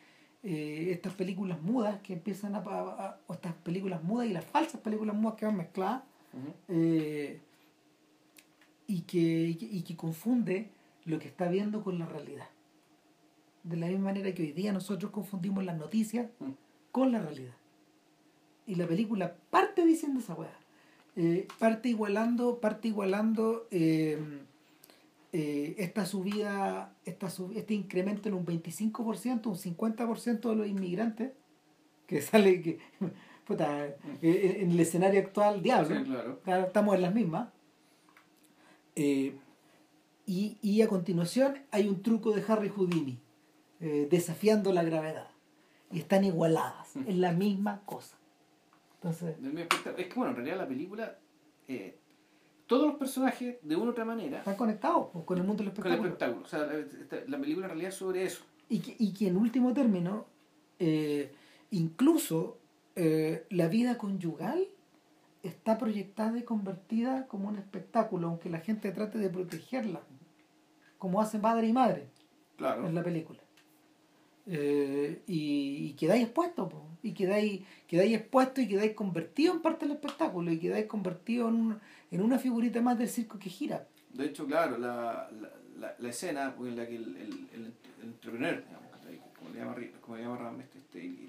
eh, 0.44 0.88
estas 0.90 1.12
películas 1.14 1.62
mudas 1.62 2.00
que 2.00 2.14
empiezan 2.14 2.56
a, 2.56 3.16
o 3.26 3.32
estas 3.32 3.54
películas 3.54 4.02
mudas 4.02 4.26
y 4.26 4.32
las 4.32 4.44
falsas 4.44 4.80
películas 4.80 5.14
mudas 5.14 5.36
que 5.36 5.46
van 5.46 5.56
mezcladas 5.56 6.02
eh, 6.66 7.40
y, 8.88 9.02
que, 9.02 9.56
y, 9.60 9.82
que, 9.82 9.96
confunde 9.96 10.70
lo 11.04 11.20
que 11.20 11.28
está 11.28 11.48
viendo 11.48 11.84
con 11.84 11.98
la 11.98 12.06
realidad. 12.06 12.48
De 13.62 13.76
la 13.76 13.86
misma 13.86 14.06
manera 14.06 14.34
que 14.34 14.42
hoy 14.42 14.52
día 14.52 14.72
nosotros 14.72 15.12
confundimos 15.12 15.64
las 15.64 15.76
noticias 15.76 16.28
con 16.90 17.12
la 17.12 17.20
realidad. 17.20 17.54
Y 18.66 18.74
la 18.74 18.88
película 18.88 19.36
parte 19.50 19.86
diciendo 19.86 20.18
esa 20.18 20.34
weá. 20.34 20.58
Eh, 21.14 21.46
parte 21.58 21.88
igualando, 21.88 22.58
parte 22.58 22.88
igualando 22.88 23.68
eh, 25.32 25.38
eh, 25.40 25.74
esta 25.78 26.04
subida, 26.04 26.94
esta 27.04 27.28
este 27.54 27.74
incremento 27.74 28.28
en 28.28 28.34
un 28.34 28.44
25%, 28.46 29.46
un 29.46 29.56
50% 29.56 30.40
de 30.40 30.56
los 30.56 30.66
inmigrantes, 30.66 31.32
que 32.06 32.20
sale 32.22 32.60
que 32.62 32.78
puta, 33.46 33.86
en 34.20 34.70
el 34.70 34.80
escenario 34.80 35.20
actual, 35.20 35.62
diablo, 35.62 36.38
claro. 36.44 36.66
estamos 36.66 36.94
en 36.94 37.02
las 37.02 37.14
mismas. 37.14 37.48
y, 38.94 39.34
y 40.26 40.82
a 40.82 40.88
continuación 40.88 41.58
hay 41.70 41.88
un 41.88 42.02
truco 42.02 42.32
de 42.32 42.44
Harry 42.46 42.68
Houdini, 42.68 43.18
desafiando 43.80 44.72
la 44.72 44.84
gravedad. 44.84 45.28
Y 45.90 45.98
están 45.98 46.24
igualadas, 46.24 46.96
es 47.06 47.16
la 47.16 47.32
misma 47.32 47.82
cosa. 47.84 48.16
Entonces... 49.02 49.36
Es 49.96 50.06
que 50.06 50.14
bueno, 50.14 50.30
en 50.30 50.36
realidad 50.36 50.56
la 50.56 50.68
película, 50.68 51.18
eh, 51.66 51.98
todos 52.72 52.86
los 52.86 52.96
personajes 52.96 53.56
de 53.60 53.76
una 53.76 53.86
u 53.86 53.90
otra 53.90 54.06
manera... 54.06 54.38
Están 54.38 54.56
conectados 54.56 55.08
pues, 55.12 55.26
con 55.26 55.36
el 55.36 55.44
mundo 55.44 55.62
del 55.62 55.68
espectáculo. 55.68 55.98
Con 55.98 56.06
el 56.06 56.12
espectáculo. 56.12 56.46
O 56.46 56.48
sea, 56.48 57.26
la, 57.28 57.38
película 57.38 57.66
en 57.66 57.70
realidad 57.70 57.90
es 57.90 57.96
sobre 57.96 58.24
eso. 58.24 58.44
Y 58.70 58.80
que, 58.80 58.96
y 58.98 59.12
que 59.12 59.28
en 59.28 59.36
último 59.36 59.74
término, 59.74 60.24
eh, 60.78 61.34
incluso 61.70 62.56
eh, 62.96 63.46
la 63.50 63.68
vida 63.68 63.98
conyugal 63.98 64.66
está 65.42 65.76
proyectada 65.76 66.38
y 66.38 66.44
convertida 66.44 67.26
como 67.26 67.48
un 67.50 67.56
espectáculo, 67.56 68.28
aunque 68.28 68.48
la 68.48 68.60
gente 68.60 68.90
trate 68.90 69.18
de 69.18 69.28
protegerla, 69.28 70.00
como 70.96 71.20
hacen 71.20 71.42
padre 71.42 71.66
y 71.66 71.74
madre 71.74 72.08
claro. 72.56 72.86
en 72.86 72.94
la 72.94 73.02
película. 73.02 73.40
Eh, 74.46 75.22
y, 75.26 75.88
y, 75.88 75.92
quedáis 75.92 76.22
expuestos, 76.22 76.72
y 77.02 77.12
quedáis, 77.12 77.62
quedáis 77.88 78.14
expuestos 78.14 78.64
y 78.64 78.68
quedáis 78.68 78.92
convertidos 78.94 79.56
en 79.56 79.62
parte 79.62 79.86
del 79.86 79.96
espectáculo 79.96 80.50
y 80.52 80.58
quedáis 80.58 80.86
convertidos 80.86 81.52
en, 81.52 81.78
en 82.10 82.20
una 82.20 82.38
figurita 82.38 82.80
más 82.80 82.98
del 82.98 83.08
circo 83.08 83.38
que 83.38 83.50
gira. 83.50 83.86
De 84.12 84.26
hecho, 84.26 84.46
claro, 84.46 84.78
la, 84.78 85.28
la, 85.78 85.94
la, 85.98 86.08
escena 86.08 86.54
en 86.58 86.76
la 86.76 86.86
que 86.86 86.96
el, 86.96 87.16
el, 87.16 87.48
el, 87.54 87.72
entrepreneur, 88.02 88.62
como 89.36 89.50
le 89.50 89.58
llama, 89.58 89.76
como 90.00 90.16
le 90.16 90.22
llama 90.22 90.56
este, 90.60 90.78
este, 90.78 91.28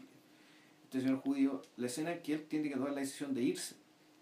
este, 0.83 1.01
señor 1.01 1.19
judío, 1.21 1.61
la 1.77 1.87
escena 1.87 2.15
que 2.17 2.33
él 2.33 2.43
tiene 2.43 2.69
que 2.69 2.75
tomar 2.75 2.91
la 2.91 2.99
decisión 2.99 3.33
de 3.33 3.41
irse 3.41 3.75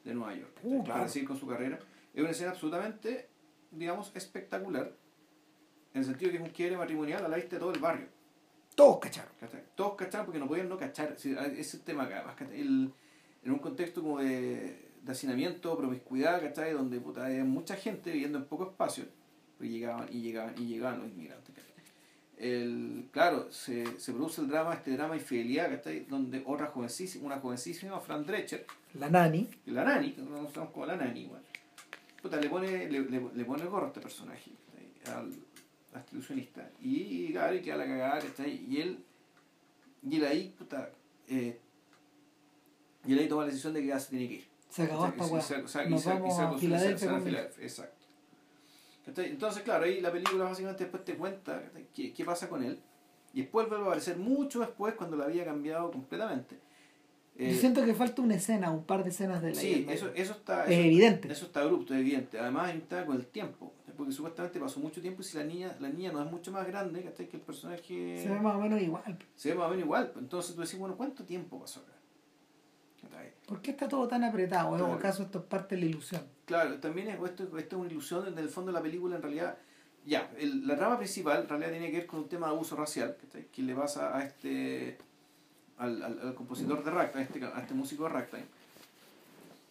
de 0.06 0.14
Nueva 0.14 0.36
York 0.36 0.60
uh, 0.64 0.84
para 0.84 1.08
seguir 1.08 1.28
con 1.28 1.38
su 1.38 1.48
carrera, 1.48 1.80
es 2.14 2.22
una 2.22 2.32
escena 2.32 2.52
absolutamente, 2.52 3.28
digamos, 3.72 4.12
espectacular, 4.16 4.94
en 5.94 6.00
el 6.00 6.06
sentido 6.06 6.32
que 6.32 6.38
es 6.38 6.44
un 6.44 6.50
quiebre 6.50 6.78
matrimonial 6.78 7.26
a 7.26 7.28
la 7.28 7.36
vista 7.36 7.56
de 7.56 7.60
todo 7.60 7.74
el 7.74 7.80
barrio 7.80 8.21
todos 8.76 9.00
cacharon. 9.00 9.32
Todos 9.76 9.96
cacharon 9.96 10.26
porque 10.26 10.40
no 10.40 10.48
podían 10.48 10.70
no 10.70 10.78
cachar. 10.78 11.14
Ese 11.14 11.60
es 11.60 11.74
el 11.74 11.82
tema 11.82 12.04
acá. 12.04 12.36
El, 12.52 12.92
en 13.44 13.52
un 13.52 13.60
contexto 13.60 14.02
como 14.02 14.20
de, 14.20 14.90
de 15.02 15.12
hacinamiento, 15.12 15.78
promiscuidad, 15.78 16.42
¿cachai? 16.42 16.74
Donde 16.74 17.00
puta, 17.00 17.26
hay 17.26 17.42
mucha 17.44 17.76
gente 17.76 18.12
viviendo 18.12 18.38
en 18.38 18.46
poco 18.46 18.70
espacio. 18.70 19.06
Pues 19.58 19.70
llegaban 19.70 20.08
y 20.12 20.22
llegaban 20.22 20.56
y 20.58 20.66
llegaban 20.68 21.00
los 21.00 21.10
inmigrantes. 21.10 21.56
El, 22.38 23.08
claro, 23.12 23.52
se, 23.52 24.00
se 24.00 24.14
produce 24.14 24.42
el 24.42 24.48
drama, 24.48 24.74
este 24.74 24.92
drama 24.94 25.14
de 25.14 25.20
infidelidad, 25.20 25.70
¿cachai? 25.70 26.06
Donde 26.06 26.42
otra 26.46 26.68
jovencísima, 26.68 27.26
una 27.28 27.40
jovencísima, 27.40 28.00
Fran 28.00 28.26
Drecher. 28.26 28.66
La 28.96 29.10
nani. 29.10 29.48
La 29.68 29.84
nani, 29.84 30.14
conocemos 30.14 30.72
como 30.72 30.88
la 30.88 30.96
nani, 30.96 31.22
igual. 31.22 31.44
Puta, 32.20 32.42
le 32.42 32.50
pone, 32.50 32.90
le, 32.90 33.02
le, 33.02 33.30
le 33.36 33.46
pone 33.46 33.62
el 33.62 33.70
gorro 33.70 33.86
a 33.86 33.88
este 33.90 34.02
personaje. 34.02 34.52
Al, 35.06 35.32
la 35.94 36.06
ilusionista. 36.12 36.70
Y 36.82 37.32
claro, 37.32 37.56
y 37.56 37.62
queda 37.62 37.78
la 37.78 37.86
cagada, 37.86 38.20
¿cachai? 38.20 38.66
Y 38.68 38.82
él, 38.82 39.04
y 40.10 40.16
él 40.16 40.26
ahí, 40.26 40.54
puta, 40.58 40.90
eh, 41.28 41.60
y 43.06 43.14
él 43.14 43.20
ahí 43.20 43.28
toma 43.28 43.44
la 43.44 43.48
decisión 43.48 43.74
de 43.74 43.82
que 43.82 43.88
ya 43.88 44.00
se 44.00 44.10
tiene 44.10 44.28
que 44.28 44.34
ir. 44.36 44.48
Se 44.70 44.84
acabó 44.84 45.08
esta 45.08 45.26
weá. 45.26 45.90
Nos 45.90 46.06
vamos 46.06 46.40
a 46.40 46.58
Filadelfia. 46.58 47.50
Exacto. 47.60 48.02
Entonces, 49.06 49.64
claro, 49.64 49.86
ahí 49.86 50.00
la 50.00 50.12
película 50.12 50.46
básicamente 50.46 50.84
después 50.84 51.04
te 51.04 51.16
cuenta 51.16 51.62
qué, 51.94 52.14
qué 52.14 52.24
pasa 52.24 52.48
con 52.48 52.64
él. 52.64 52.80
Y 53.34 53.42
después 53.42 53.68
vuelve 53.68 53.84
a 53.84 53.88
aparecer 53.88 54.18
mucho 54.18 54.60
después 54.60 54.94
cuando 54.94 55.18
la 55.18 55.26
había 55.26 55.44
cambiado 55.44 55.92
completamente. 55.92 56.60
Yo 57.38 57.46
eh, 57.46 57.56
siento 57.56 57.84
que 57.84 57.94
falta 57.94 58.22
una 58.22 58.36
escena, 58.36 58.72
un 58.72 58.84
par 58.84 59.04
de 59.04 59.10
escenas 59.10 59.42
de 59.42 59.50
la 59.50 59.56
Sí, 59.56 59.86
eso, 59.90 60.12
eso 60.14 60.34
está. 60.34 60.66
Es 60.66 60.86
evidente. 60.86 61.32
Eso 61.32 61.46
está 61.46 61.62
abrupto, 61.62 61.94
es 61.94 62.02
evidente. 62.02 62.38
Además, 62.38 62.74
tema 62.88 63.06
con 63.06 63.16
el 63.16 63.26
tiempo 63.26 63.74
porque 63.96 64.12
supuestamente 64.12 64.60
pasó 64.60 64.80
mucho 64.80 65.02
tiempo 65.02 65.22
y 65.22 65.26
si 65.26 65.38
la 65.38 65.44
niña, 65.44 65.76
la 65.80 65.90
niña 65.90 66.12
no 66.12 66.24
es 66.24 66.32
mucho 66.32 66.52
más 66.52 66.66
grande, 66.68 67.04
que 67.14 67.38
el 67.38 67.42
personaje... 67.42 68.20
Se 68.22 68.30
ve 68.30 68.40
más 68.40 68.56
o 68.56 68.60
menos 68.60 68.82
igual. 68.82 69.18
Se 69.36 69.50
ve 69.50 69.56
más 69.56 69.68
o 69.68 69.70
menos 69.70 69.86
igual. 69.86 70.12
Entonces 70.18 70.56
tú 70.56 70.62
decís, 70.62 70.78
bueno, 70.78 70.96
¿cuánto 70.96 71.24
tiempo 71.24 71.60
pasó 71.60 71.82
acá? 71.82 71.94
¿Por 73.46 73.62
qué 73.62 73.72
está 73.72 73.88
todo 73.88 74.08
tan 74.08 74.24
apretado? 74.24 74.70
¿O 74.70 74.94
acaso 74.94 75.24
esto 75.24 75.40
es 75.40 75.46
parte 75.46 75.76
de 75.76 75.82
la 75.82 75.88
ilusión? 75.88 76.22
Claro, 76.46 76.80
también 76.80 77.10
es, 77.10 77.16
esto, 77.16 77.58
esto 77.58 77.76
es 77.76 77.82
una 77.82 77.92
ilusión, 77.92 78.28
en 78.28 78.38
el 78.38 78.50
fondo 78.50 78.72
de 78.72 78.78
la 78.78 78.82
película 78.82 79.16
en 79.16 79.22
realidad... 79.22 79.58
Ya, 80.06 80.32
el, 80.38 80.66
la 80.66 80.76
rama 80.76 80.98
principal 80.98 81.42
en 81.42 81.50
realidad 81.50 81.72
tiene 81.72 81.92
que 81.92 81.98
ver 81.98 82.08
con 82.08 82.22
un 82.22 82.30
tema 82.30 82.48
de 82.48 82.54
abuso 82.54 82.76
racial, 82.76 83.18
que 83.52 83.62
le 83.62 83.76
pasa 83.76 84.18
a 84.18 84.24
este... 84.24 84.98
Al, 85.78 86.02
al, 86.04 86.36
compositor 86.36 86.84
de 86.84 86.92
Ragtime, 86.92 87.24
a 87.24 87.26
este, 87.26 87.46
a 87.46 87.60
este 87.60 87.74
músico 87.74 88.04
de 88.04 88.10
Ragtime. 88.10 88.46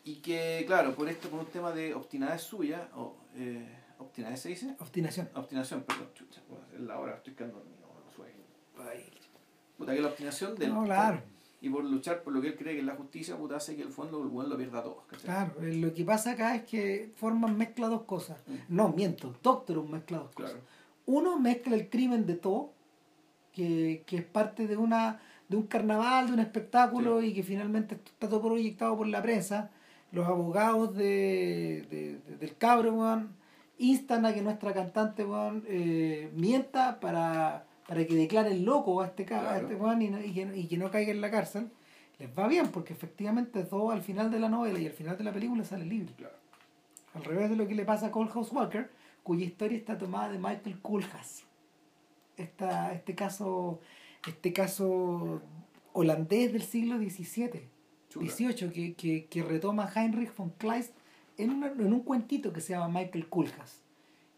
Y 0.05 0.17
que, 0.17 0.65
claro, 0.67 0.95
por 0.95 1.09
esto, 1.09 1.29
por 1.29 1.41
un 1.41 1.47
tema 1.47 1.73
de 1.73 1.95
obstinidad 1.95 2.39
suya, 2.39 2.89
o... 2.97 3.15
Eh, 3.37 3.80
¿Obstinación 4.01 4.39
se 4.39 4.49
dice? 4.49 4.77
Obstinación. 4.79 5.29
Obstinación, 5.35 5.83
perdón, 5.83 6.09
chucha. 6.15 6.41
Es 6.75 6.81
la 6.81 6.99
hora, 6.99 7.17
estoy 7.17 7.35
quedando 7.35 7.59
dormido, 7.59 7.81
no 8.05 8.11
sueño. 8.11 8.35
Puta, 9.77 9.95
que 9.95 10.01
la 10.01 10.09
obstinación 10.09 10.57
del. 10.57 10.75
No, 10.75 10.85
claro. 10.85 11.23
Y 11.63 11.69
por 11.69 11.85
luchar 11.85 12.23
por 12.23 12.33
lo 12.33 12.41
que 12.41 12.49
él 12.49 12.57
cree 12.57 12.75
que 12.75 12.81
es 12.81 12.87
la 12.87 12.97
justicia, 12.97 13.37
puta, 13.37 13.57
hace 13.57 13.77
que 13.77 13.83
el 13.83 13.93
fondo 13.93 14.23
el 14.23 14.29
buen 14.29 14.49
lo 14.49 14.57
pierda 14.57 14.83
todo. 14.83 15.05
Claro, 15.23 15.61
eh, 15.61 15.75
lo 15.75 15.93
que 15.93 16.05
pasa 16.05 16.33
acá 16.33 16.55
es 16.57 16.65
que 16.65 17.13
Forman 17.17 17.57
mezcla 17.59 17.89
dos 17.89 18.03
cosas. 18.03 18.39
Mm. 18.47 18.75
No, 18.75 18.89
miento, 18.89 19.37
Doctor 19.43 19.87
mezcla 19.87 20.19
dos 20.19 20.33
cosas. 20.33 20.57
Uno 21.05 21.39
mezcla 21.39 21.77
el 21.77 21.91
crimen 21.91 22.25
de 22.25 22.37
todo, 22.37 22.73
que, 23.53 24.03
que 24.07 24.17
es 24.17 24.25
parte 24.25 24.67
de 24.67 24.79
una 24.79 25.21
de 25.51 25.57
un 25.57 25.65
carnaval, 25.65 26.29
de 26.29 26.33
un 26.35 26.39
espectáculo 26.39 27.23
y 27.23 27.35
que 27.35 27.43
finalmente 27.43 27.97
está 27.97 28.29
todo 28.29 28.41
proyectado 28.41 28.97
por 28.97 29.09
la 29.09 29.21
prensa. 29.21 29.71
Los 30.13 30.27
abogados 30.27 30.97
de, 30.97 31.87
de, 31.91 32.37
del 32.37 32.57
cabro, 32.57 33.29
instan 33.81 34.27
a 34.27 34.35
que 34.35 34.43
nuestra 34.43 34.73
cantante 34.75 35.27
eh, 35.67 36.31
mienta 36.37 37.01
para, 37.01 37.65
para 37.89 38.07
que 38.07 38.15
declaren 38.15 38.65
loco 38.65 39.01
a 39.01 39.07
este, 39.07 39.23
este 39.23 40.27
y, 40.27 40.33
que, 40.35 40.53
y, 40.55 40.67
que, 40.69 40.77
no 40.77 40.91
caiga 40.91 41.11
en 41.11 41.23
la 41.23 41.31
cárcel, 41.31 41.71
les 42.19 42.29
va 42.39 42.47
bien 42.47 42.69
porque 42.69 42.93
efectivamente 42.93 43.65
todo 43.65 43.91
al 43.91 44.03
final 44.03 44.31
de 44.31 44.39
la 44.39 44.51
novela 44.51 44.79
y 44.79 44.87
al 44.87 44.93
final 44.93 45.17
de 45.17 45.25
la 45.25 45.33
película 45.33 45.65
sale 45.65 45.87
libre. 45.87 46.13
Al 47.15 47.25
revés 47.25 47.49
de 47.51 47.57
lo 47.57 47.67
que 47.67 47.75
le 47.75 47.87
pasa 47.87 48.07
a 48.07 48.11
Cole 48.11 48.31
House 48.31 48.53
Walker, 48.53 48.91
cuya 49.23 49.47
historia 49.47 49.79
está 49.79 49.97
tomada 49.97 50.29
de 50.29 50.39
Michael 50.39 50.79
Koolhaas. 50.81 51.45
Esta, 52.37 52.93
este 52.93 53.15
caso 53.15 53.81
este 54.27 54.53
caso 54.53 55.41
holandés 55.93 56.53
del 56.53 56.63
siglo 56.63 56.99
XVII, 56.99 57.63
XVIII, 58.11 58.71
que, 58.71 58.95
que, 58.95 59.27
que 59.27 59.43
retoma 59.43 59.91
Heinrich 59.95 60.35
von 60.37 60.51
Kleist 60.59 60.93
en, 61.43 61.63
en 61.63 61.93
un 61.93 62.01
cuentito 62.01 62.53
que 62.53 62.61
se 62.61 62.73
llama 62.73 62.89
Michael 63.01 63.29
Kulhas, 63.29 63.81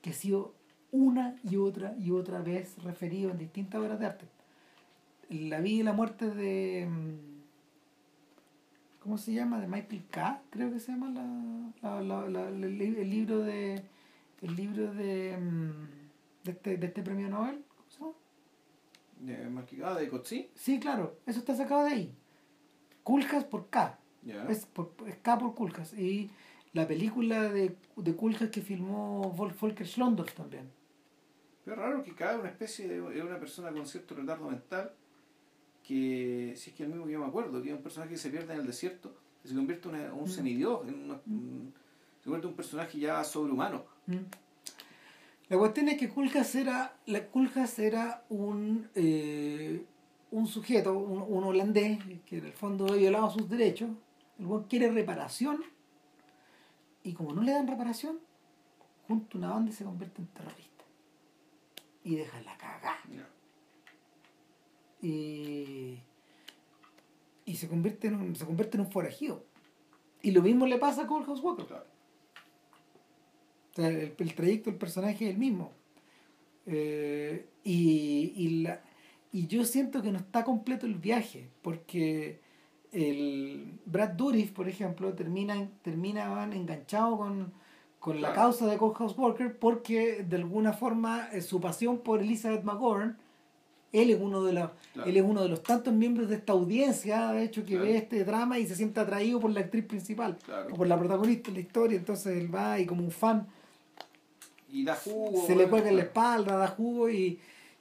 que 0.01 0.11
ha 0.11 0.13
sido 0.15 0.55
una 0.91 1.37
y 1.43 1.57
otra 1.57 1.95
y 1.99 2.11
otra 2.11 2.41
vez 2.43 2.83
referido 2.83 3.31
en 3.31 3.39
distintas 3.39 3.81
obras 3.81 3.99
de 3.99 4.07
arte. 4.07 4.27
La 5.31 5.61
vida 5.61 5.81
y 5.81 5.83
la 5.85 5.93
muerte 5.93 6.29
de... 6.31 6.87
mm, 6.89 7.33
¿Cómo 9.03 9.19
se 9.19 9.33
llama? 9.33 9.59
De 9.61 9.67
Michael 9.67 10.05
K. 10.11 10.43
Creo 10.51 10.71
que 10.73 10.79
se 10.79 10.93
llama 10.93 11.11
la, 11.11 11.73
la- 11.83 12.03
la- 12.03 12.29
la- 12.29 12.49
el, 12.49 12.79
li- 12.79 12.97
el 13.01 13.11
libro 13.11 13.39
de... 13.41 13.83
El 14.43 14.57
libro 14.57 14.93
de... 14.93 15.37
mm, 15.41 16.45
De 16.45 16.51
este, 16.53 16.77
de 16.77 16.87
este 16.87 17.03
premio 17.03 17.29
Nobel. 17.29 17.65
¿Cómo 17.77 17.89
se 17.91 17.99
llama? 18.01 19.63
De 19.67 19.85
Ah, 19.85 19.95
de 19.95 20.09
Coetzee. 20.09 20.51
Sí, 20.55 20.79
claro. 20.79 21.17
Eso 21.27 21.39
está 21.41 21.55
sacado 21.57 21.85
de 21.85 21.93
ahí. 21.93 22.15
Kuljas 23.03 23.45
por 23.45 23.69
K. 23.71 23.99
Es, 24.49 24.67
por, 24.67 24.93
es 25.07 25.17
K 25.17 25.39
por 25.39 25.55
Kuljas. 25.55 25.95
Y 25.95 26.31
la 26.73 26.87
película 26.87 27.49
de, 27.51 27.77
de 27.97 28.17
que 28.51 28.61
filmó 28.63 29.35
Vol- 29.35 29.55
Volker 29.59 29.87
Schlondorf 29.87 30.33
también. 30.35 30.71
Pero 31.65 31.77
es 31.77 31.83
raro 31.83 32.03
que 32.03 32.15
cada 32.15 32.39
una 32.41 32.49
especie 32.49 32.89
de 32.89 33.19
es 33.19 33.23
una 33.25 33.39
persona 33.39 33.71
con 33.73 33.87
cierto 33.87 34.15
retardo 34.15 34.49
mental 34.51 34.93
que, 35.83 36.55
si 36.57 36.71
es 36.71 36.77
que 36.77 36.85
el 36.85 36.89
mismo 36.91 37.07
que 37.07 37.13
yo 37.13 37.21
me 37.21 37.27
acuerdo, 37.27 37.63
que 37.63 37.69
es 37.71 37.75
un 37.77 37.83
personaje 37.83 38.13
que 38.13 38.19
se 38.19 38.31
pierde 38.31 38.55
en 38.55 38.61
el 38.61 38.67
desierto, 38.67 39.15
que 39.43 39.49
se 39.49 39.55
convierte 39.55 39.89
en 39.89 39.95
una- 39.97 40.15
un 40.15 40.25
Mm. 40.25 40.29
semidios, 40.29 40.89
en 40.89 40.95
una- 41.05 41.21
un- 41.27 41.73
se 42.21 42.25
convierte 42.25 42.47
en 42.47 42.51
un 42.53 42.57
personaje 42.57 42.99
ya 42.99 43.23
sobrehumano. 43.25 43.85
Mm. 44.07 44.17
La 45.49 45.59
cuestión 45.59 45.89
es 45.89 45.99
que 45.99 46.09
Kuljas 46.09 46.55
era, 46.55 46.97
la 47.07 47.27
era 47.79 48.25
un, 48.31 48.89
eh, 48.95 49.85
un 50.31 50.47
sujeto, 50.47 50.97
un, 50.97 51.21
un 51.29 51.45
holandés, 51.45 51.99
que 52.25 52.39
en 52.39 52.47
el 52.47 52.53
fondo 52.53 52.87
ha 52.87 52.97
violado 52.97 53.29
sus 53.31 53.49
derechos. 53.49 53.91
El 54.39 54.47
cual 54.47 54.65
quiere 54.69 54.91
reparación 54.91 55.63
y 57.03 57.13
como 57.15 57.33
no 57.33 57.43
le 57.43 57.53
dan 57.53 57.67
reparación, 57.67 58.19
junto 59.07 59.37
a 59.37 59.41
una 59.41 59.51
banda 59.51 59.73
se 59.73 59.85
convierte 59.85 60.23
en 60.23 60.29
terrorista. 60.29 60.85
Y 62.05 62.17
deja 62.17 62.41
la 62.43 62.57
cagada. 62.57 62.99
Y, 65.01 65.99
y 67.45 67.57
se 67.57 67.69
convierte 67.69 68.09
en 68.09 68.15
un, 68.15 68.37
se 68.37 68.47
convierte 68.47 68.77
en 68.77 68.83
un 68.83 68.91
forajido. 68.91 69.45
Y 70.23 70.31
lo 70.31 70.43
mismo 70.43 70.67
le 70.67 70.79
pasa 70.79 71.03
a 71.03 71.07
Cold 71.07 71.29
Walker. 71.29 71.67
Claro. 71.67 71.87
O 73.73 73.75
sea, 73.75 73.89
el, 73.89 74.15
el 74.17 74.35
trayecto 74.35 74.71
del 74.71 74.79
personaje 74.79 75.25
es 75.27 75.33
el 75.33 75.39
mismo. 75.39 75.73
Eh, 76.67 77.49
y, 77.65 78.33
y, 78.37 78.63
la, 78.63 78.83
y 79.33 79.47
yo 79.47 79.65
siento 79.65 80.03
que 80.03 80.13
no 80.13 80.19
está 80.19 80.45
completo 80.45 80.87
el 80.87 80.95
viaje, 80.95 81.49
porque 81.63 82.42
el 82.93 83.79
Brad 83.87 84.11
Dourif, 84.11 84.53
por 84.53 84.69
ejemplo, 84.69 85.13
termina, 85.15 85.69
terminaban 85.83 86.53
enganchados 86.53 87.19
con, 87.19 87.53
con 87.99 88.21
la 88.21 88.33
causa 88.35 88.67
de 88.67 88.77
Cold 88.77 89.15
Walker 89.19 89.59
porque 89.59 90.25
de 90.29 90.37
alguna 90.37 90.73
forma 90.73 91.29
eh, 91.33 91.41
su 91.41 91.61
pasión 91.61 91.99
por 91.99 92.21
Elizabeth 92.21 92.65
McGovern, 92.65 93.17
él 93.93 94.11
es 94.11 94.19
uno 94.21 94.43
de 94.45 94.53
los 94.55 94.71
Claro. 94.95 95.09
él 95.09 95.17
es 95.17 95.23
uno 95.23 95.43
de 95.43 95.49
los 95.49 95.63
tantos 95.63 95.93
miembros 95.95 96.29
de 96.29 96.37
esta 96.37 96.53
audiencia, 96.53 97.33
de 97.33 97.45
hecho, 97.45 97.63
que 97.65 97.73
Claro. 97.73 97.85
ve 97.85 97.97
este 97.97 98.25
drama 98.25 98.59
y 98.59 98.67
se 98.67 98.75
siente 98.77 99.01
atraído 99.01 99.41
por 99.41 99.51
la 99.51 99.61
actriz 99.61 99.85
principal 99.87 100.37
o 100.71 100.75
por 100.75 100.87
la 100.87 100.99
protagonista 100.99 101.51
de 101.51 101.55
la 101.57 101.61
historia, 101.61 101.97
entonces 101.99 102.37
él 102.39 102.55
va 102.55 102.79
y 102.79 102.85
como 102.87 103.03
un 103.05 103.11
fan 103.11 103.47
Y 104.71 104.85
da 104.85 104.95
jugo. 104.97 105.47
se 105.47 105.57
le 105.57 105.67
cuelga 105.69 105.89
en 105.91 105.97
la 105.97 106.03
espalda, 106.03 106.57
da 106.57 106.69
jugo 106.69 107.09
y, 107.11 107.39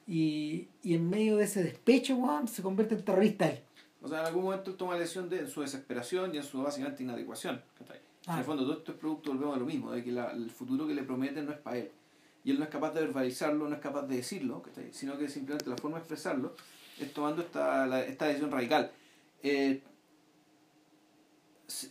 y, 0.08 0.68
y 0.84 0.94
en 0.96 1.10
medio 1.10 1.36
de 1.38 1.46
ese 1.46 1.64
despecho, 1.64 2.18
se 2.46 2.62
convierte 2.62 2.96
en 2.96 3.04
terrorista 3.04 3.48
él. 3.50 3.60
O 4.02 4.08
sea, 4.08 4.22
en 4.22 4.26
algún 4.26 4.44
momento 4.46 4.72
él 4.72 4.78
toma 4.78 4.94
la 4.94 5.00
lesión 5.02 5.30
de 5.30 5.40
en 5.40 5.48
su 5.48 5.62
desesperación 5.62 6.34
y 6.34 6.38
en 6.38 6.44
su 6.44 6.62
básicamente 6.62 7.04
inadecuación. 7.04 7.62
Ah. 8.28 8.34
En 8.34 8.40
el 8.40 8.46
fondo, 8.46 8.64
todo 8.64 8.78
esto 8.80 8.92
es 8.94 8.98
producto, 8.98 9.32
volvemos 9.32 9.56
a 9.56 9.60
lo 9.60 9.66
mismo, 9.66 9.92
de 9.92 10.04
que 10.04 10.12
la- 10.12 10.32
el 10.32 10.50
futuro 10.50 10.88
que 10.88 10.94
le 10.94 11.04
prometen 11.04 11.46
no 11.46 11.52
es 11.52 11.60
para 11.60 11.78
él. 11.78 11.92
Y 12.44 12.52
él 12.52 12.58
no 12.58 12.64
es 12.64 12.70
capaz 12.72 12.92
de 12.94 13.02
verbalizarlo, 13.02 13.70
no 13.70 13.76
es 13.76 13.82
capaz 13.82 14.04
de 14.08 14.16
decirlo, 14.18 14.62
¿cachai? 14.64 14.92
sino 14.92 15.18
que 15.18 15.28
simplemente 15.30 15.70
la 15.70 15.78
forma 15.78 15.98
de 15.98 16.02
expresarlo 16.02 16.56
es 17.00 17.14
tomando 17.14 17.42
esta, 17.44 17.86
la- 17.86 18.04
esta 18.04 18.26
decisión 18.26 18.52
radical. 18.52 18.92
Eh, 19.44 19.82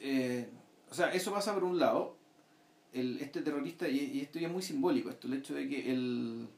eh, 0.00 0.48
o 0.90 0.94
sea, 0.94 1.12
eso 1.12 1.32
pasa 1.32 1.54
por 1.54 1.64
un 1.64 1.78
lado, 1.78 2.16
el, 2.92 3.20
este 3.20 3.42
terrorista, 3.42 3.88
y, 3.88 3.98
y 3.98 4.20
esto 4.20 4.38
ya 4.38 4.48
es 4.48 4.52
muy 4.52 4.62
simbólico, 4.62 5.10
esto, 5.10 5.26
el 5.28 5.34
hecho 5.34 5.54
de 5.54 5.68
que 5.68 5.92
el 5.92 6.48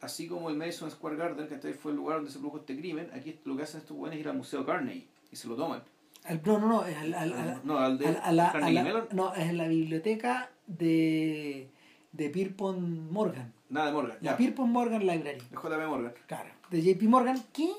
así 0.00 0.26
como 0.26 0.50
el 0.50 0.56
Madison 0.56 0.90
Square 0.90 1.16
Garden, 1.16 1.46
que 1.48 1.74
fue 1.74 1.92
el 1.92 1.96
lugar 1.96 2.16
donde 2.18 2.30
se 2.30 2.38
produjo 2.38 2.58
este 2.58 2.76
crimen, 2.76 3.10
aquí 3.14 3.38
lo 3.44 3.56
que 3.56 3.62
hacen 3.64 3.80
estos 3.80 3.96
buenos 3.96 4.14
es 4.16 4.20
ir 4.20 4.28
al 4.28 4.36
Museo 4.36 4.64
Carnegie 4.64 5.06
y 5.30 5.36
se 5.36 5.48
lo 5.48 5.56
toman. 5.56 5.82
Al- 6.24 6.42
no, 6.44 6.58
no, 6.58 6.68
no, 6.68 6.84
es 6.86 6.96
al- 6.96 7.14
al- 7.14 7.32
al- 7.32 7.60
no, 7.64 7.78
al 7.78 7.98
de 7.98 8.06
a, 8.08 8.10
a 8.20 8.32
la, 8.32 8.48
a 8.48 8.52
Carnegie 8.52 8.74
la- 8.74 8.82
Mellon, 8.84 9.08
no, 9.12 9.34
es 9.34 9.48
en 9.48 9.56
la 9.56 9.68
biblioteca 9.68 10.50
de, 10.66 11.70
de 12.12 12.30
Pierpont 12.30 12.78
Morgan. 13.10 13.52
nada 13.68 13.86
de 13.86 13.92
Morgan, 13.92 14.16
La 14.20 14.32
ya, 14.32 14.36
Pierpont 14.36 14.70
Morgan 14.70 15.00
Library. 15.06 15.38
de 15.40 15.56
JP 15.56 15.86
Morgan, 15.88 16.14
Claro. 16.26 16.50
De 16.70 16.82
JP 16.82 17.02
Morgan, 17.08 17.42
que 17.52 17.70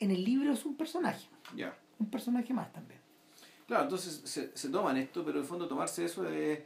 en 0.00 0.10
el 0.10 0.24
libro 0.24 0.52
es 0.52 0.64
un 0.66 0.76
personaje. 0.76 1.26
ya. 1.54 1.76
Un 1.98 2.10
personaje 2.10 2.52
más 2.52 2.70
también. 2.74 3.00
Claro, 3.66 3.84
entonces 3.84 4.20
se, 4.24 4.54
se 4.56 4.68
toman 4.68 4.96
esto, 4.98 5.24
pero 5.24 5.38
en 5.38 5.42
el 5.44 5.48
fondo 5.48 5.66
tomarse 5.66 6.04
eso 6.04 6.28
es, 6.28 6.60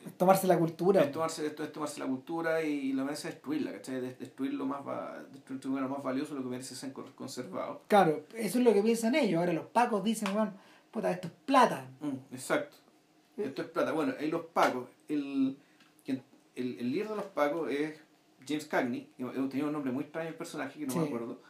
es, 0.00 0.06
Es 0.12 0.16
tomarse 0.18 0.46
la 0.46 0.58
cultura. 0.58 1.02
es 1.02 1.12
tomarse 1.12 1.46
esto 1.46 1.62
es 1.64 1.72
tomarse 1.72 2.00
la 2.00 2.06
cultura 2.06 2.62
y 2.62 2.92
la 2.92 3.04
merece 3.04 3.28
destruirla, 3.28 3.72
¿cachai? 3.72 4.00
De- 4.00 4.14
Destruir 4.14 4.54
lo 4.54 4.66
más 4.66 4.86
va, 4.86 5.22
destruir 5.32 5.64
lo 5.66 5.88
más 5.88 6.02
valioso, 6.02 6.34
lo 6.34 6.42
que 6.42 6.48
merece 6.48 6.74
ser 6.74 6.92
con- 6.92 7.12
conservado. 7.12 7.82
Claro, 7.88 8.24
eso 8.34 8.58
es 8.58 8.64
lo 8.64 8.72
que 8.72 8.82
piensan 8.82 9.14
ellos. 9.14 9.38
Ahora 9.40 9.52
los 9.52 9.66
pacos 9.66 10.02
dicen, 10.04 10.32
bueno, 10.32 10.52
puta, 10.90 11.10
esto 11.10 11.28
es 11.28 11.34
plata. 11.44 11.86
Mm, 12.00 12.34
exacto. 12.34 12.76
Esto 13.36 13.62
es 13.62 13.68
plata. 13.68 13.92
Bueno, 13.92 14.14
ahí 14.18 14.30
los 14.30 14.46
pacos, 14.46 14.88
el, 15.08 15.56
el, 16.06 16.22
el 16.80 16.90
líder 16.90 17.08
de 17.10 17.16
los 17.16 17.24
pacos 17.26 17.70
es 17.70 18.00
James 18.46 18.66
Cagney, 18.66 19.08
tenía 19.50 19.66
un 19.66 19.72
nombre 19.72 19.92
muy 19.92 20.02
extraño 20.04 20.30
el 20.30 20.34
personaje 20.34 20.78
que 20.78 20.86
no 20.86 20.92
Sí. 20.92 20.98
me 20.98 21.04
acuerdo. 21.06 21.40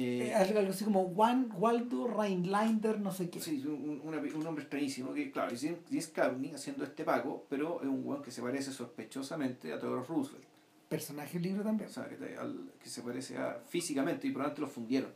Eh, 0.00 0.28
Eh, 0.28 0.34
algo, 0.34 0.60
así 0.60 0.84
como 0.84 1.08
Juan 1.12 1.50
Waldo 1.58 2.06
Rhinelander, 2.06 3.00
no 3.00 3.10
sé 3.10 3.28
qué. 3.30 3.40
Sí, 3.40 3.64
un, 3.66 4.00
una- 4.04 4.18
un 4.18 4.44
nombre 4.44 4.62
extrañísimo 4.62 5.12
que, 5.12 5.32
claro, 5.32 5.52
es 5.52 5.66
James 5.90 6.06
Cagney 6.08 6.52
haciendo 6.54 6.84
este 6.84 7.02
paco, 7.02 7.44
pero 7.48 7.80
es 7.82 7.88
un 7.88 8.06
weón 8.06 8.22
que 8.22 8.30
se 8.30 8.40
parece 8.40 8.70
sospechosamente 8.72 9.72
a 9.72 9.78
Theodore 9.80 10.06
Roosevelt. 10.06 10.44
Personaje 10.88 11.32
del 11.34 11.42
libro 11.42 11.64
también. 11.64 11.90
O 11.90 11.92
sea, 11.92 12.08
que, 12.08 12.36
al- 12.36 12.70
que 12.80 12.88
se 12.88 13.02
parece 13.02 13.36
a 13.38 13.60
físicamente 13.68 14.28
y 14.28 14.30
probablemente 14.30 14.60
lo 14.60 14.68
fundieron. 14.68 15.10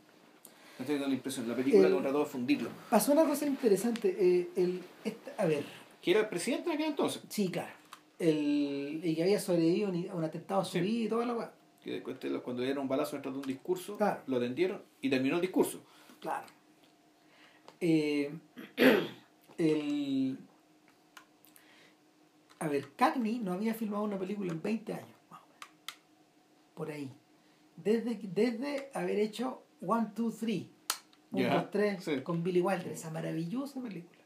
Estoy 0.77 0.95
dando 0.95 1.07
la 1.07 1.15
impresión. 1.15 1.47
La 1.47 1.55
película 1.55 1.87
El- 1.87 1.93
lo 1.93 2.01
trató 2.01 2.19
de 2.19 2.25
fundirlo. 2.25 2.69
Pasó 2.89 3.13
una 3.13 3.23
cosa 3.23 3.45
interesante. 3.45 4.15
eh, 4.19 4.49
el, 4.57 4.81
a 5.37 5.45
ver, 5.45 5.63
Que 6.01 6.11
era 6.11 6.19
el 6.19 6.27
presidente 6.27 6.67
en 6.69 6.75
aquel 6.75 6.87
entonces. 6.87 7.21
sí, 7.29 7.47
claro. 7.49 7.71
El, 8.19 8.99
y 9.03 9.15
que 9.15 9.23
había 9.23 9.39
sobrevivido 9.39 9.87
a 9.87 9.91
un- 9.91 10.09
a 10.09 10.15
un 10.15 10.23
atentado 10.25 10.63
Sí. 10.65 10.79
subido 10.79 11.05
y 11.05 11.07
toda 11.09 11.25
la. 11.25 11.53
Que 11.83 12.01
cuando 12.01 12.61
le 12.61 12.67
dieron 12.67 12.83
un 12.83 12.87
balazo 12.89 13.15
detrás 13.17 13.33
de 13.35 13.41
un 13.41 13.47
discurso, 13.47 13.97
Claro. 13.97 14.21
lo 14.27 14.37
atendieron 14.37 14.81
y 15.01 15.09
terminó 15.09 15.35
el 15.35 15.41
discurso. 15.41 15.83
Claro. 16.21 16.45
Eh, 17.81 18.31
el, 19.57 20.37
a 22.59 22.67
ver, 22.67 22.91
Cagney 22.95 23.39
no 23.39 23.53
había 23.53 23.73
filmado 23.73 24.03
una 24.03 24.17
película 24.17 24.51
en 24.53 24.61
20 24.61 24.93
años, 24.93 25.07
más 25.29 25.41
o 25.41 25.45
menos. 25.47 25.67
Por 26.73 26.91
ahí. 26.91 27.11
Desde, 27.75 28.15
desde 28.23 28.89
haber 28.93 29.19
hecho 29.19 29.63
One, 29.85 30.07
Two, 30.15 30.31
Three. 30.31 30.69
Un, 31.31 31.41
Ya, 31.41 31.55
dos, 31.55 31.71
tres, 31.71 32.03
sí. 32.03 32.21
con 32.21 32.43
Billy 32.43 32.61
Wilder, 32.61 32.91
esa 32.93 33.09
maravillosa 33.09 33.81
película. 33.81 34.19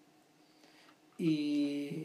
Y 1.18 2.04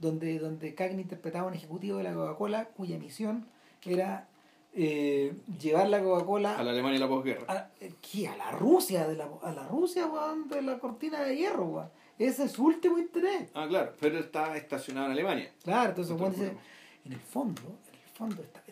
donde, 0.00 0.38
donde 0.40 0.74
Cagney 0.74 1.02
interpretaba 1.02 1.44
a 1.44 1.48
un 1.48 1.54
ejecutivo 1.54 1.98
de 1.98 2.04
la 2.04 2.14
Coca-Cola 2.14 2.64
cuya 2.70 2.98
misión 2.98 3.46
era 3.84 4.28
eh, 4.74 5.34
llevar 5.60 5.88
la 5.88 6.02
Coca-Cola 6.02 6.58
A 6.58 6.62
la 6.62 6.70
Alemania 6.70 6.96
y 6.96 7.00
la 7.00 7.08
posguerra. 7.08 7.44
a, 7.48 7.70
eh, 7.80 7.92
¿qué? 8.00 8.28
a 8.28 8.36
la 8.36 8.50
Rusia, 8.52 9.06
de 9.06 9.16
la, 9.16 9.28
a 9.42 9.52
la 9.52 9.66
Rusia, 9.68 10.06
weón, 10.06 10.48
de 10.48 10.62
la 10.62 10.78
cortina 10.78 11.22
de 11.22 11.36
hierro, 11.36 11.66
weón. 11.66 11.90
Ese 12.18 12.44
es 12.44 12.52
su 12.52 12.64
último 12.64 12.98
interés. 12.98 13.50
Ah, 13.54 13.66
claro, 13.68 13.92
pero 14.00 14.18
está 14.18 14.56
estacionado 14.56 15.06
en 15.06 15.12
Alemania. 15.12 15.52
Claro, 15.64 15.90
entonces 15.90 16.16
dice, 16.30 16.56
en 17.04 17.12
el 17.12 17.20
fondo, 17.20 17.60
en 17.62 17.94
el 17.94 18.16
fondo 18.16 18.42
está, 18.42 18.62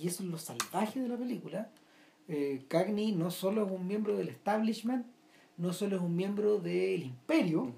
y, 0.00 0.06
eso 0.06 0.22
es 0.22 0.28
lo 0.30 0.38
salvaje 0.38 1.00
de 1.00 1.08
la 1.08 1.16
película. 1.16 1.68
Eh, 2.28 2.64
Cagney 2.68 3.12
no 3.12 3.30
solo 3.30 3.66
es 3.66 3.70
un 3.70 3.86
miembro 3.86 4.16
del 4.16 4.28
establishment, 4.30 5.06
no 5.58 5.72
solo 5.72 5.96
es 5.96 6.02
un 6.02 6.16
miembro 6.16 6.58
del 6.58 7.02
imperio, 7.02 7.70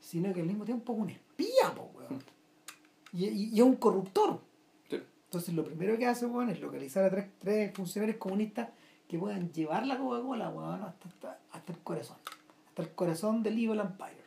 sino 0.00 0.32
que 0.32 0.40
al 0.40 0.46
mismo 0.46 0.64
tiempo 0.64 0.94
es 0.94 0.98
un 0.98 1.10
espía, 1.10 1.74
po, 1.74 1.90
weón. 1.94 2.22
Y, 3.12 3.26
y- 3.26 3.50
y 3.52 3.56
es 3.56 3.62
un 3.62 3.76
corruptor. 3.76 4.40
Entonces 5.26 5.54
lo 5.54 5.64
primero 5.64 5.98
que 5.98 6.06
hace, 6.06 6.26
weón, 6.26 6.50
es 6.50 6.60
localizar 6.60 7.04
a 7.04 7.10
tres, 7.10 7.28
tres 7.38 7.74
funcionarios 7.74 8.18
comunistas 8.18 8.70
que 9.08 9.18
puedan 9.18 9.52
llevar 9.52 9.86
la 9.86 9.98
Coca-Cola, 9.98 10.50
weón, 10.50 10.82
hasta, 10.82 11.08
hasta, 11.08 11.38
hasta 11.52 11.72
el 11.72 11.78
corazón. 11.80 12.16
Hasta 12.68 12.82
el 12.82 12.90
corazón 12.90 13.42
del 13.42 13.54
Evil 13.54 13.80
Empire. 13.80 14.26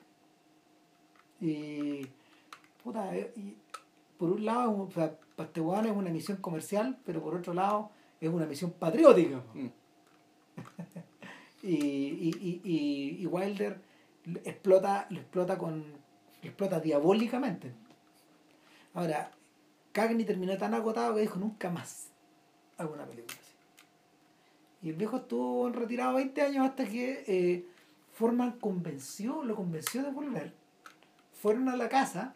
Y, 1.41 2.05
puta, 2.84 3.15
eh, 3.15 3.31
y 3.35 3.55
por 4.17 4.31
un 4.31 4.43
lado, 4.45 4.84
o 4.84 4.91
sea, 4.91 5.17
para 5.35 5.47
este 5.47 5.61
weón 5.61 5.85
es 5.85 5.91
una 5.95 6.09
misión 6.09 6.38
comercial, 6.38 6.97
pero 7.05 7.21
por 7.21 7.35
otro 7.35 7.53
lado 7.53 7.91
es 8.19 8.30
una 8.30 8.45
misión 8.45 8.71
patriótica. 8.71 9.41
Mm. 9.53 9.67
Y, 11.61 11.76
y, 11.76 12.61
y, 12.63 13.17
y, 13.21 13.26
Wilder 13.26 13.81
lo 14.23 14.39
explota, 14.45 15.07
lo 15.09 15.19
explota 15.19 15.57
con. 15.57 15.81
lo 15.81 16.47
explota 16.47 16.80
diabólicamente. 16.80 17.73
Ahora, 18.93 19.30
Cagney 19.91 20.26
terminó 20.26 20.57
tan 20.57 20.74
agotado 20.74 21.16
que 21.16 21.22
dijo 21.22 21.40
nunca 21.40 21.70
más 21.70 22.10
hago 22.80 22.94
una 22.94 23.06
película 23.06 23.38
así. 23.40 23.56
Y 24.82 24.90
el 24.90 24.95
viejo 24.95 25.18
estuvo 25.18 25.68
en 25.68 25.74
retirado 25.74 26.16
20 26.16 26.41
años 26.41 26.66
hasta 26.66 26.86
que 26.86 27.24
eh, 27.28 27.66
Forman 28.14 28.53
convenció, 28.53 29.44
lo 29.44 29.56
convenció 29.56 30.02
de 30.02 30.11
volver. 30.11 30.53
Fueron 31.34 31.70
a 31.70 31.76
la 31.76 31.90
casa 31.90 32.34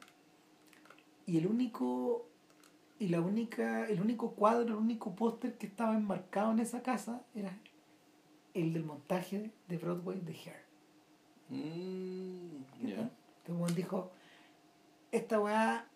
y 1.25 1.37
el 1.37 1.47
único 1.47 2.27
y 2.99 3.07
la 3.07 3.21
única 3.21 3.87
el 3.87 4.01
único 4.01 4.31
cuadro, 4.31 4.67
el 4.67 4.75
único 4.75 5.15
póster 5.15 5.57
que 5.57 5.67
estaba 5.67 5.95
enmarcado 5.95 6.51
en 6.51 6.59
esa 6.59 6.83
casa 6.83 7.21
era 7.33 7.57
el 8.53 8.73
del 8.73 8.83
montaje 8.83 9.51
de 9.67 9.77
Broadway 9.77 10.19
de 10.19 10.33
Hair. 10.33 10.63
Mm, 11.49 12.87
ya. 12.87 13.09
Este 13.37 13.51
weón 13.51 13.75
dijo, 13.75 14.11
esta 15.11 15.39
weá 15.39 15.87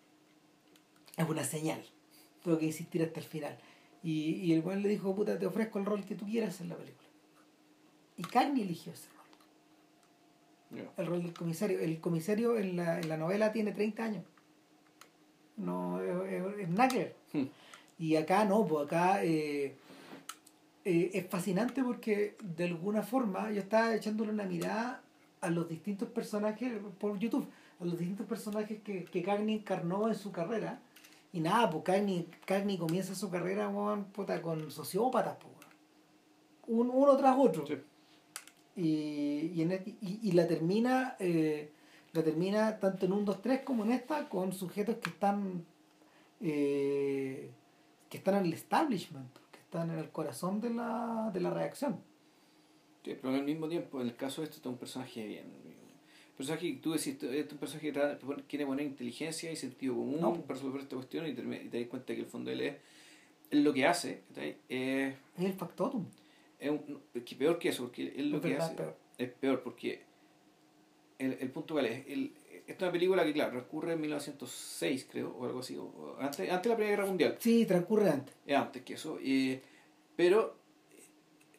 es 1.18 1.28
una 1.28 1.44
señal. 1.44 1.84
Tengo 2.42 2.58
que 2.58 2.66
insistir 2.66 3.02
hasta 3.02 3.20
el 3.20 3.26
final. 3.26 3.58
Y, 4.02 4.34
y 4.36 4.52
el 4.52 4.60
weón 4.60 4.82
le 4.82 4.88
dijo, 4.88 5.14
puta, 5.14 5.38
te 5.38 5.46
ofrezco 5.46 5.78
el 5.78 5.84
rol 5.84 6.04
que 6.04 6.14
tú 6.14 6.24
quieras 6.24 6.60
en 6.60 6.68
la 6.68 6.76
película. 6.76 7.08
Y 8.16 8.22
Cagney 8.22 8.62
eligió 8.62 8.92
ese 8.92 9.08
rol. 9.10 10.88
El 10.96 11.06
rol 11.06 11.22
del 11.22 11.32
comisario. 11.32 11.78
El 11.80 12.00
comisario 12.00 12.58
en 12.58 12.76
la, 12.76 13.00
en 13.00 13.08
la 13.08 13.16
novela 13.16 13.52
tiene 13.52 13.72
30 13.72 14.04
años. 14.04 14.24
No, 15.56 16.00
es, 16.00 16.60
es, 16.60 16.74
ver. 16.74 17.16
Hmm. 17.32 17.46
Y 17.98 18.16
acá 18.16 18.44
no, 18.44 18.64
pues 18.66 18.86
acá 18.86 19.24
eh, 19.24 19.74
eh, 20.84 21.10
es 21.12 21.26
fascinante 21.28 21.82
porque 21.82 22.36
de 22.42 22.64
alguna 22.64 23.02
forma 23.02 23.50
yo 23.50 23.60
estaba 23.60 23.94
echándole 23.94 24.30
una 24.30 24.44
mirada 24.44 25.02
a 25.40 25.50
los 25.50 25.68
distintos 25.68 26.08
personajes 26.08 26.72
por 26.98 27.18
YouTube, 27.18 27.48
a 27.80 27.84
los 27.84 27.98
distintos 27.98 28.26
personajes 28.26 28.80
que, 28.82 29.04
que 29.04 29.22
Cagney 29.22 29.56
encarnó 29.56 30.08
en 30.08 30.14
su 30.14 30.30
carrera. 30.30 30.80
Y 31.38 31.40
nada, 31.40 31.70
pues 31.70 31.84
Cagney, 31.84 32.28
Cagney 32.44 32.76
comienza 32.78 33.14
su 33.14 33.30
carrera 33.30 33.68
weón, 33.68 34.06
puta, 34.06 34.42
con 34.42 34.72
sociópatas, 34.72 35.36
pues. 35.40 35.52
Un- 36.66 36.90
uno 36.92 37.16
tras 37.16 37.36
otro. 37.38 37.64
Sí. 37.64 37.76
Y, 38.74 39.52
y, 39.54 39.62
en 39.62 39.70
este- 39.70 39.94
y, 40.00 40.18
y 40.22 40.32
la 40.32 40.48
termina 40.48 41.14
eh, 41.20 41.70
la 42.12 42.24
termina 42.24 42.80
tanto 42.80 43.06
en 43.06 43.12
un 43.12 43.24
2 43.24 43.40
3 43.40 43.60
como 43.62 43.84
en 43.84 43.92
esta 43.92 44.28
con 44.28 44.52
sujetos 44.52 44.96
que 44.96 45.10
están 45.10 45.64
eh, 46.40 47.50
que 48.08 48.16
están 48.18 48.34
en 48.36 48.46
el 48.46 48.52
establishment 48.54 49.28
que 49.52 49.58
están 49.60 49.90
en 49.90 49.98
el 49.98 50.10
corazón 50.10 50.60
de 50.60 50.70
la, 50.70 51.30
de 51.32 51.40
la 51.40 51.50
reacción 51.50 52.00
Sí, 53.04 53.16
pero 53.22 53.32
al 53.34 53.44
mismo 53.44 53.68
tiempo, 53.68 54.00
en 54.00 54.08
el 54.08 54.16
caso 54.16 54.40
de 54.40 54.46
este, 54.46 54.56
está 54.56 54.68
un 54.68 54.76
personaje 54.76 55.24
bien. 55.26 55.46
Personaje 56.38 56.72
que 56.74 56.80
tú 56.80 56.92
decís, 56.92 57.08
este 57.08 57.40
es 57.40 57.52
un 57.52 57.58
personaje 57.58 57.92
que 57.92 58.42
quiere 58.46 58.64
poner 58.64 58.86
inteligencia 58.86 59.50
y 59.50 59.56
sentido 59.56 59.94
común 59.94 60.20
No. 60.20 60.32
para 60.34 60.54
resolver 60.54 60.80
esta 60.80 60.94
cuestión 60.96 61.26
y 61.26 61.34
te, 61.34 61.42
y 61.42 61.68
te 61.68 61.80
das 61.80 61.88
cuenta 61.88 62.14
que 62.14 62.20
el 62.20 62.26
fondo 62.26 62.50
él 62.52 62.60
es, 62.60 62.76
lo 63.50 63.72
que 63.74 63.84
hace 63.86 64.22
¿cachai? 64.28 64.56
es, 64.68 65.14
el 65.38 65.52
factotum 65.54 66.06
es 66.60 66.70
un- 66.70 67.00
es 67.12 67.34
peor 67.34 67.58
que 67.58 67.70
eso, 67.70 67.84
porque 67.84 68.12
él 68.16 68.30
lo 68.30 68.36
Es 68.36 68.42
que 68.42 68.48
verdad, 68.50 68.66
hace 68.66 68.74
peor. 68.76 68.96
es 69.18 69.28
peor 69.30 69.62
porque 69.62 70.00
el, 71.18 71.32
el 71.40 71.50
punto 71.50 71.74
cuál 71.74 71.86
es, 71.86 72.06
el, 72.06 72.32
esta 72.68 72.72
es 72.72 72.82
una 72.82 72.92
película 72.92 73.24
que 73.24 73.32
claro, 73.32 73.52
recurre 73.58 73.94
en 73.94 74.00
1906 74.00 75.08
creo, 75.10 75.34
o 75.36 75.44
algo 75.44 75.58
así, 75.58 75.76
o- 75.76 75.82
o 75.86 76.16
antes, 76.20 76.48
antes 76.48 76.62
de 76.62 76.68
la 76.68 76.76
Primera 76.76 76.96
Guerra 76.96 77.06
Mundial. 77.08 77.36
sí 77.40 77.66
transcurre 77.66 78.10
antes 78.10 78.34
Es 78.46 78.56
antes 78.56 78.82
que 78.82 78.94
eso. 78.94 79.18
eh, 79.20 79.60
pero 80.14 80.56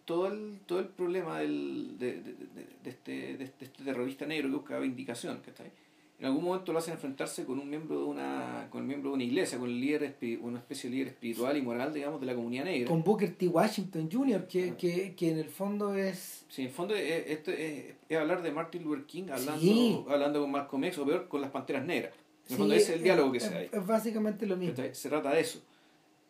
todo 0.10 0.26
el, 0.28 0.60
todo 0.66 0.80
el 0.80 0.88
problema 0.88 1.40
del, 1.40 1.98
de, 2.00 2.14
de, 2.14 2.34
de, 2.34 2.66
de 2.84 2.90
este, 2.90 3.12
de, 3.38 3.44
este, 3.44 3.60
de 3.60 3.66
este 3.66 3.84
terrorista 3.84 4.26
negro 4.26 4.50
que 4.50 4.56
buscaba 4.56 4.80
vindicación, 4.80 5.40
¿cachai? 5.46 5.72
En 6.20 6.26
algún 6.26 6.44
momento 6.44 6.74
lo 6.74 6.80
hacen 6.80 6.96
enfrentarse 6.96 7.46
con 7.46 7.60
un 7.60 7.70
miembro 7.70 8.00
de 8.00 8.06
una, 8.06 8.68
con 8.72 8.82
el 8.82 8.88
miembro 8.88 9.12
de 9.12 9.16
una 9.18 9.24
iglesia, 9.24 9.60
con 9.60 9.70
el 9.70 9.80
líder 9.80 10.16
una 10.42 10.58
especie 10.58 10.90
de 10.90 10.96
líder 10.96 11.08
espiritual 11.10 11.56
y 11.58 11.62
moral, 11.62 11.94
digamos, 11.94 12.20
de 12.20 12.26
la 12.26 12.34
comunidad 12.34 12.66
negra. 12.66 12.90
con 12.90 13.04
Booker 13.04 13.34
T. 13.36 13.48
Washington 13.48 14.10
Jr. 14.12 14.48
que, 14.48 14.72
Ah. 14.72 14.78
que, 14.78 15.14
que 15.16 15.30
en 15.30 15.38
el 15.38 15.48
fondo 15.50 15.94
es 15.94 16.44
Sí, 16.50 16.64
en 16.64 16.68
el 16.70 16.74
fondo 16.74 16.96
es, 16.96 17.28
esto 17.28 17.52
es, 17.52 17.94
es 18.10 18.18
hablar 18.18 18.42
de 18.42 18.52
Martin 18.52 18.84
Luther 18.84 19.06
King 19.06 19.26
hablando, 19.32 19.62
Sí. 19.62 20.04
hablando 20.10 20.42
con 20.42 20.52
Malcolm 20.52 20.84
X 20.86 20.98
o 20.98 21.06
peor 21.06 21.28
con 21.28 21.40
las 21.40 21.52
panteras 21.52 21.86
negras. 21.86 22.12
En 22.14 22.20
el 22.46 22.48
sí, 22.50 22.56
fondo 22.56 22.74
ese 22.74 22.84
es 22.94 22.98
el 22.98 23.04
diálogo 23.04 23.32
que 23.32 23.38
es, 23.38 23.44
se 23.44 23.52
da 23.52 23.58
ahí. 23.60 23.70
es 23.72 23.86
básicamente 23.88 24.46
lo 24.48 24.58
mismo. 24.58 24.76
Se 24.92 25.08
trata 25.10 25.32
de 25.36 25.40
eso. 25.42 25.62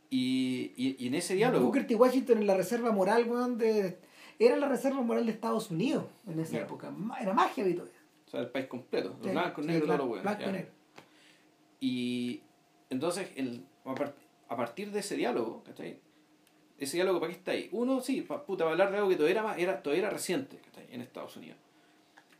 Y, 0.10 0.72
y, 0.76 0.95
y 0.98 1.07
en 1.07 1.15
ese 1.15 1.36
diálogo... 1.36 1.65
Booker 1.65 1.86
T. 1.86 1.95
Washington 1.95 2.40
en 2.40 2.48
la 2.48 2.56
reserva 2.57 2.91
moral 2.91 3.26
weón, 3.30 3.57
de 3.57 3.99
era 4.40 4.56
la 4.56 4.68
reserva 4.68 5.02
moral 5.02 5.26
de 5.26 5.31
Estados 5.34 5.69
Unidos 5.69 6.06
en 6.26 6.40
esa 6.40 6.57
época 6.60 6.91
era 7.22 7.36
heavy 7.49 7.73
todavía 7.73 7.94
O 8.26 8.30
sea, 8.31 8.40
el 8.40 8.48
país 8.49 8.68
completo. 8.68 9.10
Los 9.10 9.23
Sí, 9.27 9.30
blancos, 9.31 9.65
sí, 9.65 9.68
negros, 9.72 9.86
claro, 9.86 9.98
todo 10.03 10.06
lo 10.06 10.10
bueno. 10.10 10.23
blanco 10.23 10.41
y 10.41 10.45
ya. 10.45 10.52
negro. 10.52 10.72
Y 11.81 12.41
entonces, 12.90 13.30
el, 13.36 13.64
a, 13.86 13.95
par- 13.95 14.15
a 14.48 14.56
partir 14.57 14.91
de 14.91 14.99
ese 14.99 15.15
diálogo, 15.15 15.64
¿cachai? 15.64 15.99
Ese 16.77 16.98
diálogo, 16.98 17.19
¿para 17.19 17.31
qué 17.31 17.38
está 17.38 17.52
ahí? 17.52 17.69
Uno, 17.72 18.02
sí, 18.02 18.22
para, 18.22 18.44
puta, 18.45 18.64
para 18.64 18.72
hablar 18.72 18.91
de 18.91 18.98
algo 18.98 19.10
que 19.10 19.15
todavía 19.18 19.41
era, 19.41 19.56
era, 19.57 19.84
todavía 19.84 20.03
era 20.06 20.10
reciente 20.11 20.57
¿cachai? 20.65 20.88
en 20.91 21.02
Estados 21.02 21.36
Unidos. 21.38 21.57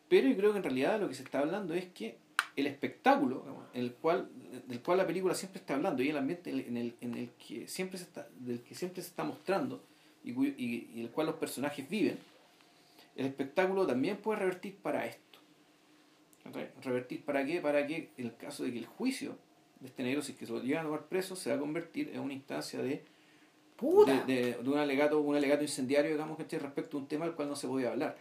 Pero 0.08 0.28
yo 0.28 0.36
creo 0.38 0.52
que 0.54 0.58
en 0.58 0.64
realidad 0.64 1.00
lo 1.00 1.08
que 1.08 1.14
se 1.16 1.24
está 1.24 1.40
hablando 1.40 1.74
es 1.74 1.86
que 1.88 2.18
el 2.56 2.66
espectáculo 2.68 3.44
en 3.74 3.82
el 3.84 3.94
cual, 3.94 4.30
del 4.68 4.82
cual 4.82 4.98
la 4.98 5.08
película 5.08 5.34
siempre 5.36 5.60
está 5.60 5.76
hablando 5.76 6.02
y 6.04 6.10
el 6.10 6.18
ambiente 6.18 6.50
en 6.50 6.78
el, 6.78 6.96
en 7.02 7.14
el 7.16 7.30
que 7.32 7.68
siempre 7.68 7.98
se 7.98 8.06
está, 8.06 8.28
del 8.40 8.62
que 8.62 8.76
siempre 8.76 9.02
se 9.02 9.10
está 9.10 9.24
mostrando 9.24 9.84
y, 10.24 10.34
cuyo- 10.34 10.54
y, 10.58 10.90
y 10.96 11.02
el 11.02 11.10
cual 11.12 11.28
los 11.28 11.36
personajes 11.36 11.88
viven, 11.90 12.18
el 13.16 13.26
espectáculo 13.28 13.86
también 13.86 14.18
puede 14.18 14.40
revertir 14.40 14.76
para 14.78 15.06
esto. 15.06 15.40
¿Revertir 16.84 17.24
para 17.24 17.46
qué? 17.46 17.62
Para 17.62 17.86
que 17.86 18.10
en 18.18 18.26
el 18.26 18.36
caso 18.36 18.64
de 18.64 18.72
que 18.72 18.80
el 18.80 18.86
juicio 18.86 19.38
de 19.82 19.88
este 19.88 20.04
negro, 20.04 20.22
si 20.22 20.32
es 20.32 20.38
que 20.38 20.46
se 20.46 20.52
lo 20.52 20.62
llevan 20.62 20.86
a 20.86 20.88
tomar 20.88 21.06
preso, 21.06 21.36
se 21.36 21.50
va 21.52 21.58
a 21.58 21.60
convertir 21.60 22.10
en 22.14 22.22
una 22.22 22.34
instancia 22.34 22.82
de, 22.82 23.04
puta 23.76 24.24
de, 24.26 24.34
de- 24.42 24.54
de 24.64 24.70
un, 24.70 24.78
alegato, 24.78 25.20
un 25.20 25.36
alegato 25.36 25.62
incendiario, 25.64 26.12
digamos, 26.12 26.38
¿cachai? 26.38 26.60
respecto 26.60 26.98
a 26.98 27.02
un 27.02 27.08
tema 27.08 27.26
al 27.26 27.36
cual 27.36 27.50
no 27.50 27.56
se 27.56 27.68
podía 27.68 27.90
hablar. 27.92 28.18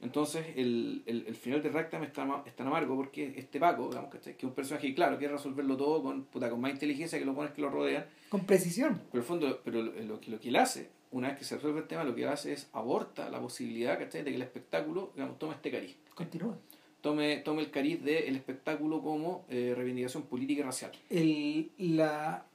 Entonces, 0.00 0.46
el, 0.56 1.02
el, 1.06 1.26
el 1.26 1.34
final 1.34 1.62
de 1.62 1.70
Ragtime 1.70 2.06
es 2.06 2.12
tan, 2.12 2.30
es 2.44 2.54
tan 2.54 2.66
amargo 2.66 2.96
porque 2.96 3.32
este 3.36 3.58
Paco, 3.58 3.88
digamos, 3.88 4.10
¿cachai? 4.10 4.34
que 4.34 4.40
es 4.40 4.44
un 4.44 4.54
personaje, 4.54 4.94
claro, 4.94 5.18
quiere 5.18 5.32
resolverlo 5.34 5.76
todo 5.76 6.02
con, 6.02 6.24
puta, 6.24 6.50
con 6.50 6.60
más 6.60 6.72
inteligencia 6.72 7.18
que 7.18 7.24
los 7.24 7.34
buenos 7.34 7.54
que 7.54 7.62
lo 7.62 7.70
rodean, 7.70 8.04
con 8.28 8.44
precisión 8.44 9.00
pero 9.10 9.22
el 9.22 9.26
fondo, 9.26 9.60
pero 9.64 9.82
lo, 9.82 9.92
lo 10.02 10.20
que, 10.20 10.30
lo 10.30 10.38
que 10.38 10.48
él 10.50 10.56
hace, 10.56 10.90
una 11.12 11.28
vez 11.28 11.38
que 11.38 11.44
se 11.44 11.56
resuelve 11.56 11.80
el 11.80 11.86
tema, 11.86 12.04
lo 12.04 12.14
que 12.14 12.26
hace 12.26 12.52
es 12.52 12.68
aborta 12.72 13.30
la 13.30 13.40
posibilidad, 13.40 13.98
¿cachai? 13.98 14.22
de 14.22 14.30
que 14.30 14.36
el 14.36 14.42
espectáculo, 14.42 15.12
digamos, 15.14 15.38
tome 15.38 15.54
este 15.54 15.70
cariz. 15.70 15.96
continúa 16.14 16.58
Tome, 17.00 17.36
tome 17.38 17.62
el 17.62 17.70
cariz 17.70 18.02
del 18.02 18.34
espectáculo 18.34 19.00
como 19.00 19.44
eh, 19.48 19.74
reivindicación 19.76 20.24
política 20.24 20.62
y 20.62 20.64
racial. 20.64 20.92
el, 21.08 21.70
la, 21.78 22.46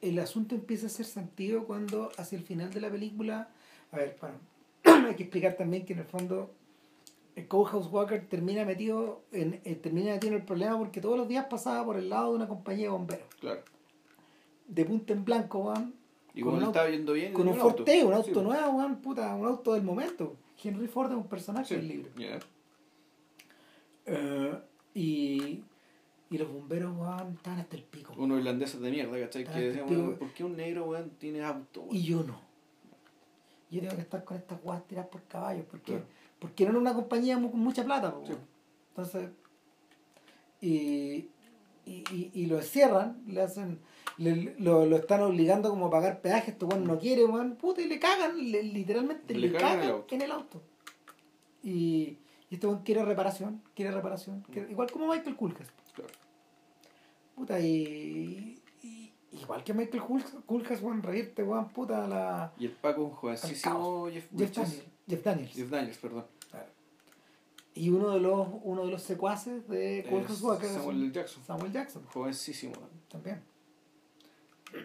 el 0.00 0.18
asunto 0.18 0.54
empieza 0.54 0.86
a 0.86 0.88
hacer 0.88 1.06
sentido 1.06 1.64
cuando 1.64 2.10
hacia 2.16 2.38
el 2.38 2.44
final 2.44 2.72
de 2.72 2.80
la 2.80 2.90
película, 2.90 3.50
a 3.92 3.96
ver, 3.96 4.16
para, 4.16 4.34
hay 5.08 5.14
que 5.14 5.24
explicar 5.24 5.56
también 5.56 5.84
que 5.84 5.92
en 5.92 6.00
el 6.00 6.04
fondo 6.04 6.54
el 7.38 7.48
Courthouse 7.48 7.86
Walker 7.90 8.26
termina 8.28 8.64
metido 8.64 9.22
en, 9.32 9.60
eh, 9.64 9.74
termina 9.76 10.12
metido 10.12 10.32
en 10.34 10.40
el 10.40 10.44
problema 10.44 10.76
porque 10.78 11.00
todos 11.00 11.16
los 11.16 11.28
días 11.28 11.46
pasaba 11.48 11.84
por 11.84 11.96
el 11.96 12.08
lado 12.08 12.30
de 12.30 12.36
una 12.36 12.48
compañía 12.48 12.84
de 12.86 12.90
bomberos. 12.90 13.26
Claro. 13.40 13.60
De 14.66 14.84
punta 14.84 15.12
en 15.12 15.24
blanco, 15.24 15.64
van, 15.64 15.94
Y 16.34 16.40
Con 16.42 16.50
como 16.52 16.56
un 16.58 16.64
auto- 16.64 16.78
estaba 16.78 16.90
yendo 16.94 17.12
bien, 17.14 17.32
con 17.32 17.48
un 17.48 17.54
T, 17.84 18.04
un 18.04 18.12
auto 18.12 18.40
Sí, 18.40 18.40
nuevo, 18.46 18.70
weón, 18.78 18.96
puta, 19.00 19.34
un 19.34 19.46
auto 19.46 19.72
del 19.74 19.82
momento. 19.82 20.36
Henry 20.62 20.86
Ford 20.86 21.10
es 21.10 21.16
un 21.16 21.26
personaje 21.28 21.66
Sí, 21.66 21.74
del 21.76 21.88
libro. 21.88 22.10
Eh, 24.06 24.58
y, 24.94 25.62
y 26.30 26.38
los 26.38 26.52
bomberos, 26.52 26.96
weón, 26.96 27.34
estaban 27.34 27.60
hasta 27.60 27.76
el 27.76 27.82
pico. 27.84 28.14
Unos 28.16 28.38
irlandeses 28.38 28.80
de 28.80 28.90
mierda, 28.90 29.18
¿cachai? 29.20 29.44
Que 29.44 29.60
decían, 29.60 29.88
weón, 29.88 30.16
¿por 30.16 30.32
qué 30.32 30.44
un 30.44 30.56
negro, 30.56 30.84
weón, 30.86 31.10
tiene 31.18 31.42
auto, 31.44 31.82
weón? 31.82 31.96
Y 31.96 32.02
yo 32.02 32.22
no. 32.22 32.40
Yo 33.70 33.80
tengo 33.80 33.96
que 33.96 34.02
estar 34.02 34.24
con 34.24 34.36
estas 34.36 34.62
guas 34.62 34.86
tiradas 34.86 35.10
por 35.10 35.22
caballos. 35.24 35.64
Porque, 35.70 35.92
Claro. 35.92 36.06
Porque 36.38 36.64
no 36.64 36.70
era 36.70 36.78
una 36.80 36.94
compañía 36.94 37.34
con 37.36 37.58
mucha 37.60 37.84
plata. 37.84 38.14
Sí. 38.26 38.32
Entonces, 38.90 39.30
y, 40.60 41.28
y, 41.86 42.04
y, 42.12 42.30
y 42.34 42.46
lo 42.46 42.56
encierran, 42.58 43.22
le 43.26 43.42
hacen, 43.42 43.78
le- 44.16 44.54
lo, 44.58 44.86
lo 44.86 44.96
están 44.96 45.22
obligando 45.22 45.70
como 45.70 45.86
a 45.86 45.90
pagar 45.90 46.20
peaje, 46.20 46.50
este 46.52 46.64
weón 46.64 46.84
no 46.84 46.98
quiere, 46.98 47.24
weón, 47.24 47.56
puta, 47.56 47.80
y 47.80 47.86
le 47.86 47.98
cagan, 47.98 48.50
le- 48.50 48.62
literalmente 48.62 49.34
Le 49.34 49.48
le, 49.48 49.52
cagan 49.52 49.68
cagan, 49.68 49.78
en 49.80 49.84
el 49.88 49.92
auto. 49.94 50.14
en 50.14 50.22
el 50.22 50.32
auto. 50.32 50.62
Y, 51.62 52.18
y 52.50 52.54
este 52.54 52.66
weón 52.66 52.82
quiere 52.82 53.04
reparación, 53.04 53.62
quiere 53.74 53.90
reparación, 53.92 54.44
quiere- 54.52 54.70
igual 54.70 54.90
como 54.90 55.06
Michael 55.08 55.36
Kulkas. 55.36 55.68
Claro. 55.94 56.10
Puta, 57.36 57.60
y- 57.60 58.57
igual 59.40 59.64
que 59.64 59.74
Michael 59.74 60.02
Kulkas, 60.46 60.82
weón, 60.82 61.02
reírte, 61.02 61.42
weón, 61.42 61.68
puta, 61.70 62.06
la... 62.06 62.52
Y 62.58 62.66
el 62.66 62.72
Paco, 62.72 63.04
un 63.04 63.10
jovencísimo 63.10 64.08
Jeff, 64.10 64.26
Jeff. 64.36 64.54
Daniels. 64.56 64.84
Jeff 65.08 65.24
Daniels. 65.24 65.52
Jeff 65.52 65.70
Daniels, 65.70 65.98
perdón. 65.98 66.24
Y 67.74 67.90
uno 67.90 68.10
de 68.10 68.18
los 68.18 68.48
uno 68.64 68.84
de 68.86 68.90
los 68.90 69.02
secuaces 69.02 69.68
de 69.68 70.04
Walker 70.10 70.66
es 70.66 70.72
Samuel 70.72 71.02
L. 71.04 71.12
Jackson. 71.12 71.44
Samuel 71.44 71.72
Jackson 71.72 72.02
Jovencísimo. 72.12 72.74
también. 73.08 73.42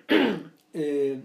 Eh, 0.75 1.21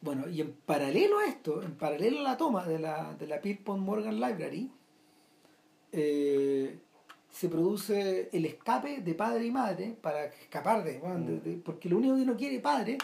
bueno, 0.00 0.28
y 0.28 0.40
en 0.40 0.52
paralelo 0.52 1.20
a 1.20 1.26
esto, 1.26 1.62
en 1.62 1.76
paralelo 1.76 2.18
a 2.18 2.22
la 2.24 2.36
toma 2.36 2.66
de 2.66 2.80
la, 2.80 3.14
de 3.14 3.28
la 3.28 3.40
Pierpont 3.40 3.80
Morgan 3.80 4.16
Library, 4.16 4.72
eh, 5.92 6.80
se 7.38 7.48
produce 7.50 8.30
el 8.32 8.46
escape 8.46 9.00
de 9.02 9.14
padre 9.14 9.44
y 9.46 9.50
madre 9.50 9.94
para 10.00 10.24
escapar 10.24 10.82
de, 10.84 10.98
weón, 10.98 11.26
de- 11.26 11.40
de- 11.40 11.56
porque 11.58 11.88
lo 11.90 11.98
único 11.98 12.16
que 12.16 12.24
no 12.24 12.36
quiere 12.36 12.60
padre 12.60 12.96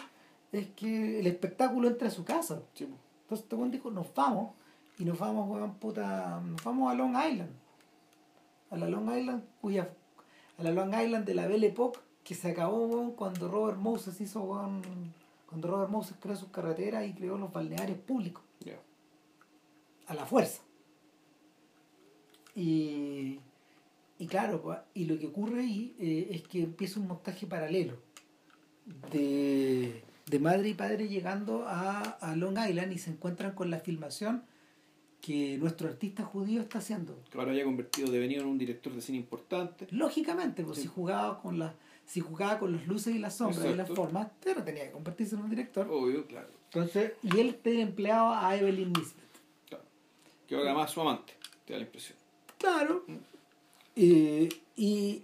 es 0.51 0.69
que 0.69 1.19
el 1.19 1.27
espectáculo 1.27 1.87
entre 1.87 2.07
a 2.07 2.11
su 2.11 2.23
casa. 2.25 2.61
Sí. 2.73 2.85
Entonces 2.85 3.43
este 3.43 3.55
weón 3.55 3.69
dijo, 3.71 3.91
nos 3.91 4.11
vamos, 4.15 4.53
y 4.97 5.05
nos 5.05 5.19
vamos, 5.19 5.47
weón, 5.49 5.75
puta, 5.75 6.39
nos 6.41 6.63
vamos 6.63 6.91
a 6.91 6.95
Long 6.95 7.11
Island. 7.15 7.51
A 8.71 8.77
la 8.77 8.89
Long 8.89 9.15
Island, 9.15 9.43
cuya, 9.61 9.93
a 10.57 10.63
la 10.63 10.71
Long 10.71 10.93
Island 10.99 11.25
de 11.25 11.35
la 11.35 11.47
Belle 11.47 11.67
Époque, 11.67 11.99
que 12.23 12.33
se 12.33 12.49
acabó, 12.51 12.87
weón, 12.87 13.11
cuando 13.11 13.47
Robert 13.49 13.77
Moses 13.77 14.19
hizo, 14.19 14.41
weón, 14.41 14.81
cuando 15.47 15.67
Robert 15.67 15.91
Moses 15.91 16.17
creó 16.19 16.35
sus 16.35 16.49
carreteras 16.49 17.05
y 17.05 17.13
creó 17.13 17.37
los 17.37 17.51
balnearios 17.53 17.99
públicos, 17.99 18.43
a 20.07 20.13
la 20.15 20.25
fuerza. 20.25 20.61
Y, 22.55 23.39
y 24.23 24.27
claro, 24.27 24.61
pues, 24.61 24.79
y 24.93 25.05
lo 25.05 25.17
que 25.19 25.27
ocurre 25.27 25.61
ahí 25.61 25.95
eh, 25.99 26.27
es 26.31 26.43
que 26.43 26.63
empieza 26.63 26.99
un 26.99 27.07
montaje 27.07 27.45
paralelo 27.47 27.97
de, 29.11 30.03
de 30.25 30.39
madre 30.39 30.69
y 30.69 30.73
padre 30.73 31.07
llegando 31.07 31.65
a, 31.67 31.99
a 32.01 32.35
Long 32.35 32.57
Island 32.57 32.91
y 32.93 32.97
se 32.97 33.11
encuentran 33.11 33.53
con 33.53 33.69
la 33.69 33.79
filmación 33.79 34.43
que 35.21 35.57
nuestro 35.57 35.87
artista 35.87 36.23
judío 36.23 36.61
está 36.61 36.79
haciendo. 36.79 37.17
Que 37.31 37.37
ahora 37.37 37.53
ya 37.53 37.63
convertido 37.63 38.11
devenido 38.11 38.41
en 38.41 38.49
un 38.49 38.57
director 38.57 38.93
de 38.93 39.01
cine 39.01 39.17
importante. 39.19 39.87
Lógicamente, 39.91 40.63
pues 40.63 40.77
Sí. 40.77 40.83
si 40.83 40.87
jugaba 40.89 41.41
con 41.41 41.59
las 41.59 41.73
si 42.05 42.19
jugaba 42.19 42.59
con 42.59 42.73
las 42.73 42.85
luces 42.85 43.15
y 43.15 43.19
las 43.19 43.37
sombras 43.37 43.65
y 43.65 43.75
las 43.75 43.89
formas, 43.89 44.27
pero 44.43 44.61
tenía 44.61 44.83
que 44.85 44.91
convertirse 44.91 45.35
en 45.35 45.41
un 45.43 45.49
director. 45.49 45.87
Obvio, 45.89 46.27
claro. 46.27 46.49
Entonces, 46.65 47.13
y 47.23 47.39
él 47.39 47.55
te 47.63 47.79
empleaba 47.79 48.45
a 48.45 48.57
Evelyn 48.57 48.91
Nisbet. 48.91 49.23
claro. 49.69 49.85
Que 50.45 50.55
ahora 50.55 50.73
más 50.73 50.91
su 50.91 50.99
amante, 50.99 51.33
te 51.65 51.71
da 51.71 51.79
la 51.79 51.85
impresión. 51.85 52.17
Claro. 52.57 53.05
Eh, 53.95 54.49
y, 54.75 55.23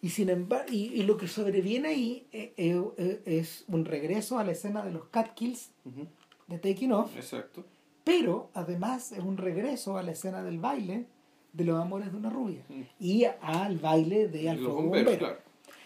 y 0.00 0.08
sin 0.10 0.30
embargo, 0.30 0.66
y, 0.72 0.86
y 0.94 1.02
lo 1.02 1.16
que 1.16 1.28
sobreviene 1.28 1.88
ahí 1.88 2.26
eh, 2.32 2.52
eh, 2.56 2.82
eh, 2.96 3.22
es 3.26 3.64
un 3.68 3.84
regreso 3.84 4.38
a 4.38 4.44
la 4.44 4.52
escena 4.52 4.82
de 4.84 4.92
los 4.92 5.04
cat 5.06 5.34
kills 5.34 5.70
Ujú. 5.84 6.06
de 6.48 6.58
Taking 6.58 6.92
Off, 6.92 7.14
Exacto. 7.16 7.64
pero 8.04 8.50
además 8.54 9.12
es 9.12 9.20
un 9.20 9.36
regreso 9.36 9.96
a 9.98 10.02
la 10.02 10.12
escena 10.12 10.42
del 10.42 10.58
baile 10.58 11.06
de 11.52 11.64
los 11.64 11.78
amores 11.80 12.10
de 12.10 12.16
una 12.18 12.30
rubia 12.30 12.62
y 12.98 13.24
al 13.42 13.76
baile 13.78 14.28
de 14.28 14.42
Y 14.44 14.48
Al 14.48 14.56
los 14.56 14.64
Fuego 14.64 14.82
bomberos, 14.82 15.04
Bombero. 15.12 15.18
claro. 15.18 15.40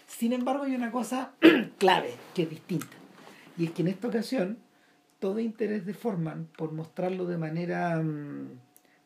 Sin 0.07 0.33
embargo, 0.33 0.63
hay 0.63 0.75
una 0.77 0.93
cosa 0.93 1.33
clave 1.79 2.15
que 2.35 2.43
es 2.43 2.51
distinta. 2.51 2.87
Y 3.59 3.65
es 3.65 3.71
que 3.73 3.83
en 3.83 3.89
esta 3.89 4.07
ocasión, 4.07 4.59
todo 5.19 5.41
interés 5.41 5.85
de 5.85 5.95
Forman 5.95 6.47
por 6.57 6.71
mostrarlo 6.73 7.27
de 7.27 7.37
manera 7.39 8.01
mm, 8.01 8.51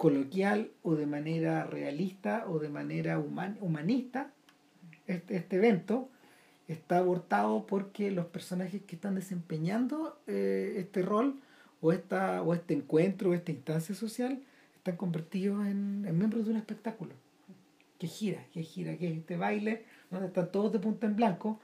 coloquial 0.01 0.71
o 0.83 0.95
de 0.95 1.05
manera 1.05 1.65
realista 1.67 2.47
o 2.49 2.59
de 2.59 2.71
manera 2.71 3.19
human- 3.19 3.59
humanista, 3.61 4.33
este, 5.07 5.37
este 5.37 5.57
evento 5.57 6.09
está 6.69 6.97
abortado 6.99 7.67
porque 7.67 8.11
los 8.11 8.25
personajes 8.25 8.81
que 8.87 8.97
están 8.97 9.15
desempeñando 9.15 10.19
eh, 10.27 10.77
este 10.79 11.03
rol 11.03 11.39
o, 11.83 11.93
esta, 11.93 12.41
o 12.43 12.55
este 12.55 12.73
encuentro 12.73 13.29
o 13.31 13.35
esta 13.35 13.51
instancia 13.53 13.95
social 13.95 14.41
están 14.75 14.97
convertidos 14.97 15.67
en, 15.67 16.07
en 16.09 16.17
miembros 16.17 16.47
de 16.47 16.53
un 16.53 16.57
espectáculo 16.57 17.13
que 17.99 18.07
gira, 18.07 18.43
que 18.55 18.63
gira, 18.63 18.97
que 18.97 19.11
es 19.11 19.19
este 19.19 19.37
baile 19.37 19.85
donde 20.11 20.29
están 20.29 20.51
todos 20.51 20.73
de 20.73 20.79
punta 20.79 21.07
en 21.07 21.17
blanco, 21.17 21.61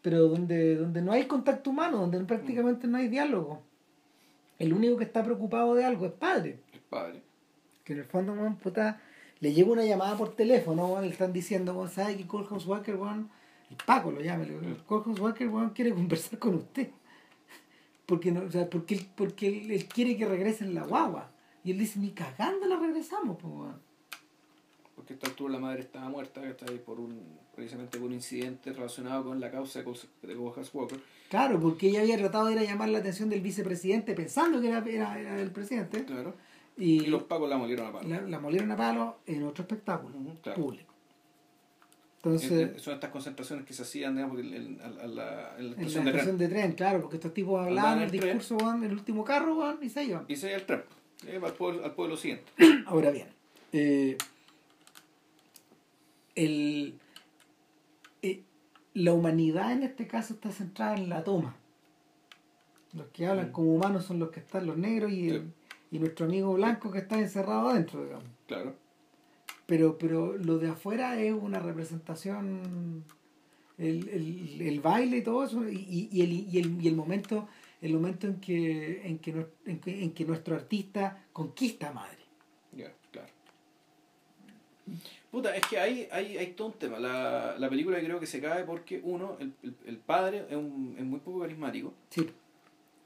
pero 0.00 0.28
donde, 0.28 0.76
donde 0.76 1.02
no 1.02 1.12
hay 1.12 1.26
contacto 1.26 1.68
humano, 1.68 1.98
donde 1.98 2.24
prácticamente 2.24 2.86
no 2.86 2.96
hay 2.96 3.08
diálogo. 3.08 3.60
El 4.58 4.72
único 4.72 4.96
que 4.96 5.04
está 5.04 5.22
preocupado 5.22 5.74
de 5.74 5.84
algo 5.84 6.06
es 6.06 6.12
El 6.72 6.80
padre. 6.80 7.20
Que 7.86 7.92
en 7.94 8.00
el 8.00 8.04
fondo, 8.04 8.32
weón, 8.34 8.56
puta, 8.56 9.00
le 9.40 9.52
llega 9.54 9.70
una 9.70 9.84
llamada 9.84 10.16
por 10.18 10.34
teléfono, 10.34 10.86
weón, 10.88 11.04
le 11.06 11.12
están 11.12 11.32
diciendo, 11.32 11.72
weón, 11.74 11.88
¿sabe 11.88 12.16
que 12.16 12.26
Colehouse 12.26 12.66
Walker, 12.66 12.96
weón, 12.96 13.30
el 13.70 13.76
Paco 13.86 14.10
lo 14.10 14.20
llama, 14.20 14.44
le 14.44 14.58
digo, 14.58 14.76
Colehouse 14.86 15.20
Walker, 15.20 15.48
weón, 15.48 15.70
quiere 15.70 15.94
conversar 15.94 16.38
con 16.38 16.56
usted? 16.56 16.88
Porque, 18.04 18.30
no, 18.32 18.42
o 18.42 18.50
sea, 18.50 18.68
porque, 18.68 18.94
él, 18.96 19.06
porque 19.16 19.46
él, 19.48 19.70
él 19.70 19.86
quiere 19.86 20.16
que 20.16 20.26
regrese 20.26 20.64
en 20.64 20.74
la 20.74 20.84
guagua. 20.84 21.30
Y 21.64 21.72
él 21.72 21.78
dice, 21.78 21.98
ni 21.98 22.10
cagando 22.10 22.66
la 22.66 22.76
regresamos, 22.76 23.36
pues, 23.40 23.52
weón. 23.54 23.80
Porque 24.94 25.12
a 25.12 25.16
esta 25.16 25.28
altura 25.28 25.52
la 25.54 25.58
madre 25.60 25.80
estaba 25.80 26.08
muerta, 26.08 26.40
¿cachai? 26.40 26.78
Por 26.82 26.98
un, 27.00 27.20
precisamente 27.54 27.98
por 27.98 28.06
un 28.08 28.14
incidente 28.14 28.72
relacionado 28.72 29.24
con 29.24 29.38
la 29.40 29.50
causa 29.50 29.80
de 29.80 29.84
Col- 29.84 30.08
de 30.22 30.34
Cojas 30.36 30.72
Walker. 30.72 30.98
Claro, 31.28 31.60
porque 31.60 31.88
ella 31.88 32.00
había 32.00 32.16
tratado 32.16 32.46
de 32.46 32.52
ir 32.54 32.58
a 32.60 32.64
llamar 32.64 32.88
la 32.88 32.98
atención 32.98 33.28
del 33.28 33.40
vicepresidente 33.40 34.14
pensando 34.14 34.60
que 34.60 34.68
era, 34.68 34.84
era, 34.88 35.18
era 35.20 35.40
el 35.40 35.50
presidente 35.50 36.04
Claro. 36.04 36.34
Y, 36.76 37.02
Y 37.04 37.06
los 37.06 37.22
pacos 37.24 37.48
la 37.48 37.56
molieron 37.56 37.86
a 37.88 37.92
palo. 37.92 38.08
la, 38.08 38.20
la 38.22 38.38
molieron 38.40 38.70
a 38.70 38.76
palo 38.76 39.18
en 39.26 39.42
otro 39.44 39.62
espectáculo 39.62 40.16
Ujú, 40.18 40.34
claro. 40.42 40.62
público. 40.62 40.92
Eh, 40.92 42.28
Entonces, 42.28 42.50
eh, 42.76 42.78
Son 42.80 42.94
estas 42.94 43.10
concentraciones 43.10 43.64
que 43.64 43.72
se 43.72 43.82
hacían, 43.82 44.16
digamos, 44.16 44.40
en, 44.40 44.52
en- 44.52 44.80
a- 44.80 44.84
a 45.04 45.06
la, 45.06 45.06
en 45.06 45.06
la 45.06 45.56
en 45.58 45.66
la 45.70 45.70
estación 45.82 46.04
de 46.04 46.10
tren. 46.10 46.14
estación 46.20 46.38
de 46.38 46.48
tren, 46.48 46.72
claro, 46.72 47.00
porque 47.00 47.16
estos 47.16 47.32
tipos 47.32 47.64
hablaban 47.64 47.98
el 47.98 48.04
el 48.04 48.10
discurso 48.10 48.56
weón, 48.56 48.78
en 48.78 48.84
el 48.90 48.92
último 48.92 49.24
carro 49.24 49.56
weón, 49.58 49.78
y 49.80 49.88
se 49.88 50.04
iban. 50.04 50.24
Y 50.28 50.34
se 50.36 50.48
iba 50.48 50.56
al 50.56 50.66
tren. 50.66 50.82
eh, 51.26 51.40
al, 51.42 51.52
pueblo, 51.54 51.84
al 51.84 51.94
pueblo 51.94 52.16
siguiente. 52.16 52.44
Ahora 52.86 53.10
bien, 53.10 53.28
eh, 53.72 54.18
el, 56.34 56.98
eh, 58.22 58.42
la 58.94 59.12
humanidad 59.12 59.72
en 59.72 59.82
este 59.84 60.06
caso 60.06 60.34
está 60.34 60.50
centrada 60.50 60.96
en 60.96 61.08
la 61.08 61.24
toma. 61.24 61.56
Los 62.92 63.06
que 63.08 63.26
hablan 63.26 63.48
Mm. 63.50 63.52
como 63.52 63.74
humanos 63.74 64.04
son 64.04 64.18
los 64.18 64.30
que 64.30 64.40
están 64.40 64.66
los 64.66 64.76
negros 64.76 65.12
y, 65.12 65.28
el- 65.30 65.52
y 65.96 65.98
nuestro 65.98 66.26
amigo 66.26 66.54
blanco 66.54 66.90
que 66.90 66.98
está 66.98 67.18
encerrado 67.18 67.70
adentro, 67.70 68.04
digamos. 68.04 68.28
Claro. 68.46 68.74
Pero, 69.66 69.98
pero 69.98 70.36
lo 70.36 70.58
de 70.58 70.68
afuera 70.68 71.20
es 71.20 71.32
una 71.32 71.58
representación, 71.58 73.04
el, 73.78 74.08
el, 74.08 74.62
el 74.62 74.80
baile 74.80 75.18
y 75.18 75.22
todo 75.22 75.44
eso, 75.44 75.68
y, 75.68 76.08
y, 76.12 76.22
el, 76.22 76.32
y, 76.32 76.58
el, 76.58 76.80
y 76.82 76.88
el 76.88 76.94
momento 76.94 77.48
el 77.82 77.92
momento 77.92 78.26
en 78.26 78.40
que, 78.40 79.06
en 79.06 79.18
que, 79.18 79.46
en 79.66 79.80
que, 79.80 80.02
en 80.02 80.12
que 80.12 80.24
nuestro 80.24 80.54
artista 80.56 81.26
conquista 81.32 81.90
a 81.90 81.92
madre. 81.92 82.18
Ya, 82.72 82.92
claro. 83.10 83.28
Puta, 85.30 85.54
es 85.54 85.66
que 85.66 85.78
hay, 85.78 86.08
hay, 86.10 86.38
hay 86.38 86.46
todo 86.52 86.68
un 86.68 86.72
tema. 86.74 86.98
La, 86.98 87.56
la 87.58 87.68
película 87.68 87.98
creo 88.00 88.18
que 88.18 88.26
se 88.26 88.40
cae 88.40 88.64
porque, 88.64 89.00
uno, 89.04 89.36
el, 89.40 89.52
el, 89.62 89.74
el 89.84 89.98
padre 89.98 90.46
es, 90.48 90.56
un, 90.56 90.94
es 90.98 91.04
muy 91.04 91.20
poco 91.20 91.40
carismático. 91.40 91.92
Sí, 92.08 92.26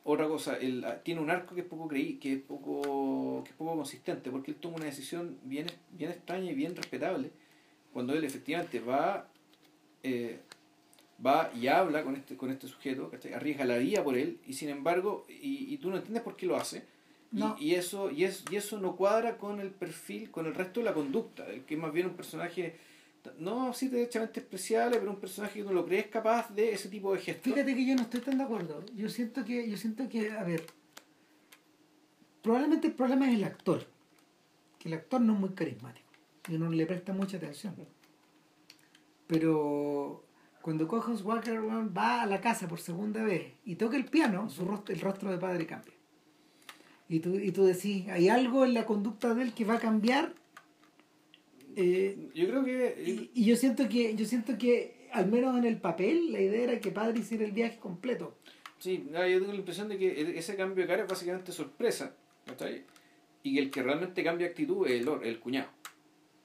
Otra 0.02 0.26
cosa, 0.28 0.56
él 0.56 0.82
ah, 0.86 1.02
tiene 1.02 1.20
un 1.20 1.30
arco 1.30 1.54
que 1.54 1.60
es 1.60 1.66
poco 1.66 1.86
creí, 1.86 2.14
que 2.14 2.32
es 2.34 2.40
poco, 2.40 3.42
que 3.44 3.50
es 3.50 3.56
poco 3.56 3.76
consistente, 3.76 4.30
porque 4.30 4.50
él 4.52 4.56
toma 4.56 4.76
una 4.76 4.86
decisión 4.86 5.38
bien, 5.44 5.66
bien 5.92 6.10
extraña 6.10 6.50
y 6.50 6.54
bien 6.54 6.74
respetable, 6.74 7.30
cuando 7.92 8.14
él 8.14 8.24
efectivamente 8.24 8.80
va, 8.80 9.28
eh, 10.02 10.40
va 11.24 11.50
y 11.54 11.66
habla 11.66 12.02
con 12.02 12.16
este, 12.16 12.36
con 12.36 12.50
este 12.50 12.66
sujeto, 12.66 13.10
¿cachai? 13.10 13.34
arriesga 13.34 13.64
la 13.66 13.76
vida 13.76 14.02
por 14.02 14.16
él, 14.16 14.38
y 14.46 14.54
sin 14.54 14.70
embargo, 14.70 15.26
y, 15.28 15.72
y 15.72 15.76
tú 15.76 15.90
no 15.90 15.96
entiendes 15.96 16.22
por 16.22 16.34
qué 16.36 16.46
lo 16.46 16.56
hace, 16.56 16.84
y, 17.32 17.38
No. 17.38 17.56
y 17.60 17.74
eso, 17.74 18.10
y, 18.10 18.24
es, 18.24 18.44
y 18.50 18.56
eso 18.56 18.80
no 18.80 18.96
cuadra 18.96 19.36
con 19.36 19.60
el 19.60 19.70
perfil, 19.70 20.30
con 20.30 20.46
el 20.46 20.54
resto 20.54 20.80
de 20.80 20.86
la 20.86 20.94
conducta, 20.94 21.46
el 21.48 21.64
que 21.64 21.74
es 21.74 21.80
más 21.80 21.92
bien 21.92 22.06
un 22.06 22.14
personaje, 22.14 22.76
no 23.38 23.72
sí 23.72 23.88
derechamente 23.88 24.40
especial, 24.40 24.90
pero 24.92 25.10
un 25.10 25.20
personaje 25.20 25.60
que 25.60 25.64
no 25.64 25.72
lo 25.72 25.84
crees 25.84 26.06
capaz 26.06 26.50
de 26.54 26.72
ese 26.72 26.88
tipo 26.88 27.12
de 27.12 27.20
gestos. 27.20 27.52
Fíjate 27.52 27.74
que 27.74 27.86
yo 27.86 27.94
no 27.94 28.02
estoy 28.02 28.20
tan 28.20 28.38
de 28.38 28.44
acuerdo. 28.44 28.84
Yo 28.94 29.08
siento 29.08 29.44
que, 29.44 29.68
yo 29.68 29.76
siento 29.76 30.08
que, 30.08 30.30
a 30.32 30.42
ver, 30.44 30.66
probablemente 32.42 32.88
el 32.88 32.94
problema 32.94 33.28
es 33.28 33.36
el 33.36 33.44
actor. 33.44 33.86
Que 34.78 34.88
el 34.88 34.94
actor 34.94 35.20
no 35.20 35.34
es 35.34 35.40
muy 35.40 35.50
carismático. 35.50 36.08
Y 36.48 36.54
uno 36.54 36.70
le 36.70 36.86
presta 36.86 37.12
mucha 37.12 37.36
atención. 37.36 37.74
Pero 39.26 40.24
cuando 40.62 40.88
Cojas 40.88 41.22
Walker 41.22 41.60
va 41.96 42.22
a 42.22 42.26
la 42.26 42.40
casa 42.40 42.68
por 42.68 42.80
segunda 42.80 43.22
vez 43.22 43.52
y 43.64 43.76
toca 43.76 43.96
el 43.96 44.06
piano, 44.06 44.50
su 44.50 44.64
rostro, 44.64 44.94
el 44.94 45.00
rostro 45.00 45.30
de 45.30 45.38
padre 45.38 45.66
cambia. 45.66 45.94
Y 47.08 47.20
tú, 47.20 47.34
y 47.36 47.50
tú 47.52 47.64
decís, 47.64 48.08
¿hay 48.08 48.28
algo 48.28 48.64
en 48.64 48.74
la 48.74 48.86
conducta 48.86 49.34
de 49.34 49.42
él 49.42 49.52
que 49.52 49.64
va 49.64 49.74
a 49.74 49.80
cambiar? 49.80 50.34
Eh, 51.76 52.28
Yo 52.34 52.46
creo 52.48 52.64
que... 52.64 53.02
y, 53.06 53.30
y 53.40 53.44
yo 53.44 53.56
siento 53.56 53.88
que, 53.88 54.14
yo 54.16 54.24
siento 54.24 54.56
que, 54.58 55.08
al 55.12 55.26
menos 55.30 55.56
en 55.58 55.64
el 55.64 55.76
papel, 55.78 56.32
la 56.32 56.40
idea 56.40 56.62
era 56.64 56.80
que 56.80 56.90
padre 56.90 57.18
hiciera 57.20 57.44
el 57.44 57.52
viaje 57.52 57.78
completo. 57.78 58.36
Sí, 58.78 59.04
no, 59.10 59.26
yo 59.26 59.38
tengo 59.40 59.52
la 59.52 59.58
impresión 59.58 59.88
de 59.88 59.98
que 59.98 60.08
e- 60.08 60.38
ese 60.38 60.56
cambio 60.56 60.82
de 60.84 60.88
cara 60.88 61.02
es 61.04 61.08
básicamente 61.08 61.52
sorpresa, 61.52 62.14
¿cachai? 62.46 62.82
Y 63.42 63.54
que 63.54 63.60
el 63.60 63.70
que 63.70 63.82
realmente 63.82 64.22
cambia 64.24 64.46
actitud 64.48 64.86
es 64.86 65.02
el, 65.06 65.08
el 65.22 65.38
cuñado. 65.38 65.68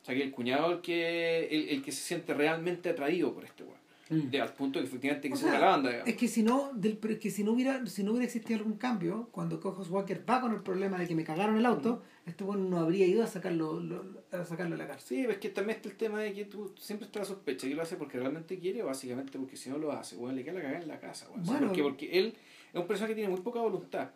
O 0.02 0.06
sea, 0.06 0.14
que 0.16 0.24
el 0.24 0.32
cuñado 0.32 0.68
es 0.72 0.76
el 0.76 0.82
que, 0.82 1.46
el, 1.48 1.70
el 1.70 1.82
que 1.82 1.92
se 1.92 2.02
siente 2.04 2.34
realmente 2.34 2.90
atraído 2.90 3.34
por 3.34 3.46
este 3.46 3.64
weón. 3.64 3.78
De- 4.10 4.40
Al 4.40 4.54
punto 4.54 4.80
que 4.80 4.86
efectivamente 4.86 5.28
que 5.30 5.34
O 5.34 5.38
se 5.38 5.46
sea, 5.46 5.60
la 5.60 5.66
banda, 5.68 5.90
digamos. 5.90 6.10
Es 6.10 6.16
que 6.18 6.28
si 6.28 6.44
no, 6.44 6.72
del, 6.76 6.98
pero 6.98 7.16
es 7.16 7.20
que 7.20 7.32
si 7.32 7.44
no 7.44 7.54
hubiera, 7.54 7.84
si 7.88 8.04
no 8.04 8.12
hubiera 8.12 8.26
existido 8.26 8.60
algún 8.60 8.78
cambio, 8.78 9.30
cuando 9.32 9.60
Cojos 9.60 9.90
Walker 9.90 10.24
va 10.30 10.42
con 10.42 10.54
el 10.54 10.62
problema 10.62 11.00
de 11.00 11.08
que 11.08 11.16
me 11.16 11.24
cagaron 11.24 11.58
el 11.58 11.66
auto, 11.66 12.04
este 12.28 12.44
bueno 12.44 12.64
no 12.70 12.78
habría 12.78 13.08
ido 13.08 13.24
a 13.24 13.28
sacarlo, 13.28 13.80
lo- 13.80 14.24
a 14.32 14.46
sacarlo 14.46 14.76
de 14.78 14.84
la 14.84 14.88
cárcel. 14.88 15.08
Sí, 15.18 15.22
pero 15.24 15.34
es 15.34 15.40
que 15.40 15.50
también 15.50 15.78
está 15.78 15.90
el 15.90 15.96
tema 15.96 16.20
de 16.20 16.34
que 16.34 16.46
tú 16.46 16.72
siempre 16.80 17.08
está 17.08 17.20
la 17.20 17.26
sospecha 17.26 17.68
que 17.68 17.74
lo 17.74 17.82
hace 17.82 17.96
porque 17.96 18.20
realmente 18.20 18.60
quiere 18.60 18.84
o 18.84 18.86
básicamente 18.86 19.40
porque 19.40 19.58
si 19.58 19.70
no 19.72 19.78
lo 19.80 19.92
hace, 19.92 20.16
weón, 20.18 20.36
le 20.36 20.44
queda 20.44 20.54
la 20.56 20.62
cagada 20.62 20.82
en 20.82 20.88
la 20.88 21.00
casa, 21.00 21.28
weón. 21.30 21.42
O 21.42 21.46
sea, 21.46 21.54
Bueno. 21.54 21.68
porque, 21.70 21.82
porque 21.84 22.20
él 22.20 22.36
es 22.74 22.80
un 22.80 22.88
personaje 22.88 23.14
que 23.14 23.22
tiene 23.22 23.30
muy 23.34 23.42
poca 23.42 23.60
voluntad. 23.60 24.12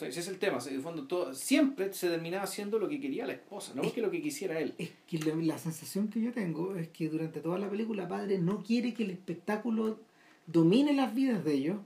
Ese 0.00 0.20
es 0.20 0.28
el 0.28 0.38
tema. 0.38 0.58
En 0.66 0.74
el 0.74 0.82
fondo, 0.82 1.06
todo, 1.06 1.34
siempre 1.34 1.92
se 1.92 2.08
terminaba 2.08 2.44
haciendo 2.44 2.78
lo 2.78 2.88
que 2.88 3.00
quería 3.00 3.26
la 3.26 3.34
esposa, 3.34 3.72
no 3.74 3.82
porque 3.82 4.00
lo 4.00 4.10
que 4.10 4.20
quisiera 4.20 4.58
él. 4.58 4.74
Es 4.78 4.90
que 5.06 5.18
la, 5.18 5.34
la, 5.36 5.58
sensación 5.58 6.08
que 6.08 6.20
yo 6.20 6.32
tengo 6.32 6.76
es 6.76 6.88
que 6.88 7.08
durante 7.08 7.40
toda 7.40 7.58
la 7.58 7.68
película 7.68 8.08
padre 8.08 8.38
no 8.38 8.62
quiere 8.62 8.94
que 8.94 9.04
el 9.04 9.10
espectáculo 9.10 10.00
domine 10.46 10.92
las 10.92 11.14
vidas 11.14 11.44
de 11.44 11.54
ellos 11.54 11.78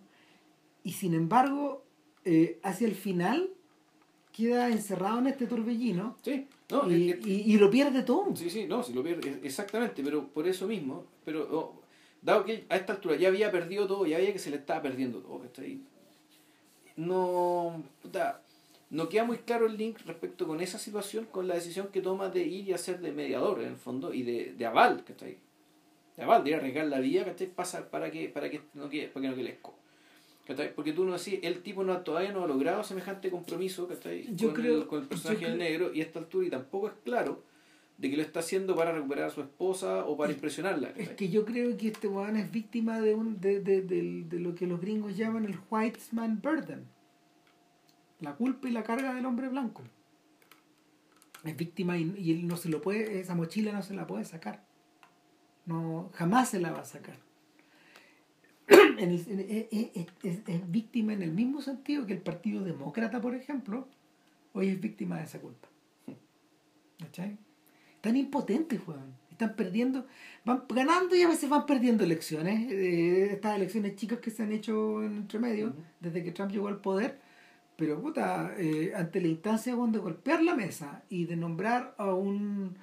y 0.82 0.92
sin 0.92 1.14
embargo 1.14 1.84
eh, 2.24 2.58
hacia 2.62 2.86
el 2.86 2.94
final 2.94 3.50
queda 4.32 4.68
encerrado 4.68 5.18
en 5.18 5.28
este 5.28 5.46
torbellino 5.46 6.16
sí, 6.22 6.46
no, 6.70 6.90
y, 6.90 7.18
y, 7.24 7.56
lo 7.56 7.70
pierde 7.70 8.02
todo. 8.02 8.34
Sí, 8.36 8.50
sí, 8.50 8.66
no, 8.66 8.82
sí 8.82 8.92
lo 8.92 9.02
pierde, 9.02 9.40
exactamente, 9.42 10.02
pero 10.02 10.28
por 10.28 10.46
eso 10.46 10.66
mismo, 10.66 11.06
pero 11.24 11.48
oh, 11.50 11.82
dado 12.22 12.44
que 12.44 12.64
a 12.68 12.76
esta 12.76 12.92
altura 12.92 13.16
ya 13.16 13.28
había 13.28 13.50
perdido 13.50 13.86
todo, 13.86 14.06
ya 14.06 14.16
había 14.16 14.32
que 14.32 14.38
se 14.38 14.50
le 14.50 14.56
estaba 14.56 14.82
perdiendo 14.82 15.20
todo, 15.20 15.42
ahí 15.58 15.82
no, 16.98 17.82
no 18.90 19.08
queda 19.08 19.24
muy 19.24 19.38
claro 19.38 19.66
el 19.66 19.76
link 19.76 19.98
respecto 20.04 20.46
con 20.46 20.60
esa 20.60 20.78
situación, 20.78 21.26
con 21.26 21.46
la 21.46 21.54
decisión 21.54 21.88
que 21.88 22.00
toma 22.00 22.28
de 22.28 22.42
ir 22.42 22.68
y 22.68 22.72
hacer 22.72 23.00
de 23.00 23.12
mediador 23.12 23.60
en 23.62 23.68
el 23.68 23.76
fondo 23.76 24.12
y 24.12 24.22
de, 24.22 24.54
de 24.54 24.66
aval, 24.66 25.04
ahí 25.22 25.38
De 26.16 26.22
aval, 26.24 26.42
de 26.42 26.50
ir 26.50 26.56
a 26.56 26.58
arriesgar 26.58 26.86
la 26.86 26.98
vida, 26.98 27.24
¿cachai? 27.24 27.46
Pasa 27.46 27.88
para 27.88 28.10
que, 28.10 28.28
para 28.28 28.50
que 28.50 28.62
no 28.74 28.88
quede, 28.88 29.08
para 29.08 29.22
que 29.22 29.28
no 29.28 29.36
quede. 29.36 29.58
Porque 30.74 30.92
tú 30.92 31.04
no 31.04 31.12
decís, 31.12 31.38
el 31.42 31.62
tipo 31.62 31.84
no 31.84 32.00
todavía 32.00 32.32
no 32.32 32.42
ha 32.42 32.46
logrado 32.46 32.82
semejante 32.82 33.30
compromiso 33.30 33.86
yo 34.34 34.48
con, 34.48 34.56
creo, 34.56 34.78
el, 34.78 34.86
con 34.86 35.02
el 35.02 35.08
personaje 35.08 35.44
del 35.44 35.58
negro 35.58 35.92
y 35.94 36.00
a 36.00 36.04
esta 36.04 36.18
altura 36.18 36.46
y 36.46 36.50
tampoco 36.50 36.88
es 36.88 36.94
claro 37.04 37.42
de 37.98 38.10
que 38.10 38.16
lo 38.16 38.22
está 38.22 38.40
haciendo 38.40 38.76
para 38.76 38.92
recuperar 38.92 39.26
a 39.26 39.30
su 39.30 39.40
esposa 39.40 40.06
o 40.06 40.16
para 40.16 40.32
impresionarla. 40.32 40.90
Es 40.96 41.10
que 41.10 41.28
yo 41.28 41.44
creo 41.44 41.76
que 41.76 41.88
este 41.88 42.06
weón 42.06 42.36
es 42.36 42.50
víctima 42.50 43.00
de, 43.00 43.14
un, 43.14 43.40
de, 43.40 43.60
de, 43.60 43.82
de, 43.82 44.24
de, 44.24 44.38
lo 44.38 44.54
que 44.54 44.68
los 44.68 44.80
gringos 44.80 45.16
llaman 45.16 45.44
el 45.44 45.58
white 45.68 45.98
man 46.12 46.40
burden. 46.40 46.86
La 48.20 48.36
culpa 48.36 48.68
y 48.68 48.70
la 48.70 48.84
carga 48.84 49.12
del 49.14 49.26
hombre 49.26 49.48
blanco. 49.48 49.82
Es 51.44 51.56
víctima 51.56 51.98
y, 51.98 52.14
y, 52.18 52.32
él 52.32 52.46
no 52.46 52.56
se 52.56 52.68
lo 52.68 52.80
puede, 52.80 53.18
esa 53.18 53.34
mochila 53.34 53.72
no 53.72 53.82
se 53.82 53.94
la 53.94 54.06
puede 54.06 54.24
sacar. 54.24 54.64
No, 55.66 56.10
jamás 56.14 56.50
se 56.50 56.60
la 56.60 56.70
va 56.70 56.80
a 56.80 56.84
sacar. 56.84 57.16
en 58.68 59.10
el, 59.10 59.14
es, 59.14 60.06
es, 60.22 60.38
es, 60.46 60.70
víctima 60.70 61.14
en 61.14 61.22
el 61.22 61.32
mismo 61.32 61.62
sentido 61.62 62.06
que 62.06 62.12
el 62.12 62.20
Partido 62.20 62.62
Demócrata, 62.62 63.20
por 63.20 63.34
ejemplo, 63.34 63.88
hoy 64.52 64.68
es 64.68 64.80
víctima 64.80 65.18
de 65.18 65.24
esa 65.24 65.40
culpa. 65.40 65.68
¿Cachai? 67.00 67.38
Están 67.98 68.16
impotentes, 68.16 68.80
weón. 68.86 69.12
Están 69.28 69.56
perdiendo, 69.56 70.06
van 70.44 70.62
ganando 70.68 71.16
y 71.16 71.22
a 71.22 71.28
veces 71.28 71.50
van 71.50 71.66
perdiendo 71.66 72.04
elecciones. 72.04 72.70
Eh, 72.70 73.32
estas 73.32 73.56
elecciones 73.56 73.96
chicas 73.96 74.20
que 74.20 74.30
se 74.30 74.44
han 74.44 74.52
hecho 74.52 75.02
en 75.02 75.16
entre 75.16 75.40
medio, 75.40 75.74
desde 75.98 76.22
que 76.22 76.30
Trump 76.30 76.52
llegó 76.52 76.68
al 76.68 76.80
poder. 76.80 77.20
Pero, 77.76 78.00
puta, 78.00 78.54
eh, 78.56 78.92
ante 78.94 79.20
la 79.20 79.26
instancia 79.26 79.74
de 79.74 79.98
golpear 79.98 80.42
la 80.42 80.54
mesa 80.54 81.02
y 81.08 81.24
de 81.24 81.34
nombrar 81.34 81.96
a 81.98 82.14
un, 82.14 82.76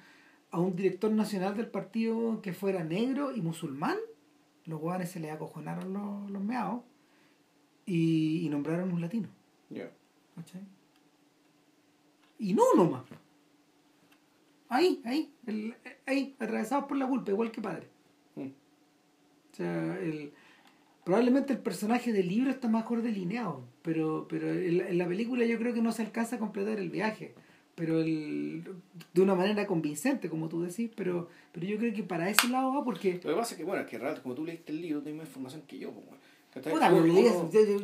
a 0.50 0.60
un 0.60 0.76
director 0.76 1.10
nacional 1.10 1.56
del 1.56 1.68
partido 1.68 2.42
que 2.42 2.52
fuera 2.52 2.84
negro 2.84 3.34
y 3.34 3.40
musulmán, 3.40 3.96
los 4.66 4.78
guanes 4.78 5.10
se 5.10 5.20
les 5.20 5.32
acojonaron 5.32 5.94
los, 5.94 6.30
los 6.30 6.42
meados 6.42 6.82
y, 7.86 8.44
y 8.44 8.48
nombraron 8.50 8.92
un 8.92 9.00
latino. 9.00 9.28
Y 12.38 12.52
no 12.52 12.64
nomás. 12.76 13.04
Ahí, 14.68 15.00
ahí, 15.04 15.32
el, 15.46 15.74
ahí, 16.06 16.34
atravesados 16.38 16.86
por 16.86 16.96
la 16.96 17.06
culpa, 17.06 17.30
igual 17.30 17.50
que 17.50 17.60
padre. 17.60 17.86
Mm. 18.34 18.48
O 18.48 19.56
sea, 19.56 19.98
el, 20.00 20.32
probablemente 21.04 21.52
el 21.52 21.60
personaje 21.60 22.12
del 22.12 22.28
libro 22.28 22.50
está 22.50 22.68
mejor 22.68 23.00
delineado, 23.00 23.64
pero, 23.82 24.26
pero 24.28 24.52
en, 24.52 24.98
la 24.98 25.06
película 25.06 25.44
yo 25.46 25.56
creo 25.56 25.72
que 25.72 25.80
no 25.80 25.92
se 25.92 26.02
alcanza 26.02 26.34
a 26.34 26.38
completar 26.40 26.80
el 26.80 26.90
viaje, 26.90 27.34
pero 27.76 28.00
el, 28.00 28.64
de 29.14 29.22
una 29.22 29.36
manera 29.36 29.68
convincente, 29.68 30.28
como 30.28 30.48
tú 30.48 30.62
decís, 30.62 30.90
pero, 30.96 31.28
pero 31.52 31.64
yo 31.64 31.78
creo 31.78 31.94
que 31.94 32.02
para 32.02 32.28
ese 32.28 32.48
lado 32.48 32.74
va 32.74 32.84
porque... 32.84 33.20
Lo 33.22 33.30
que 33.30 33.36
pasa 33.36 33.54
es 33.54 33.58
que, 33.58 33.64
bueno, 33.64 33.82
es 33.82 33.88
que 33.88 33.98
rato, 33.98 34.20
como 34.20 34.34
tú 34.34 34.44
leíste 34.44 34.72
el 34.72 34.80
libro, 34.80 35.00
tienes 35.00 35.20
más 35.20 35.28
información 35.28 35.62
que 35.68 35.78
yo, 35.78 35.92
pues, 35.92 36.06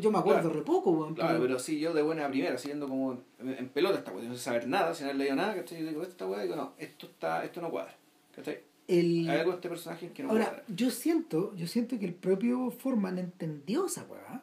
yo, 0.00 0.10
me 0.10 0.18
acuerdo 0.18 0.50
re 0.50 0.62
poco, 0.62 1.14
Claro, 1.14 1.40
pero... 1.40 1.58
sí, 1.58 1.78
yo 1.78 1.92
de 1.92 2.02
buena 2.02 2.28
primera, 2.28 2.56
siguiendo 2.56 2.88
como 2.88 3.18
en, 3.38 3.68
pelota 3.68 3.98
esta 3.98 4.12
cuestión, 4.12 4.34
sin 4.34 4.42
saber 4.42 4.66
nada, 4.66 4.94
sin 4.94 5.06
haber 5.06 5.16
leído 5.16 5.36
nada, 5.36 5.54
¿cachai? 5.54 5.82
Yo 5.82 5.88
digo, 5.88 6.02
esta 6.02 6.26
weá, 6.26 6.42
digo, 6.42 6.56
no, 6.56 6.72
esto, 6.78 7.06
está, 7.06 7.44
esto 7.44 7.60
no 7.60 7.70
cuadra, 7.70 7.94
¿cachai? 8.34 8.60
El... 8.88 9.28
Hay 9.28 9.38
algo 9.38 9.50
de 9.52 9.56
este 9.56 9.68
personaje 9.68 10.10
que 10.12 10.22
no 10.22 10.30
Ahora, 10.30 10.46
cuadra. 10.46 10.64
yo 10.68 10.90
siento, 10.90 11.54
yo 11.54 11.66
siento 11.66 11.98
que 11.98 12.06
el 12.06 12.14
propio 12.14 12.70
Forman 12.70 13.18
entendió 13.18 13.86
esa 13.86 14.04
weá, 14.04 14.42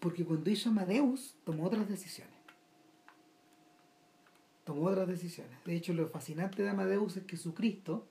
porque 0.00 0.24
cuando 0.24 0.50
hizo 0.50 0.70
Amadeus, 0.70 1.34
tomó 1.44 1.64
otras 1.66 1.88
decisiones. 1.88 2.34
Tomó 4.64 4.86
otras 4.86 5.06
decisiones. 5.06 5.52
De 5.64 5.76
hecho, 5.76 5.92
lo 5.92 6.08
fascinante 6.08 6.62
de 6.62 6.70
Amadeus 6.70 7.16
es 7.16 7.24
que 7.24 7.36
su 7.36 7.54
Cristo, 7.54 8.06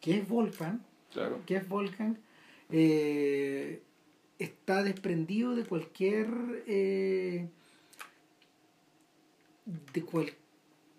que 0.00 0.18
es 0.18 0.26
claro. 1.12 1.40
que 1.46 1.56
es 1.56 1.68
Wolfgang, 1.68 2.16
eh, 2.70 3.82
está 4.38 4.82
desprendido 4.82 5.54
de 5.54 5.64
cualquier 5.64 6.28
eh, 6.66 7.48
de 9.92 10.02
cual 10.02 10.32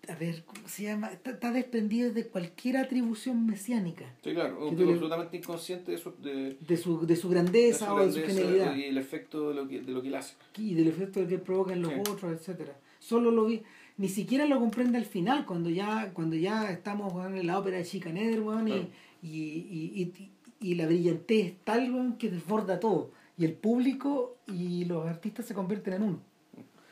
a 0.08 0.14
ver 0.14 0.42
cómo 0.44 0.66
se 0.66 0.84
llama 0.84 1.10
está, 1.12 1.52
desprendido 1.52 2.12
de 2.12 2.26
cualquier 2.26 2.78
atribución 2.78 3.46
mesiánica. 3.46 4.06
Sí 4.24 4.32
claro 4.32 4.66
un 4.66 4.76
tipo 4.76 4.90
absolutamente 4.90 5.36
inconsciente 5.36 5.92
de 5.92 5.98
su 5.98 6.14
de, 6.22 6.56
de 6.58 6.76
su, 6.76 7.06
de 7.06 7.16
su 7.16 7.28
grandeza 7.28 7.94
o 7.94 8.06
de 8.06 8.12
su 8.12 8.26
genialidad. 8.26 8.74
y 8.74 8.84
el 8.84 8.96
efecto 8.96 9.50
de 9.50 9.54
lo 9.54 9.68
que 9.68 9.82
de 9.82 9.92
lo 9.92 10.00
que 10.00 10.08
él 10.08 10.14
hace. 10.14 10.34
Y 10.56 10.74
del 10.74 10.88
efecto 10.88 11.26
que 11.26 11.38
provoca 11.38 11.74
en 11.74 11.82
los 11.82 11.92
otros 12.08 12.32
etcétera. 12.32 12.78
Solo 12.98 13.30
lo 13.30 13.44
vi 13.44 13.62
ni 13.98 14.08
siquiera 14.08 14.46
lo 14.46 14.58
comprende 14.60 14.96
al 14.96 15.04
final 15.04 15.44
cuando 15.44 15.68
ya 15.68 16.12
cuando 16.14 16.36
ya 16.36 16.70
estamos 16.70 17.12
en 17.26 17.46
la 17.46 17.58
ópera 17.58 17.76
de 17.76 17.84
Chicaneder 17.84 18.40
y, 18.66 19.26
y, 19.26 19.28
y 19.28 20.02
y 20.02 20.30
la 20.60 20.86
brillantez 20.86 21.46
es 21.46 21.64
tal 21.64 22.16
que 22.18 22.30
desborda 22.30 22.80
todo. 22.80 23.10
Y 23.36 23.44
el 23.44 23.54
público 23.54 24.36
y 24.46 24.84
los 24.84 25.06
artistas 25.06 25.46
se 25.46 25.54
convierten 25.54 25.94
en 25.94 26.02
uno. 26.02 26.20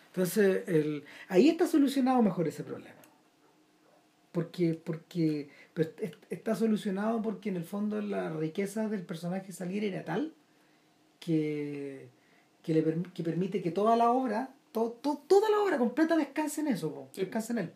Entonces, 0.08 0.66
el, 0.68 1.04
ahí 1.28 1.48
está 1.48 1.66
solucionado 1.66 2.22
mejor 2.22 2.48
ese 2.48 2.62
problema. 2.62 2.94
Porque, 4.32 4.74
porque 4.74 5.48
pues, 5.74 5.90
está 6.30 6.54
solucionado 6.54 7.22
porque 7.22 7.48
en 7.48 7.56
el 7.56 7.64
fondo 7.64 8.00
la 8.00 8.30
riqueza 8.30 8.88
del 8.88 9.02
personaje 9.02 9.52
salir 9.52 9.82
era 9.84 10.04
tal 10.04 10.32
que, 11.20 12.08
que, 12.62 12.74
le, 12.74 13.02
que 13.14 13.22
permite 13.22 13.62
que 13.62 13.70
toda 13.70 13.96
la 13.96 14.10
obra, 14.10 14.54
toda 14.72 15.50
la 15.50 15.60
obra 15.60 15.78
completa 15.78 16.16
descanse 16.16 16.60
en 16.60 16.68
eso, 16.68 17.08
descanse 17.14 17.52
en 17.52 17.58
él. 17.58 17.72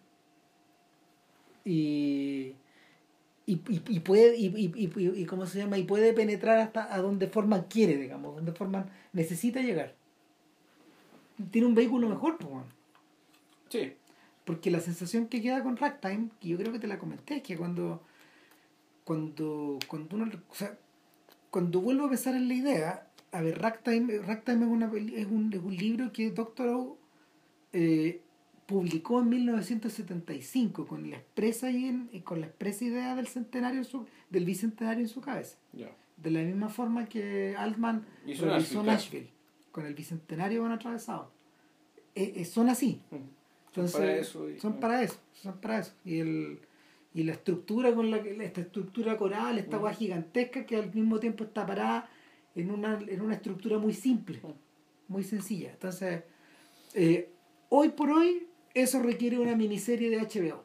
Y, 1.65 2.55
y, 3.51 3.55
y, 3.68 3.82
y 3.89 4.01
puede 4.01 4.36
y, 4.36 4.47
y, 4.47 4.72
y, 4.77 5.27
cómo 5.27 5.44
se 5.44 5.59
llama 5.59 5.77
y 5.77 5.82
puede 5.82 6.12
penetrar 6.12 6.59
hasta 6.59 6.94
a 6.94 6.98
donde 6.98 7.27
Forman 7.27 7.64
quiere 7.64 7.97
digamos 7.97 8.36
donde 8.36 8.52
Forman 8.52 8.89
necesita 9.12 9.60
llegar. 9.60 9.97
Tiene 11.51 11.66
un 11.66 11.74
vehículo 11.74 12.09
mejor 12.09 12.39
pues 12.39 12.64
sí. 13.68 13.94
Porque 14.44 14.70
la 14.70 14.81
sensación 14.81 15.27
que 15.27 15.43
queda 15.43 15.62
con 15.62 15.77
Ragtime 15.77 16.28
que 16.40 16.48
yo 16.48 16.59
creo 16.59 16.72
que 16.72 16.78
te 16.78 16.86
la 16.86 16.98
comenté 16.98 17.39
es 17.39 17.43
que 17.43 17.56
cuando 17.56 18.02
cuando 19.05 19.78
cuando 19.89 20.16
uno 20.16 20.31
o 20.48 20.55
sea 20.55 20.78
cuando 21.51 21.81
vuelvo 21.81 22.06
a 22.06 22.10
pensar 22.10 22.36
en 22.36 22.47
la 22.47 22.55
idea 22.55 23.06
a 23.32 23.43
ver 23.43 23.60
Ragtime 23.60 24.18
Ragtime 24.18 24.64
es 24.64 24.70
una 24.70 24.86
es 24.86 25.27
un, 25.27 25.52
es 25.52 25.60
un 25.60 25.77
libro 25.77 26.12
que 26.12 26.31
Doctor 26.31 26.97
eh, 27.72 28.20
publicó 28.71 29.19
en 29.19 29.31
1975 29.31 30.87
con 30.87 31.11
la 31.11 31.17
expresa 31.17 31.73
y 31.73 32.21
con 32.21 32.41
la 32.41 32.47
expresa 32.47 32.85
idea 32.85 33.17
del 33.17 33.27
centenario 33.27 33.83
su, 33.83 34.07
del 34.31 34.45
bicentenario 34.45 35.03
en 35.03 35.09
su 35.09 35.21
cabeza. 35.21 35.59
De 36.17 36.31
la 36.31 36.41
misma 36.41 36.69
forma 36.69 37.09
que 37.09 37.57
Altman 37.59 38.07
hizo 38.25 38.47
Nashville, 38.47 38.85
Nashville 38.85 39.31
con 39.73 39.87
el 39.87 39.95
bicentenario 39.95 40.63
van 40.63 40.71
atravesados 40.71 41.27
eh, 42.15 42.35
eh, 42.37 42.45
son 42.45 42.69
así. 42.69 43.01
Entonces 43.67 43.93
son 43.93 44.01
para 44.01 44.17
eso 44.17 44.51
y, 44.51 44.61
son 44.61 44.79
para 44.79 45.03
eso 45.03 45.19
son 45.33 45.61
para 45.61 45.79
eso. 45.81 45.93
Y 46.05 46.21
el 46.21 46.61
y 47.13 47.25
la 47.25 47.33
estructura 47.33 47.93
con 47.93 48.09
la 48.09 48.23
que 48.23 48.37
esta 48.45 48.61
estructura 48.61 49.17
coral 49.17 49.59
esta 49.59 49.79
agua 49.79 49.93
gigantesca 49.93 50.65
que 50.65 50.77
al 50.77 50.95
mismo 50.95 51.19
tiempo 51.19 51.43
está 51.43 51.67
parada 51.67 52.09
en 52.55 52.71
una 52.71 53.01
en 53.01 53.21
una 53.21 53.35
estructura 53.35 53.79
muy 53.79 53.95
simple 53.95 54.41
muy 55.09 55.25
sencilla. 55.25 55.73
Entonces 55.73 56.23
eh, 56.95 57.33
hoy 57.69 57.89
por 57.89 58.11
hoy 58.11 58.47
eso 58.75 59.03
requiere 59.03 59.39
una 59.39 59.57
miniserie 59.57 60.11
de 60.11 60.19
HBO. 60.19 60.65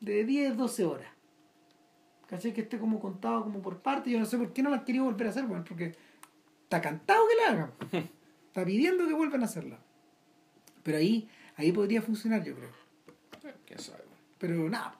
De 0.00 0.24
10, 0.24 0.56
12 0.56 0.84
horas. 0.84 1.08
¿Cachai? 2.26 2.52
Que 2.52 2.62
esté 2.62 2.78
como 2.78 2.98
contado 2.98 3.44
como 3.44 3.62
por 3.62 3.78
parte. 3.78 4.10
Yo 4.10 4.18
no 4.18 4.26
sé 4.26 4.36
por 4.36 4.52
qué 4.52 4.62
no 4.62 4.70
la 4.70 4.78
han 4.78 4.84
querido 4.84 5.04
volver 5.04 5.28
a 5.28 5.30
hacer, 5.30 5.44
bueno, 5.44 5.64
porque 5.66 5.94
está 6.64 6.80
cantado 6.80 7.24
que 7.28 7.36
la 7.36 7.52
hagan. 7.52 7.72
está 8.48 8.64
pidiendo 8.64 9.06
que 9.06 9.14
vuelvan 9.14 9.42
a 9.42 9.44
hacerla. 9.44 9.78
Pero 10.82 10.98
ahí, 10.98 11.28
ahí 11.56 11.72
podría 11.72 12.02
funcionar, 12.02 12.42
yo 12.42 12.54
creo. 12.56 12.70
¿Quién 13.66 13.78
sabe? 13.78 14.02
Pero 14.38 14.68
nada. 14.68 14.98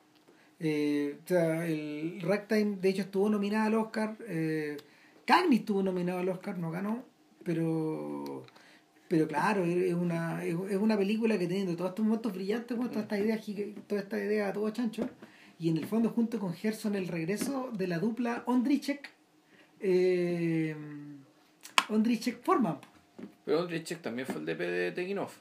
Eh, 0.61 1.19
o 1.25 1.27
sea, 1.27 1.67
el 1.67 2.21
Ragtime, 2.23 2.77
de 2.77 2.89
hecho, 2.89 3.03
estuvo 3.03 3.29
nominada 3.29 3.65
al 3.65 3.75
Oscar. 3.75 4.17
Eh, 4.29 4.77
Cagney 5.25 5.59
estuvo 5.59 5.83
nominado 5.83 6.21
al 6.21 6.29
Oscar, 6.29 6.57
no 6.59 6.71
ganó. 6.71 7.05
Pero 7.43 8.45
Pero 9.13 9.29
claro, 9.29 9.67
es 9.67 9.93
una, 9.93 10.43
es 10.43 10.55
una 10.55 10.97
película 10.97 11.37
que 11.39 11.47
teniendo 11.47 11.77
todos 11.77 11.91
estos 11.91 12.03
momentos 12.03 12.33
brillantes, 12.33 12.79
toda 12.79 13.03
esta 13.03 13.19
idea, 13.19 13.39
toda 13.87 14.01
esta 14.01 14.19
idea 14.19 14.51
todo 14.55 14.71
chancho, 14.71 15.07
y 15.59 15.69
en 15.69 15.77
el 15.77 15.85
fondo 15.85 16.09
junto 16.09 16.39
con 16.39 16.55
Gerson 16.55 16.95
el 16.95 17.09
regreso 17.09 17.71
de 17.75 17.89
la 17.89 17.99
dupla 17.99 18.43
Ondrichek, 18.47 19.11
eh, 19.81 20.75
Ondrichek 21.91 22.43
Forman. 22.43 22.79
Pero 23.45 23.61
Ondrichek 23.61 24.01
también 24.01 24.27
fue 24.27 24.37
el 24.37 24.47
DP 24.47 24.59
de 24.61 24.93
Tekinov. 24.93 25.33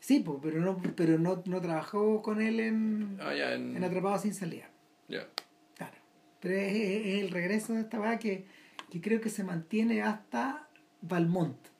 Sí, 0.00 0.18
pues, 0.26 0.40
pero 0.42 0.60
no, 0.60 0.82
pero 0.96 1.16
no, 1.16 1.40
no 1.46 1.60
trabajó 1.60 2.22
con 2.22 2.42
él 2.42 2.58
en, 2.58 3.16
ah, 3.20 3.32
en... 3.32 3.76
en 3.76 3.84
Atrapado 3.84 4.18
sin 4.18 4.34
salida. 4.34 4.68
Ya. 5.06 5.28
Claro. 5.76 5.94
Pero 6.40 6.56
es, 6.56 7.22
el 7.22 7.30
regreso 7.30 7.74
de 7.74 7.82
esta 7.82 8.00
weá 8.00 8.18
que, 8.18 8.44
que 8.90 9.00
creo 9.00 9.20
que 9.20 9.30
se 9.30 9.44
mantiene 9.44 10.02
hasta 10.02 10.66
Valmont. 11.00 11.70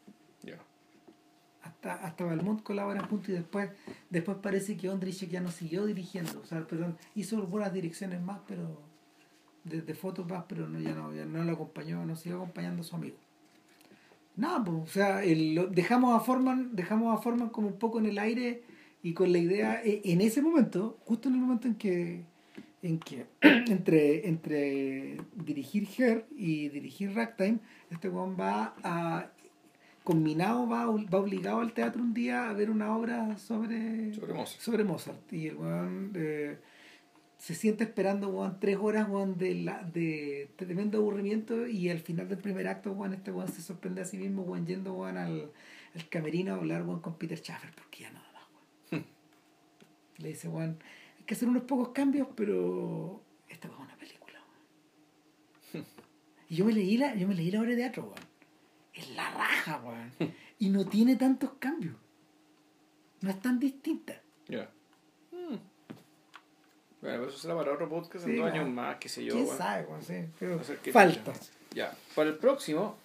Hasta, 1.82 1.94
hasta 1.94 2.24
Valmont 2.24 2.62
colabora 2.62 3.08
punto 3.08 3.30
y 3.30 3.34
después, 3.34 3.70
después 4.10 4.36
parece 4.42 4.76
que 4.76 4.90
Ondrich 4.90 5.26
ya 5.28 5.40
no 5.40 5.50
siguió 5.50 5.86
dirigiendo. 5.86 6.40
O 6.40 6.44
sea, 6.44 6.66
perdón, 6.66 6.98
hizo 7.14 7.42
buenas 7.46 7.72
direcciones 7.72 8.20
más, 8.20 8.40
pero 8.46 8.82
de, 9.64 9.94
fotos 9.94 10.28
más, 10.28 10.44
pero 10.46 10.68
no, 10.68 10.78
ya 10.78 10.94
no, 10.94 11.14
ya 11.14 11.24
no 11.24 11.42
lo 11.42 11.52
acompañó, 11.52 12.04
no 12.04 12.16
siguió 12.16 12.36
acompañando 12.36 12.82
a 12.82 12.84
su 12.84 12.96
amigo. 12.96 13.16
Nada, 14.36 14.62
pues, 14.62 14.76
o 14.76 14.86
sea, 14.86 15.24
el, 15.24 15.68
dejamos 15.72 16.14
a 16.14 16.20
Forman, 16.20 16.76
dejamos 16.76 17.18
a 17.18 17.22
Forman 17.22 17.48
como 17.48 17.68
un 17.68 17.78
poco 17.78 17.98
en 17.98 18.06
el 18.06 18.18
aire 18.18 18.62
y 19.02 19.14
con 19.14 19.32
la 19.32 19.38
idea, 19.38 19.82
e, 19.82 20.02
en 20.04 20.20
ese 20.20 20.42
momento, 20.42 20.98
justo 21.06 21.28
en 21.28 21.34
el 21.36 21.40
momento 21.40 21.66
en 21.66 21.74
que 21.76 22.24
en 22.82 22.98
que 22.98 23.26
entre, 23.42 24.28
entre 24.28 25.18
dirigir 25.34 25.88
Her 25.98 26.26
y 26.36 26.68
dirigir 26.68 27.14
Ragtime, 27.14 27.58
este 27.90 28.08
weón 28.08 28.36
va 28.38 28.74
a 28.82 29.30
combinado 30.04 30.68
va, 30.68 30.86
va 30.86 31.18
obligado 31.18 31.60
al 31.60 31.72
teatro 31.72 32.02
un 32.02 32.14
día 32.14 32.48
a 32.48 32.52
ver 32.52 32.70
una 32.70 32.96
obra 32.96 33.36
sobre 33.38 34.14
sobre 34.46 34.84
Mozart, 34.84 35.32
y 35.32 35.48
el 35.48 35.56
weón 35.56 36.12
eh, 36.14 36.58
se 37.38 37.54
siente 37.54 37.84
esperando 37.84 38.28
weón, 38.28 38.58
tres 38.60 38.76
horas 38.76 39.08
weón, 39.08 39.38
de, 39.38 39.54
la, 39.54 39.82
de 39.82 40.50
tremendo 40.56 40.98
aburrimiento 40.98 41.66
y 41.66 41.88
al 41.88 42.00
final 42.00 42.28
del 42.28 42.38
primer 42.38 42.68
acto 42.68 42.92
weón, 42.92 43.14
este 43.14 43.30
weón 43.30 43.48
se 43.48 43.62
sorprende 43.62 44.02
a 44.02 44.04
sí 44.04 44.18
mismo 44.18 44.42
weón, 44.42 44.66
yendo 44.66 44.94
weón, 44.94 45.16
al, 45.16 45.52
al 45.94 46.08
camerino 46.08 46.52
a 46.52 46.56
hablar 46.56 46.82
weón, 46.82 47.00
con 47.00 47.14
Peter 47.14 47.38
Schaffer 47.38 47.70
porque 47.74 48.02
ya 48.02 48.10
nada 48.10 48.26
más 48.32 48.92
weón. 48.92 49.06
le 50.18 50.28
dice 50.28 50.48
weón 50.48 50.78
que 51.30 51.34
hacer 51.34 51.48
unos 51.48 51.62
pocos 51.62 51.90
cambios, 51.90 52.26
pero 52.34 53.22
esta 53.48 53.68
es 53.68 53.74
una 53.78 53.96
película. 53.96 54.40
y 56.48 56.56
yo 56.56 56.64
me 56.64 56.72
leí 56.72 56.96
la, 56.96 57.14
yo 57.14 57.28
me 57.28 57.36
leí 57.36 57.52
la 57.52 57.60
obra 57.60 57.70
de 57.70 57.76
teatro, 57.76 58.02
weón. 58.02 58.29
Es 59.00 59.10
la 59.16 59.30
raja, 59.30 59.80
weón. 59.82 60.12
y 60.58 60.68
no 60.68 60.84
tiene 60.84 61.16
tantos 61.16 61.52
cambios. 61.58 61.94
No 63.22 63.30
es 63.30 63.40
tan 63.40 63.58
distinta. 63.58 64.20
Ya. 64.46 64.68
Hmm. 65.32 65.56
Bueno, 67.00 67.24
eso 67.24 67.38
será 67.38 67.56
para 67.56 67.72
otro 67.72 67.88
podcast 67.88 68.26
en 68.26 68.36
dos 68.36 68.50
años 68.50 68.68
más, 68.68 68.96
qué 68.96 69.08
sé 69.08 69.24
yo. 69.24 69.32
¿Quién 69.32 69.46
sabe, 69.46 69.86
weón? 69.86 70.02
Sí, 70.02 70.26
pero 70.38 70.60
falta. 70.92 71.32
Ya. 71.72 71.96
Para 72.14 72.28
el 72.28 72.36
próximo, 72.36 72.96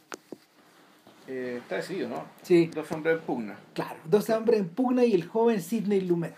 eh, 1.27 1.59
está 1.61 1.77
decidido, 1.77 2.09
¿no? 2.09 2.25
Sí. 2.41 2.67
Dos 2.67 2.91
hombres 2.91 3.19
en 3.19 3.25
pugna. 3.25 3.57
Claro, 3.73 3.99
dos 4.03 4.29
hombres 4.29 4.59
en 4.59 4.69
pugna 4.69 5.05
y 5.05 5.13
el 5.13 5.25
joven 5.25 5.61
Sidney 5.61 6.01
Lumet. 6.01 6.35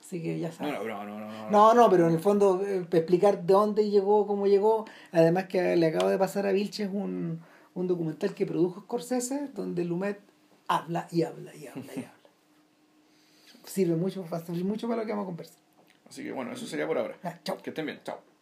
Así 0.00 0.22
que 0.22 0.38
ya 0.38 0.52
sabes. 0.52 0.74
No, 0.74 0.84
no, 0.84 1.04
no, 1.04 1.18
no. 1.18 1.50
No, 1.50 1.74
no, 1.74 1.90
pero 1.90 2.08
en 2.08 2.14
el 2.14 2.20
fondo, 2.20 2.62
eh, 2.62 2.86
explicar 2.90 3.42
de 3.42 3.54
dónde 3.54 3.88
llegó, 3.88 4.26
cómo 4.26 4.46
llegó. 4.46 4.84
Además 5.12 5.46
que 5.46 5.76
le 5.76 5.86
acabo 5.86 6.10
de 6.10 6.18
pasar 6.18 6.46
a 6.46 6.52
Vilches 6.52 6.90
un, 6.92 7.40
un 7.74 7.86
documental 7.86 8.34
que 8.34 8.46
produjo 8.46 8.82
Scorsese, 8.82 9.48
donde 9.54 9.84
Lumet 9.84 10.20
habla 10.68 11.08
y 11.10 11.22
habla 11.22 11.54
y 11.54 11.66
habla 11.66 11.92
y 11.94 11.98
habla. 11.98 12.10
Sirve 13.64 13.96
mucho, 13.96 14.24
mucho 14.64 14.88
para 14.88 15.02
lo 15.02 15.06
que 15.06 15.12
vamos 15.12 15.24
a 15.24 15.26
conversar. 15.26 15.58
Así 16.08 16.22
que 16.22 16.32
bueno, 16.32 16.52
eso 16.52 16.66
sería 16.66 16.86
por 16.86 16.98
ahora. 16.98 17.16
chao. 17.42 17.58
Que 17.58 17.70
estén 17.70 17.86
bien, 17.86 18.00
chao. 18.04 18.33